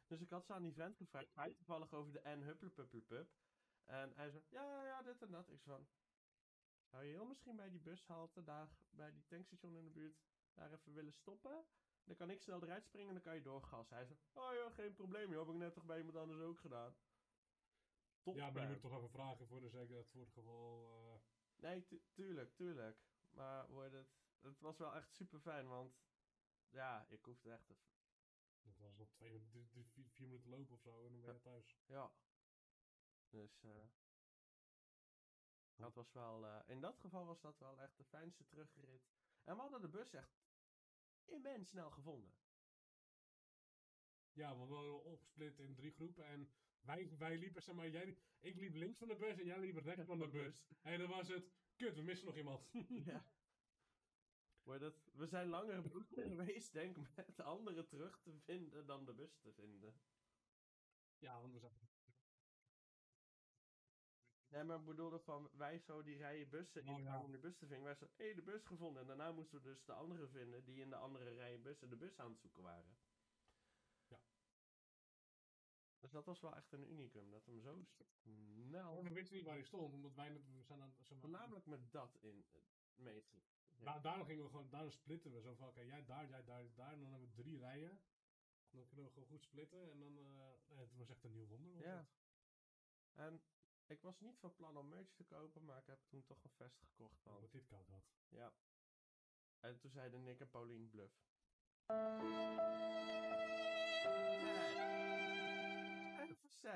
Dus 0.07 0.21
ik 0.21 0.29
had 0.29 0.45
zo 0.45 0.53
aan 0.53 0.61
die 0.61 0.73
vent 0.73 0.95
gevraagd, 0.95 1.57
toevallig 1.57 1.93
over 1.93 2.11
de 2.11 2.21
N 2.23 2.41
hupplepuppepup. 2.41 3.29
En 3.85 4.13
hij 4.15 4.29
zei, 4.29 4.43
ja, 4.49 4.85
ja, 4.85 5.01
dit 5.01 5.21
en 5.21 5.31
dat. 5.31 5.49
Ik 5.49 5.61
zei 5.61 5.75
van, 5.77 5.87
zou 6.89 7.03
je 7.03 7.11
heel 7.11 7.25
misschien 7.25 7.55
bij 7.55 7.69
die 7.69 7.81
bushalte, 7.81 8.43
daar 8.43 8.69
bij 8.89 9.11
die 9.11 9.25
tankstation 9.25 9.75
in 9.75 9.83
de 9.83 9.91
buurt, 9.91 10.21
daar 10.53 10.71
even 10.71 10.93
willen 10.93 11.13
stoppen? 11.13 11.65
Dan 12.03 12.15
kan 12.15 12.29
ik 12.29 12.41
snel 12.41 12.63
eruit 12.63 12.85
springen 12.85 13.07
en 13.07 13.13
dan 13.13 13.23
kan 13.23 13.35
je 13.35 13.41
doorgassen. 13.41 13.95
Hij 13.95 14.05
zei, 14.05 14.19
oh 14.33 14.53
ja, 14.53 14.69
geen 14.69 14.93
probleem 14.93 15.31
joh, 15.31 15.45
heb 15.45 15.53
ik 15.55 15.59
net 15.61 15.73
toch 15.73 15.85
bij 15.85 15.97
iemand 15.97 16.17
anders 16.17 16.39
ook 16.39 16.59
gedaan. 16.59 16.95
Top, 18.23 18.35
Ja, 18.35 18.49
maar 18.49 18.61
je 18.61 18.67
moet 18.67 18.81
toch 18.81 18.97
even 18.97 19.09
vragen 19.09 19.47
voor 19.47 19.61
de 19.61 19.69
zekerheid, 19.69 20.09
voor 20.09 20.21
het 20.21 20.31
geval... 20.33 21.13
eh, 21.13 21.19
Nee, 21.55 21.85
tu- 21.85 22.03
tuurlijk, 22.13 22.55
tuurlijk. 22.55 22.97
Maar 23.29 23.67
wordt 23.69 23.93
het, 23.93 24.07
het 24.41 24.59
was 24.59 24.77
wel 24.77 24.95
echt 24.95 25.13
super 25.15 25.39
fijn, 25.39 25.67
want 25.67 25.93
ja, 26.69 27.05
ik 27.09 27.25
hoefde 27.25 27.51
echt 27.51 27.69
even, 27.69 27.83
Het 28.61 28.77
was 28.77 28.95
nog 28.97 29.09
twee, 29.11 29.45
drie, 29.49 29.67
drie, 29.67 29.85
vier, 29.85 30.09
vier 30.09 30.27
minuten 30.27 30.49
lopen 30.49 30.73
of 30.75 30.81
zo 30.81 31.05
en 31.05 31.11
dan 31.11 31.21
ben 31.21 31.33
je 31.33 31.41
thuis. 31.41 31.77
ja. 31.87 32.11
Dus, 33.29 33.63
eh 33.63 33.85
dat 35.75 35.95
was 35.95 36.11
wel, 36.11 36.45
eh, 36.45 36.69
in 36.69 36.81
dat 36.81 36.99
geval 36.99 37.25
was 37.25 37.41
dat 37.41 37.59
wel 37.59 37.79
echt 37.79 37.97
de 37.97 38.03
fijnste 38.03 38.45
terugrit. 38.45 39.01
En 39.43 39.55
we 39.55 39.61
hadden 39.61 39.81
de 39.81 39.89
bus 39.89 40.13
echt 40.13 40.31
immens 41.25 41.69
snel 41.69 41.91
gevonden. 41.91 42.33
Ja, 44.33 44.57
we 44.57 44.65
waren 44.65 45.03
opgesplit 45.03 45.59
in 45.59 45.75
drie 45.75 45.91
groepen 45.91 46.25
en 46.25 46.51
wij, 46.81 47.17
wij 47.17 47.37
liepen, 47.37 47.61
zeg 47.61 47.75
maar, 47.75 47.89
jij, 47.89 48.17
ik 48.39 48.55
liep 48.55 48.73
links 48.73 48.97
van 48.97 49.07
de 49.07 49.15
bus 49.15 49.39
en 49.39 49.45
jij 49.45 49.59
liep 49.59 49.77
rechts 49.77 50.05
van 50.05 50.19
de 50.19 50.27
bus. 50.27 50.65
En 50.81 50.99
dan 50.99 51.09
was 51.09 51.27
het, 51.27 51.51
kut, 51.75 51.95
we 51.95 52.01
missen 52.01 52.27
nog 52.27 52.37
iemand. 52.37 52.71
Ja. 53.05 53.25
We 55.13 55.27
zijn 55.27 55.47
langer 55.47 55.83
geweest, 56.13 56.73
denk 56.73 56.97
ik, 56.97 57.15
met 57.15 57.39
anderen 57.39 57.87
terug 57.87 58.19
te 58.21 58.39
vinden 58.39 58.85
dan 58.85 59.05
de 59.05 59.13
bus 59.13 59.37
te 59.39 59.53
vinden. 59.53 60.01
ja, 61.17 61.39
want 61.41 61.53
we 61.53 61.59
zaten... 61.59 61.89
Nee, 64.51 64.63
maar 64.63 64.79
ik 64.79 64.85
bedoelde 64.85 65.19
van, 65.19 65.49
wij 65.53 65.79
zo 65.79 66.03
die 66.03 66.17
rijen 66.17 66.49
bussen 66.49 66.85
in 66.85 66.93
Oh, 66.93 66.99
ja. 67.01 67.21
om 67.21 67.31
de 67.31 67.37
bus 67.37 67.57
te 67.57 67.67
vinden. 67.67 67.85
Wij 67.85 67.95
zo, 67.95 68.05
hé, 68.15 68.25
hey, 68.25 68.33
de 68.33 68.41
bus 68.41 68.65
gevonden. 68.65 69.01
En 69.01 69.07
daarna 69.07 69.31
moesten 69.31 69.61
we 69.61 69.69
dus 69.69 69.83
de 69.85 69.93
anderen 69.93 70.29
vinden 70.29 70.63
die 70.63 70.81
in 70.81 70.89
de 70.89 70.95
andere 70.95 71.33
rijen 71.33 71.61
bussen 71.61 71.89
de 71.89 71.95
bus 71.95 72.19
aan 72.19 72.31
het 72.31 72.39
zoeken 72.39 72.61
waren. 72.61 72.97
Ja. 76.01 76.07
Dus 76.07 76.11
dat 76.11 76.25
was 76.25 76.39
wel 76.39 76.55
echt 76.55 76.71
een 76.71 76.91
unicum, 76.91 77.31
dat 77.31 77.45
hem 77.45 77.61
zo 77.61 77.85
snel... 77.93 79.03
We 79.03 79.13
wisten 79.13 79.35
niet 79.35 79.45
waar 79.45 79.55
hij 79.55 79.63
stond, 79.63 79.93
omdat 79.93 80.13
wij 80.13 80.33
we 80.33 80.63
zijn 80.63 80.81
aan, 80.81 80.93
zeg 80.99 81.09
maar, 81.09 81.19
Voornamelijk 81.19 81.65
met 81.65 81.91
dat 81.91 82.17
in 82.19 82.45
uh, 82.53 82.61
meeting. 82.95 83.43
Da 83.83 83.99
daarom 83.99 84.25
gingen 84.25 84.43
we 84.43 84.49
gewoon, 84.49 84.69
daarom 84.69 84.91
splitten 84.91 85.31
we. 85.31 85.41
Zo 85.41 85.53
van, 85.55 85.67
oké, 85.67 85.81
jij 85.81 86.05
daar, 86.05 86.27
jij 86.27 86.43
daar, 86.43 86.73
daar. 86.73 86.93
En 86.93 87.01
dan 87.01 87.11
hebben 87.11 87.29
we 87.29 87.41
drie 87.41 87.57
rijen. 87.57 88.01
Dan 88.69 88.87
kunnen 88.87 89.05
we 89.05 89.11
gewoon 89.11 89.27
goed 89.27 89.43
splitten. 89.43 89.91
En 89.91 89.99
dan, 89.99 90.17
eh, 90.17 90.77
het 90.77 90.95
was 90.95 91.09
echt 91.09 91.23
een 91.23 91.31
nieuw 91.31 91.47
wonder. 91.47 91.77
Ja. 91.77 92.07
En 93.13 93.41
ik 93.85 94.01
was 94.01 94.19
niet 94.19 94.39
van 94.39 94.55
plan 94.55 94.77
om 94.77 94.89
merch 94.89 95.13
te 95.13 95.23
kopen, 95.23 95.65
maar 95.65 95.77
ik 95.77 95.87
heb 95.87 95.99
toen 96.07 96.25
toch 96.25 96.43
een 96.43 96.49
vest 96.49 96.77
gekocht. 96.79 97.23
Want 97.23 97.35
Omdat 97.35 97.51
dit 97.51 97.65
koud 97.65 97.87
had. 97.87 98.03
Ja. 98.29 98.53
En 99.59 99.79
toen 99.79 99.91
zeiden 99.91 100.23
Nick 100.23 100.39
en 100.39 100.49
Paulien 100.49 100.89
bluff. 100.89 101.29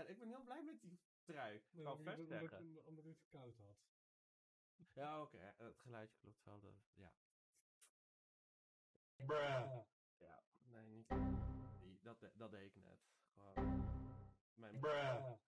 Ik 0.07 0.19
ben 0.19 0.27
heel 0.27 0.43
blij 0.43 0.63
met 0.63 0.81
die 0.81 0.99
trui. 1.23 1.55
Ik 1.55 1.83
kan 1.83 1.97
omdat- 1.97 2.27
zeggen. 2.27 2.85
omdat- 2.85 3.03
dit 3.03 3.25
koud 3.27 3.57
had. 3.57 3.77
Ja, 4.93 5.21
oké. 5.21 5.53
Het 5.57 5.79
geluidje 5.79 6.17
klopt 6.19 6.43
wel. 6.43 6.59
De, 6.59 6.73
ja. 6.93 7.13
Ja. 9.27 9.85
ja. 10.17 10.43
Nee, 10.63 10.85
niet. 10.87 11.09
Die, 11.79 11.99
dat, 12.01 12.19
de- 12.19 12.31
dat 12.35 12.51
deed 12.51 12.75
ik 12.75 12.83
net. 12.83 12.99
Gewoon. 13.33 13.83
Mijn 14.53 14.79
Ja. 14.79 15.39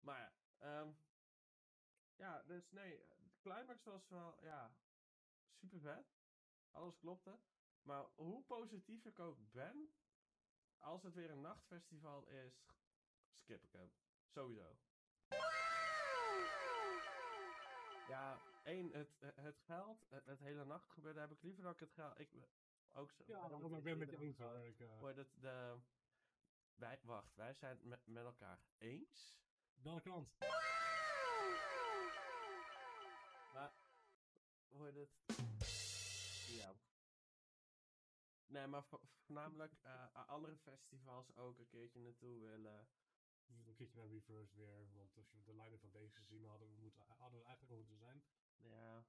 Maar 0.00 0.18
ja, 0.18 0.34
ehm, 0.58 0.92
ja, 2.16 2.42
dus 2.42 2.70
nee, 2.70 2.98
de 2.98 3.30
climax 3.40 3.84
was 3.84 4.08
wel, 4.08 4.42
ja, 4.44 4.76
super 5.60 5.80
vet. 5.80 6.06
Alles 6.70 6.98
klopte. 6.98 7.38
Maar 7.82 8.04
hoe 8.14 8.44
positief 8.44 9.04
ik 9.04 9.18
ook 9.18 9.50
ben, 9.52 9.94
als 10.78 11.02
het 11.02 11.14
weer 11.14 11.30
een 11.30 11.40
nachtfestival 11.40 12.26
is, 12.26 12.54
skip 13.42 13.64
ik 13.64 13.72
hem. 13.72 13.92
Sowieso. 14.34 14.76
Ja, 18.06 18.40
één, 18.62 18.92
het, 18.92 19.08
het 19.34 19.58
geld, 19.60 20.04
het, 20.08 20.24
het 20.24 20.38
hele 20.40 20.64
nachtgebeuren 20.64 21.20
heb 21.20 21.30
ik 21.30 21.42
liever 21.42 21.62
dan 21.62 21.72
ik 21.72 21.80
het 21.80 21.92
geld. 21.92 22.18
Ik, 22.18 22.28
ook 22.92 23.12
zo. 23.12 23.22
Ja, 23.26 23.48
daarom 23.48 23.72
heb 23.72 23.78
ik 23.78 23.84
ben 23.84 23.98
met 23.98 24.10
je 24.10 24.18
eens 24.18 24.38
hoor. 24.38 24.56
Ik, 24.58 24.80
eh, 24.80 24.98
Wordt 24.98 25.16
het 25.16 25.28
de, 25.40 25.78
wij, 26.74 26.98
wacht, 27.02 27.34
wij 27.34 27.54
zijn 27.54 27.76
het 27.76 27.84
met, 27.84 28.06
met 28.06 28.24
elkaar 28.24 28.58
eens. 28.78 29.36
Welke 29.74 30.02
kant? 30.10 30.28
Maar 33.52 33.72
wordt 34.68 34.96
het. 34.96 35.10
Ja. 36.48 36.74
Nee, 38.46 38.66
maar 38.66 38.84
vo- 38.84 39.00
voornamelijk 39.24 39.72
eh, 39.82 40.26
andere 40.28 40.56
festivals 40.56 41.34
ook 41.36 41.58
een 41.58 41.68
keertje 41.68 42.00
naartoe 42.00 42.40
willen. 42.40 42.88
Een 43.46 43.74
keertje 43.74 43.98
naar 43.98 44.08
Reverse 44.08 44.56
weer. 44.56 44.92
Want 44.92 45.16
als 45.16 45.30
je 45.30 45.42
de 45.42 45.54
leider 45.54 45.78
van 45.78 45.90
deze 45.90 46.16
gezien 46.16 46.44
hadden, 46.44 46.68
we 46.68 46.76
moeten, 46.76 47.02
hadden 47.06 47.38
we 47.38 47.44
eigenlijk 47.44 47.72
al 47.72 47.78
moeten 47.78 47.98
zijn. 47.98 48.22
Ja. 48.56 49.04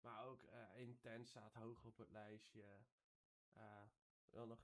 Maar 0.00 0.24
ook 0.24 0.42
Intens 0.74 1.28
staat 1.28 1.52
hoog 1.52 1.84
op 1.84 1.96
het 1.96 2.10
lijstje. 2.10 2.84
Eh 3.52 3.84
wel 4.34 4.46
nog. 4.46 4.60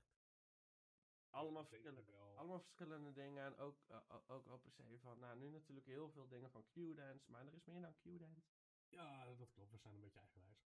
Allemaal 1.29 1.65
verschillende, 1.65 2.11
wel. 2.11 2.37
allemaal 2.37 2.59
verschillende 2.59 3.13
dingen. 3.13 3.43
En 3.45 3.57
ook, 3.57 3.77
eh, 3.87 4.19
ook 4.27 4.47
op 4.47 4.61
per 4.63 4.71
se 4.71 4.99
van. 4.99 5.19
Nou, 5.19 5.37
nu 5.37 5.49
natuurlijk 5.49 5.87
heel 5.87 6.09
veel 6.09 6.27
dingen 6.27 6.51
van 6.51 6.65
Q-dance. 6.67 7.31
Maar 7.31 7.45
er 7.45 7.53
is 7.53 7.65
meer 7.65 7.81
dan 7.81 7.95
Q-dance. 7.97 8.49
Ja, 8.87 9.25
dat 9.25 9.51
klopt. 9.51 9.71
We 9.71 9.77
zijn 9.77 9.93
een 9.93 10.01
beetje 10.01 10.19
eigenwijs. 10.19 10.69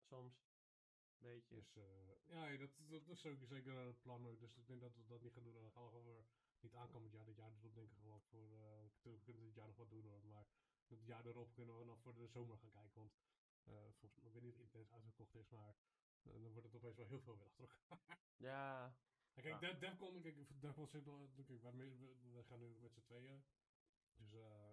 Soms. 0.00 0.46
Beetje. 1.16 1.54
Dus 1.54 1.74
ja, 2.26 2.56
dat, 2.56 2.70
dat 2.76 3.08
is 3.08 3.26
ook 3.26 3.44
zeker 3.44 3.72
het 3.72 4.00
plan. 4.00 4.26
ook. 4.26 4.40
Dus 4.40 4.56
ik 4.56 4.66
denk 4.66 4.80
dat 4.80 4.94
we 4.94 5.06
dat 5.06 5.20
niet 5.20 5.32
gaan 5.32 5.42
doen. 5.42 5.52
Dan 5.52 5.72
gaan 5.72 5.84
we 5.84 5.90
gewoon 5.90 6.26
niet 6.62 6.74
aankomend 6.74 7.12
jaar. 7.12 7.24
Dit 7.24 7.36
jaar 7.36 7.52
erop 7.52 7.74
denk 7.74 7.90
ik 7.90 7.98
gewoon 7.98 8.20
voor... 8.22 8.52
eh, 8.52 8.84
we 9.02 9.20
kunnen 9.22 9.42
dit 9.42 9.54
jaar 9.54 9.66
nog 9.66 9.76
wat 9.76 9.90
doen 9.90 10.04
hoor. 10.06 10.24
Maar 10.24 10.46
het 10.86 11.04
jaar 11.04 11.26
erop 11.26 11.52
kunnen 11.54 11.78
we 11.78 11.84
nog 11.84 12.00
voor 12.00 12.14
de 12.14 12.26
zomer 12.26 12.58
gaan 12.58 12.70
kijken. 12.70 13.00
Want 13.00 13.12
eh 13.64 13.74
volgens 13.92 14.14
mij, 14.14 14.26
ik 14.26 14.32
weet 14.32 14.42
niet 14.42 14.52
of 14.54 14.60
Intens 14.60 14.92
uitverkocht 14.92 15.34
is. 15.34 15.48
Maar 15.48 15.76
eh, 16.22 16.32
dan 16.42 16.52
wordt 16.52 16.66
het 16.66 16.74
opeens 16.76 16.96
wel 16.96 17.06
heel 17.06 17.20
veel 17.20 17.36
weer 17.36 17.46
achter 17.46 17.64
elkaar. 17.88 18.18
Ja. 18.36 18.96
Kijk, 19.32 19.60
Ja. 19.60 19.72
Defcon, 19.72 20.22
kijk, 20.22 20.60
Defcon 20.60 20.86
zit 20.88 21.04
nog, 21.04 21.34
kijk, 21.34 21.62
wij, 21.62 21.72
we, 21.72 22.16
we 22.32 22.44
gaan 22.44 22.58
nu 22.58 22.76
met 22.80 22.92
z'n 22.92 23.00
tweeën. 23.00 23.44
Dus, 24.16 24.32
eh, 24.32 24.70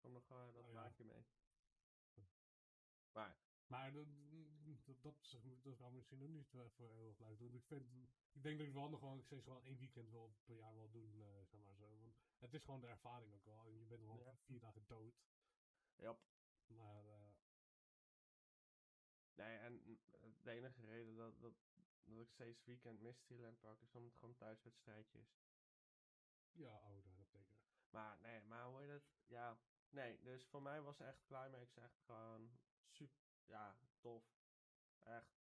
Kom 0.00 0.12
nog 0.12 0.30
eh, 0.30 0.52
dat 0.52 0.64
Oh, 0.64 0.72
ja. 0.72 0.82
maakje 0.82 1.04
mee. 1.04 1.24
Maar. 3.12 3.36
maar 3.66 3.92
dat, 4.64 4.76
dat, 4.86 5.14
dat, 5.30 5.62
dat 5.62 5.76
gaan 5.76 5.88
we 5.90 5.96
misschien 5.96 6.22
ook 6.22 6.28
niet 6.28 6.54
eh, 6.54 6.60
voor 6.76 6.90
heel 6.94 7.14
blijven 7.14 7.38
doen. 7.38 7.54
Ik, 7.54 7.64
vind, 7.64 7.82
ik 8.32 8.42
denk 8.42 8.58
dat 8.58 8.66
ik 8.66 8.72
wel 8.72 8.88
nog 8.88 8.98
gewoon 9.00 9.22
steeds 9.22 9.46
wel 9.46 9.62
één 9.62 9.78
weekend 9.78 10.10
wel 10.10 10.34
per 10.44 10.56
jaar 10.56 10.74
wel 10.74 10.90
doen, 10.90 11.22
eh, 11.22 11.44
zeg 11.46 11.60
maar 11.60 11.76
zo. 11.76 11.98
Want 11.98 12.14
het 12.38 12.54
is 12.54 12.62
gewoon 12.64 12.80
de 12.80 12.86
ervaring 12.86 13.32
ook 13.34 13.44
wel. 13.44 13.64
En 13.66 13.78
je 13.78 13.86
bent 13.86 14.02
Ja. 14.02 14.36
vier 14.44 14.60
dagen 14.60 14.86
dood. 14.86 15.14
Ja. 15.96 16.16
Maar 16.66 17.06
eh, 17.06 17.28
Nee, 19.34 19.56
en 19.58 19.72
mm, 19.84 19.98
de 20.42 20.50
enige 20.50 20.84
reden 20.84 21.16
dat, 21.16 21.40
dat, 21.40 21.54
dat 22.04 22.18
ik 22.20 22.30
steeds 22.30 22.64
weekend 22.64 23.00
Mysteryland 23.00 23.60
pak 23.60 23.80
is 23.82 23.94
omdat 23.94 24.10
het 24.10 24.20
gewoon 24.20 24.36
thuiswedstrijdje 24.36 25.18
is. 25.18 25.36
ja, 26.52 26.76
oh, 26.84 26.94
dat 27.04 27.16
dat 27.16 27.26
zeker. 27.28 27.56
Maar 27.90 28.18
nee, 28.20 28.42
maar 28.42 28.64
hoe 28.66 28.80
heet 28.80 28.90
het? 28.90 29.04
Ja, 29.26 29.58
nee, 29.90 30.20
dus 30.22 30.44
voor 30.46 30.62
mij 30.62 30.82
was 30.82 31.00
echt 31.00 31.24
Climax 31.24 31.76
echt 31.76 32.00
gewoon 32.00 32.58
super, 32.88 33.24
ja, 33.46 33.76
tof. 34.00 34.24
Echt. 35.04 35.42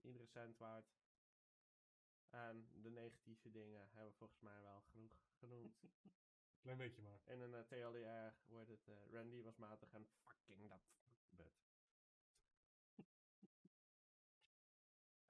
Iedere 0.00 0.26
cent 0.26 0.58
waard. 0.58 0.86
En 2.30 2.68
de 2.82 2.90
negatieve 2.90 3.50
dingen 3.50 3.88
hebben 3.90 4.10
we 4.10 4.18
volgens 4.18 4.40
mij 4.40 4.60
wel 4.60 4.80
genoeg 4.80 5.12
genoemd. 5.38 5.82
Klein 6.62 6.78
beetje 6.78 7.02
maar. 7.02 7.20
In 7.24 7.40
een 7.40 7.54
eh, 7.54 7.60
TLDR 7.60 8.34
wordt 8.46 8.68
het 8.68 8.88
eh, 8.88 9.12
Randy 9.12 9.42
was 9.42 9.56
matig 9.56 9.92
en 9.92 10.06
fucking 10.06 10.68
dat 10.68 10.82
but. 11.28 11.52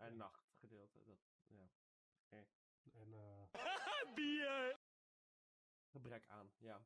en 0.06 0.16
nachtgedeelte, 0.16 1.04
dat, 1.04 1.18
ja. 1.46 1.70
En 2.92 3.14
eh, 3.14 3.46
Gebrek 5.92 6.26
aan, 6.28 6.52
ja. 6.58 6.84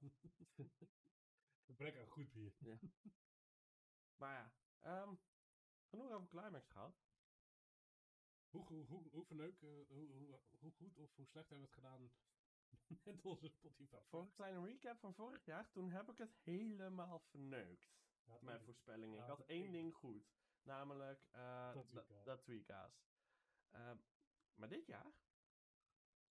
gebrek 1.67 1.97
aan 1.97 2.07
goed 2.07 2.33
bier. 2.33 2.53
Maar 4.17 4.33
ja, 4.33 4.53
ehm, 4.81 5.15
genoeg 5.89 6.11
over 6.11 6.29
Climax 6.29 6.69
gehad. 6.71 6.97
Hoe, 8.49 8.67
hoe, 8.67 8.85
hoe, 8.87 9.09
hoe 9.11 9.25
verneuk, 9.25 9.63
eh, 9.63 9.71
hoe, 9.89 10.13
hoe, 10.13 10.41
hoe 10.59 10.73
goed 10.73 10.99
of 10.99 11.15
hoe 11.15 11.27
slecht 11.27 11.49
hebben 11.49 11.69
we 11.69 11.75
het 11.75 11.85
gedaan 11.85 12.11
met 13.05 13.25
onze 13.25 13.49
Spotify? 13.49 14.01
Voor 14.09 14.21
een 14.21 14.33
kleine 14.33 14.65
recap 14.67 14.99
van 14.99 15.15
vorig 15.15 15.45
jaar, 15.45 15.71
toen 15.71 15.91
heb 15.91 16.11
ik 16.11 16.19
het 16.19 16.35
helemaal 16.43 17.19
verneukt. 17.21 17.95
Ja, 18.25 18.39
Mijn 18.41 18.61
voorspellingen. 18.61 19.21
Ik 19.23 19.29
had 19.29 19.41
één 19.47 19.73
ding 19.73 19.95
goed. 19.95 20.35
Namelijk 20.63 21.27
eh, 21.31 21.73
Dat 22.25 22.43
tweaka's. 22.43 23.05
Ehm, 23.71 23.97
maar 24.55 24.69
dit 24.69 24.87
jaar 24.87 25.13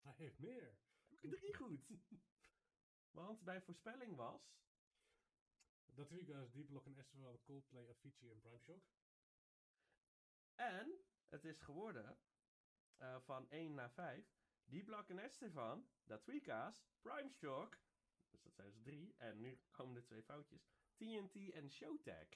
Hij 0.02 0.14
heeft 0.16 0.40
meer. 0.40 0.78
heb 1.10 1.24
ik 1.24 1.30
drie 1.30 1.54
goed. 1.54 1.90
Want 3.12 3.42
mijn 3.42 3.62
voorspelling 3.62 4.16
was... 4.16 4.54
Dat 5.86 6.10
week 6.10 6.28
was 6.28 6.52
Deep 6.52 6.68
Block 6.68 6.86
en 6.86 6.98
Esteban, 6.98 7.42
Coldplay, 7.42 7.90
Avicii 7.90 8.32
en 8.32 8.40
Prime 8.40 8.60
Shock. 8.60 8.84
En 10.56 11.06
het 11.30 11.46
is 11.46 11.62
geworden 11.62 12.18
eh, 12.98 13.20
van 13.20 13.50
1 13.50 13.74
naar 13.74 13.92
5. 13.92 14.26
Die 14.66 14.84
Block 14.84 15.10
en 15.10 15.20
Estefan, 15.20 15.88
dat 16.04 16.24
Prime 16.24 17.30
Shock, 17.30 17.78
dus 18.32 18.42
dat 18.42 18.54
zijn 18.54 18.72
dus 18.72 18.82
drie. 18.82 19.16
En 19.18 19.42
nu 19.42 19.60
komen 19.72 19.96
er 19.96 20.04
twee 20.04 20.24
foutjes. 20.24 20.68
TNT 20.96 21.52
en 21.52 21.72
Showtag. 21.72 22.28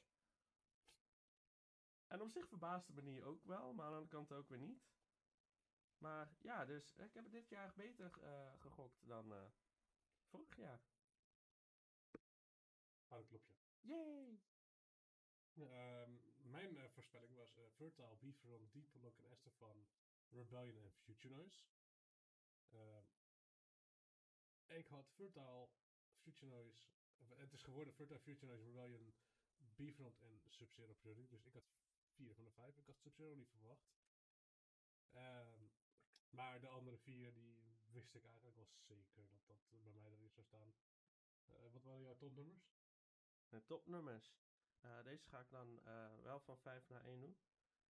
En 2.07 2.21
op 2.21 2.29
zich 2.29 2.47
verbaasde 2.47 3.01
me 3.01 3.23
ook 3.23 3.45
wel, 3.45 3.73
maar 3.73 3.85
aan 3.85 3.91
de 3.91 3.97
andere 3.97 4.15
kant 4.15 4.31
ook 4.31 4.49
weer 4.49 4.59
niet. 4.59 4.87
Maar 5.97 6.35
ja, 6.39 6.65
dus 6.65 6.95
ik 6.95 7.13
heb 7.13 7.23
het 7.23 7.31
dit 7.31 7.49
jaar 7.49 7.73
beter 7.75 8.19
eh, 8.21 8.59
gegokt 8.59 9.07
dan 9.07 9.33
eh, 9.33 9.45
vorig 10.25 10.55
jaar. 10.55 10.81
Ah, 13.07 13.17
dat 13.17 13.27
klopt, 13.27 13.49
ja. 13.49 13.57
Yay! 13.81 14.39
Ehm, 15.53 16.28
mijn 16.49 16.77
eh, 16.77 16.89
voorspelling 16.89 17.35
was 17.35 17.57
eh 17.57 17.63
Fertile, 17.75 18.15
Beefron, 18.15 18.69
Deep 18.71 18.91
Block 18.91 19.17
en 19.19 19.31
Estefan, 19.31 19.87
Rebellion 20.29 20.83
en 20.83 20.91
Future 20.91 21.33
Noise. 21.33 21.63
Ehm, 22.69 23.03
ik 24.67 24.87
had 24.87 25.09
Fertile, 25.09 25.69
Future 26.15 26.51
Noise, 26.51 26.87
het 27.35 27.53
is 27.53 27.63
geworden 27.63 27.93
Fertile, 27.93 28.19
Future 28.19 28.45
Noise, 28.45 28.63
Rebellion, 28.63 29.13
Beefront 29.75 30.19
en 30.19 30.41
Sub-Zero 30.47 30.93
Priority. 30.93 31.27
Dus 31.29 31.45
ik 31.45 31.53
had 31.53 31.69
4 32.13 32.35
van 32.35 32.43
de 32.43 32.51
5. 32.51 32.77
Ik 32.77 32.85
had 32.85 32.99
Sub-Zero 32.99 33.35
niet 33.35 33.49
verwacht. 33.49 33.89
Ehm, 35.11 35.67
maar 36.29 36.59
de 36.59 36.67
andere 36.67 36.97
vier, 36.97 37.33
die 37.33 37.57
wist 37.85 38.15
ik 38.15 38.25
eigenlijk 38.25 38.55
wel 38.55 38.67
zeker 38.77 39.27
dat 39.29 39.47
dat 39.47 39.83
bij 39.83 39.91
mij 39.93 40.11
erin 40.11 40.29
zou 40.29 40.45
staan. 40.45 40.73
Eh, 41.45 41.71
wat 41.71 41.83
waren 41.83 42.01
jouw 42.01 42.15
topnummers? 42.15 42.73
De 43.49 43.65
topnummers. 43.65 44.48
Eh, 44.79 45.03
deze 45.03 45.27
ga 45.27 45.39
ik 45.39 45.49
dan 45.49 45.79
eh, 45.83 46.23
wel 46.23 46.39
van 46.39 46.57
5 46.57 46.89
naar 46.89 47.05
1 47.05 47.19
doen. 47.19 47.37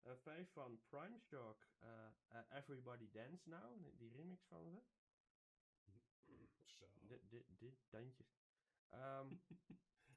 5 0.02 0.52
van 0.52 0.80
Prime 0.88 1.18
Shock, 1.18 1.66
eh, 1.78 2.06
eh, 2.28 2.40
Everybody 2.50 3.10
Dance 3.10 3.48
Now, 3.48 3.98
die 3.98 4.10
remix 4.12 4.44
van 4.46 4.70
ze. 4.70 4.82
Zo. 6.78 6.86
Dit, 7.00 7.30
dit, 7.30 7.44
dit, 7.58 7.74
dandjes. 7.90 8.40
Ehm, 8.88 9.34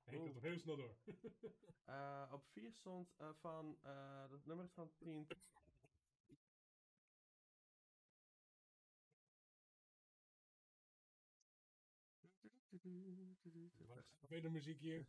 Ik 0.05 0.19
hem 0.19 0.37
heel 0.37 0.59
snel 0.59 0.75
door. 0.75 0.95
eh, 1.85 2.29
op 2.31 2.45
4 2.51 2.71
stond 2.73 3.13
eh, 3.17 3.29
van, 3.33 3.77
eh 3.81 4.29
dat 4.29 4.45
nummer 4.45 4.65
is 4.65 4.73
van 4.73 4.91
10. 4.97 5.27
Wat 13.87 13.97
is 13.97 14.27
verder 14.27 14.51
muziek 14.51 14.79
hier? 14.79 15.07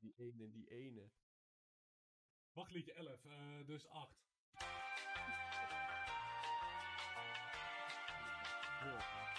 Die, 0.00 0.14
ene, 0.16 0.50
die 0.50 0.68
ene. 0.70 1.10
Wachtliedje 2.52 2.92
11, 2.92 3.24
eh, 3.24 3.66
dus 3.66 3.86
8. 3.88 4.24
Heel 8.80 8.98
graag. 8.98 9.34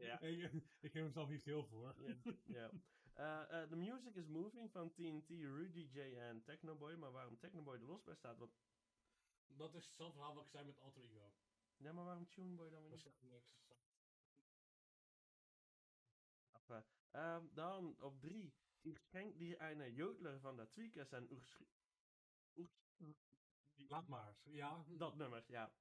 Ja. 0.00 0.20
Ik, 0.28 0.52
ik 0.80 0.92
heb 0.92 1.02
hem 1.02 1.12
zelf 1.12 1.28
niet 1.28 1.44
heel 1.44 1.64
voor. 1.64 1.94
Ja. 2.44 2.70
Eh, 3.12 3.62
eh, 3.62 3.68
The 3.68 3.76
Music 3.76 4.14
is 4.14 4.26
Moving 4.28 4.70
van 4.70 4.92
TNT, 4.92 5.28
Rudy 5.28 5.88
J 5.92 5.98
en 5.98 6.42
Technoboy. 6.44 6.94
Maar 6.94 7.12
waarom 7.12 7.38
Technoboy 7.38 7.74
er 7.74 7.86
los 7.86 8.02
bij 8.04 8.14
staat, 8.14 8.38
wat... 8.38 8.50
Dat 9.46 9.74
is 9.74 9.86
hetzelfde 9.86 10.14
verhaal 10.16 10.34
wat 10.34 10.44
ik 10.44 10.50
zei 10.50 10.64
met 10.64 10.78
Alter 10.78 11.02
Ego. 11.02 11.32
Ja, 11.76 11.92
maar 11.92 12.04
waarom 12.04 12.28
Tuneboy 12.28 12.70
dan 12.70 12.80
weer 12.82 12.90
Dat 12.90 13.04
niet? 13.04 13.30
niks. 13.30 13.67
Ehm, 17.10 17.46
dan 17.54 18.00
op 18.00 18.20
drie. 18.20 18.54
Ich 18.80 18.98
schenk 19.00 19.38
dir 19.38 19.60
eine 19.60 19.92
Jodler 19.92 20.40
van 20.40 20.56
de 20.56 20.68
Tweakers 20.68 21.12
en 21.12 21.30
Oersch- 21.30 21.60
Laat 23.88 24.08
maar. 24.08 24.36
Ja. 24.44 24.84
Dat 24.88 25.16
nummer, 25.16 25.44
ja. 25.46 25.72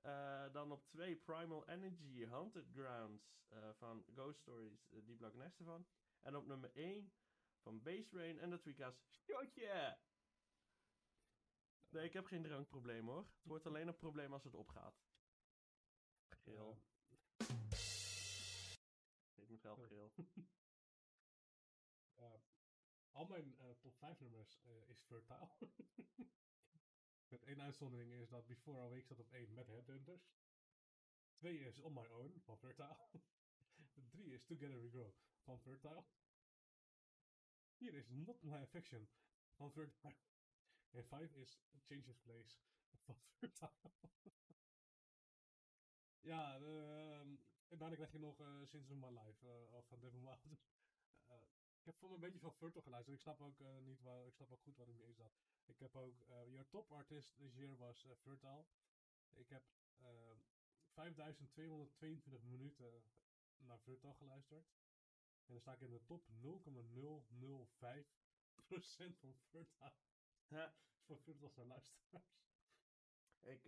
Eh, 0.00 0.52
dan 0.52 0.72
op 0.72 0.86
twee 0.88 1.16
Primal 1.16 1.68
Energy, 1.68 2.26
Haunted 2.26 2.66
Grounds 2.72 3.42
eh, 3.48 3.70
van 3.74 4.04
Ghost 4.14 4.40
Stories, 4.40 4.90
uh, 4.90 5.04
die 5.06 5.16
blok 5.16 5.34
next 5.34 5.58
ervan. 5.58 5.86
En 6.20 6.36
op 6.36 6.46
nummer 6.46 6.70
1 6.76 7.12
van 7.60 7.82
Base 7.82 8.16
Rain 8.16 8.38
en 8.38 8.50
de 8.50 8.58
Tweakers, 8.58 8.96
Shotje! 9.10 9.98
Nee, 11.88 12.04
ik 12.04 12.12
heb 12.12 12.26
geen 12.26 12.42
drankprobleem 12.42 13.06
hoor. 13.06 13.24
Het 13.24 13.46
wordt 13.46 13.66
alleen 13.66 13.88
een 13.88 13.96
probleem 13.96 14.32
als 14.32 14.44
het 14.44 14.54
opgaat. 14.54 15.02
Geel. 16.28 16.82
Geef 19.64 19.76
me 19.76 19.86
geld 19.86 20.12
geel. 20.14 20.24
Eh, 22.14 22.40
al 23.12 23.26
mijn 23.26 23.58
eh, 23.58 23.70
top 23.80 23.96
5 23.96 24.20
nummers 24.20 24.60
eh, 24.62 24.88
is 24.88 25.00
Fertile. 25.00 25.48
met 27.32 27.42
één 27.42 27.60
uitzondering 27.60 28.12
is 28.12 28.28
dat 28.28 28.46
Before 28.46 28.86
a 28.86 28.88
Week 28.88 29.04
staat 29.04 29.18
op 29.18 29.32
1 29.32 29.52
met 29.52 29.66
Headhunters. 29.66 30.34
2 31.36 31.58
is 31.58 31.78
On 31.78 31.92
My 31.92 32.06
Own 32.06 32.40
van 32.44 32.58
Fertile. 32.58 32.96
3 34.10 34.32
is 34.32 34.44
Together 34.44 34.80
We 34.80 34.90
Grow 34.90 35.14
van 35.42 35.60
Fertile. 35.60 36.04
4 37.76 37.94
is 37.94 38.08
Not 38.08 38.42
My 38.42 38.56
Affection 38.56 39.08
van 39.56 39.72
Fertile. 39.72 40.16
En 40.90 41.04
5 41.04 41.34
is 41.34 41.58
Change 41.84 42.10
of 42.10 42.20
Place 42.22 42.56
van 43.04 43.16
Fertile. 43.38 43.92
ja, 46.20 46.56
ehm, 46.56 47.36
en 47.74 47.80
daarna 47.80 47.96
krijg 47.96 48.12
je 48.12 48.18
nog 48.18 48.40
eh 48.40 48.64
Sins 48.64 48.90
of 48.90 48.96
My 48.96 49.08
Life 49.08 49.48
eh, 49.48 49.82
van 49.82 50.00
Devin 50.00 50.22
Wilder. 50.22 50.58
Eh, 51.24 51.36
ik 51.78 51.84
heb 51.84 51.96
voor 51.96 52.08
me 52.08 52.14
een 52.14 52.20
beetje 52.20 52.38
van 52.38 52.54
Fertile 52.54 52.82
geluisterd. 52.82 53.16
Ik 53.16 53.22
snap 53.22 53.40
ook 53.40 53.58
niet 53.80 54.00
waar, 54.00 54.26
ik 54.26 54.34
snap 54.34 54.50
ook 54.50 54.62
goed 54.62 54.76
waarom 54.76 54.96
je 54.96 55.04
in 55.04 55.14
zat. 55.14 55.32
Ik 55.64 55.78
heb 55.78 55.96
ook, 55.96 56.24
your 56.26 56.68
top 56.68 56.92
artist 56.92 57.36
this 57.36 57.54
year 57.54 57.76
was 57.76 58.06
Fertile. 58.20 58.64
Ik 59.32 59.48
heb 59.48 59.62
eh 59.98 60.30
5222 60.92 62.42
minuten 62.42 63.04
naar 63.56 63.78
Fertile 63.78 64.14
geluisterd. 64.14 64.66
En 65.46 65.52
dan 65.52 65.60
sta 65.60 65.72
ik 65.72 65.80
in 65.80 65.90
de 65.90 66.04
top 66.04 66.28
0,005% 66.28 66.32
van 69.18 69.34
Fertile. 69.50 69.92
Ja. 70.48 70.74
Van 71.06 71.18
Fertile 71.18 71.50
zijn 71.50 71.66
luisteraars. 71.66 72.24
Ik 73.40 73.62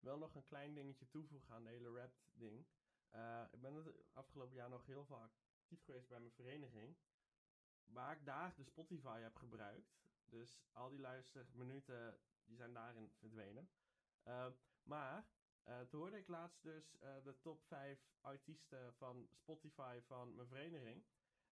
wil 0.00 0.18
nog 0.18 0.34
een 0.34 0.46
klein 0.46 0.74
dingetje 0.74 1.08
toevoegen 1.08 1.54
aan 1.54 1.64
de 1.64 1.70
hele 1.70 1.90
rap 1.90 2.14
ding. 2.34 2.66
Eh, 3.10 3.44
ik 3.50 3.60
ben 3.60 3.74
het 3.74 3.94
afgelopen 4.12 4.56
jaar 4.56 4.68
nog 4.68 4.86
heel 4.86 5.04
vaak 5.04 5.32
actief 5.54 5.84
geweest 5.84 6.08
bij 6.08 6.20
mijn 6.20 6.32
vereniging. 6.32 6.96
Waar 7.84 8.16
ik 8.16 8.24
daar 8.24 8.54
de 8.56 8.64
Spotify 8.64 9.20
heb 9.20 9.36
gebruikt. 9.36 9.98
Dus 10.24 10.60
al 10.72 10.88
die 10.88 11.00
luisterminuten 11.00 12.18
die 12.44 12.56
zijn 12.56 12.72
daarin 12.72 13.12
verdwenen. 13.18 13.70
Eh, 14.22 14.46
maar 14.82 15.28
eh, 15.62 15.80
toen 15.80 16.00
hoorde 16.00 16.18
ik 16.18 16.28
laatst 16.28 16.62
dus 16.62 16.98
eh, 16.98 17.22
de 17.22 17.40
top 17.40 17.62
5 17.64 18.00
artiesten 18.20 18.94
van 18.94 19.28
Spotify 19.32 20.00
van 20.00 20.34
mijn 20.34 20.48
vereniging. 20.48 21.04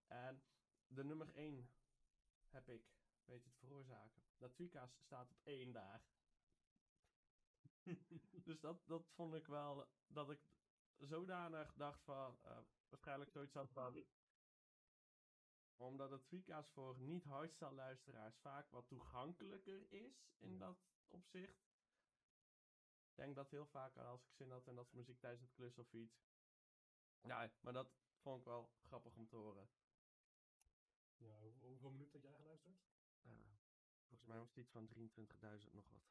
En 0.06 0.42
de 0.86 1.04
nummer 1.04 1.34
1 1.34 1.70
heb 2.48 2.68
ik 2.68 2.82
weten 3.24 3.50
te 3.50 3.58
veroorzaken. 3.58 4.22
Tweeka's 4.52 4.98
staat 5.04 5.30
op 5.30 5.40
1 5.42 5.72
daar. 5.72 6.04
dus 8.46 8.60
dat, 8.60 8.86
dat 8.86 9.08
vond 9.14 9.34
ik 9.34 9.46
wel, 9.46 9.88
dat 10.06 10.30
ik 10.30 10.40
zodanig 10.98 11.74
dacht 11.74 12.02
van, 12.02 12.38
eh, 12.42 12.58
waarschijnlijk 12.88 13.30
zoiets 13.30 13.54
had 13.54 13.70
van, 13.70 14.04
omdat 15.76 16.10
het 16.10 16.26
Tweaka's 16.26 16.70
voor 16.70 16.96
niet 16.98 17.24
hardstyle 17.24 17.72
luisteraars 17.72 18.36
vaak 18.36 18.70
wat 18.70 18.88
toegankelijker 18.88 19.92
is 19.92 20.28
in 20.38 20.52
Ja. 20.52 20.58
dat 20.58 20.78
opzicht. 21.08 21.64
Ik 23.10 23.16
denk 23.22 23.34
dat 23.34 23.50
heel 23.50 23.66
vaak 23.66 23.96
als 23.96 24.24
ik 24.24 24.32
zin 24.32 24.50
had 24.50 24.66
en 24.66 24.74
dat 24.74 24.86
is 24.86 24.92
muziek 24.92 25.18
tijdens 25.20 25.42
het 25.42 25.52
klussen 25.52 25.82
of 25.82 25.92
iets. 25.92 26.24
Ja, 27.22 27.50
maar 27.60 27.72
dat 27.72 27.92
vond 28.20 28.38
ik 28.38 28.44
wel 28.44 28.70
grappig 28.82 29.16
om 29.16 29.28
te 29.28 29.36
horen. 29.36 29.68
Ja, 31.16 31.38
hoe- 31.40 31.54
hoeveel 31.60 31.90
minuten 31.90 32.12
had 32.12 32.22
jij 32.22 32.34
geluisterd? 32.34 32.76
Eh, 33.22 33.30
volgens 34.06 34.28
mij 34.28 34.38
was 34.38 34.48
het 34.48 34.56
iets 34.56 34.70
van 34.70 34.86
23.000 34.86 35.72
nog 35.74 35.88
wat. 35.88 36.02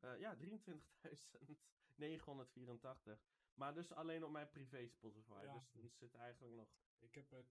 Eh, 0.00 0.18
ja, 0.18 0.36
23.984. 0.36 3.20
Maar 3.58 3.74
dus 3.74 3.92
alleen 3.92 4.24
op 4.24 4.30
mijn 4.30 4.48
privé 4.48 4.86
Spotify. 4.86 5.40
Ja. 5.42 5.52
Dus 5.52 5.74
er 5.74 5.90
zit 5.90 6.14
eigenlijk 6.14 6.54
nog... 6.54 6.68
Ik 6.98 7.14
heb 7.14 7.32
eh, 7.32 7.38
42.475 7.38 7.44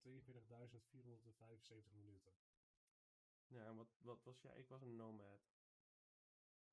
minuten. 1.91 2.33
Ja, 3.47 3.65
en 3.65 3.75
wat, 3.75 3.87
wat 3.97 4.23
was 4.23 4.41
jij? 4.41 4.57
Ik 4.57 4.69
was 4.69 4.81
een 4.81 4.95
nomad. 4.95 5.41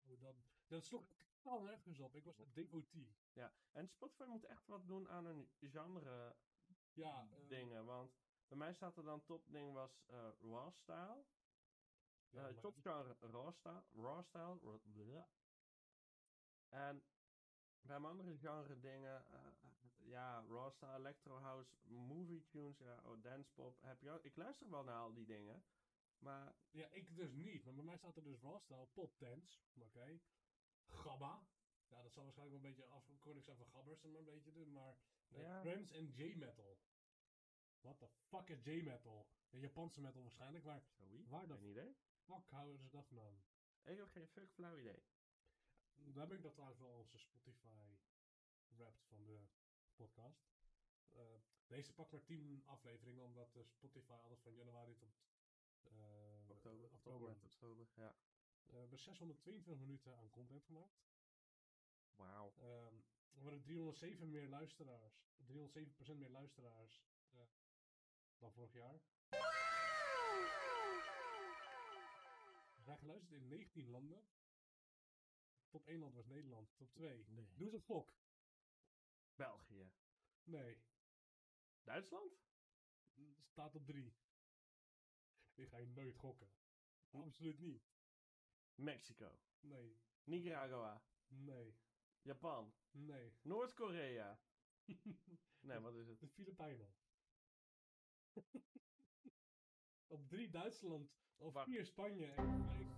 Oh, 0.02 0.20
dan, 0.20 0.44
dat 0.66 0.84
sloeg 0.84 1.02
ik 1.02 1.16
totaal 1.16 1.62
nergens 1.62 2.00
op. 2.00 2.16
Ik 2.16 2.24
was 2.24 2.38
een 2.38 2.52
devotee. 2.52 3.16
En 3.72 3.88
Spotify 3.88 4.24
moet 4.24 4.44
echt 4.44 4.66
wat 4.66 4.86
doen 4.86 5.08
aan 5.08 5.24
hun 5.24 5.48
genre 5.60 6.36
Ja, 6.92 7.28
eh, 7.30 7.48
dingen. 7.48 7.84
Want 7.84 8.16
bij 8.46 8.58
mij 8.58 8.72
staat 8.72 8.96
er 8.96 9.04
dan 9.04 9.24
top 9.24 9.52
ding 9.52 9.72
was 9.72 10.02
eh, 10.06 10.28
raw 10.40 10.72
style. 10.72 11.24
ja, 12.30 12.52
top 12.60 12.78
genre 12.78 13.16
raw 13.20 13.52
style. 13.52 13.84
Raw 13.92 14.22
style. 14.22 15.26
En 16.68 17.02
bij 17.86 18.00
mijn 18.00 18.12
andere 18.12 18.36
genre 18.38 18.80
dingen. 18.80 19.26
eh, 19.26 19.52
ja, 19.96 20.44
raw 20.48 20.70
style, 20.72 20.94
electro 20.96 21.38
house, 21.38 21.76
movie 21.84 22.46
tunes, 22.48 22.78
ja, 22.78 23.00
oh, 23.04 23.22
dance 23.22 23.52
pop. 23.52 23.80
Heb 23.82 24.00
je 24.00 24.18
ik 24.22 24.36
luister 24.36 24.70
wel 24.70 24.84
naar 24.84 24.98
al 25.00 25.12
die 25.14 25.26
dingen. 25.26 25.64
Maar 26.18 26.54
Ja, 26.70 26.88
ik 26.88 27.16
dus 27.16 27.32
niet. 27.32 27.64
Maar 27.64 27.74
bij 27.74 27.84
mij 27.84 27.96
staat 27.96 28.16
er 28.16 28.22
dus 28.22 28.40
raw 28.40 28.60
style, 28.60 28.86
pop 28.86 29.18
dance. 29.18 29.58
Oké. 29.80 30.20
Gabba. 30.86 31.46
Ja, 31.88 32.02
dat 32.02 32.12
zal 32.12 32.22
waarschijnlijk 32.22 32.56
wel 32.62 32.70
een 32.70 32.74
beetje 32.76 32.92
afkorting 32.92 33.44
zijn 33.44 33.56
van 33.56 33.66
gabbers, 33.66 34.00
maar 34.02 34.14
een 34.14 34.24
beetje 34.24 34.52
doen. 34.52 34.72
Maar 34.72 34.96
eh, 35.28 35.38
Ja. 35.40 35.62
en 35.64 36.06
J-metal. 36.14 36.78
What 37.80 37.98
the 37.98 38.08
fuck 38.08 38.48
is 38.48 38.62
J-metal? 38.64 39.28
De 39.50 39.58
Japanse 39.58 40.00
metal 40.00 40.22
waarschijnlijk, 40.22 40.64
maar? 40.64 40.82
Waar 41.28 41.46
de 41.46 41.54
Geen 41.56 41.70
idee. 41.70 41.96
fuck 42.14 42.50
houden 42.50 42.78
ze 42.80 42.88
dat 42.88 43.06
vandaan? 43.06 43.42
Ik 43.82 43.96
heb 43.96 44.08
geen 44.10 44.28
fuck 44.28 44.50
flauw 44.50 44.78
idee. 44.78 45.02
Daar 45.96 46.26
ben 46.26 46.36
ik 46.36 46.42
dat 46.42 46.52
trouwens 46.52 46.80
wel 46.80 46.90
onze 46.90 47.18
Spotify 47.18 47.96
wrapped 48.76 49.04
van 49.04 49.24
de 49.24 49.46
podcast. 49.94 50.54
Eh, 51.12 51.22
deze 51.66 51.92
pakt 51.92 52.10
maar 52.10 52.24
10 52.24 52.62
afleveringen, 52.66 53.24
omdat 53.24 53.52
de 53.52 53.64
Spotify 53.64 54.12
altijd 54.12 54.40
van 54.40 54.54
januari 54.54 54.96
tot 54.96 55.22
eh, 55.82 56.50
Oktober. 56.50 56.90
oktober. 56.92 57.36
Oktober. 57.44 57.88
Ja. 57.94 58.08
Eh, 58.08 58.72
we 58.72 58.78
hebben 58.78 58.98
622 58.98 59.78
minuten 59.78 60.16
aan 60.16 60.30
content 60.30 60.64
gemaakt. 60.64 61.02
Wauw. 62.16 62.54
Ehm, 62.58 62.94
we 63.32 63.42
hebben 63.42 63.62
307 63.62 64.30
meer 64.30 64.48
luisteraars. 64.48 65.22
307% 65.36 66.18
meer 66.18 66.30
luisteraars 66.30 67.04
dan 68.38 68.52
vorig 68.52 68.72
jaar. 68.72 69.00
We 72.74 72.82
zijn 72.82 72.98
geluisterd 72.98 73.32
in 73.32 73.48
19 73.48 73.90
landen. 73.90 74.24
Top 75.74 75.86
1 75.88 75.98
land 76.00 76.14
was 76.14 76.26
Nederland. 76.26 76.68
Top 76.76 76.92
2. 76.94 77.24
Nee. 77.28 77.52
Doe 77.54 77.66
eens 77.66 77.74
een 77.74 77.80
gok. 77.80 78.14
België. 79.34 79.92
Nee. 80.42 80.82
Duitsland? 81.82 82.38
Staat 83.42 83.74
op 83.74 83.86
3. 83.86 84.16
Ik 85.54 85.68
ga 85.68 85.76
je 85.76 85.86
nooit 85.86 86.16
gokken. 86.16 86.52
Absoluut 87.10 87.58
niet. 87.58 87.88
Mexico. 88.74 89.40
Nee. 89.60 89.98
Nicaragua. 90.24 91.04
Nee. 91.26 91.78
Japan. 92.22 92.74
Nee. 92.90 93.36
Noord-Korea. 93.42 94.40
Nee, 95.60 95.78
wat 95.78 95.94
is 95.94 96.08
het? 96.08 96.20
De 96.20 96.28
Filipijnen. 96.28 96.94
op 100.14 100.28
3 100.28 100.50
Duitsland. 100.50 101.14
Op 101.36 101.52
Wacht. 101.52 101.66
4 101.66 101.86
Spanje. 101.86 102.32
En 102.32 102.60
op 102.60 102.66
5 102.66 102.93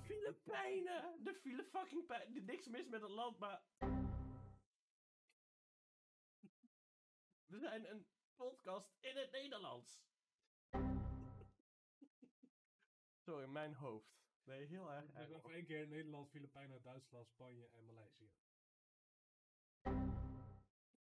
Filipijnen! 0.00 1.24
De 1.24 1.34
file 1.34 1.64
fucking 1.64 2.06
pijn. 2.06 2.36
Er 2.36 2.42
niks 2.42 2.66
mis 2.66 2.88
met 2.88 3.00
het 3.00 3.10
land, 3.10 3.38
maar. 3.38 3.62
We 7.46 7.58
zijn 7.58 7.90
een 7.90 8.06
podcast 8.36 8.96
in 9.00 9.16
het 9.16 9.30
Nederlands. 9.30 10.02
Sorry, 13.24 13.46
mijn 13.48 13.74
hoofd. 13.74 14.18
Nee, 14.44 14.66
heel 14.66 14.92
erg. 14.92 15.12
Erg. 15.12 15.28
nog 15.28 15.50
één 15.50 15.64
keer 15.64 15.88
Nederland, 15.88 16.30
Filipijnen, 16.30 16.82
Duitsland, 16.82 17.28
Spanje 17.28 17.68
en 17.68 17.84
Maleisië. 17.84 18.30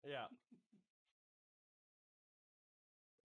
Ja, 0.01 0.31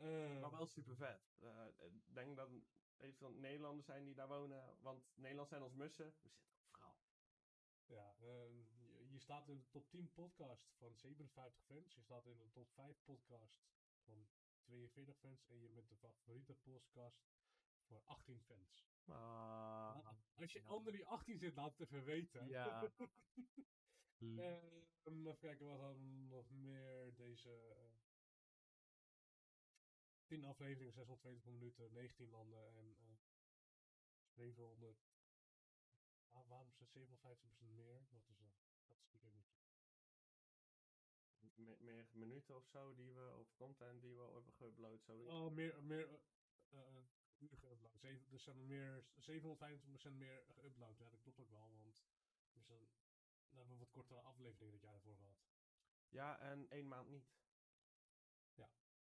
Eh, 0.05 0.41
maar 0.41 0.51
wel 0.51 0.67
super 0.67 0.97
vet. 0.97 1.33
Ik 1.79 2.15
denk 2.15 2.37
dat 2.37 2.49
er 2.97 3.15
veel 3.15 3.31
Nederlanders 3.33 3.87
zijn 3.87 4.05
die 4.05 4.15
daar 4.15 4.29
wonen. 4.29 4.77
Want 4.81 5.05
Nederlanders 5.15 5.49
zijn 5.49 5.63
als 5.63 5.73
mussen. 5.75 6.15
We 6.21 6.29
zitten 6.29 6.55
overal. 6.59 6.97
Ja, 7.87 8.15
ehm, 8.21 8.57
je, 8.57 9.09
je 9.11 9.19
staat 9.19 9.49
in 9.49 9.59
de 9.59 9.69
top 9.71 9.89
10 9.91 10.13
podcast 10.13 10.73
van 10.77 10.95
57 10.97 11.65
fans. 11.65 11.95
Je 11.95 12.03
staat 12.03 12.27
in 12.27 12.39
de 12.39 12.51
top 12.51 12.71
5 12.73 13.03
podcast 13.05 13.63
van 14.05 14.27
42 14.61 15.17
fans. 15.19 15.45
En 15.47 15.61
je 15.61 15.69
bent 15.69 15.89
de 15.89 15.97
favoriete 15.97 16.55
podcast 16.55 17.25
voor 17.87 18.03
18 18.05 18.41
fans. 18.41 18.87
Ah, 19.05 20.09
Als 20.35 20.53
je 20.53 20.69
onder 20.69 20.93
die 20.93 21.07
18 21.07 21.39
zit, 21.39 21.55
laat 21.55 21.79
het 21.79 21.81
even 21.89 22.05
weten. 22.05 22.49
ja. 22.49 22.83
Ehm, 24.19 25.27
even 25.27 25.39
kijken, 25.39 25.67
wat 25.67 25.79
hadden 25.81 26.03
we 26.03 26.27
nog 26.29 26.51
meer 26.51 27.15
deze... 27.15 27.51
eh 27.51 27.94
10 30.35 30.45
afleveringen, 30.45 30.93
620 30.93 31.53
minuten, 31.53 31.93
19 31.93 32.31
landen 32.31 32.75
en 32.77 32.97
eh 32.99 33.17
700... 34.31 34.99
Ah, 36.31 36.49
waarom 36.49 36.69
is 36.69 36.79
het 36.79 36.89
57% 36.89 37.75
meer? 37.75 38.07
Wat 38.11 38.29
is 38.29 38.37
dat? 38.39 38.53
Statistiek 38.83 39.23
ik 39.23 39.33
niet. 39.33 39.47
Me- 41.57 41.77
meer 41.81 42.09
minuten 42.13 42.57
of 42.57 42.67
zo 42.67 42.95
die 42.95 43.13
we, 43.13 43.37
of 43.39 43.55
content 43.55 44.03
die 44.03 44.15
we 44.15 44.23
hebben 44.23 44.53
geüpload, 44.55 45.03
zoiets. 45.03 45.31
Oh, 45.31 45.53
meer, 45.53 45.83
meer 45.83 46.21
eh, 46.69 46.79
eh, 46.81 47.05
uren 47.39 47.59
geüpload. 47.59 47.99
Zeven, 47.99 48.31
dus 48.31 48.43
zijn 48.43 48.57
er 48.59 48.65
meer, 48.65 49.05
725% 49.21 50.13
meer 50.13 50.45
geüpload. 50.49 50.99
Ja, 50.99 51.11
dat 51.11 51.21
klopt 51.21 51.41
ook 51.41 51.51
wel, 51.51 51.71
want 51.71 51.85
dus 51.85 52.05
dan, 52.53 52.65
dan 52.67 52.89
hebben 53.57 53.73
we 53.73 53.79
wat 53.79 53.91
kortere 53.91 54.21
afleveringen 54.21 54.73
dat 54.73 54.81
jaar 54.83 54.95
ervoor 54.95 55.17
gehad. 55.17 55.39
Ja, 56.09 56.39
en 56.39 56.71
één 56.71 56.89
maand 56.89 57.09
niet. 57.09 57.44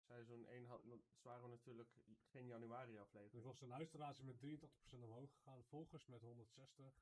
Seizoen 0.10 0.46
1 0.46 0.66
had, 0.66 0.84
het 0.84 1.22
waren 1.22 1.50
natuurlijk 1.50 1.90
geen 2.32 2.46
januari 2.48 2.98
aflevering. 2.98 3.46
was 3.46 3.60
de 3.60 3.68
luisteraars 3.68 4.22
met 4.22 4.40
83% 4.40 5.04
omhoog 5.04 5.32
gegaan, 5.32 5.64
volgers 5.64 6.06
met 6.06 6.22
160, 6.22 6.94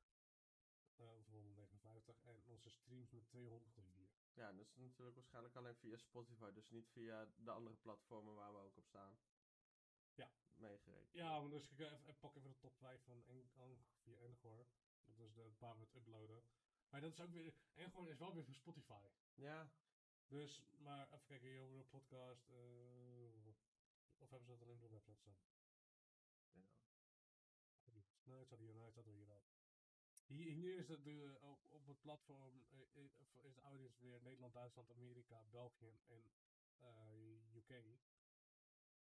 eh, 0.96 1.16
of 1.18 1.28
159 1.28 2.22
en 2.24 2.42
onze 2.46 2.70
streams 2.70 3.12
met 3.12 3.28
204. 3.28 4.10
Ja, 4.34 4.54
dat 4.54 4.66
is 4.68 4.76
natuurlijk 4.76 5.16
waarschijnlijk 5.16 5.56
alleen 5.56 5.76
via 5.76 5.98
Spotify, 5.98 6.52
dus 6.52 6.70
niet 6.70 6.90
via 6.90 7.28
de 7.36 7.52
andere 7.52 7.76
platformen 7.76 8.36
waar 8.36 8.54
we 8.54 8.60
ook 8.60 8.78
op 8.78 8.86
staan. 8.86 9.18
Ja. 10.14 10.30
Meegerekend. 10.56 11.12
Ja, 11.14 11.40
maar 11.40 11.50
dus 11.50 11.70
ik 11.70 11.80
eh, 11.80 11.92
even- 11.92 12.18
pak 12.20 12.36
even 12.36 12.50
de 12.52 12.58
top 12.58 12.78
5 12.78 13.04
van 13.04 13.24
Eng- 13.28 13.86
via 14.04 14.18
Engor. 14.18 14.66
Dat 15.06 15.20
is 15.20 15.34
de 15.34 15.52
waar 15.60 15.76
we 15.78 15.84
het 15.84 15.96
uploaden. 15.96 16.44
Maar 16.90 17.02
dat 17.02 17.12
is 17.12 17.20
ook 17.20 17.32
weer, 17.32 17.54
Engor 17.74 18.10
is 18.10 18.18
wel 18.18 18.34
weer 18.34 18.44
voor 18.46 18.54
Spotify. 18.54 19.08
Ja, 19.36 19.70
Dus, 20.28 20.62
maar 20.78 21.08
even 21.14 21.26
kijken, 21.26 21.78
de 21.78 21.84
podcast. 21.90 22.50
eh, 22.50 22.58
of 24.18 24.30
hebben 24.30 24.48
ze 24.48 24.52
dat 24.54 24.62
alleen 24.62 24.76
op 24.76 24.82
de 24.82 24.90
website 24.90 25.18
staan? 25.20 25.38
Ja. 26.52 28.04
Nee, 28.24 28.38
het 28.38 28.46
staat 28.48 28.60
hier, 28.60 28.74
nee, 28.74 28.84
het 28.84 28.92
staat 28.94 29.06
er 29.06 29.12
hier 29.12 29.32
al. 29.32 29.44
Hier, 30.26 30.52
hier 30.54 30.78
is 30.78 30.88
het 30.88 31.04
de, 31.04 31.38
op, 31.42 31.66
op 31.70 31.88
het 31.88 32.02
platform 32.02 32.64
eh, 32.70 32.80
eh, 32.94 33.44
is 33.44 33.56
de 33.56 33.62
audience 33.62 34.00
weer 34.00 34.22
Nederland, 34.22 34.54
Duitsland, 34.54 34.92
Amerika, 34.92 35.44
België 35.50 35.98
en 36.06 36.32
eh, 36.80 37.56
UK. 37.56 38.00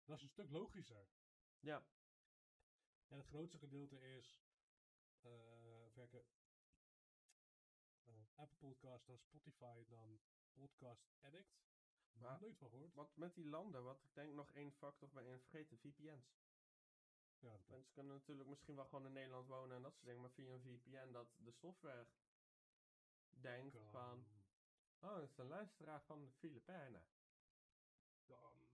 Dat 0.04 0.16
is 0.16 0.22
een 0.22 0.28
stuk 0.28 0.50
logischer. 0.50 1.06
ja. 1.60 1.84
En 3.08 3.18
het 3.18 3.26
grootste 3.26 3.58
gedeelte 3.58 4.00
is 4.16 4.42
eh, 5.20 5.30
even 5.80 5.92
kijken, 5.92 6.24
eh, 8.04 8.14
Apple 8.34 8.56
Podcast, 8.58 9.06
dan 9.06 9.18
Spotify, 9.18 9.84
dan 9.88 10.20
Podcast 10.52 11.10
Addict. 11.20 11.60
Maar- 12.12 12.40
Nooit 12.40 12.56
van 12.58 12.68
gehoord. 12.70 12.94
Wat 12.94 13.16
met 13.16 13.34
die 13.34 13.46
landen, 13.46 13.82
wat 13.84 14.02
ik 14.02 14.14
denk 14.14 14.32
nog 14.34 14.50
één 14.52 14.72
factor 14.72 15.08
bij 15.08 15.24
in 15.24 15.38
vergeten, 15.40 15.78
VPN's. 15.78 16.40
Ja, 17.38 17.50
dat. 17.50 17.68
Mensen 17.68 17.92
kunnen 17.92 18.14
natuurlijk 18.14 18.48
misschien 18.48 18.74
wel 18.76 18.84
gewoon 18.86 19.06
in 19.06 19.12
Nederland 19.12 19.46
wonen 19.46 19.76
en 19.76 19.82
dat 19.82 19.92
soort 19.92 20.04
dingen, 20.06 20.20
maar 20.20 20.30
via 20.30 20.52
een 20.52 20.60
VPN 20.62 21.12
dat 21.12 21.28
de 21.36 21.50
software 21.52 22.06
denkt 23.30 23.76
van, 23.90 24.26
oh, 25.00 25.14
dat 25.14 25.22
is 25.30 25.36
een 25.36 25.46
luisteraar 25.46 26.02
van 26.02 26.20
de 26.24 26.30
Filipijnen. 26.30 27.04
kan- 28.24 28.68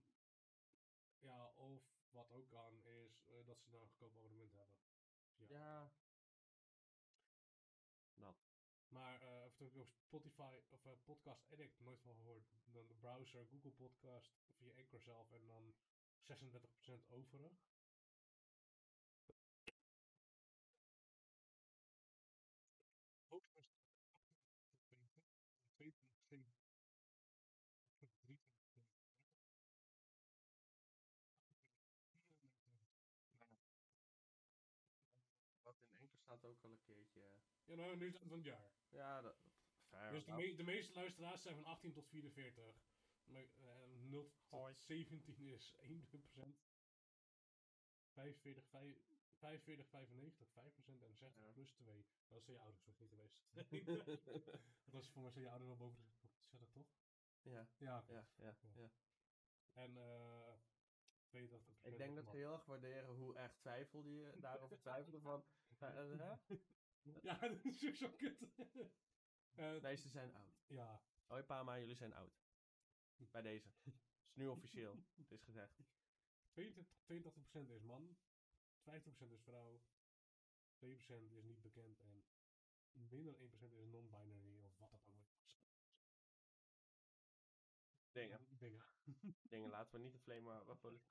ja, 1.19 1.51
of 1.55 1.81
wat 2.09 2.31
ook 2.31 2.49
kan, 2.49 2.85
is 2.85 3.27
eh, 3.27 3.45
dat 3.45 3.59
ze 3.61 3.69
nou 3.69 3.81
een 3.83 3.87
goedkoop 3.89 4.15
abonnement 4.15 4.51
hebben. 4.53 4.75
Ja. 5.37 5.45
Ja. 5.47 5.91
Ik 9.59 9.75
op 9.75 9.93
Spotify 9.97 10.59
of 10.69 10.85
eh, 10.85 10.91
Podcast 11.03 11.51
Addict 11.51 11.79
nooit 11.79 12.01
van 12.01 12.15
gehoord. 12.15 12.51
Dan 12.65 12.87
de 12.87 12.93
browser, 12.93 13.47
Google 13.47 13.71
Podcast, 13.71 14.31
via 14.57 14.73
Anchor 14.77 14.99
zelf 14.99 15.31
en 15.31 15.47
dan 15.47 15.73
36% 16.23 17.09
overig. 17.09 17.51
Keertje. 36.93 37.21
Ja, 37.65 37.75
nou, 37.75 37.97
nu 37.97 38.07
is 38.07 38.13
het 38.13 38.21
van 38.27 38.37
het 38.37 38.45
jaar. 38.45 38.71
Ja, 38.89 39.21
dat. 39.21 39.35
Fair 39.89 40.11
Dus 40.11 40.25
de, 40.25 40.31
me- 40.31 40.55
de 40.55 40.63
meeste 40.63 40.93
luisteraars 40.93 41.41
zijn 41.41 41.55
van 41.55 41.65
18 41.65 41.93
tot 41.93 42.07
44. 42.07 42.75
Maar, 43.23 43.41
eh, 43.43 43.87
0 44.01 44.31
Hoi. 44.47 44.73
tot 44.73 44.83
17 44.83 45.23
is 45.53 45.75
21%. 45.77 46.57
45, 48.13 48.65
vijf- 48.65 48.97
45, 49.37 49.87
95, 49.87 50.47
5% 50.49 51.01
en 51.03 51.15
60 51.15 51.43
Ja. 51.43 51.51
plus 51.51 51.71
2. 51.71 52.05
Dat 52.27 52.43
zijn 52.43 52.55
je 52.57 52.61
ouders 52.63 52.85
nog 52.85 52.99
niet 52.99 53.09
geweest. 53.09 53.43
dat 54.83 54.93
was 54.93 55.09
voor 55.09 55.21
mij 55.21 55.31
zijn 55.31 55.43
je 55.43 55.49
ouders 55.49 55.69
wel 55.69 55.77
boven 55.87 56.03
de 56.03 56.27
60, 56.45 56.69
toch? 56.71 56.87
ja, 57.41 57.67
Ja, 57.77 58.03
ja, 58.07 58.27
ja, 58.35 58.57
Ja. 58.75 58.89
En 59.73 59.97
eh 59.97 60.53
82 61.27 61.83
Ik 61.83 61.97
denk 61.97 62.15
dat 62.15 62.29
we 62.31 62.37
heel 62.37 62.51
erg 62.53 62.65
waarderen 62.65 63.09
hoe 63.09 63.35
erg 63.35 63.55
twijfelde 63.55 64.15
je 64.15 64.39
daarover 64.39 64.79
twijfelde 64.79 65.19
van. 65.21 65.45
eh, 65.79 66.17
hè? 66.17 66.55
Ja, 67.27 67.37
dat 67.39 67.65
is 67.65 67.79
zo 67.97 68.09
kut. 68.09 68.37
Eh, 69.55 69.81
Nee, 69.81 69.95
ze 69.95 70.09
zijn 70.09 70.35
oud. 70.35 70.63
Ja, 70.67 71.01
Hoi 71.27 71.43
Pama, 71.43 71.79
jullie 71.79 71.95
zijn 71.95 72.13
oud. 72.13 72.39
Bij 73.31 73.41
deze. 73.41 73.69
is 74.29 74.35
nu 74.35 74.47
officieel. 74.47 75.03
Het 75.15 75.31
is 75.31 75.43
gezegd. 75.43 75.81
82, 76.51 76.87
82% 77.67 77.71
is 77.71 77.81
man, 77.83 78.17
50% 78.83 79.31
is 79.31 79.43
vrouw, 79.43 79.81
2% 80.77 81.31
is 81.31 81.43
niet 81.43 81.61
bekend 81.61 81.99
en 81.99 82.25
minder 82.91 83.37
dan 83.37 83.49
1% 83.49 83.73
is 83.73 83.85
non-binary 83.85 84.59
of 84.63 84.77
wat 84.77 84.91
dat 84.91 85.07
ook 85.07 85.27
is. 85.41 85.61
Dingen. 88.11 88.39
Dingen. 88.49 88.83
Dingen. 89.49 89.69
Laten 89.69 89.91
we 89.91 90.05
niet 90.05 90.13
een 90.13 90.19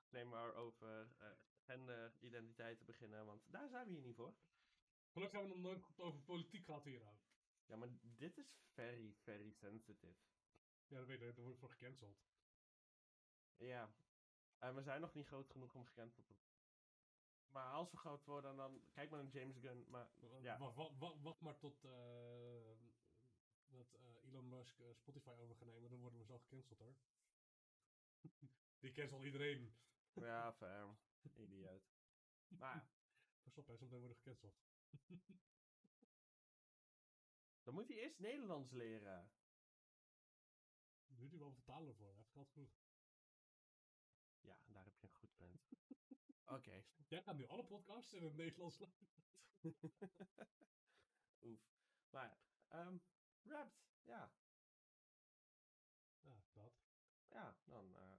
flame 0.09 0.29
war 0.29 0.53
over 0.53 1.11
eh 1.17 1.31
genderidentiteiten 1.69 2.85
beginnen, 2.85 3.25
want 3.25 3.43
daar 3.51 3.69
zijn 3.69 3.87
we 3.87 3.93
hier 3.93 4.01
niet 4.01 4.15
voor. 4.15 4.33
Gelukkig 5.11 5.39
hebben 5.39 5.57
we 5.57 5.61
nog 5.61 5.71
nooit 5.71 5.83
goed 5.83 5.99
over 5.99 6.19
politiek 6.19 6.65
gehad 6.65 6.83
hier 6.83 7.05
aan. 7.05 7.19
Ja, 7.65 7.75
maar 7.75 7.89
dit 8.01 8.37
is 8.37 8.57
very, 8.73 9.15
very 9.23 9.51
sensitive. 9.51 10.17
Ja, 10.87 10.97
dat 10.97 11.07
weet 11.07 11.21
ik, 11.21 11.35
daar 11.35 11.43
word 11.43 11.53
ik 11.53 11.59
voor 11.59 11.69
gecanceld. 11.69 12.17
Ja. 13.57 13.93
En 14.57 14.75
we 14.75 14.81
zijn 14.81 15.01
nog 15.01 15.13
niet 15.13 15.27
groot 15.27 15.49
genoeg 15.49 15.75
om 15.75 15.85
gecanceld 15.85 16.25
te 16.27 16.33
worden. 16.33 16.57
Maar 17.47 17.71
als 17.71 17.91
we 17.91 17.97
groot 17.97 18.25
worden, 18.25 18.55
dan... 18.55 18.81
Kijk 18.91 19.09
maar 19.09 19.23
naar 19.23 19.31
James 19.31 19.57
Gunn, 19.57 19.85
maar... 19.89 20.09
Ja. 20.41 20.57
Wacht, 21.21 21.41
maar 21.41 21.57
tot 21.57 21.83
eh, 21.83 22.77
dat 23.67 23.93
eh, 23.93 24.27
Elon 24.27 24.49
Musk 24.49 24.79
eh, 24.79 24.87
Spotify 24.93 25.29
over 25.29 25.55
gaat 25.55 25.67
nemen, 25.67 25.89
dan 25.89 25.99
worden 25.99 26.19
we 26.19 26.25
zo 26.25 26.37
gecanceld 26.39 26.79
hoor. 26.79 26.95
Die 28.79 28.91
cancelt 28.91 29.23
iedereen. 29.23 29.73
Ja, 30.13 30.53
fair. 30.53 30.95
Idioot. 31.35 31.91
Maar 32.47 32.87
Pas 33.43 33.57
op, 33.57 33.67
hè, 33.67 33.77
zometeen 33.77 33.99
worden 33.99 34.17
gecanceld. 34.17 34.68
dan 37.63 37.73
moet 37.73 37.87
hij 37.87 37.97
eerst 37.97 38.19
Nederlands 38.19 38.71
leren. 38.71 39.31
Daar 41.07 41.17
doet 41.17 41.29
hij 41.29 41.39
wel 41.39 41.53
betalen 41.53 41.95
voor, 41.95 42.13
heeft 42.13 42.31
geld 42.31 42.51
genoeg. 42.51 42.71
Ja, 44.39 44.57
daar 44.65 44.83
heb 44.83 44.97
je 44.97 45.07
een 45.07 45.13
goed 45.13 45.35
punt. 45.35 45.61
Oké. 46.57 46.83
Jij 47.07 47.21
gaat 47.21 47.37
nu 47.37 47.47
alle 47.47 47.65
podcasts 47.65 48.13
in 48.13 48.23
het 48.23 48.35
Nederlands 48.35 48.79
luisteren. 48.79 49.23
Oef. 51.41 51.61
Maar, 52.09 52.37
ehm 52.67 52.97
Wrapped, 53.49 53.81
ja. 54.03 54.31
Ja, 56.21 56.43
dat. 56.51 56.73
Ja, 57.27 57.57
dan 57.63 57.95
eh, 57.95 58.13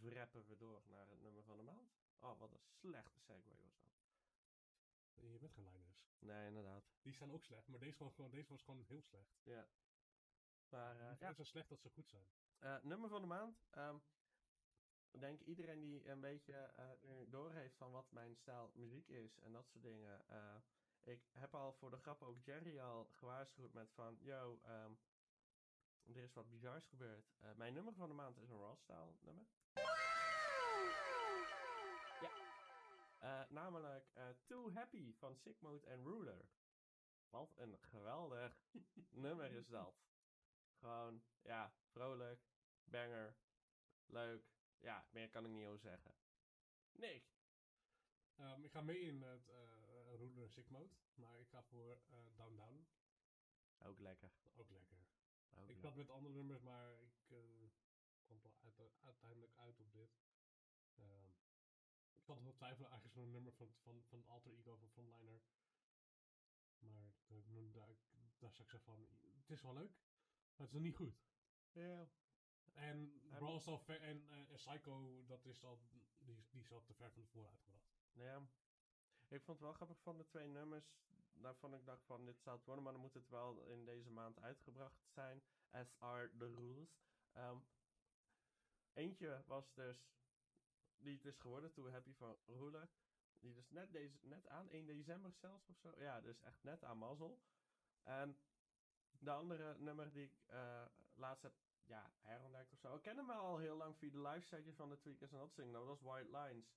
wrappen 0.00 0.46
we 0.46 0.56
door 0.56 0.82
naar 0.86 1.08
het 1.08 1.20
nummer 1.20 1.44
van 1.44 1.56
de 1.56 1.62
maand. 1.62 1.92
Oh, 2.18 2.38
wat 2.38 2.52
een 2.52 2.64
slechte 2.64 3.20
segue 3.20 3.48
was 3.48 3.82
dat. 3.82 3.89
Je 5.20 5.38
bent 5.38 5.52
geen 5.52 5.70
Linus. 5.72 6.08
Nee, 6.18 6.46
inderdaad. 6.46 6.84
Die 7.02 7.12
zijn 7.12 7.30
ook 7.32 7.44
slecht, 7.44 7.68
maar 7.68 7.78
deze, 7.78 8.04
was 8.04 8.14
gewoon, 8.14 8.30
deze 8.30 8.48
was 8.48 8.62
gewoon 8.62 8.84
heel 8.88 9.02
slecht. 9.02 9.30
Maar 9.44 9.44
Die 9.44 9.54
eh, 9.54 11.16
zijn 11.16 11.18
ja, 11.18 11.32
zo 11.32 11.42
slecht 11.44 11.68
dat 11.68 11.80
ze 11.80 11.88
goed 11.90 12.08
zijn. 12.08 12.24
Eh, 12.58 12.82
nummer 12.82 13.08
van 13.08 13.20
de 13.20 13.26
maand. 13.26 13.62
ehm, 13.70 13.96
ik 15.10 15.20
denk 15.20 15.40
iedereen 15.40 15.80
die 15.80 16.08
een 16.08 16.20
beetje 16.20 16.52
eh 16.54 16.90
doorheeft 17.28 17.76
van 17.76 17.90
wat 17.90 18.10
mijn 18.12 18.36
stijl 18.36 18.70
muziek 18.74 19.08
is 19.08 19.38
en 19.38 19.52
dat 19.52 19.66
soort 19.68 19.82
dingen. 19.84 20.28
eh, 20.28 20.56
ik 21.02 21.28
heb 21.32 21.54
al 21.54 21.72
voor 21.72 21.90
de 21.90 21.96
grap 21.98 22.22
ook 22.22 22.44
Jerry 22.44 22.78
al 22.80 23.08
gewaarschuwd 23.10 23.72
met 23.72 23.92
van, 23.92 24.16
yo, 24.20 24.58
ehm, 24.62 24.92
er 26.06 26.16
is 26.16 26.32
wat 26.32 26.50
bizars 26.50 26.86
gebeurd. 26.86 27.32
Eh, 27.38 27.52
mijn 27.52 27.72
nummer 27.72 27.94
van 27.94 28.08
de 28.08 28.14
maand 28.14 28.36
is 28.38 28.48
een 28.48 28.58
raw-style 28.58 29.14
nummer. 29.20 29.46
Eh, 33.20 33.42
namelijk 33.48 34.10
eh, 34.12 34.28
Too 34.46 34.72
Happy 34.72 35.14
van 35.14 35.36
Sick 35.36 35.60
Mode 35.60 35.86
en 35.86 36.02
Ruler. 36.02 36.48
Wat 37.28 37.52
een 37.56 37.78
geweldig 37.80 38.62
nummer 39.24 39.52
is 39.52 39.68
dat. 39.68 39.94
Gewoon, 40.78 41.22
ja, 41.42 41.74
vrolijk, 41.86 42.40
banger, 42.84 43.36
leuk. 44.06 44.44
Ja, 44.78 45.06
meer 45.10 45.30
kan 45.30 45.44
ik 45.44 45.50
niet 45.50 45.66
over 45.66 45.80
zeggen. 45.80 46.14
Nick. 46.92 47.24
Ehm, 48.36 48.64
ik 48.64 48.70
ga 48.70 48.80
mee 48.80 49.00
in 49.00 49.22
het 49.22 49.48
uh, 49.48 50.14
Ruler 50.14 50.50
Sick 50.50 50.68
Mode, 50.68 50.94
maar 51.14 51.40
ik 51.40 51.48
ga 51.48 51.62
voor 51.62 52.00
eh, 52.08 52.36
Down 52.36 52.56
Down. 52.56 52.86
Ook 53.78 53.98
lekker. 53.98 54.32
Ook 54.54 54.70
lekker. 54.70 54.98
Ook 55.54 55.68
ik 55.68 55.78
zat 55.78 55.94
met 55.94 56.10
andere 56.10 56.34
nummers, 56.34 56.60
maar 56.60 57.00
ik 57.00 57.30
eh, 57.30 57.38
kwam 58.24 58.40
uiteindelijk 59.00 59.54
uit 59.56 59.80
op 59.80 59.92
dit. 59.92 60.10
Ehm, 60.94 61.39
ik 62.38 62.42
nog 62.42 62.50
wel 62.50 62.58
twijfelen, 62.58 62.90
eigenlijk 62.90 63.20
zo'n 63.20 63.30
nummer 63.30 63.52
van, 63.52 63.74
van, 63.76 64.02
van 64.04 64.24
Alter 64.26 64.52
Ego 64.52 64.76
van 64.76 64.90
Frontliner. 64.90 65.40
Maar 66.78 67.12
daar, 67.26 67.42
daar, 67.72 67.72
daar 67.72 67.96
zou 68.34 68.50
ik 68.50 68.56
zeggen 68.56 68.80
van, 68.80 69.08
het 69.36 69.50
is 69.50 69.62
wel 69.62 69.74
leuk, 69.74 69.92
maar 70.56 70.66
het 70.66 70.76
is 70.76 70.82
niet 70.82 70.96
goed. 70.96 71.14
Ja. 71.72 72.08
En 72.72 73.20
Brawl 73.28 73.56
is 73.56 73.66
al 73.66 73.78
ver, 73.78 74.00
en, 74.00 74.28
eh, 74.28 74.38
en 74.38 74.46
Psycho, 74.54 75.24
dat 75.26 75.44
is 75.44 75.64
al, 75.64 75.80
die, 76.18 76.44
die 76.50 76.60
is 76.60 76.72
al 76.72 76.82
te 76.82 76.94
ver 76.94 77.10
van 77.10 77.22
tevoren 77.22 77.50
uitgebracht. 77.50 77.90
Ja. 78.12 78.48
Ik 79.28 79.42
vond 79.42 79.58
het 79.58 79.66
wel 79.66 79.72
grappig 79.72 80.00
van 80.00 80.16
de 80.16 80.26
twee 80.26 80.46
nummers. 80.46 80.98
Daarvan 81.32 81.74
ik 81.74 81.84
dacht 81.84 82.04
van, 82.04 82.24
dit 82.24 82.40
zou 82.40 82.56
het 82.56 82.64
worden, 82.64 82.84
maar 82.84 82.92
dan 82.92 83.02
moet 83.02 83.14
het 83.14 83.28
wel 83.28 83.60
in 83.60 83.84
deze 83.84 84.10
maand 84.10 84.40
uitgebracht 84.40 85.08
zijn. 85.08 85.42
As 85.70 85.94
are 85.98 86.30
the 86.36 86.54
rules. 86.54 87.00
Ehm, 87.32 87.58
eentje 88.92 89.42
was 89.46 89.72
dus, 89.74 90.10
die 91.02 91.14
het 91.14 91.24
is 91.24 91.38
geworden, 91.38 91.72
Too 91.72 91.90
Happy 91.90 92.14
van 92.14 92.36
Ruler. 92.46 92.88
Die 93.40 93.54
dus 93.54 93.70
net, 93.70 93.92
deze, 93.92 94.18
net 94.22 94.48
aan 94.48 94.70
1 94.70 94.86
december 94.86 95.32
zelfs 95.32 95.68
of 95.68 95.76
zo. 95.76 95.92
Ja, 95.96 96.20
dus 96.20 96.40
echt 96.40 96.62
net 96.62 96.84
aan 96.84 96.98
mazzel. 96.98 97.40
En 98.02 98.38
de 99.10 99.30
andere 99.30 99.78
nummer 99.78 100.12
die 100.12 100.24
ik 100.24 100.42
eh, 100.46 100.84
laatst 101.14 101.42
heb 101.42 101.54
ja, 101.84 102.10
herontdekt 102.20 102.72
of 102.72 102.78
zo. 102.78 102.94
Ik 102.94 103.02
ken 103.02 103.16
hem 103.16 103.26
wel 103.26 103.40
al 103.40 103.58
heel 103.58 103.76
lang 103.76 103.96
via 103.96 104.10
de 104.10 104.20
live 104.20 104.46
setjes 104.46 104.76
van 104.76 104.88
de 104.88 104.98
Tweakers 104.98 105.32
en 105.32 105.38
dat 105.38 105.52
zingen. 105.52 105.72
Dat 105.72 105.84
was 105.84 106.00
White 106.00 106.30
Lines. 106.38 106.72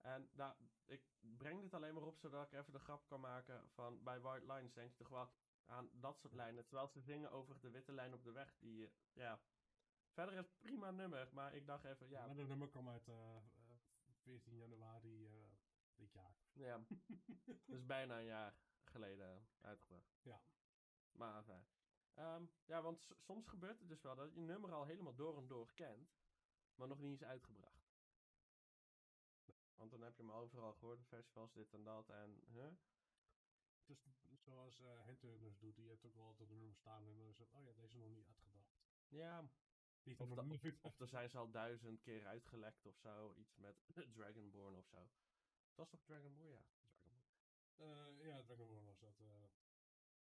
En 0.00 0.28
daar, 0.32 0.56
ik 0.84 1.02
breng 1.36 1.60
dit 1.60 1.74
alleen 1.74 1.94
maar 1.94 2.02
op 2.02 2.18
zodat 2.18 2.46
ik 2.46 2.52
even 2.52 2.72
de 2.72 2.78
grap 2.78 3.06
kan 3.06 3.20
maken 3.20 3.68
van 3.68 4.02
bij 4.02 4.20
White 4.20 4.52
Lines 4.52 4.72
denk 4.72 4.90
je 4.90 4.96
toch 4.96 5.08
wel 5.08 5.30
aan 5.64 5.90
dat 5.92 6.18
soort 6.18 6.32
lijnen. 6.32 6.64
Terwijl 6.64 6.88
ze 6.88 7.00
zingen 7.00 7.30
over 7.30 7.60
de 7.60 7.70
witte 7.70 7.92
lijn 7.92 8.14
op 8.14 8.24
de 8.24 8.32
weg. 8.32 8.56
Die, 8.58 8.84
eh, 8.84 8.90
ja. 9.12 9.40
Verder 10.12 10.34
is 10.34 10.40
het 10.40 10.58
prima 10.58 10.90
nummer, 10.90 11.28
maar 11.32 11.54
ik 11.54 11.66
dacht 11.66 11.84
even, 11.84 12.08
ja. 12.08 12.26
Maar 12.26 12.36
dat 12.36 12.48
nummer 12.48 12.68
kwam 12.68 12.88
uit 12.88 13.08
eh, 13.08 13.36
14 14.28 14.56
januari 14.56 15.26
eh, 15.26 15.32
dit 15.94 16.12
jaar. 16.12 16.36
Ja, 16.52 16.86
dus 17.72 17.86
bijna 17.86 18.18
een 18.18 18.24
jaar 18.24 18.56
geleden 18.84 19.48
uitgebracht. 19.60 20.18
Ja. 20.22 20.40
Maar 21.12 21.42
fijn. 21.44 21.66
Ehm, 22.14 22.44
ja, 22.64 22.82
want 22.82 23.14
soms 23.16 23.46
gebeurt 23.46 23.78
het 23.78 23.88
dus 23.88 24.02
wel 24.02 24.14
dat 24.14 24.34
je 24.34 24.40
nummer 24.40 24.72
al 24.72 24.84
helemaal 24.84 25.14
door 25.14 25.36
en 25.36 25.46
door 25.46 25.72
kent, 25.74 26.16
maar 26.74 26.88
nog 26.88 26.98
niet 26.98 27.12
is 27.12 27.24
uitgebracht. 27.24 27.88
Want 29.74 29.90
dan 29.90 30.02
heb 30.02 30.16
je 30.16 30.22
hem 30.22 30.32
overal 30.32 30.72
gehoord, 30.72 31.06
festivals, 31.06 31.52
dit 31.52 31.72
en 31.72 31.82
dat, 31.82 32.08
en 32.08 32.40
huh? 32.46 32.72
Dus 33.84 34.08
zoals 34.44 34.80
eh 34.80 35.04
Henturners 35.04 35.58
doet, 35.58 35.76
die 35.76 35.88
heeft 35.88 36.04
ook 36.04 36.14
wel 36.14 36.24
altijd 36.24 36.50
een 36.50 36.58
nummer 36.58 36.76
staan 36.76 37.06
en 37.06 37.16
dan 37.16 37.26
het, 37.26 37.52
oh 37.52 37.64
ja, 37.64 37.72
deze 37.72 37.96
is 37.96 38.02
nog 38.02 38.08
niet 38.08 38.26
uitgebracht. 38.26 38.76
Ja, 39.08 39.48
Niet 40.08 40.20
Of, 40.20 40.30
op 40.30 40.36
da- 40.36 40.42
een 40.42 40.58
fiets. 40.58 40.82
of 40.82 41.00
er 41.00 41.08
zijn 41.08 41.30
ze 41.30 41.38
al 41.38 41.50
duizend 41.50 42.00
keer 42.00 42.26
uitgelekt 42.26 42.86
of 42.86 42.96
zo. 42.96 43.34
Iets 43.34 43.56
met 43.56 43.76
Dragonborn 44.16 44.76
of 44.76 44.86
zo. 44.86 44.96
Dat 44.96 45.10
was 45.74 45.88
toch 45.88 46.02
Dragonborn? 46.04 46.64
Ja, 47.02 47.22
Dragonborn. 47.76 48.20
Eh, 48.20 48.26
ja, 48.26 48.42
Dragonborn 48.42 48.84
was 48.84 48.98
dat. 48.98 49.20
eh. 49.20 49.44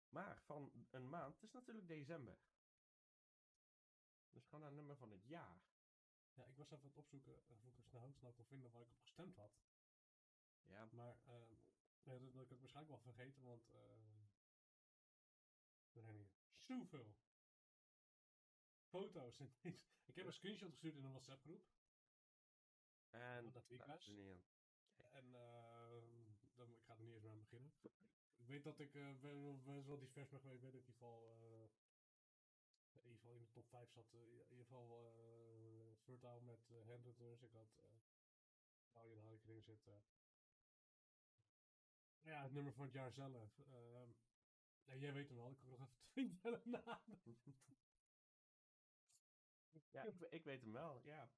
Maar 0.09 0.43
van 0.43 0.87
een 0.91 1.09
maand, 1.09 1.35
het 1.35 1.43
is 1.43 1.53
natuurlijk 1.53 1.89
december. 1.89 2.39
Dus 4.31 4.45
gewoon 4.47 4.65
een 4.65 4.75
nummer 4.75 4.97
van 4.97 5.11
het 5.11 5.25
jaar. 5.25 5.63
Ja, 6.35 6.45
ik 6.45 6.57
was 6.57 6.71
even 6.71 6.83
aan 6.85 6.89
het 6.89 6.99
opzoeken 6.99 7.49
of 7.49 7.65
ik 7.65 7.77
er 7.77 7.83
snel, 7.85 8.13
snel 8.13 8.33
kon 8.33 8.45
vinden 8.47 8.71
waar 8.71 8.83
ik 8.83 8.91
op 8.91 9.01
gestemd 9.01 9.37
had. 9.37 9.53
Ja, 10.65 10.89
Maar 10.93 11.17
ja, 11.25 11.47
dat, 12.03 12.33
dat 12.33 12.43
ik 12.45 12.49
het 12.51 12.61
waarschijnlijk 12.61 12.89
wel 13.03 13.13
vergeten, 13.15 13.43
want 13.43 13.69
er 15.93 16.03
zijn 16.03 16.15
hier 16.17 16.31
zoveel 16.55 17.15
foto's. 18.93 19.41
ik 20.11 20.15
heb 20.15 20.27
een 20.27 20.33
screenshot 20.33 20.71
gestuurd 20.71 20.95
in 20.97 21.05
een 21.05 21.11
WhatsApp 21.11 21.43
groep. 21.43 21.65
en... 23.11 23.53
Dat 23.53 23.69
week 23.69 23.79
nou, 23.79 23.91
was? 23.91 24.07
niet 24.07 24.21
aan. 24.21 24.43
En 25.11 25.35
ehm 25.35 26.23
dan, 26.55 26.75
ik 26.75 26.83
ga 26.85 26.93
er 26.97 27.03
niet 27.03 27.13
eens 27.15 27.23
meer 27.23 27.33
aan 27.33 27.39
beginnen. 27.39 27.73
Ik 28.37 28.47
weet 28.47 28.65
dat 28.65 28.79
ik 28.79 28.95
eh 28.95 29.09
best 29.11 29.23
wel- 29.23 29.61
divers 29.63 29.87
ben 29.87 29.99
geweest. 29.99 30.05
Ik 30.05 30.15
weet 30.15 30.31
dat 30.31 30.45
ik 30.45 30.61
in 30.61 30.65
ieder 30.65 30.83
geval, 30.83 31.31
eh, 31.31 31.69
in 32.93 33.03
ieder 33.03 33.15
geval 33.17 33.35
in 33.35 33.43
de 33.43 33.51
top 33.51 33.69
5 33.69 33.91
zat. 33.91 34.13
eh, 34.13 34.21
in 34.21 34.51
ieder 34.51 34.65
geval 34.67 34.87
Fertile 36.05 36.41
met 36.41 36.71
uh, 36.71 36.87
Handhunters. 36.87 37.43
Ik 37.43 37.53
had 37.53 37.77
uh, 37.79 37.85
Valiant 38.93 39.23
had 39.23 39.33
ik 39.33 39.43
erin 39.45 39.63
zitten. 39.63 40.03
Ja, 42.21 42.43
het 42.43 42.53
nummer 42.53 42.73
van 42.73 42.85
het 42.85 42.93
jaar 42.93 43.13
zelf. 43.13 43.59
ehm, 43.59 44.11
ja, 44.85 44.95
jij 44.95 45.13
weet 45.13 45.29
hem 45.29 45.37
wel. 45.37 45.51
Ik 45.51 45.59
kan 45.59 45.71
nog 45.71 45.81
even 45.81 46.03
twintig 46.13 46.65
namen. 46.65 47.21
Ja, 49.91 50.03
ik, 50.03 50.21
ik 50.21 50.45
weet 50.45 50.63
hem 50.63 50.73
wel, 50.73 51.01
ja. 51.05 51.31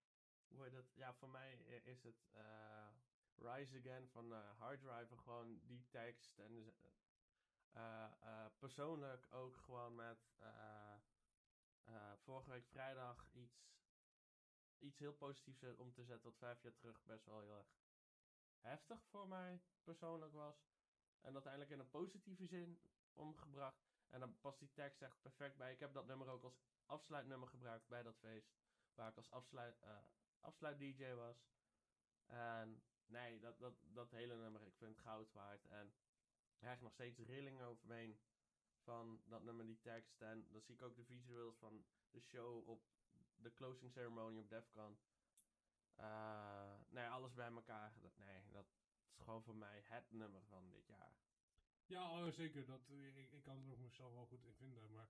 Hoe 0.48 0.70
dat? 0.70 0.93
Ja, 0.94 1.15
voor 1.15 1.28
mij 1.28 1.55
is 1.85 2.02
het 2.02 2.28
eh, 2.32 2.89
Rise 3.35 3.78
Again 3.78 4.09
van 4.09 4.32
eh 4.32 4.59
Harddriver. 4.59 5.19
Gewoon 5.19 5.61
die 5.66 5.86
tekst. 5.89 6.39
En 6.39 6.55
dus, 6.55 6.86
eh, 7.73 8.47
persoonlijk 8.59 9.27
ook 9.31 9.56
gewoon 9.56 9.94
met 9.94 10.19
vorige 12.16 12.51
week 12.51 12.66
vrijdag 12.66 13.28
iets, 13.32 13.73
iets 14.78 14.98
heel 14.98 15.15
positiefs 15.15 15.62
om 15.77 15.93
te 15.93 16.05
zetten. 16.05 16.31
Wat 16.31 16.39
vijf 16.39 16.62
jaar 16.62 16.74
terug 16.74 17.05
best 17.05 17.24
wel 17.24 17.40
heel 17.40 17.56
erg 17.56 17.77
heftig 18.59 19.05
voor 19.11 19.28
mij 19.28 19.61
persoonlijk 19.82 20.32
was. 20.32 20.73
En 21.20 21.32
dat 21.32 21.44
eindelijk 21.47 21.70
in 21.70 21.78
een 21.78 21.90
positieve 21.90 22.47
zin 22.47 22.78
omgebracht. 23.12 23.93
En 24.09 24.20
dan 24.20 24.40
past 24.40 24.59
die 24.59 24.73
tekst 24.73 25.02
echt 25.02 25.23
perfect 25.23 25.56
bij. 25.56 25.73
Ik 25.73 25.81
heb 25.81 25.93
dat 25.94 26.06
nummer 26.06 26.28
ook 26.28 26.44
als 26.44 26.61
afsluitnummer 26.86 27.48
gebruikt 27.48 27.89
bij 27.89 28.02
dat 28.02 28.19
feest. 28.19 28.55
Waar 28.94 29.09
ik 29.09 29.16
als 29.16 29.31
afsluit, 29.31 29.81
eh 29.81 29.98
afsluit 30.40 30.78
DJ 30.78 31.12
was. 31.12 31.47
En 32.27 32.82
nee, 33.06 33.39
dat, 33.39 33.59
dat, 33.59 33.74
dat 33.93 34.11
hele 34.11 34.36
nummer, 34.36 34.66
ik 34.66 34.77
vind 34.77 34.97
het 34.97 35.06
goud 35.06 35.32
waard. 35.32 35.66
En 35.66 35.86
ik 36.52 36.59
krijg 36.59 36.81
nog 36.81 36.93
steeds 36.93 37.19
rillingen 37.19 37.66
over 37.66 37.86
me 37.86 37.94
heen 37.94 38.19
van 38.82 39.20
dat 39.24 39.43
nummer, 39.43 39.66
die 39.66 39.81
tekst. 39.81 40.20
En 40.20 40.47
dan 40.51 40.61
zie 40.61 40.74
ik 40.74 40.82
ook 40.82 40.97
de 40.97 41.05
visuals 41.05 41.56
van 41.56 41.85
de 42.11 42.20
show 42.20 42.69
op 42.69 42.82
de 43.36 43.52
closing 43.52 43.93
ceremony 43.93 44.39
op 44.39 44.48
Defcon. 44.48 44.98
Eh 45.94 46.74
nee, 46.89 47.06
alles 47.09 47.35
bij 47.35 47.51
elkaar. 47.51 47.93
Dat, 48.01 48.16
nee, 48.16 48.51
dat 48.51 48.66
is 48.66 49.23
gewoon 49.23 49.43
voor 49.43 49.56
mij 49.56 49.82
het 49.85 50.11
nummer 50.11 50.43
van 50.44 50.70
dit 50.70 50.86
jaar. 50.86 51.16
Ja, 51.86 52.11
oh, 52.11 52.32
zeker. 52.32 52.66
Dat, 52.66 52.89
ik, 52.89 53.32
ik 53.32 53.43
kan 53.43 53.65
er 53.65 53.73
ook 53.73 53.78
mezelf 53.78 54.12
wel 54.12 54.27
goed 54.27 54.44
in 54.44 54.55
vinden, 54.55 54.93
maar 54.93 55.09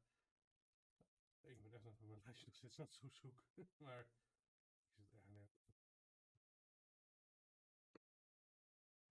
ik 1.45 1.62
ben 1.62 1.73
echt 1.73 1.85
even 1.85 2.07
mijn 2.07 2.21
lijstje 2.25 2.47
nog 2.47 2.55
steeds 2.55 2.79
aan 2.79 2.87
het 2.87 2.95
zo 2.95 3.09
zoeken. 3.12 3.45
maar 3.85 4.01
ik 4.01 4.95
zit 4.95 5.12
echt 5.12 5.29
net. 5.29 5.51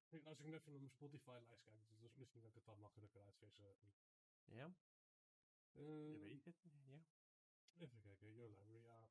Kijk, 0.07 0.25
Als 0.25 0.39
ik 0.39 0.45
net 0.45 0.59
even 0.59 0.71
naar 0.71 0.79
mijn 0.81 0.91
Spotify-lijst 0.93 1.63
kijk, 1.63 1.99
dus 1.99 2.15
misschien 2.15 2.41
dat 2.41 2.49
ik 2.49 2.55
het 2.55 2.65
dan 2.65 2.79
makkelijker 2.79 3.23
uitvissen. 3.25 3.75
Ja? 4.45 4.73
Eh, 5.71 6.11
Je 6.11 6.19
weet 6.19 6.45
het. 6.45 6.63
Ja. 6.85 7.03
Even 7.77 8.01
kijken, 8.01 8.33
Your 8.33 8.49
Library, 8.49 8.83
ja. 8.83 9.07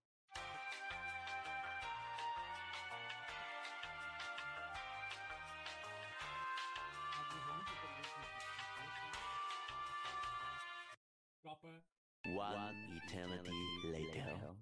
Klappen. 11.40 11.84
One 12.22 13.00
eternity 13.02 13.52
later. 13.82 14.56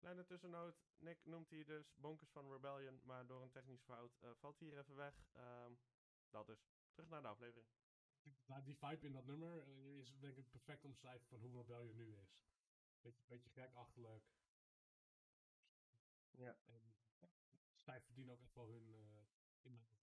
Kleine 0.00 0.24
tussennoot. 0.24 0.76
Nick 0.98 1.24
noemt 1.24 1.50
hier 1.50 1.66
dus 1.66 1.94
Bonkers 1.94 2.30
van 2.30 2.52
Rebellion, 2.52 3.00
maar 3.02 3.26
door 3.26 3.42
een 3.42 3.50
technische 3.50 3.84
fout 3.84 4.16
eh, 4.20 4.30
valt 4.34 4.58
hij 4.58 4.68
hier 4.68 4.78
even 4.78 4.96
weg. 4.96 5.14
Ehm, 5.32 5.72
dat 6.30 6.46
dus. 6.46 6.66
Terug 6.92 7.08
naar 7.08 7.22
de 7.22 7.28
aflevering. 7.28 7.68
Die 8.64 8.76
vibe 8.76 9.06
in 9.06 9.12
dat 9.12 9.24
nummer 9.24 9.62
eh, 9.62 9.98
is 9.98 10.18
denk 10.18 10.36
ik 10.36 10.50
perfect 10.50 10.84
omschrijven 10.84 11.26
van 11.26 11.40
hoe 11.40 11.56
Rebellion 11.56 11.96
nu 11.96 12.16
is. 12.16 12.36
Beetje, 13.00 13.24
beetje 13.26 13.50
gekachterlijk. 13.50 14.24
Ja. 16.30 16.56
En 16.64 16.94
zij 17.78 18.00
verdienen 18.00 18.34
ook 18.34 18.40
echt 18.40 18.54
wel 18.54 18.68
hun 18.68 18.88
uh, 18.88 19.18
in 19.62 19.72
mijn. 19.72 20.02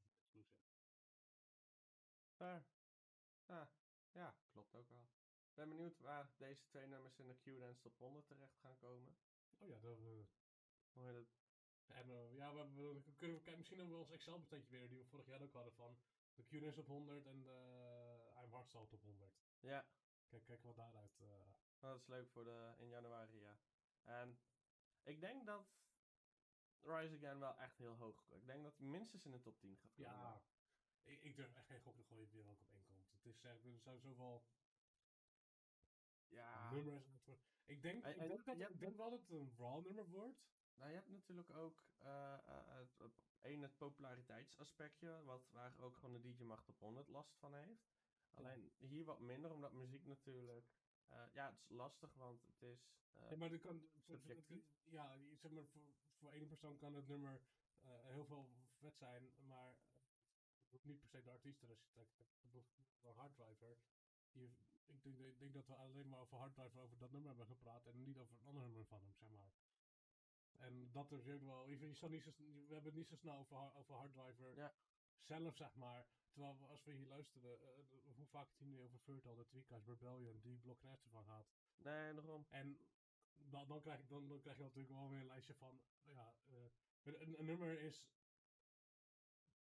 Ah, 3.46 3.68
ja, 4.12 4.36
klopt 4.52 4.76
ook 4.76 4.90
wel. 4.90 5.10
Ik 5.52 5.58
ben 5.58 5.70
benieuwd 5.70 6.00
waar 6.00 6.30
deze 6.38 6.66
twee 6.66 6.88
nummers 6.88 7.20
in 7.20 7.28
de 7.28 7.36
Q-Dance 7.36 7.82
Top 7.82 7.98
100 7.98 8.28
terecht 8.28 8.58
gaan 8.58 8.78
komen. 8.78 9.16
Oh 9.58 9.68
ja, 9.68 9.80
dat, 9.80 10.00
uh, 10.00 10.26
Hoe 10.94 11.08
heet? 11.08 11.28
En 11.88 12.10
uh, 12.10 12.34
ja, 12.36 12.54
we, 12.54 12.62
we 12.74 13.14
kunnen 13.18 13.44
we, 13.44 13.56
misschien 13.58 13.78
hebben 13.78 13.96
we 13.96 14.02
ons 14.02 14.12
Excel-bestandje 14.12 14.72
weer, 14.78 14.90
die 14.90 14.98
we 14.98 15.06
vorig 15.06 15.26
jaar 15.26 15.42
ook 15.42 15.54
hadden 15.54 15.74
van 15.74 15.98
de 16.36 16.44
Q-Dance 16.44 16.80
op 16.80 16.88
100 16.88 17.26
en 17.26 17.42
de 17.42 17.58
I'm 18.44 18.52
Hardstyle 18.52 18.88
op 18.90 19.02
100. 19.02 19.32
Ja. 19.60 19.86
Kijk, 20.28 20.44
kijk 20.44 20.64
wat 20.64 20.76
daaruit... 20.76 21.20
Uh... 21.20 21.28
Oh, 21.80 21.90
dat 21.90 22.00
is 22.00 22.08
leuk 22.08 22.30
voor 22.30 22.44
de, 22.44 22.74
in 22.78 22.88
januari, 22.88 23.40
ja. 23.40 23.58
En 24.04 24.40
ik 25.04 25.22
denk 25.22 25.46
dat 25.46 25.66
Rise 26.82 27.16
Again 27.16 27.40
wel 27.40 27.58
echt 27.58 27.78
heel 27.78 27.96
hoog 27.96 28.26
Ik 28.30 28.46
denk 28.46 28.64
dat 28.64 28.78
hij 28.78 28.88
minstens 28.88 29.26
in 29.26 29.32
de 29.32 29.42
top 29.42 29.60
10 29.60 29.78
gaat 29.78 29.94
komen. 29.94 30.12
Ja, 30.12 30.42
ik, 31.04 31.24
ik 31.24 31.36
durf 31.36 31.56
echt 31.56 31.68
geen 31.68 31.82
gok 31.82 31.96
te 31.96 32.04
gooien 32.04 32.30
wie 32.30 32.42
er 32.42 32.50
ook 32.50 32.62
op 32.62 32.72
één 32.72 32.86
komt. 32.86 33.12
Het 33.12 33.26
is 33.26 33.42
echt, 33.42 33.64
er 33.64 33.80
zijn 33.80 34.00
zoveel 34.00 34.44
ja. 36.32 36.72
nummers. 36.72 37.06
Ik 37.66 37.82
denk, 37.82 38.04
En- 38.04 38.12
ik 38.12 38.18
en 38.18 38.28
denk, 38.28 38.46
dat, 38.46 38.58
je 38.58 38.68
ik 38.70 38.80
denk 38.80 38.98
wel 38.98 39.10
dat 39.10 39.20
het 39.20 39.30
een 39.32 39.54
Raw 39.58 39.86
nummer 39.86 40.08
wordt. 40.10 40.40
Nou, 40.76 40.90
je 40.90 40.96
hebt 40.96 41.10
natuurlijk 41.10 41.50
ook 41.50 41.84
het, 42.02 42.98
het, 42.98 43.22
één, 43.42 43.62
het 43.62 43.78
populariteitsaspectje, 43.78 45.24
wat, 45.24 45.50
waar 45.50 45.80
ook 45.80 45.98
gewoon 45.98 46.22
de 46.22 46.22
DJ 46.22 46.44
Macht 46.44 46.70
op 46.70 46.80
100 46.80 47.08
last 47.08 47.38
van 47.38 47.54
heeft. 47.54 47.90
Alleen 48.34 48.72
hier 48.78 49.06
wat 49.06 49.20
minder, 49.20 49.52
omdat 49.52 49.74
muziek 49.74 50.06
natuurlijk... 50.06 50.72
eh, 51.08 51.24
ja, 51.34 51.50
het 51.50 51.60
is 51.60 51.70
lastig, 51.70 52.14
want 52.14 52.46
het 52.46 52.62
is... 52.62 52.90
Ja, 53.30 53.36
maar 53.36 53.52
er 53.52 53.60
kan, 53.60 53.90
subjectief. 53.98 54.66
ja, 54.84 55.18
zeg 55.36 55.52
maar, 55.52 55.66
voor, 55.66 55.82
voor 56.14 56.32
één 56.32 56.48
persoon 56.48 56.78
kan 56.78 56.94
het 56.94 57.08
nummer 57.08 57.42
uh, 57.84 57.90
heel 58.04 58.26
veel 58.26 58.50
vet 58.78 58.98
zijn, 58.98 59.32
maar 59.38 59.76
het 60.62 60.72
hoeft 60.72 60.86
niet 60.86 61.00
per 61.00 61.10
se 61.10 61.22
de 61.24 61.30
artiest. 61.32 61.62
Als 61.62 61.70
je 61.70 61.78
kijkt 62.52 63.02
naar 63.02 63.14
Harddriver, 63.14 63.78
je, 64.32 64.50
ik, 65.32 65.40
denk, 65.40 65.54
dat 65.54 65.68
we 65.68 65.74
alleen 65.74 66.10
maar 66.10 66.20
over 66.20 66.38
Harddriver 66.38 66.82
over 66.82 66.98
dat 66.98 67.12
nummer 67.12 67.30
hebben 67.30 67.48
gepraat 67.48 67.86
en 67.86 68.04
niet 68.04 68.18
over 68.18 68.36
een 68.36 68.46
ander 68.46 68.64
nummer 68.64 68.86
van 68.86 69.02
hem, 69.02 69.14
zeg 69.14 69.30
maar. 69.30 69.52
En 70.58 70.92
dat 70.92 71.12
is 71.12 71.28
ook 71.28 71.44
wel, 71.44 71.68
je, 71.68 71.80
je 71.80 71.94
zal 71.94 72.10
niet 72.10 72.24
zo, 72.24 72.32
we 72.38 72.74
hebben 72.74 72.92
het 72.92 72.96
niet 72.96 73.08
zo 73.08 73.16
snel 73.16 73.38
over, 73.38 73.76
over 73.76 73.96
Harddriver 73.96 74.56
Ja. 74.56 74.74
zelf, 75.22 75.56
zeg 75.56 75.76
maar. 75.76 76.06
Terwijl 76.32 76.58
we, 76.58 76.66
als 76.66 76.84
we 76.84 76.92
hier 76.94 77.08
luisteren, 77.08 77.60
uh, 77.62 78.16
hoe 78.16 78.26
vaak 78.26 78.50
het 78.50 78.60
hier 78.60 78.68
nu 78.68 78.80
over 78.80 79.00
Fertile, 79.00 79.36
de 79.36 79.46
Tweakers, 79.46 79.86
Rebellion, 79.86 80.40
die 80.42 80.58
blok 80.58 80.84
net 80.84 81.02
van 81.10 81.24
gaat. 81.24 81.48
Nee, 81.78 82.14
daarom. 82.14 82.46
En 82.50 82.78
dan, 83.36 83.68
dan, 83.68 83.82
krijg, 83.82 84.08
dan, 84.08 84.28
dan 84.28 84.40
krijg 84.40 84.58
je 84.58 84.64
natuurlijk 84.64 84.94
wel 84.94 85.10
weer 85.10 85.20
een 85.20 85.26
lijstje 85.26 85.54
van, 85.54 85.82
ja, 86.04 86.34
uh, 86.50 86.58
een, 87.04 87.40
een, 87.40 87.46
nummer 87.46 87.80
is, 87.80 88.06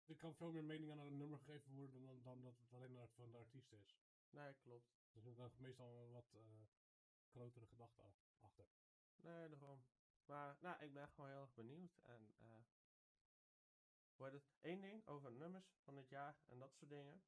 er 0.06 0.16
kan 0.16 0.34
veel 0.34 0.52
meer 0.52 0.64
mening 0.64 0.90
aan 0.90 0.98
een 0.98 1.16
nummer 1.16 1.38
gegeven 1.38 1.74
worden 1.74 2.02
dan, 2.02 2.22
dan 2.22 2.40
dat 2.40 2.58
het 2.58 2.72
alleen 2.72 3.08
van 3.08 3.30
de 3.30 3.38
artiest 3.38 3.72
is. 3.72 3.98
Nee, 4.30 4.54
klopt. 4.54 4.99
Dus 5.12 5.24
er 5.24 5.34
zit 5.34 5.58
meestal 5.58 5.96
een 5.96 6.10
wat 6.10 6.32
uh, 6.34 6.40
grotere 7.30 7.66
gedachte 7.66 8.02
achter. 8.40 8.66
Nee, 9.14 9.48
daarom. 9.48 9.84
Maar, 10.24 10.56
nou, 10.60 10.84
ik 10.84 10.92
ben 10.92 11.08
gewoon 11.08 11.30
heel 11.30 11.40
erg 11.40 11.54
benieuwd. 11.54 11.98
En, 12.02 12.34
uh, 12.38 12.60
hoe 14.16 14.26
heet 14.26 14.34
het? 14.34 14.50
Eén 14.60 14.80
ding 14.80 15.06
over 15.06 15.32
nummers 15.32 15.76
van 15.82 15.96
het 15.96 16.08
jaar 16.08 16.36
en 16.46 16.58
dat 16.58 16.74
soort 16.74 16.90
dingen. 16.90 17.22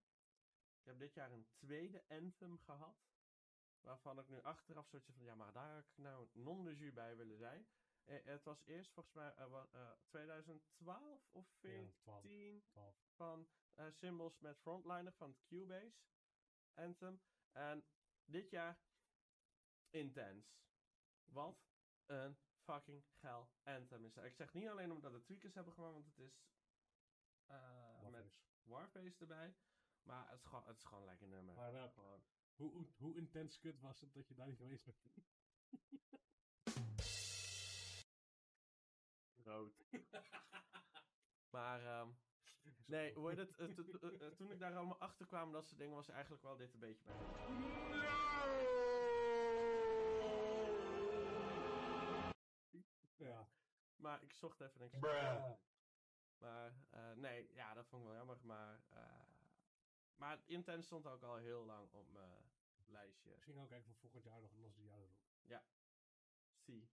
Ik 0.79 0.85
heb 0.85 0.99
dit 0.99 1.15
jaar 1.15 1.31
een 1.33 1.47
tweede 1.55 2.05
anthem 2.09 2.59
gehad. 2.59 3.11
Waarvan 3.81 4.19
ik 4.19 4.29
nu 4.29 4.43
achteraf 4.43 4.87
soort 4.87 5.05
van, 5.05 5.25
ja, 5.25 5.35
maar 5.35 5.53
daar 5.53 5.75
had 5.75 5.85
ik 5.85 5.97
nou 5.97 6.29
non 6.33 6.65
de 6.65 6.77
jus 6.77 6.93
bij 6.93 7.17
willen 7.17 7.37
zijn. 7.37 7.67
Eh, 8.05 8.25
het 8.25 8.45
was 8.45 8.63
eerst 8.65 8.93
volgens 8.93 9.15
mij 9.15 9.35
uh, 9.39 9.91
2012 10.07 11.29
of 11.33 11.47
14 11.61 11.85
ja, 11.85 11.91
12, 12.01 12.23
12. 12.71 12.95
van 13.15 13.49
uh, 13.79 13.85
Symbols 13.91 14.39
met 14.39 14.59
Frontliner 14.59 15.13
van 15.13 15.31
het 15.31 15.43
Cubase 15.45 16.03
Anthem. 16.75 17.21
En 17.53 17.85
dit 18.24 18.51
jaar 18.51 18.81
Intense. 19.91 20.55
Wat 21.24 21.65
een 22.07 22.37
fucking 22.65 23.05
geil 23.12 23.51
Anthem 23.62 24.05
is. 24.05 24.16
Ik 24.16 24.35
zeg 24.35 24.53
niet 24.53 24.69
alleen 24.69 24.93
omdat 24.93 25.12
de 25.12 25.23
tweakers 25.23 25.55
hebben 25.55 25.73
gemaakt, 25.73 25.93
want 25.95 26.07
het 26.07 26.19
is 26.19 26.43
eh, 27.47 28.09
met 28.11 28.41
Warface. 28.62 29.20
Erbij. 29.20 29.55
Maar 30.03 30.29
het 30.31 30.39
is 30.39 30.45
gewoon, 30.45 30.66
het 30.66 30.77
is 30.77 30.85
gewoon 30.85 31.01
een 31.01 31.09
lekker 31.09 31.29
nummer. 31.29 31.55
Maar 31.55 31.74
eh, 31.74 31.91
hoe, 32.55 32.87
hoe 32.97 33.16
intens 33.16 33.59
kut 33.59 33.81
was 33.81 34.01
het 34.01 34.15
dat 34.15 34.29
je 34.29 34.35
daar 34.35 34.47
niet 34.47 34.57
geweest 34.57 34.85
bent? 34.85 34.99
rood. 39.45 39.85
maar, 41.55 41.85
ehm, 41.85 42.09
nee, 42.87 43.15
hoe 43.15 43.29
heet 43.29 43.39
het? 43.39 43.57
Eh, 43.57 43.67
to- 43.67 44.09
eh, 44.09 44.27
toen 44.29 44.51
ik 44.51 44.59
daar 44.59 44.77
allemaal 44.77 44.99
achter 44.99 45.27
kwam, 45.27 45.53
dat 45.53 45.67
soort 45.67 45.79
dingen, 45.79 45.95
was 45.95 46.09
eigenlijk 46.09 46.43
wel 46.43 46.57
dit 46.57 46.73
een 46.75 46.81
beetje 46.81 47.05
bij. 47.05 47.17
Ja. 53.17 53.49
Maar 53.97 54.23
ik 54.23 54.33
zocht 54.33 54.61
even 54.61 54.81
niks. 54.81 54.99
Maar, 56.39 56.75
eh, 56.91 57.13
nee, 57.13 57.53
ja, 57.55 57.75
dat 57.75 57.87
vond 57.87 58.03
ik 58.03 58.09
wel 58.09 58.17
jammer. 58.17 58.39
Maar, 58.43 58.81
eh, 58.89 59.21
maar 60.17 60.43
Intense 60.47 60.87
stond 60.87 61.07
ook 61.07 61.23
al 61.23 61.37
heel 61.37 61.65
lang 61.65 61.91
op 61.93 62.11
mijn 62.13 62.51
lijstje. 62.87 63.31
Misschien 63.35 63.59
ook 63.59 63.69
kijken 63.69 63.87
voor 63.91 64.01
volgend 64.01 64.25
jaar 64.25 64.41
nog 64.41 64.53
een 64.53 64.61
nostalgie 64.61 64.91
erop. 64.93 65.17
Zie. 66.59 66.89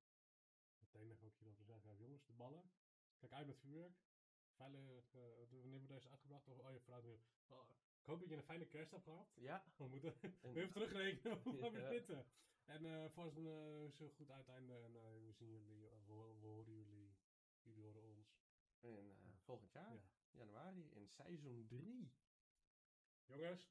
Het 0.80 0.94
enige 0.94 1.22
wat 1.22 1.30
ik 1.32 1.38
hierover 1.38 1.60
te 1.66 1.72
zeggen 1.72 1.90
heb, 1.90 1.99
jongens, 1.99 2.26
de 2.26 2.34
ballen. 2.34 2.72
Kijk 3.18 3.32
uit 3.34 3.48
met 3.48 3.57
vuurwerk. 3.60 3.98
Veilig, 4.60 5.14
eh, 5.15 5.22
wanneer 5.49 5.88
deze 5.88 6.10
uitgebracht? 6.10 6.48
Oh, 6.48 6.72
je 6.73 6.80
nu. 7.03 7.19
Oh, 7.48 7.69
ik 7.99 8.06
hoop 8.06 8.19
dat 8.19 8.30
je 8.30 8.36
een 8.36 8.44
fijne 8.44 8.65
kerst 8.65 8.91
hebt 8.91 9.03
gehad. 9.03 9.31
Ja, 9.36 9.64
We 9.77 9.88
moeten 9.88 10.14
En- 10.41 10.56
even 10.56 10.72
terugrekenen 10.72 11.41
hoe 11.44 11.72
we 11.72 11.80
Ja. 11.80 11.88
zitten. 11.90 12.26
En 12.65 12.86
eh 12.86 13.10
voor 13.10 13.38
een 13.38 13.48
eh, 13.48 13.91
zo 13.91 14.10
goed 14.10 14.31
uiteinde. 14.31 14.73
En 14.73 14.91
we 15.26 15.31
zien 15.34 15.49
jullie, 15.49 15.90
we, 15.90 16.36
we 16.40 16.45
horen 16.48 16.73
jullie. 16.73 17.15
Jullie 17.61 17.84
horen 17.84 18.02
ons. 18.03 18.38
eh, 18.80 18.90
volgend 19.44 19.72
jaar, 19.72 19.94
Ja. 19.94 20.02
januari, 20.31 20.90
in 20.91 21.07
seizoen 21.07 21.68
3. 21.68 22.11
Jongens, 23.26 23.69